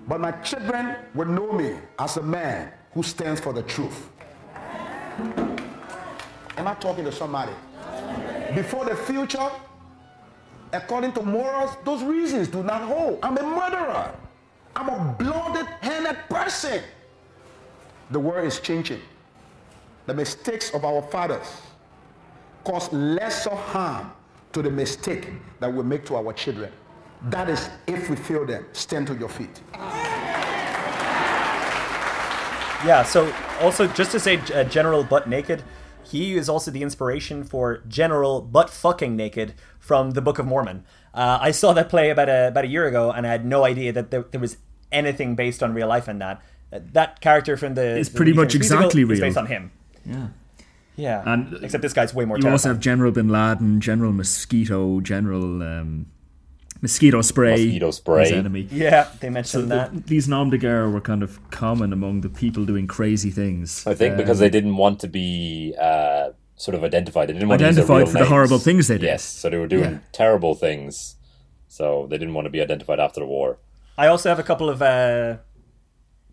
But 0.09 0.21
my 0.21 0.33
children 0.33 0.97
will 1.15 1.27
know 1.27 1.53
me 1.53 1.77
as 1.99 2.17
a 2.17 2.23
man 2.23 2.73
who 2.93 3.03
stands 3.03 3.41
for 3.41 3.53
the 3.53 3.63
truth. 3.63 4.11
Am 6.57 6.67
I 6.67 6.75
talking 6.75 7.05
to 7.05 7.13
somebody? 7.13 7.53
Before 8.55 8.85
the 8.85 8.97
future, 8.97 9.51
according 10.73 11.13
to 11.13 11.23
morals, 11.23 11.77
those 11.85 12.03
reasons 12.03 12.49
do 12.49 12.63
not 12.63 12.83
hold. 12.83 13.19
I'm 13.23 13.37
a 13.37 13.43
murderer. 13.43 14.15
I'm 14.75 14.89
a 14.89 15.15
blooded, 15.19 15.67
handed 15.81 16.17
person. 16.29 16.83
The 18.11 18.19
world 18.21 18.47
is 18.47 18.61
changing. 18.61 19.01
The 20.07 20.15
mistakes 20.15 20.73
of 20.75 20.85
our 20.85 21.03
fathers 21.03 21.61
cause 22.65 22.93
lesser 22.93 23.55
harm 23.55 24.13
to 24.57 24.63
the 24.63 24.71
mistake 24.71 25.29
that 25.61 25.71
we 25.71 25.83
make 25.83 26.07
to 26.07 26.17
our 26.17 26.33
children. 26.33 26.73
That 27.29 27.51
is 27.51 27.69
if 27.87 28.09
we 28.09 28.17
fail 28.17 28.47
them. 28.47 28.65
Stand 28.73 29.07
to 29.09 29.15
your 29.15 29.29
feet. 29.29 29.61
Yeah, 32.85 33.03
so 33.03 33.33
also 33.61 33.87
just 33.89 34.13
to 34.13 34.21
say 34.21 34.39
uh, 34.55 34.65
General 34.65 35.05
Butt 35.05 35.29
Naked, 35.29 35.63
he 36.03 36.37
is 36.37 36.49
also 36.49 36.71
the 36.71 36.83
inspiration 36.83 37.45
for 37.45 37.83
General 37.89 38.41
Butt 38.41 38.71
Fucking 38.71 39.15
Naked 39.15 39.55
from 39.79 40.13
the 40.13 40.23
Book 40.23 40.39
of 40.39 40.47
Mormon. 40.47 40.85
Uh, 41.13 41.39
I 41.41 41.51
saw 41.51 41.75
that 41.75 41.89
play 41.91 42.09
about 42.11 42.29
a, 42.31 42.49
about 42.49 42.65
a 42.65 42.69
year 42.69 42.87
ago 42.87 43.11
and 43.11 43.27
I 43.27 43.31
had 43.31 43.45
no 43.45 43.65
idea 43.65 43.93
that 43.93 44.11
there, 44.11 44.25
there 44.31 44.41
was 44.41 44.57
anything 44.91 45.35
based 45.35 45.63
on 45.63 45.75
real 45.75 45.89
life 45.89 46.09
in 46.09 46.19
that. 46.21 46.41
Uh, 46.73 46.81
that 46.93 47.21
character 47.21 47.57
from 47.59 47.75
the 47.75 47.99
It's 47.99 48.09
the 48.09 48.17
pretty 48.17 48.33
Lee 48.33 48.39
much 48.39 48.55
exactly 48.55 49.03
is 49.03 49.09
real. 49.09 49.21
based 49.21 49.37
on 49.37 49.47
him. 49.47 49.71
Yeah. 50.07 50.29
Yeah, 50.97 51.23
And 51.27 51.63
except 51.63 51.83
this 51.83 51.93
guy's 51.93 52.15
way 52.15 52.25
more. 52.25 52.39
You 52.39 52.49
also 52.49 52.69
have 52.71 52.81
General 52.81 53.13
Bin 53.13 53.29
Laden, 53.29 53.81
General 53.81 54.13
Mosquito, 54.13 55.01
General 55.01 55.63
um, 55.63 56.07
Mosquito 56.81 57.21
Spray, 57.23 57.51
Mosquito 57.67 57.91
spray. 57.91 58.25
his 58.25 58.33
enemy. 58.33 58.69
Yeah, 58.71 59.09
they 59.21 59.29
So 59.29 59.33
mentioned 59.33 59.71
the- 59.71 59.75
that. 59.77 60.07
these 60.07 60.27
nom 60.29 60.51
de 60.51 60.59
guerre 60.59 60.89
were 60.89 61.01
kind 61.03 61.23
of 61.23 61.39
common 61.51 61.93
among 61.93 62.23
the 62.23 62.29
people 62.31 62.65
doing 62.65 62.87
crazy 62.87 63.31
things. 63.31 63.87
I 63.87 63.95
think 63.95 64.17
because 64.17 64.39
Um, 64.39 64.45
they 64.45 64.51
didn't 64.51 64.77
want 64.77 64.99
to 65.01 65.09
be 65.09 65.75
uh, 65.81 66.31
sort 66.57 66.75
of 66.75 66.83
identified. 66.83 67.29
They 67.29 67.35
didn't 67.35 67.49
want 67.49 67.61
to 67.61 67.67
Identified 67.67 67.99
real 68.05 68.07
for 68.07 68.19
the 68.19 68.25
horrible 68.27 68.59
things 68.59 68.89
they 68.89 68.97
did. 68.99 69.05
Yes, 69.07 69.23
so 69.23 69.51
they 69.51 69.59
were 69.59 69.67
doing 69.69 69.93
Yeah. 69.93 69.99
terrible 70.13 70.55
things. 70.55 71.17
So 71.69 72.07
they 72.09 72.17
didn't 72.17 72.33
want 72.35 72.47
to 72.47 72.51
be 72.51 72.63
identified 72.63 73.01
after 73.01 73.21
the 73.21 73.27
war. 73.27 73.59
I 73.99 74.07
also 74.07 74.29
have 74.31 74.39
a 74.39 74.43
couple 74.43 74.71
of 74.71 74.81
uh, 74.81 75.39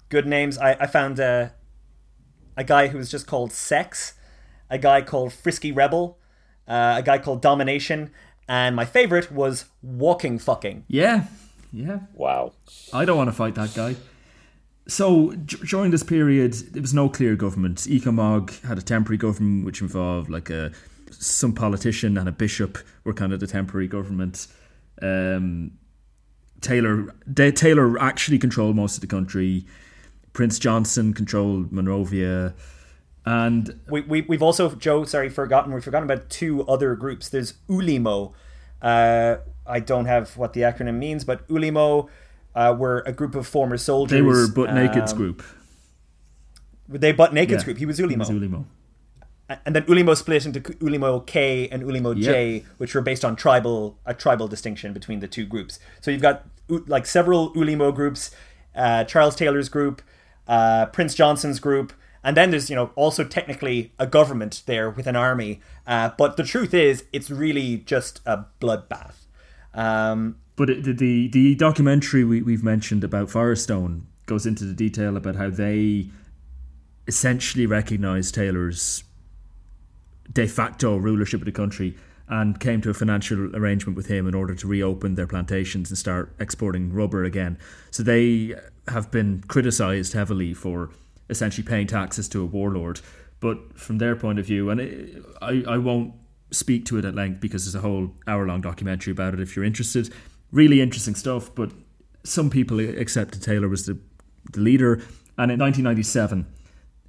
good 0.10 0.26
names. 0.26 0.58
I, 0.58 0.78
I 0.80 0.88
found 0.88 1.20
uh, 1.20 1.50
a 2.56 2.64
guy 2.64 2.88
who 2.88 2.98
was 2.98 3.10
just 3.12 3.28
called 3.28 3.52
Sex, 3.52 4.14
a 4.74 4.78
guy 4.80 5.02
called 5.02 5.32
Frisky 5.32 5.72
Rebel, 5.72 6.18
uh, 6.68 6.96
a 6.98 7.04
guy 7.04 7.20
called 7.20 7.42
Domination, 7.42 8.10
and 8.50 8.76
my 8.76 8.86
favorite 8.86 9.32
was 9.32 9.66
Walking 9.84 10.40
Fucking. 10.40 10.86
Yeah, 10.88 11.26
yeah. 11.72 12.00
Wow. 12.16 12.54
I 12.92 13.06
don't 13.06 13.16
want 13.16 13.30
to 13.30 13.36
fight 13.36 13.56
that 13.56 13.74
guy. 13.76 13.96
So 14.88 15.32
d- 15.32 15.58
during 15.66 15.92
this 15.92 16.04
period, 16.04 16.54
there 16.74 16.82
was 16.82 16.94
no 16.94 17.08
clear 17.08 17.36
government. 17.36 17.78
Ecomog 17.80 18.60
had 18.66 18.78
a 18.80 18.82
temporary 18.82 19.18
government, 19.18 19.64
which 19.66 19.80
involved 19.82 20.30
like 20.30 20.50
a 20.50 20.72
some 21.12 21.54
politician 21.54 22.18
and 22.18 22.28
a 22.28 22.32
bishop 22.32 22.80
were 23.04 23.14
kind 23.14 23.32
of 23.32 23.40
the 23.40 23.48
temporary 23.48 23.88
government. 23.88 24.48
Um, 25.02 25.72
Taylor 26.62 27.14
De- 27.32 27.52
Taylor 27.52 28.02
actually 28.02 28.40
controlled 28.40 28.76
most 28.76 28.96
of 28.96 29.02
the 29.02 29.08
country. 29.08 29.66
Prince 30.34 30.58
Johnson 30.58 31.14
controlled 31.14 31.72
Monrovia, 31.72 32.56
and 33.26 33.80
We, 33.90 34.02
we, 34.02 34.22
we've 34.22 34.42
also, 34.44 34.76
Joe, 34.76 35.06
sorry, 35.06 35.30
forgotten. 35.30 35.74
We've 35.74 35.84
forgotten 35.84 36.10
about 36.10 36.30
two 36.30 36.66
other 36.68 36.96
groups. 36.96 37.30
There's 37.30 37.54
Ulimo. 37.70 38.34
Uh, 38.82 39.38
I 39.66 39.80
don't 39.80 40.06
have 40.06 40.36
what 40.38 40.54
the 40.54 40.62
acronym 40.62 40.96
means, 40.96 41.24
but 41.24 41.48
Ulimo 41.48 42.10
uh, 42.56 42.76
were 42.78 43.00
a 43.06 43.14
group 43.14 43.36
of 43.36 43.48
former 43.48 43.78
soldiers. 43.78 44.18
they 44.18 44.22
were 44.22 44.48
butt 44.48 44.74
naked's 44.74 45.14
um, 45.14 45.18
group. 45.18 45.44
They 46.90 47.12
butt 47.14 47.34
naked's 47.34 47.62
Yeah, 47.64 47.66
group. 47.66 47.78
He 47.78 47.86
was 47.86 47.98
Ulimo. 48.00 48.20
was 48.20 48.30
Ulimo. 48.30 48.66
and 49.66 49.76
then 49.76 49.84
Ulimo 49.84 50.16
split 50.18 50.46
into 50.46 50.60
Ulimo 50.60 51.26
K 51.26 51.68
and 51.70 51.84
Ulimo 51.84 52.20
J, 52.22 52.66
which 52.78 52.94
were 52.94 53.02
based 53.02 53.24
on 53.24 53.36
tribal 53.36 53.98
a 54.06 54.14
tribal 54.14 54.48
distinction 54.48 54.92
between 54.94 55.20
the 55.20 55.28
two 55.28 55.46
groups. 55.46 55.80
So 56.02 56.12
you've 56.12 56.22
got 56.22 56.46
like 56.68 57.06
several 57.06 57.52
Ulimo 57.54 57.94
groups, 57.96 58.32
uh, 58.76 59.06
Charles 59.06 59.36
Taylor's 59.36 59.70
group, 59.70 60.02
uh, 60.48 60.88
Prince 60.88 61.16
Johnson's 61.16 61.60
group, 61.60 61.94
and 62.24 62.38
then 62.38 62.52
there's 62.52 62.70
you 62.70 62.76
know 62.76 62.92
also 62.96 63.24
technically 63.24 63.92
a 64.00 64.08
government 64.08 64.64
there 64.66 64.90
with 64.90 65.08
an 65.08 65.16
army. 65.16 65.62
Uh, 65.86 66.10
but 66.18 66.38
the 66.38 66.44
truth 66.44 66.74
is, 66.74 67.06
it's 67.12 67.30
really 67.30 67.78
just 67.78 68.22
a 68.26 68.46
bloodbath. 68.60 69.16
Um, 69.74 70.38
But 70.56 70.70
it, 70.70 70.84
the, 70.84 70.94
the 70.94 71.28
the 71.30 71.56
documentary 71.56 72.24
we, 72.24 72.42
we've 72.42 72.64
mentioned 72.64 73.04
about 73.04 73.30
Firestone 73.30 74.08
goes 74.26 74.46
into 74.46 74.66
the 74.66 74.74
detail 74.74 75.18
about 75.18 75.36
how 75.36 75.50
they 75.50 76.08
essentially 77.08 77.66
recognized 77.66 78.36
Taylor's 78.36 79.04
de 80.32 80.48
facto 80.48 80.96
rulership 80.96 81.42
of 81.42 81.46
the 81.46 81.52
country 81.52 81.96
and 82.30 82.60
came 82.60 82.80
to 82.82 82.90
a 82.90 82.94
financial 82.94 83.54
arrangement 83.56 83.98
with 83.98 84.08
him 84.08 84.26
in 84.28 84.34
order 84.34 84.56
to 84.56 84.68
reopen 84.68 85.16
their 85.16 85.28
plantations 85.28 85.90
and 85.90 85.98
start 85.98 86.34
exporting 86.40 86.94
rubber 86.94 87.26
again. 87.26 87.58
So 87.92 88.02
they 88.04 88.56
have 88.88 89.12
been 89.12 89.44
criticized 89.48 90.14
heavily 90.14 90.54
for 90.54 90.90
essentially 91.34 91.68
paying 91.68 91.88
taxes 91.88 92.30
to 92.30 92.42
a 92.42 92.46
warlord. 92.46 93.02
But 93.40 93.78
from 93.78 93.98
their 93.98 94.16
point 94.16 94.40
of 94.40 94.46
view, 94.46 94.70
and 94.70 94.80
it, 94.80 95.22
I, 95.42 95.64
I 95.68 95.78
won't 95.78 96.14
speak 96.52 96.86
to 96.86 96.98
it 96.98 97.04
at 97.06 97.16
length 97.16 97.42
because 97.42 97.66
there's 97.66 97.76
a 97.76 97.86
whole 97.86 98.12
hour 98.28 98.46
long 98.48 98.62
documentary 98.62 99.12
about 99.12 99.34
it 99.34 99.40
if 99.42 99.56
you're 99.56 99.66
interested. 99.66 100.14
Really 100.52 100.80
interesting 100.80 101.16
stuff, 101.16 101.54
but 101.54 101.72
some 102.24 102.50
people 102.50 102.80
accepted 102.80 103.42
Taylor 103.44 103.68
was 103.68 103.86
the, 103.86 103.98
the 104.54 104.62
leader. 104.62 104.94
And 105.38 105.52
in 105.52 105.60
1997, 105.60 106.46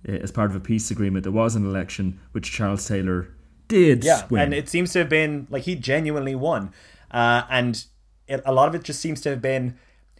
uh, 0.09 0.13
as 0.13 0.33
part 0.33 0.51
of 0.51 0.57
a 0.57 0.61
peace 0.61 0.91
agreement, 0.91 1.23
there 1.25 1.33
was 1.33 1.55
an 1.55 1.65
election 1.67 2.19
which 2.33 2.51
Charles 2.51 2.89
Taylor 2.89 3.29
did 3.69 4.03
Yeah, 4.05 4.23
win. 4.31 4.43
and 4.43 4.55
it 4.55 4.69
seems 4.69 4.93
to 4.95 4.99
have 5.01 5.09
been 5.09 5.47
like 5.51 5.63
he 5.65 5.75
genuinely 5.77 6.35
won, 6.35 6.73
uh, 7.11 7.43
and 7.49 7.85
it, 8.27 8.43
a 8.45 8.53
lot 8.53 8.69
of 8.69 8.75
it 8.75 8.83
just 8.83 9.01
seems 9.01 9.21
to 9.23 9.31
have 9.31 9.41
been 9.41 9.77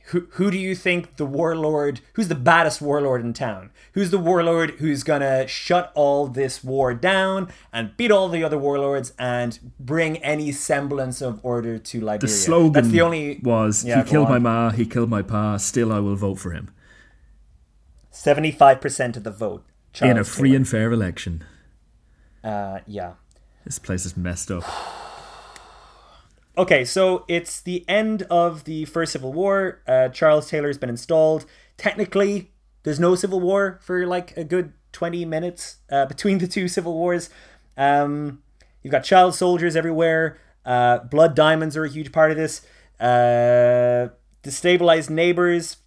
who 0.09 0.27
who 0.33 0.51
do 0.51 0.59
you 0.59 0.75
think 0.75 1.17
the 1.17 1.25
warlord? 1.25 2.01
Who's 2.13 2.29
the 2.29 2.35
baddest 2.35 2.83
warlord 2.83 3.23
in 3.23 3.33
town? 3.33 3.71
Who's 3.93 4.11
the 4.11 4.19
warlord 4.19 4.73
who's 4.73 5.03
gonna 5.03 5.47
shut 5.47 5.93
all 5.95 6.27
this 6.27 6.63
war 6.63 6.93
down 6.93 7.49
and 7.73 7.97
beat 7.97 8.11
all 8.11 8.29
the 8.29 8.45
other 8.45 8.59
warlords 8.59 9.15
and 9.19 9.73
bring 9.81 10.19
any 10.19 10.53
semblance 10.53 11.23
of 11.23 11.41
order 11.43 11.79
to 11.79 12.01
Liberia? 12.01 12.21
the 12.21 12.29
slogan 12.29 12.73
That's 12.73 12.89
the 12.89 13.01
only 13.01 13.41
was 13.43 13.83
Yeah, 13.85 14.03
he 14.03 14.11
killed 14.11 14.29
my 14.29 14.39
ma, 14.39 14.71
he 14.71 14.85
killed 14.85 15.09
my 15.09 15.23
pa, 15.23 15.57
still 15.57 15.91
I 15.91 16.01
will 16.01 16.17
vote 16.17 16.39
for 16.39 16.51
him. 16.51 16.71
seventy-five 18.11 18.83
percent 18.83 19.17
of 19.17 19.25
the 19.25 19.31
vote. 19.31 19.65
Charles 19.95 20.11
in 20.11 20.19
a 20.19 20.25
free 20.25 20.51
Taylor. 20.51 20.57
and 20.57 20.69
fair 20.69 20.93
election. 20.93 21.45
uh, 22.43 22.81
yeah. 22.87 23.15
This 23.65 23.79
place 23.79 24.05
is 24.05 24.19
messed 24.19 24.51
up. 24.51 24.65
Okay, 26.57 26.85
so 26.85 27.25
it's 27.27 27.61
the 27.61 27.85
end 27.89 28.23
of 28.31 28.63
the 28.63 28.85
First 28.85 29.13
Civil 29.13 29.33
War. 29.33 29.83
Uh, 29.89 30.09
Charles 30.11 30.49
Taylor's 30.49 30.79
been 30.79 30.89
installed. 30.89 31.47
Technically, 31.77 32.53
there's 32.85 33.01
no 33.01 33.17
Civil 33.17 33.41
War 33.41 33.81
for 33.83 34.07
like 34.07 34.37
a 34.37 34.45
good 34.45 34.73
20 34.93 35.25
minutes 35.25 35.79
uh, 35.91 36.07
between 36.15 36.39
the 36.39 36.47
two 36.47 36.69
Civil 36.69 36.95
Wars. 36.95 37.29
Um, 37.77 38.41
you've 38.83 38.93
got 38.93 39.03
child 39.03 39.35
soldiers 39.35 39.75
everywhere. 39.75 40.39
Uh, 40.65 40.99
blood 40.99 41.35
diamonds 41.35 41.77
are 41.77 41.85
a 41.85 41.91
huge 41.91 42.13
part 42.13 42.31
of 42.31 42.37
this. 42.37 42.65
Uh, 43.01 44.11
destabilized 44.45 45.11
neighbors. 45.11 45.79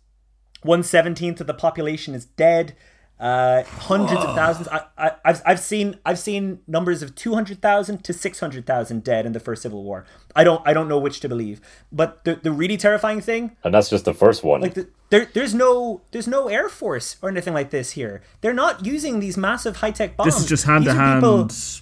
One 0.63 0.84
seventeenth 0.84 1.39
of 1.39 1.47
the 1.47 1.53
population 1.53 2.13
is 2.13 2.26
dead. 2.26 2.76
Uh, 3.20 3.63
hundreds 3.63 4.22
of 4.22 4.36
thousands. 4.36 4.68
I, 4.68 4.82
I, 4.95 5.11
I've, 5.26 5.41
I've 5.43 5.59
seen 5.59 5.97
I've 6.05 6.20
seen 6.20 6.59
numbers 6.68 7.01
of 7.01 7.15
two 7.15 7.34
hundred 7.34 7.63
thousand 7.63 8.03
to 8.03 8.13
six 8.13 8.39
hundred 8.39 8.68
thousand 8.68 9.03
dead 9.03 9.26
in 9.26 9.32
the 9.32 9.39
first 9.39 9.63
civil 9.63 9.84
war. 9.84 10.05
I 10.36 10.43
don't 10.43 10.61
I 10.68 10.74
don't 10.74 10.88
know 10.88 10.99
which 10.99 11.20
to 11.22 11.30
believe. 11.30 11.59
But 11.91 12.24
the 12.26 12.36
the 12.36 12.51
really 12.51 12.78
terrifying 12.78 13.22
thing 13.22 13.57
And 13.63 13.74
that's 13.74 13.89
just 13.89 14.05
the 14.05 14.13
first 14.13 14.43
one. 14.43 14.61
like 14.61 14.76
the, 14.76 14.88
there 15.09 15.26
there's 15.34 15.55
no 15.55 16.01
there's 16.11 16.28
no 16.28 16.47
air 16.47 16.70
force 16.70 17.15
or 17.24 17.30
anything 17.30 17.55
like 17.55 17.72
this 17.72 17.91
here. 17.93 18.22
They're 18.41 18.53
not 18.53 18.86
using 18.86 19.20
these 19.20 19.36
massive 19.36 19.78
high 19.78 19.91
tech 19.91 20.15
bombs. 20.15 20.34
This 20.36 20.43
is 20.43 20.47
just 20.47 20.65
hand 20.65 20.86
to 20.86 20.91
These 20.91 20.99
people- 21.01 21.38
hand. 21.38 21.82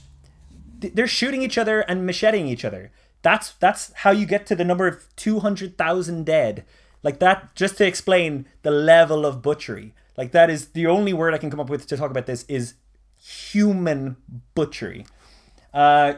they're 0.96 1.08
shooting 1.08 1.42
each 1.42 1.58
other 1.58 1.82
and 1.82 2.06
macheting 2.06 2.48
each 2.48 2.64
other. 2.64 2.92
That's 3.24 3.54
that's 3.60 3.92
how 4.04 4.12
you 4.12 4.26
get 4.26 4.46
to 4.48 4.56
the 4.56 4.64
number 4.64 4.88
of 4.88 5.04
two 5.18 5.40
hundred 5.42 5.78
thousand 5.78 6.26
dead. 6.26 6.64
Like 7.04 7.20
that, 7.20 7.54
just 7.56 7.78
to 7.80 7.86
explain 7.86 8.46
the 8.62 8.72
level 8.72 9.26
of 9.26 9.42
butchery. 9.42 9.94
Like 10.18 10.32
that 10.32 10.50
is 10.50 10.70
the 10.70 10.88
only 10.88 11.14
word 11.14 11.34
I 11.34 11.38
can 11.38 11.50
come 11.50 11.60
up 11.60 11.70
with 11.70 11.88
to 11.88 11.98
talk 11.98 12.12
about 12.12 12.26
this 12.26 12.44
is 12.48 12.76
human 13.18 14.18
butchery. 14.54 15.06
Uh, 15.74 16.16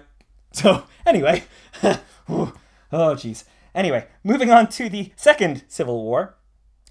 so 0.52 0.84
anyway, 1.06 1.44
oh 1.84 2.54
jeez. 2.92 3.44
Anyway, 3.74 4.08
moving 4.24 4.50
on 4.50 4.68
to 4.70 4.90
the 4.90 5.12
second 5.16 5.64
civil 5.68 6.04
war. 6.04 6.36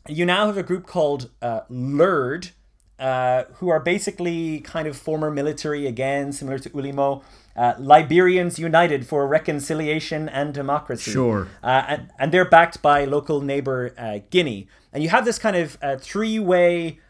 You 0.08 0.24
now 0.24 0.46
have 0.46 0.56
a 0.56 0.62
group 0.62 0.86
called 0.86 1.30
uh, 1.42 1.62
LURD, 1.68 2.50
uh, 2.98 3.44
who 3.54 3.68
are 3.68 3.80
basically 3.80 4.60
kind 4.60 4.86
of 4.86 4.96
former 4.96 5.30
military 5.30 5.86
again, 5.86 6.32
similar 6.32 6.58
to 6.60 6.70
Ulimo. 6.70 7.22
Uh, 7.56 7.74
Liberians 7.78 8.58
United 8.58 9.06
for 9.06 9.26
Reconciliation 9.26 10.28
and 10.28 10.52
Democracy. 10.52 11.10
Sure. 11.10 11.48
Uh, 11.62 11.84
and, 11.88 12.10
and 12.18 12.32
they're 12.32 12.48
backed 12.48 12.82
by 12.82 13.04
local 13.04 13.40
neighbor 13.40 13.94
uh, 13.98 14.18
Guinea. 14.30 14.68
And 14.96 15.02
you 15.02 15.10
have 15.10 15.26
this 15.26 15.38
kind 15.38 15.56
of 15.56 15.76
uh, 15.82 15.98
three 15.98 16.38
way 16.38 17.00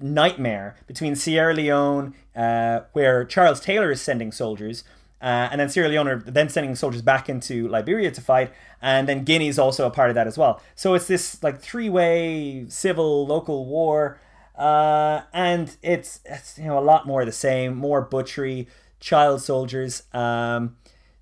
nightmare 0.00 0.74
between 0.88 1.14
Sierra 1.14 1.54
Leone, 1.54 2.12
uh, 2.34 2.80
where 2.92 3.24
Charles 3.24 3.60
Taylor 3.60 3.92
is 3.92 4.02
sending 4.02 4.32
soldiers, 4.32 4.82
uh, 5.22 5.46
and 5.52 5.60
then 5.60 5.68
Sierra 5.68 5.88
Leone 5.88 6.08
are 6.08 6.18
then 6.18 6.48
sending 6.48 6.74
soldiers 6.74 7.02
back 7.02 7.28
into 7.28 7.68
Liberia 7.68 8.10
to 8.10 8.20
fight, 8.20 8.52
and 8.82 9.08
then 9.08 9.22
Guinea 9.22 9.46
is 9.46 9.60
also 9.60 9.86
a 9.86 9.90
part 9.90 10.10
of 10.10 10.16
that 10.16 10.26
as 10.26 10.36
well. 10.36 10.60
So 10.74 10.94
it's 10.94 11.06
this 11.06 11.40
like 11.40 11.60
three-way 11.60 12.64
civil 12.66 13.28
local 13.28 13.64
war, 13.64 14.20
uh, 14.58 15.20
and 15.32 15.76
it's, 15.84 16.18
it's 16.24 16.58
you 16.58 16.64
know 16.64 16.80
a 16.80 16.82
lot 16.82 17.06
more 17.06 17.24
the 17.24 17.30
same, 17.30 17.76
more 17.76 18.00
butchery, 18.00 18.66
child 18.98 19.40
soldiers. 19.40 20.02
Um, 20.12 20.78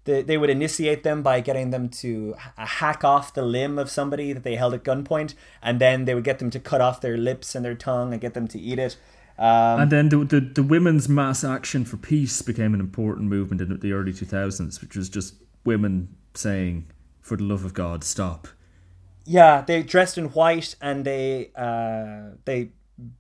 they, 0.09 0.23
they 0.23 0.39
would 0.39 0.51
initiate 0.51 1.03
them 1.03 1.23
by 1.23 1.41
getting 1.41 1.71
them 1.71 1.89
to 2.03 2.35
hack 2.57 3.05
off 3.05 3.35
the 3.35 3.43
limb 3.43 3.79
of 3.79 3.91
somebody 3.91 4.33
that 4.33 4.43
they 4.43 4.57
held 4.57 4.75
at 4.75 4.83
gunpoint, 4.83 5.35
and 5.63 5.79
then 5.79 6.07
they 6.07 6.15
would 6.15 6.25
get 6.25 6.39
them 6.39 6.51
to 6.51 6.59
cut 6.59 6.81
off 6.81 7.01
their 7.01 7.19
lips 7.19 7.55
and 7.55 7.65
their 7.65 7.75
tongue 7.75 8.13
and 8.13 8.21
get 8.21 8.33
them 8.35 8.49
to 8.49 8.59
eat 8.59 8.79
it. 8.79 8.97
Um, 9.39 9.83
And 9.83 9.93
then 9.93 10.09
the, 10.09 10.25
the 10.25 10.41
the 10.41 10.63
women's 10.63 11.09
mass 11.09 11.45
action 11.45 11.85
for 11.85 11.97
peace 11.97 12.43
became 12.43 12.75
an 12.75 12.81
important 12.81 13.29
movement 13.29 13.61
in 13.61 13.79
the 13.79 13.93
early 13.93 14.13
2000s, 14.13 14.81
which 14.81 14.97
was 14.97 15.09
just 15.09 15.35
women 15.65 16.17
saying, 16.35 16.91
"For 17.21 17.37
the 17.37 17.45
love 17.45 17.65
of 17.65 17.73
God, 17.75 18.03
stop." 18.03 18.49
yeah, 19.29 19.61
they 19.61 19.83
dressed 19.83 20.17
in 20.17 20.27
white 20.31 20.75
and 20.81 21.05
they 21.05 21.51
uh, 21.55 22.37
they 22.47 22.71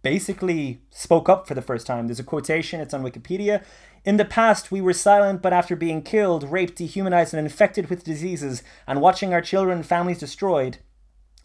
basically 0.03 0.80
spoke 0.91 1.28
up 1.28 1.47
for 1.47 1.55
the 1.55 1.62
first 1.62 1.86
time. 1.86 2.09
There's 2.09 2.18
a 2.18 2.24
quotation. 2.24 2.80
It's 2.80 2.95
on 2.95 3.03
Wikipedia. 3.03 3.62
In 4.05 4.16
the 4.16 4.24
past, 4.24 4.70
we 4.70 4.80
were 4.80 4.92
silent, 4.92 5.42
but 5.42 5.53
after 5.53 5.76
being 5.76 6.03
killed, 6.03 6.51
raped, 6.51 6.76
dehumanized, 6.76 7.34
and 7.34 7.44
infected 7.44 7.90
with 7.90 8.05
diseases, 8.05 8.62
and 8.86 9.01
watching 9.01 9.32
our 9.32 9.42
children 9.42 9.78
and 9.78 9.86
families 9.86 10.18
destroyed, 10.18 10.78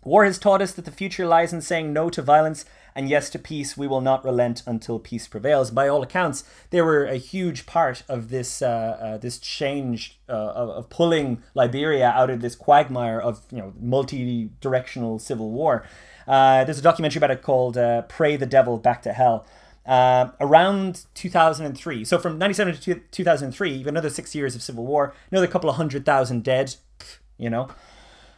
war 0.03 0.25
has 0.25 0.37
taught 0.37 0.61
us 0.61 0.73
that 0.73 0.85
the 0.85 0.91
future 0.91 1.25
lies 1.25 1.53
in 1.53 1.61
saying 1.61 1.91
no 1.91 2.09
to 2.09 2.21
violence 2.21 2.65
and 2.95 3.09
yes 3.09 3.29
to 3.31 3.39
peace. 3.39 3.75
We 3.75 3.87
will 3.87 4.01
not 4.01 4.23
relent 4.23 4.63
until 4.65 4.99
peace 4.99 5.27
prevails. 5.27 5.71
By 5.71 5.87
all 5.87 6.03
accounts, 6.03 6.43
they 6.69 6.81
were 6.81 7.05
a 7.05 7.15
huge 7.15 7.65
part 7.65 8.03
of 8.07 8.29
this 8.29 8.61
uh, 8.61 8.97
uh, 9.01 9.17
this 9.17 9.39
change 9.39 10.19
uh, 10.29 10.31
of, 10.31 10.69
of 10.69 10.89
pulling 10.89 11.41
Liberia 11.55 12.09
out 12.09 12.29
of 12.29 12.41
this 12.41 12.55
quagmire 12.55 13.19
of 13.19 13.41
you 13.51 13.57
know 13.57 13.73
multi-directional 13.79 15.19
civil 15.19 15.51
war. 15.51 15.85
Uh, 16.27 16.63
there's 16.63 16.79
a 16.79 16.83
documentary 16.83 17.19
about 17.19 17.31
it 17.31 17.41
called 17.41 17.77
uh, 17.77 18.03
"Pray 18.03 18.35
the 18.35 18.45
Devil 18.45 18.77
Back 18.77 19.01
to 19.03 19.13
Hell." 19.13 19.45
Uh, 19.85 20.31
around 20.39 21.05
2003, 21.13 22.05
so 22.05 22.17
from 22.17 22.37
97 22.37 22.75
to 22.75 22.81
two- 22.81 23.01
2003, 23.11 23.71
even 23.73 23.89
another 23.89 24.09
six 24.09 24.33
years 24.33 24.55
of 24.55 24.61
civil 24.61 24.85
war, 24.85 25.13
another 25.29 25.47
couple 25.47 25.69
of 25.69 25.75
hundred 25.75 26.05
thousand 26.05 26.43
dead, 26.43 26.75
you 27.37 27.49
know. 27.49 27.67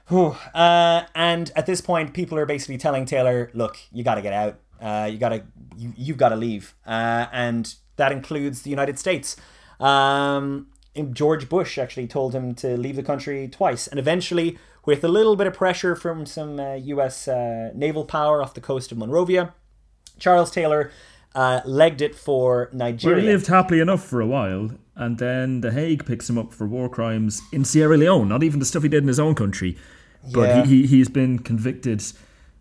Uh, 0.10 1.04
and 1.14 1.52
at 1.56 1.66
this 1.66 1.82
point, 1.82 2.14
people 2.14 2.38
are 2.38 2.46
basically 2.46 2.78
telling 2.78 3.06
Taylor, 3.06 3.52
"Look, 3.54 3.78
you 3.91 4.04
got 4.04 4.16
to 4.16 4.22
get 4.22 4.34
out. 4.34 4.60
Uh, 4.82 5.08
you 5.12 5.18
got 5.18 5.30
to, 5.30 5.43
you, 5.78 5.93
you've 5.96 6.18
got 6.18 6.30
to 6.30 6.36
leave." 6.36 6.76
Uh, 6.86 7.28
and 7.32 7.76
that 7.98 8.12
includes 8.12 8.64
the 8.64 8.70
United 8.70 9.00
States. 9.00 9.36
Um, 9.80 10.68
George 11.12 11.50
Bush 11.50 11.78
actually 11.78 12.08
told 12.08 12.34
him 12.34 12.56
to 12.56 12.78
leave 12.78 12.96
the 12.96 13.04
country 13.04 13.48
twice, 13.48 13.88
and 13.88 14.00
eventually, 14.00 14.58
with 14.86 15.04
a 15.04 15.08
little 15.08 15.36
bit 15.36 15.48
of 15.48 15.54
pressure 15.54 15.96
from 15.96 16.26
some 16.26 16.60
uh, 16.60 16.76
U.S. 16.76 17.28
Uh, 17.28 17.72
naval 17.74 18.06
power 18.06 18.41
off 18.41 18.54
the 18.54 18.62
coast 18.62 18.91
of 18.91 18.98
Monrovia, 18.98 19.54
Charles 20.20 20.52
Taylor 20.52 20.91
uh, 21.36 21.62
legged 21.66 22.02
it 22.02 22.16
for 22.16 22.70
Where 22.72 22.80
Nigeria. 22.80 23.22
he 23.22 23.28
lived 23.28 23.48
happily 23.48 23.80
enough 23.80 24.04
for 24.04 24.22
a 24.22 24.26
while, 24.28 24.72
and 24.96 25.18
then 25.20 25.62
The 25.62 25.72
Hague 25.72 26.06
picks 26.06 26.30
him 26.30 26.38
up 26.38 26.54
for 26.54 26.66
war 26.66 26.90
crimes 26.90 27.42
in 27.52 27.66
Sierra 27.66 27.98
Leone. 27.98 28.28
Not 28.30 28.42
even 28.44 28.60
the 28.60 28.66
stuff 28.66 28.84
he 28.84 28.90
did 28.90 29.04
in 29.04 29.08
his 29.08 29.20
own 29.20 29.36
country, 29.36 29.78
but 30.34 30.48
Yeah. 30.50 30.66
he, 30.66 30.82
he 30.82 30.88
he's 30.88 31.10
been 31.10 31.40
convicted 31.40 32.02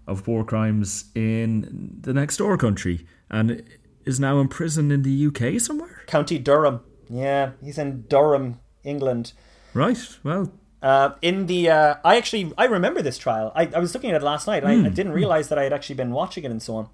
of 0.07 0.27
war 0.27 0.45
crimes 0.45 1.07
in 1.15 1.97
the 2.03 2.13
next 2.13 2.37
door 2.39 2.57
country, 2.59 3.07
and 3.31 3.63
is 4.05 4.21
now 4.21 4.39
in 4.41 4.49
prison 4.49 4.91
in 4.91 5.03
the 5.03 5.27
UK 5.29 5.59
somewhere. 5.61 6.03
County 6.07 6.39
Durham. 6.39 6.81
Yeah, 7.09 7.53
he's 7.63 7.79
in 7.79 8.03
Durham, 8.09 8.59
England. 8.83 9.33
Right. 9.73 9.99
Well, 10.23 10.53
Uh, 10.83 11.15
in 11.23 11.47
the, 11.47 11.71
uh, 11.71 11.95
I 12.05 12.17
actually, 12.19 12.53
I 12.59 12.67
remember 12.67 13.01
this 13.01 13.17
trial. 13.17 13.51
I, 13.55 13.71
I 13.75 13.79
was 13.79 13.95
looking 13.95 14.11
at 14.11 14.17
it 14.21 14.23
last 14.23 14.47
night. 14.47 14.63
I, 14.65 14.73
I 14.85 14.89
didn't 14.91 15.13
realize 15.13 15.49
that 15.49 15.59
I 15.59 15.63
had 15.63 15.73
actually 15.73 15.95
been 15.97 16.11
watching 16.11 16.45
it 16.45 16.51
and 16.51 16.61
so 16.63 16.77
on. 16.77 16.89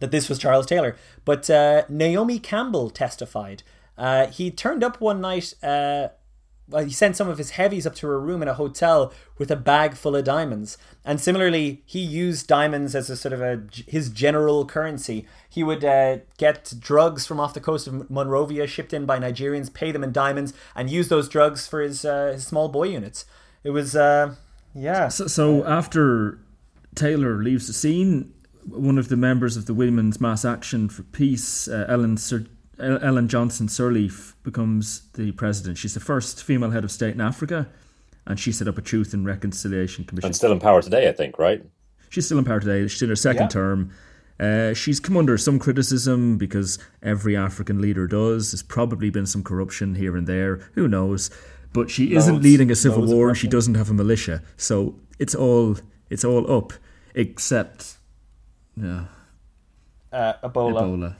That 0.00 0.10
this 0.10 0.28
was 0.28 0.38
Charles 0.38 0.66
Taylor, 0.66 0.96
but 1.24 1.48
uh, 1.50 1.82
Naomi 1.88 2.38
Campbell 2.38 2.90
testified. 2.90 3.62
Uh, 3.96 4.28
he 4.28 4.50
turned 4.50 4.84
up 4.84 5.00
one 5.00 5.20
night. 5.20 5.54
Uh, 5.62 6.08
well, 6.70 6.84
he 6.84 6.90
sent 6.90 7.16
some 7.16 7.28
of 7.28 7.38
his 7.38 7.50
heavies 7.50 7.86
up 7.86 7.94
to 7.96 8.06
her 8.06 8.20
room 8.20 8.42
in 8.42 8.48
a 8.48 8.54
hotel 8.54 9.12
with 9.38 9.50
a 9.50 9.56
bag 9.56 9.94
full 9.94 10.14
of 10.14 10.24
diamonds. 10.24 10.76
And 11.04 11.18
similarly, 11.18 11.82
he 11.86 12.00
used 12.00 12.46
diamonds 12.46 12.94
as 12.94 13.08
a 13.08 13.16
sort 13.16 13.32
of 13.32 13.40
a 13.40 13.62
his 13.86 14.10
general 14.10 14.66
currency. 14.66 15.26
He 15.48 15.62
would 15.62 15.82
uh, 15.82 16.18
get 16.36 16.74
drugs 16.78 17.26
from 17.26 17.40
off 17.40 17.54
the 17.54 17.60
coast 17.60 17.86
of 17.86 18.10
Monrovia 18.10 18.66
shipped 18.66 18.92
in 18.92 19.06
by 19.06 19.18
Nigerians, 19.18 19.72
pay 19.72 19.92
them 19.92 20.04
in 20.04 20.12
diamonds, 20.12 20.52
and 20.76 20.90
use 20.90 21.08
those 21.08 21.28
drugs 21.28 21.66
for 21.66 21.80
his, 21.80 22.04
uh, 22.04 22.32
his 22.34 22.46
small 22.46 22.68
boy 22.68 22.88
units. 22.88 23.24
It 23.64 23.70
was, 23.70 23.96
uh, 23.96 24.34
yeah. 24.74 25.08
So, 25.08 25.26
so 25.26 25.64
after 25.64 26.38
Taylor 26.94 27.42
leaves 27.42 27.66
the 27.66 27.72
scene, 27.72 28.34
one 28.70 28.98
of 28.98 29.08
the 29.08 29.16
members 29.16 29.56
of 29.56 29.66
the 29.66 29.74
Women's 29.74 30.20
Mass 30.20 30.44
Action 30.44 30.88
for 30.88 31.02
Peace, 31.02 31.68
uh, 31.68 31.86
Ellen 31.88 32.16
Sir, 32.16 32.46
Ellen 32.78 33.28
Johnson 33.28 33.66
Sirleaf, 33.66 34.34
becomes 34.42 35.08
the 35.14 35.32
president. 35.32 35.78
She's 35.78 35.94
the 35.94 36.00
first 36.00 36.42
female 36.42 36.70
head 36.70 36.84
of 36.84 36.90
state 36.90 37.14
in 37.14 37.20
Africa, 37.20 37.68
and 38.26 38.38
she 38.38 38.52
set 38.52 38.68
up 38.68 38.78
a 38.78 38.82
Truth 38.82 39.14
and 39.14 39.26
Reconciliation 39.26 40.04
Commission. 40.04 40.26
and 40.28 40.36
still 40.36 40.52
in 40.52 40.60
power 40.60 40.82
today, 40.82 41.08
I 41.08 41.12
think, 41.12 41.38
right? 41.38 41.64
She's 42.10 42.26
still 42.26 42.38
in 42.38 42.44
power 42.44 42.60
today. 42.60 42.86
She's 42.86 43.02
in 43.02 43.08
her 43.08 43.16
second 43.16 43.42
Yeah. 43.44 43.48
term. 43.48 43.90
Uh, 44.40 44.72
she's 44.72 45.00
come 45.00 45.16
under 45.16 45.36
some 45.36 45.58
criticism 45.58 46.38
because 46.38 46.78
every 47.02 47.36
African 47.36 47.80
leader 47.80 48.06
does. 48.06 48.52
There's 48.52 48.62
probably 48.62 49.10
been 49.10 49.26
some 49.26 49.42
corruption 49.42 49.96
here 49.96 50.16
and 50.16 50.26
there. 50.28 50.60
Who 50.74 50.86
knows? 50.86 51.30
But 51.72 51.90
she 51.90 52.14
isn't 52.14 52.40
leading 52.42 52.70
a 52.70 52.76
civil 52.76 53.04
war, 53.04 53.28
and 53.28 53.36
she 53.36 53.48
doesn't 53.48 53.74
have 53.74 53.90
a 53.90 53.94
militia. 53.94 54.42
So 54.56 54.94
it's 55.18 55.34
all 55.34 55.76
it's 56.08 56.24
all 56.24 56.50
up, 56.50 56.72
except 57.14 57.97
yeah, 58.80 59.04
Uh, 60.12 60.48
Ebola. 60.48 60.82
Ebola. 60.82 61.16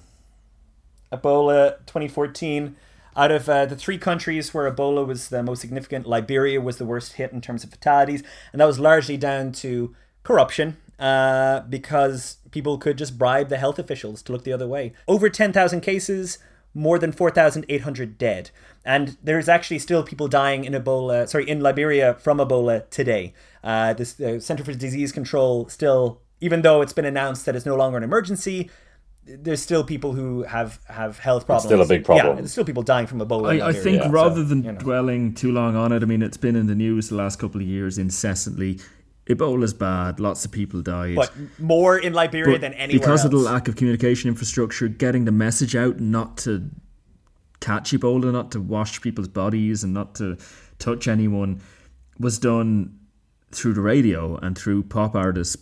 Ebola 1.13 1.79
2014. 1.87 2.77
Out 3.17 3.33
of 3.33 3.49
uh, 3.49 3.67
the 3.67 3.75
three 3.75 3.99
countries 3.99 4.55
where 4.55 4.71
Ebola 4.71 5.05
was 5.05 5.29
the 5.29 5.43
most 5.43 5.61
significant, 5.61 6.07
Liberia 6.07 6.61
was 6.61 6.77
the 6.79 6.85
worst 6.85 7.15
hit 7.15 7.33
in 7.33 7.41
terms 7.41 7.65
of 7.65 7.71
fatalities, 7.71 8.23
and 8.53 8.61
that 8.61 8.67
was 8.67 8.79
largely 8.79 9.17
down 9.17 9.51
to 9.53 9.95
corruption 10.23 10.77
uh, 11.01 11.61
because 11.63 12.37
people 12.53 12.79
could 12.79 12.97
just 12.97 13.19
bribe 13.19 13.49
the 13.49 13.57
health 13.57 13.79
officials 13.79 14.23
to 14.23 14.33
look 14.33 14.45
the 14.45 14.53
other 14.53 14.69
way. 14.69 14.93
Over 15.09 15.29
10,000 15.29 15.81
cases, 15.81 16.39
more 16.75 16.97
than 16.99 17.11
4,800 17.11 18.19
dead, 18.19 18.51
and 18.85 19.17
there's 19.23 19.49
actually 19.49 19.81
still 19.81 20.05
people 20.05 20.29
dying 20.29 20.65
in 20.65 20.73
Ebola, 20.73 21.29
sorry, 21.29 21.49
in 21.49 21.61
Liberia 21.61 22.15
from 22.15 22.39
Ebola 22.39 22.89
today. 22.91 23.33
Uh, 23.65 23.95
this 23.95 24.13
the 24.13 24.41
Center 24.41 24.63
for 24.63 24.73
Disease 24.75 25.11
Control 25.11 25.69
still, 25.69 26.21
even 26.41 26.63
though 26.63 26.83
it's 26.83 26.93
been 26.93 27.05
announced 27.05 27.47
that 27.47 27.57
it's 27.57 27.67
no 27.67 27.77
longer 27.77 27.99
an 27.99 28.05
emergency, 28.05 28.71
there's 29.25 29.61
still 29.63 29.85
people 29.85 30.13
who 30.13 30.43
have 30.45 30.81
have 30.89 31.19
health 31.19 31.47
problems. 31.47 31.67
still 31.67 31.83
a 31.83 31.87
big 31.87 32.05
problem. 32.05 32.27
Yeah, 32.27 32.35
there's 32.35 32.53
still 32.53 32.65
people 32.65 32.83
dying 32.83 33.07
from 33.07 33.21
Ebola. 33.21 33.61
I, 33.61 33.69
I 33.69 33.73
think 33.73 34.03
yeah, 34.03 34.09
rather 34.11 34.43
so, 34.43 34.45
than 34.45 34.65
you 34.65 34.73
know. 34.73 34.79
dwelling 34.79 35.35
too 35.35 35.53
long 35.53 35.77
on 35.77 35.93
it, 35.93 36.03
I 36.03 36.07
mean, 36.07 36.23
it's 36.23 36.37
been 36.37 36.57
in 36.57 36.67
the 36.67 36.75
news 36.75 37.09
the 37.11 37.17
last 37.17 37.39
couple 37.39 37.61
of 37.61 37.67
years 37.67 37.99
incessantly. 37.99 38.81
Ebola's 39.29 39.75
bad. 39.75 40.21
Lots 40.21 40.47
of 40.47 40.53
people 40.53 40.81
died. 40.81 41.17
but 41.17 41.31
more 41.59 41.99
in 41.99 42.15
Liberia 42.15 42.55
But 42.55 42.63
than 42.63 42.73
anywhere 42.73 42.95
else. 42.95 43.01
because 43.01 43.21
else. 43.21 43.25
of 43.27 43.31
the 43.33 43.37
lack 43.37 43.69
of 43.69 43.77
communication 43.77 44.29
infrastructure, 44.29 44.89
getting 44.89 45.27
the 45.27 45.33
message 45.33 45.77
out 45.77 46.01
not 46.01 46.39
to 46.39 46.71
catch 47.61 47.91
Ebola, 47.93 48.33
not 48.33 48.51
to 48.53 48.61
wash 48.61 49.03
people's 49.03 49.29
bodies, 49.29 49.85
and 49.85 49.93
not 49.93 50.15
to 50.15 50.39
touch 50.79 51.07
anyone 51.09 51.61
was 52.19 52.39
done 52.39 52.99
through 53.51 53.75
the 53.75 53.81
radio 53.83 54.37
and 54.37 54.57
through 54.57 54.83
pop 54.85 55.15
artists 55.15 55.57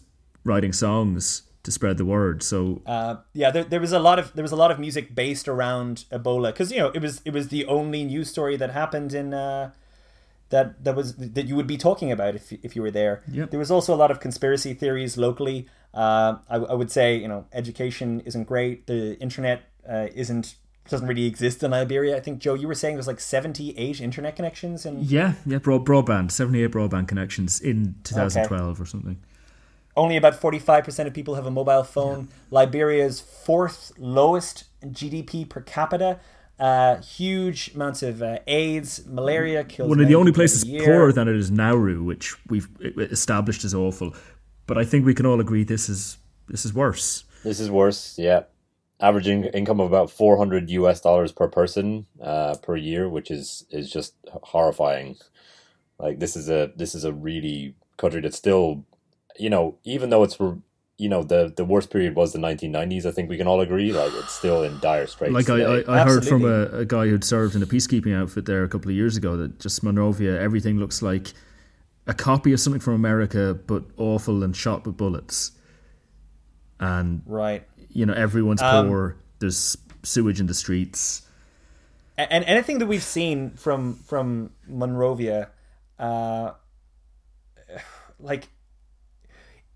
writing 0.46 0.72
songs 0.72 1.42
to 1.62 1.72
spread 1.72 1.98
the 1.98 2.04
word. 2.04 2.42
So 2.42 2.80
Uh, 2.86 3.16
yeah, 3.34 3.50
there, 3.50 3.64
there 3.64 3.80
was 3.80 3.92
a 3.92 3.98
lot 3.98 4.18
of 4.18 4.32
there 4.34 4.44
was 4.44 4.52
a 4.52 4.56
lot 4.56 4.70
of 4.70 4.78
music 4.78 5.14
based 5.14 5.48
around 5.48 6.04
Ebola 6.10 6.52
because 6.52 6.70
you 6.72 6.78
know 6.78 6.90
it 6.94 7.02
was 7.02 7.20
it 7.24 7.32
was 7.32 7.48
the 7.48 7.66
only 7.66 8.04
news 8.04 8.30
story 8.30 8.56
that 8.56 8.70
happened 8.70 9.12
in 9.12 9.34
uh, 9.34 9.72
that 10.50 10.84
that 10.84 10.94
was 10.94 11.16
that 11.16 11.46
you 11.46 11.56
would 11.56 11.66
be 11.66 11.76
talking 11.76 12.12
about 12.12 12.34
if 12.34 12.52
if 12.62 12.76
you 12.76 12.82
were 12.82 12.92
there. 12.92 13.22
Yep. 13.30 13.50
There 13.50 13.58
was 13.58 13.70
also 13.70 13.92
a 13.92 13.98
lot 14.02 14.10
of 14.10 14.20
conspiracy 14.20 14.74
theories 14.74 15.16
locally. 15.16 15.66
Uh, 15.92 16.36
I, 16.48 16.56
I 16.56 16.74
would 16.74 16.90
say 16.90 17.16
you 17.16 17.28
know 17.28 17.46
education 17.52 18.20
isn't 18.20 18.44
great. 18.44 18.86
The 18.86 19.18
internet 19.18 19.62
uh, 19.88 20.06
isn't 20.14 20.54
doesn't 20.88 21.08
really 21.08 21.26
exist 21.26 21.62
in 21.62 21.72
Liberia. 21.72 22.16
I 22.16 22.20
think 22.20 22.38
Joe, 22.38 22.54
you 22.54 22.68
were 22.68 22.74
saying 22.74 22.94
there's 22.94 23.06
like 23.06 23.20
seventy 23.20 23.76
eight 23.76 24.00
internet 24.00 24.36
connections 24.36 24.86
and 24.86 25.04
yeah, 25.04 25.34
yeah, 25.44 25.58
broad, 25.58 25.84
broadband, 25.84 26.30
seventy-eight 26.30 26.70
broadband 26.70 27.08
connections 27.08 27.60
in 27.60 27.96
2012 28.04 28.80
or 28.80 28.86
something. 28.86 29.18
Only 29.96 30.16
about 30.16 30.40
45% 30.40 31.06
of 31.06 31.14
people 31.14 31.34
have 31.34 31.46
a 31.46 31.50
mobile 31.50 31.84
phone. 31.84 32.28
Liberia's 32.50 33.20
fourth 33.20 33.92
lowest 33.98 34.64
GDP 34.84 35.48
per 35.48 35.60
capita. 35.60 36.20
Uh, 36.58 36.96
huge 37.02 37.74
amounts 37.74 38.02
of 38.02 38.22
uh, 38.22 38.38
AIDS, 38.46 39.04
malaria 39.06 39.62
kills. 39.62 39.90
One 39.90 40.00
of 40.00 40.08
the 40.08 40.14
only 40.14 40.32
places 40.32 40.64
poorer 40.64 41.12
than 41.12 41.28
it 41.28 41.36
is 41.36 41.50
Nauru, 41.50 42.02
which 42.02 42.34
we've 42.48 42.68
established 42.96 43.62
as 43.64 43.74
awful. 43.74 44.14
But 44.66 44.78
I 44.78 44.84
think 44.84 45.04
we 45.04 45.14
can 45.14 45.26
all 45.26 45.38
agree 45.38 45.64
this 45.64 45.88
is 45.90 46.16
this 46.48 46.64
is 46.64 46.72
worse. 46.72 47.24
This 47.44 47.60
is 47.60 47.70
worse. 47.70 48.18
Yeah, 48.18 48.44
averaging 49.00 49.44
income 49.44 49.80
of 49.80 49.88
about 49.88 50.10
four 50.10 50.38
hundred 50.38 50.70
US 50.70 51.02
dollars 51.02 51.30
per 51.30 51.46
person 51.46 52.06
uh, 52.22 52.54
per 52.62 52.74
year, 52.74 53.06
which 53.06 53.30
is 53.30 53.66
is 53.70 53.92
just 53.92 54.14
horrifying. 54.42 55.16
Like 55.98 56.18
this 56.20 56.36
is 56.36 56.48
a 56.48 56.72
this 56.74 56.94
is 56.94 57.04
a 57.04 57.12
really 57.12 57.74
country 57.96 58.20
that's 58.20 58.36
still, 58.36 58.84
you 59.38 59.50
know, 59.50 59.76
even 59.84 60.10
though 60.10 60.22
it's 60.22 60.38
you 60.98 61.08
know 61.08 61.22
the 61.22 61.52
the 61.54 61.64
worst 61.64 61.90
period 61.90 62.14
was 62.14 62.32
the 62.32 62.38
nineteen 62.38 62.72
nineties. 62.72 63.04
I 63.06 63.10
think 63.10 63.28
we 63.28 63.36
can 63.36 63.46
all 63.46 63.60
agree. 63.60 63.92
Like 63.92 64.12
it's 64.14 64.32
still 64.32 64.62
in 64.62 64.78
dire 64.80 65.06
straits. 65.06 65.34
Like 65.34 65.50
I. 65.50 65.80
I, 65.82 66.00
I 66.00 66.04
heard 66.04 66.26
from 66.26 66.44
a, 66.44 66.78
a 66.78 66.84
guy 66.84 67.06
who'd 67.06 67.24
served 67.24 67.54
in 67.54 67.62
a 67.62 67.66
peacekeeping 67.66 68.14
outfit 68.16 68.46
there 68.46 68.64
a 68.64 68.68
couple 68.68 68.90
of 68.90 68.96
years 68.96 69.16
ago 69.16 69.36
that 69.36 69.60
just 69.60 69.82
Monrovia, 69.82 70.40
everything 70.40 70.78
looks 70.78 71.02
like 71.02 71.32
a 72.06 72.14
copy 72.14 72.52
of 72.52 72.60
something 72.60 72.80
from 72.80 72.94
America, 72.94 73.58
but 73.66 73.84
awful 73.96 74.42
and 74.42 74.56
shot 74.56 74.86
with 74.86 74.96
bullets. 74.96 75.52
And 76.78 77.22
Right. 77.26 77.66
you 77.90 78.06
know, 78.06 78.12
everyone's 78.14 78.62
Um, 78.62 78.88
poor. 78.88 79.16
There's 79.38 79.76
sewage 80.02 80.40
in 80.40 80.46
the 80.46 80.54
streets. 80.54 81.22
And 82.18 82.44
anything 82.44 82.78
that 82.78 82.86
we've 82.86 83.02
seen 83.02 83.50
from 83.50 83.96
from 83.96 84.50
Monrovia, 84.66 85.50
uh, 85.98 86.52
like 88.20 88.48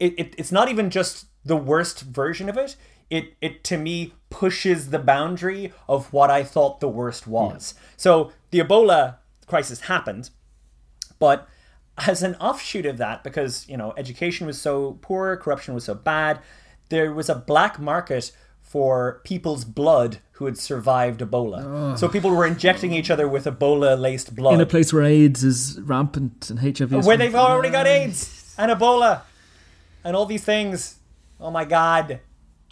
it, 0.01 0.15
it 0.19 0.35
it's 0.39 0.51
not 0.51 0.69
even 0.69 0.91
just 0.91 1.27
the 1.45 1.57
worst 1.57 2.01
version 2.01 2.49
of 2.49 2.57
it. 2.57 2.75
It 3.11 3.35
it 3.41 3.63
to 3.65 3.77
me 3.77 4.15
pushes 4.31 4.91
the 4.91 4.99
boundary 4.99 5.73
of 5.89 6.13
what 6.13 6.31
I 6.31 6.43
thought 6.43 6.81
the 6.81 6.89
worst 6.89 7.27
was. 7.27 7.75
So 7.97 8.33
the 8.51 8.61
Ebola 8.61 9.17
crisis 9.47 9.83
happened, 9.83 10.31
but 11.19 11.47
as 11.99 12.23
an 12.23 12.35
offshoot 12.37 12.87
of 12.87 12.97
that, 12.99 13.23
because 13.23 13.69
you 13.69 13.77
know 13.77 13.93
education 13.97 14.47
was 14.47 14.61
so 14.61 14.99
poor, 15.03 15.37
corruption 15.37 15.75
was 15.75 15.85
so 15.85 15.95
bad, 15.95 16.41
there 16.89 17.13
was 17.13 17.29
a 17.29 17.35
black 17.35 17.79
market 17.79 18.33
for 18.63 19.21
people's 19.25 19.65
blood 19.65 20.19
who 20.33 20.45
had 20.45 20.57
survived 20.57 21.21
Ebola. 21.21 21.99
So 21.99 22.09
people 22.09 22.31
were 22.31 22.47
injecting 22.47 22.93
each 22.93 23.11
other 23.11 23.27
with 23.29 23.45
Ebola-laced 23.45 24.37
blood, 24.37 24.55
In 24.55 24.61
a 24.61 24.67
place 24.67 24.93
where 24.93 25.03
AIDS 25.03 25.43
is 25.43 25.81
rampant 25.81 26.49
and 26.51 26.61
HIV 26.61 26.93
is 26.93 27.07
where 27.07 27.17
they've 27.17 27.35
already 27.35 27.71
got 27.71 27.89
AIDS 27.89 28.55
and 28.57 28.71
Ebola 28.71 29.23
and 30.05 30.17
all 30.17 30.27
these 30.27 30.45
things. 30.45 30.99
Oh 31.41 31.51
my 31.51 31.65
God! 31.65 32.21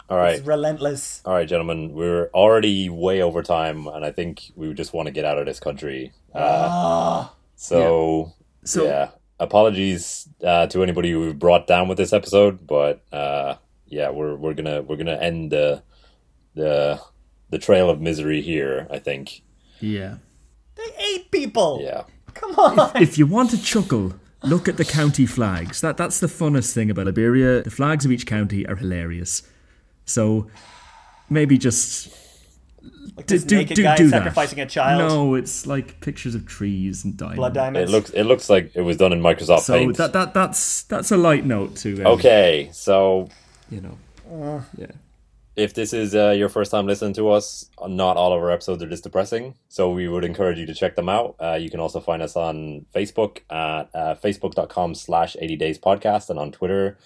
all 0.09 0.17
right. 0.17 0.35
It's 0.37 0.45
relentless. 0.47 1.21
All 1.25 1.33
right, 1.33 1.47
gentlemen, 1.47 1.93
we're 1.93 2.29
already 2.33 2.89
way 2.89 3.21
over 3.21 3.41
time, 3.43 3.87
and 3.87 4.03
I 4.05 4.11
think 4.11 4.51
we 4.55 4.73
just 4.73 4.93
want 4.93 5.07
to 5.07 5.11
get 5.11 5.25
out 5.25 5.37
of 5.37 5.45
this 5.45 5.59
country. 5.59 6.11
Uh, 6.33 7.27
so, 7.55 8.33
So- 8.63 8.85
yeah, 8.85 9.09
apologies 9.39 10.27
uh, 10.43 10.67
to 10.67 10.83
anybody 10.83 11.11
who 11.11 11.19
we 11.21 11.33
brought 11.33 11.67
down 11.67 11.87
with 11.87 11.97
this 11.97 12.13
episode, 12.13 12.65
but 12.67 13.01
uh, 13.11 13.55
yeah, 13.87 14.09
we're 14.11 14.35
we're 14.35 14.53
gonna 14.53 14.81
we're 14.83 14.97
gonna 14.97 15.17
end 15.17 15.51
the 15.51 15.81
the 16.55 16.99
the 17.49 17.57
trail 17.57 17.89
of 17.89 17.99
misery 18.01 18.41
here. 18.41 18.87
I 18.91 18.99
think. 18.99 19.41
Yeah. 19.79 20.17
They 20.75 20.89
ate 21.13 21.31
people. 21.31 21.79
Yeah. 21.81 22.03
Come 22.33 22.55
on. 22.55 23.01
If 23.01 23.17
you 23.17 23.25
want 23.25 23.49
to 23.51 23.61
chuckle, 23.61 24.13
look 24.43 24.67
at 24.67 24.77
the 24.77 24.85
county 24.85 25.25
flags. 25.25 25.81
That 25.81 25.97
that's 25.97 26.19
the 26.19 26.27
funnest 26.27 26.73
thing 26.73 26.89
about 26.89 27.05
Liberia. 27.05 27.63
The 27.63 27.69
flags 27.71 28.05
of 28.05 28.11
each 28.11 28.25
county 28.25 28.65
are 28.67 28.75
hilarious. 28.75 29.43
So 30.05 30.49
maybe 31.29 31.57
just 31.57 32.09
Like 33.15 33.27
do, 33.27 33.35
this 33.35 33.43
do, 33.43 33.57
naked 33.57 33.75
do, 33.75 33.83
guy 33.83 33.95
do 33.97 34.09
sacrificing 34.09 34.57
that. 34.57 34.67
a 34.67 34.69
child. 34.69 34.99
No, 35.09 35.35
it's 35.35 35.67
like 35.67 35.99
pictures 36.01 36.35
of 36.35 36.45
trees 36.47 37.03
and 37.03 37.15
diamonds. 37.17 37.37
Blood 37.37 37.75
It 37.75 37.89
looks 37.89 38.09
it 38.11 38.23
looks 38.23 38.49
like 38.49 38.71
it 38.75 38.81
was 38.81 38.97
done 38.97 39.13
in 39.13 39.21
Microsoft 39.21 39.61
So 39.61 39.73
Paint. 39.73 39.97
that 39.97 40.13
that 40.13 40.33
that's 40.33 40.83
that's 40.83 41.11
a 41.11 41.17
light 41.17 41.45
note 41.45 41.75
to 41.77 42.03
uh, 42.03 42.09
okay, 42.13 42.69
so 42.71 43.29
you 43.69 43.81
know. 43.81 44.63
yeah. 44.77 44.87
If 45.59 45.73
this 45.73 45.93
is 45.93 46.15
uh, 46.15 46.29
your 46.31 46.49
first 46.49 46.71
time 46.71 46.87
listening 46.87 47.13
to 47.15 47.29
us, 47.29 47.69
not 47.85 48.17
all 48.17 48.33
of 48.33 48.41
our 48.41 48.49
episodes 48.49 48.81
are 48.81 48.87
this 48.87 49.01
depressing. 49.01 49.55
So 49.67 49.91
we 49.91 50.07
would 50.07 50.23
encourage 50.23 50.57
you 50.57 50.65
to 50.65 50.73
check 50.73 50.95
them 50.95 51.09
out. 51.09 51.35
Uh, 51.39 51.57
you 51.59 51.69
can 51.69 51.79
also 51.79 51.99
find 51.99 52.21
us 52.21 52.35
on 52.35 52.85
Facebook 52.95 53.39
at 53.49 53.89
uh, 53.93 54.15
facebook.com 54.15 54.95
slash 54.95 55.35
80 55.39 55.55
days 55.57 55.77
podcast 55.77 56.29
and 56.29 56.39
on 56.39 56.51
Twitter 56.51 56.97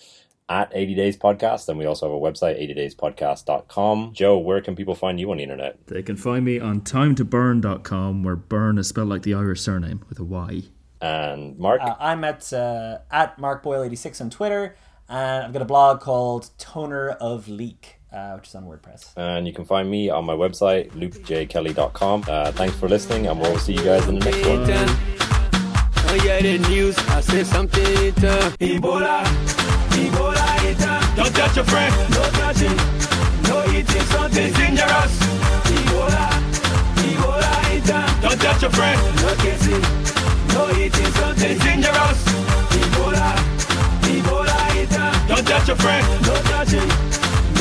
at 0.50 0.72
80 0.74 0.96
days 0.96 1.18
podcast. 1.18 1.68
And 1.68 1.80
we 1.80 1.86
also 1.86 2.08
have 2.08 2.16
a 2.16 2.20
website, 2.20 2.62
80dayspodcast.com. 2.96 4.14
Joe, 4.14 4.38
where 4.38 4.62
can 4.62 4.76
people 4.76 4.96
find 4.96 5.20
you 5.20 5.32
on 5.32 5.38
the 5.38 5.44
internet? 5.44 5.88
They 5.88 6.04
can 6.04 6.16
find 6.16 6.46
me 6.46 6.60
on 6.60 6.82
timetoburn.com 6.82 8.24
where 8.24 8.36
burn 8.36 8.78
is 8.78 8.88
spelled 8.88 9.10
like 9.10 9.24
the 9.24 9.34
Irish 9.34 9.62
surname 9.62 10.06
with 10.10 10.20
a 10.20 10.24
Y. 10.24 10.64
And 11.02 11.58
Mark? 11.58 11.82
Uh, 11.82 11.96
I'm 12.00 12.24
at 12.24 12.54
uh, 12.54 13.00
at 13.12 13.38
markboyle86 13.38 14.22
on 14.22 14.30
Twitter, 14.30 14.78
and 15.10 15.44
I've 15.44 15.52
got 15.52 15.62
a 15.62 15.66
blog 15.66 16.00
called 16.00 16.52
Toner 16.58 17.10
of 17.10 17.50
Leak, 17.50 18.00
uh, 18.14 18.34
which 18.36 18.48
is 18.48 18.56
on 18.56 18.66
WordPress. 18.66 19.12
and 19.18 19.48
you 19.48 19.54
can 19.54 19.66
find 19.66 19.90
me 19.90 20.10
on 20.10 20.26
my 20.26 20.34
website, 20.34 20.92
lukejkelly.com. 20.92 22.24
Uh, 22.28 22.52
thanks 22.52 22.76
for 22.76 22.88
listening, 22.88 23.28
and 23.28 23.40
we'll 23.40 23.58
see 23.58 23.74
you 23.74 23.84
guys 23.84 24.08
in 24.08 24.20
the 24.20 24.26
next 24.26 24.46
one. 24.48 24.64
Oh 26.06 26.16
yeah, 26.24 26.40
the 26.42 26.58
news, 26.70 26.98
I 27.10 27.22
said 27.22 27.48
something. 27.48 27.84
Ebola, 28.62 29.24
Ebola, 29.98 30.46
it, 30.70 30.78
don't 31.16 31.34
touch 31.34 31.56
your 31.56 31.66
friend, 31.66 31.94
no 32.12 32.22
touching, 32.38 32.78
no 33.50 33.64
eating. 33.74 34.02
Something 34.14 34.54
dangerous. 34.54 35.14
Ebola, 35.74 36.30
Ebola, 37.02 37.54
it, 37.76 38.22
don't 38.22 38.40
touch 38.40 38.62
your 38.62 38.72
friend, 38.72 39.00
no 39.24 39.36
kissing, 39.42 39.82
no 40.54 40.70
eating. 40.78 41.12
Something 41.18 41.58
dangerous. 41.58 42.20
Ebola, 42.78 43.36
Ebola, 44.06 44.58
it, 44.76 45.28
don't 45.28 45.46
touch 45.48 45.68
your 45.68 45.78
friend, 45.78 46.06
no 46.28 46.36
touching, 46.44 46.90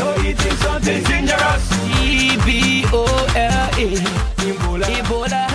so 0.03 0.21
eating 0.21 0.57
something 0.57 1.03
dangerous. 1.05 1.65
E 2.03 2.37
B 2.45 2.85
O 2.93 3.05
L 3.37 3.69
A. 3.71 3.89
Ebola. 4.49 4.87
Ebola. 4.99 5.47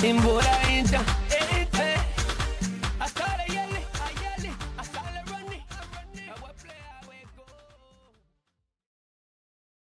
Ebola. 0.00 0.54
Ebola. 0.88 1.23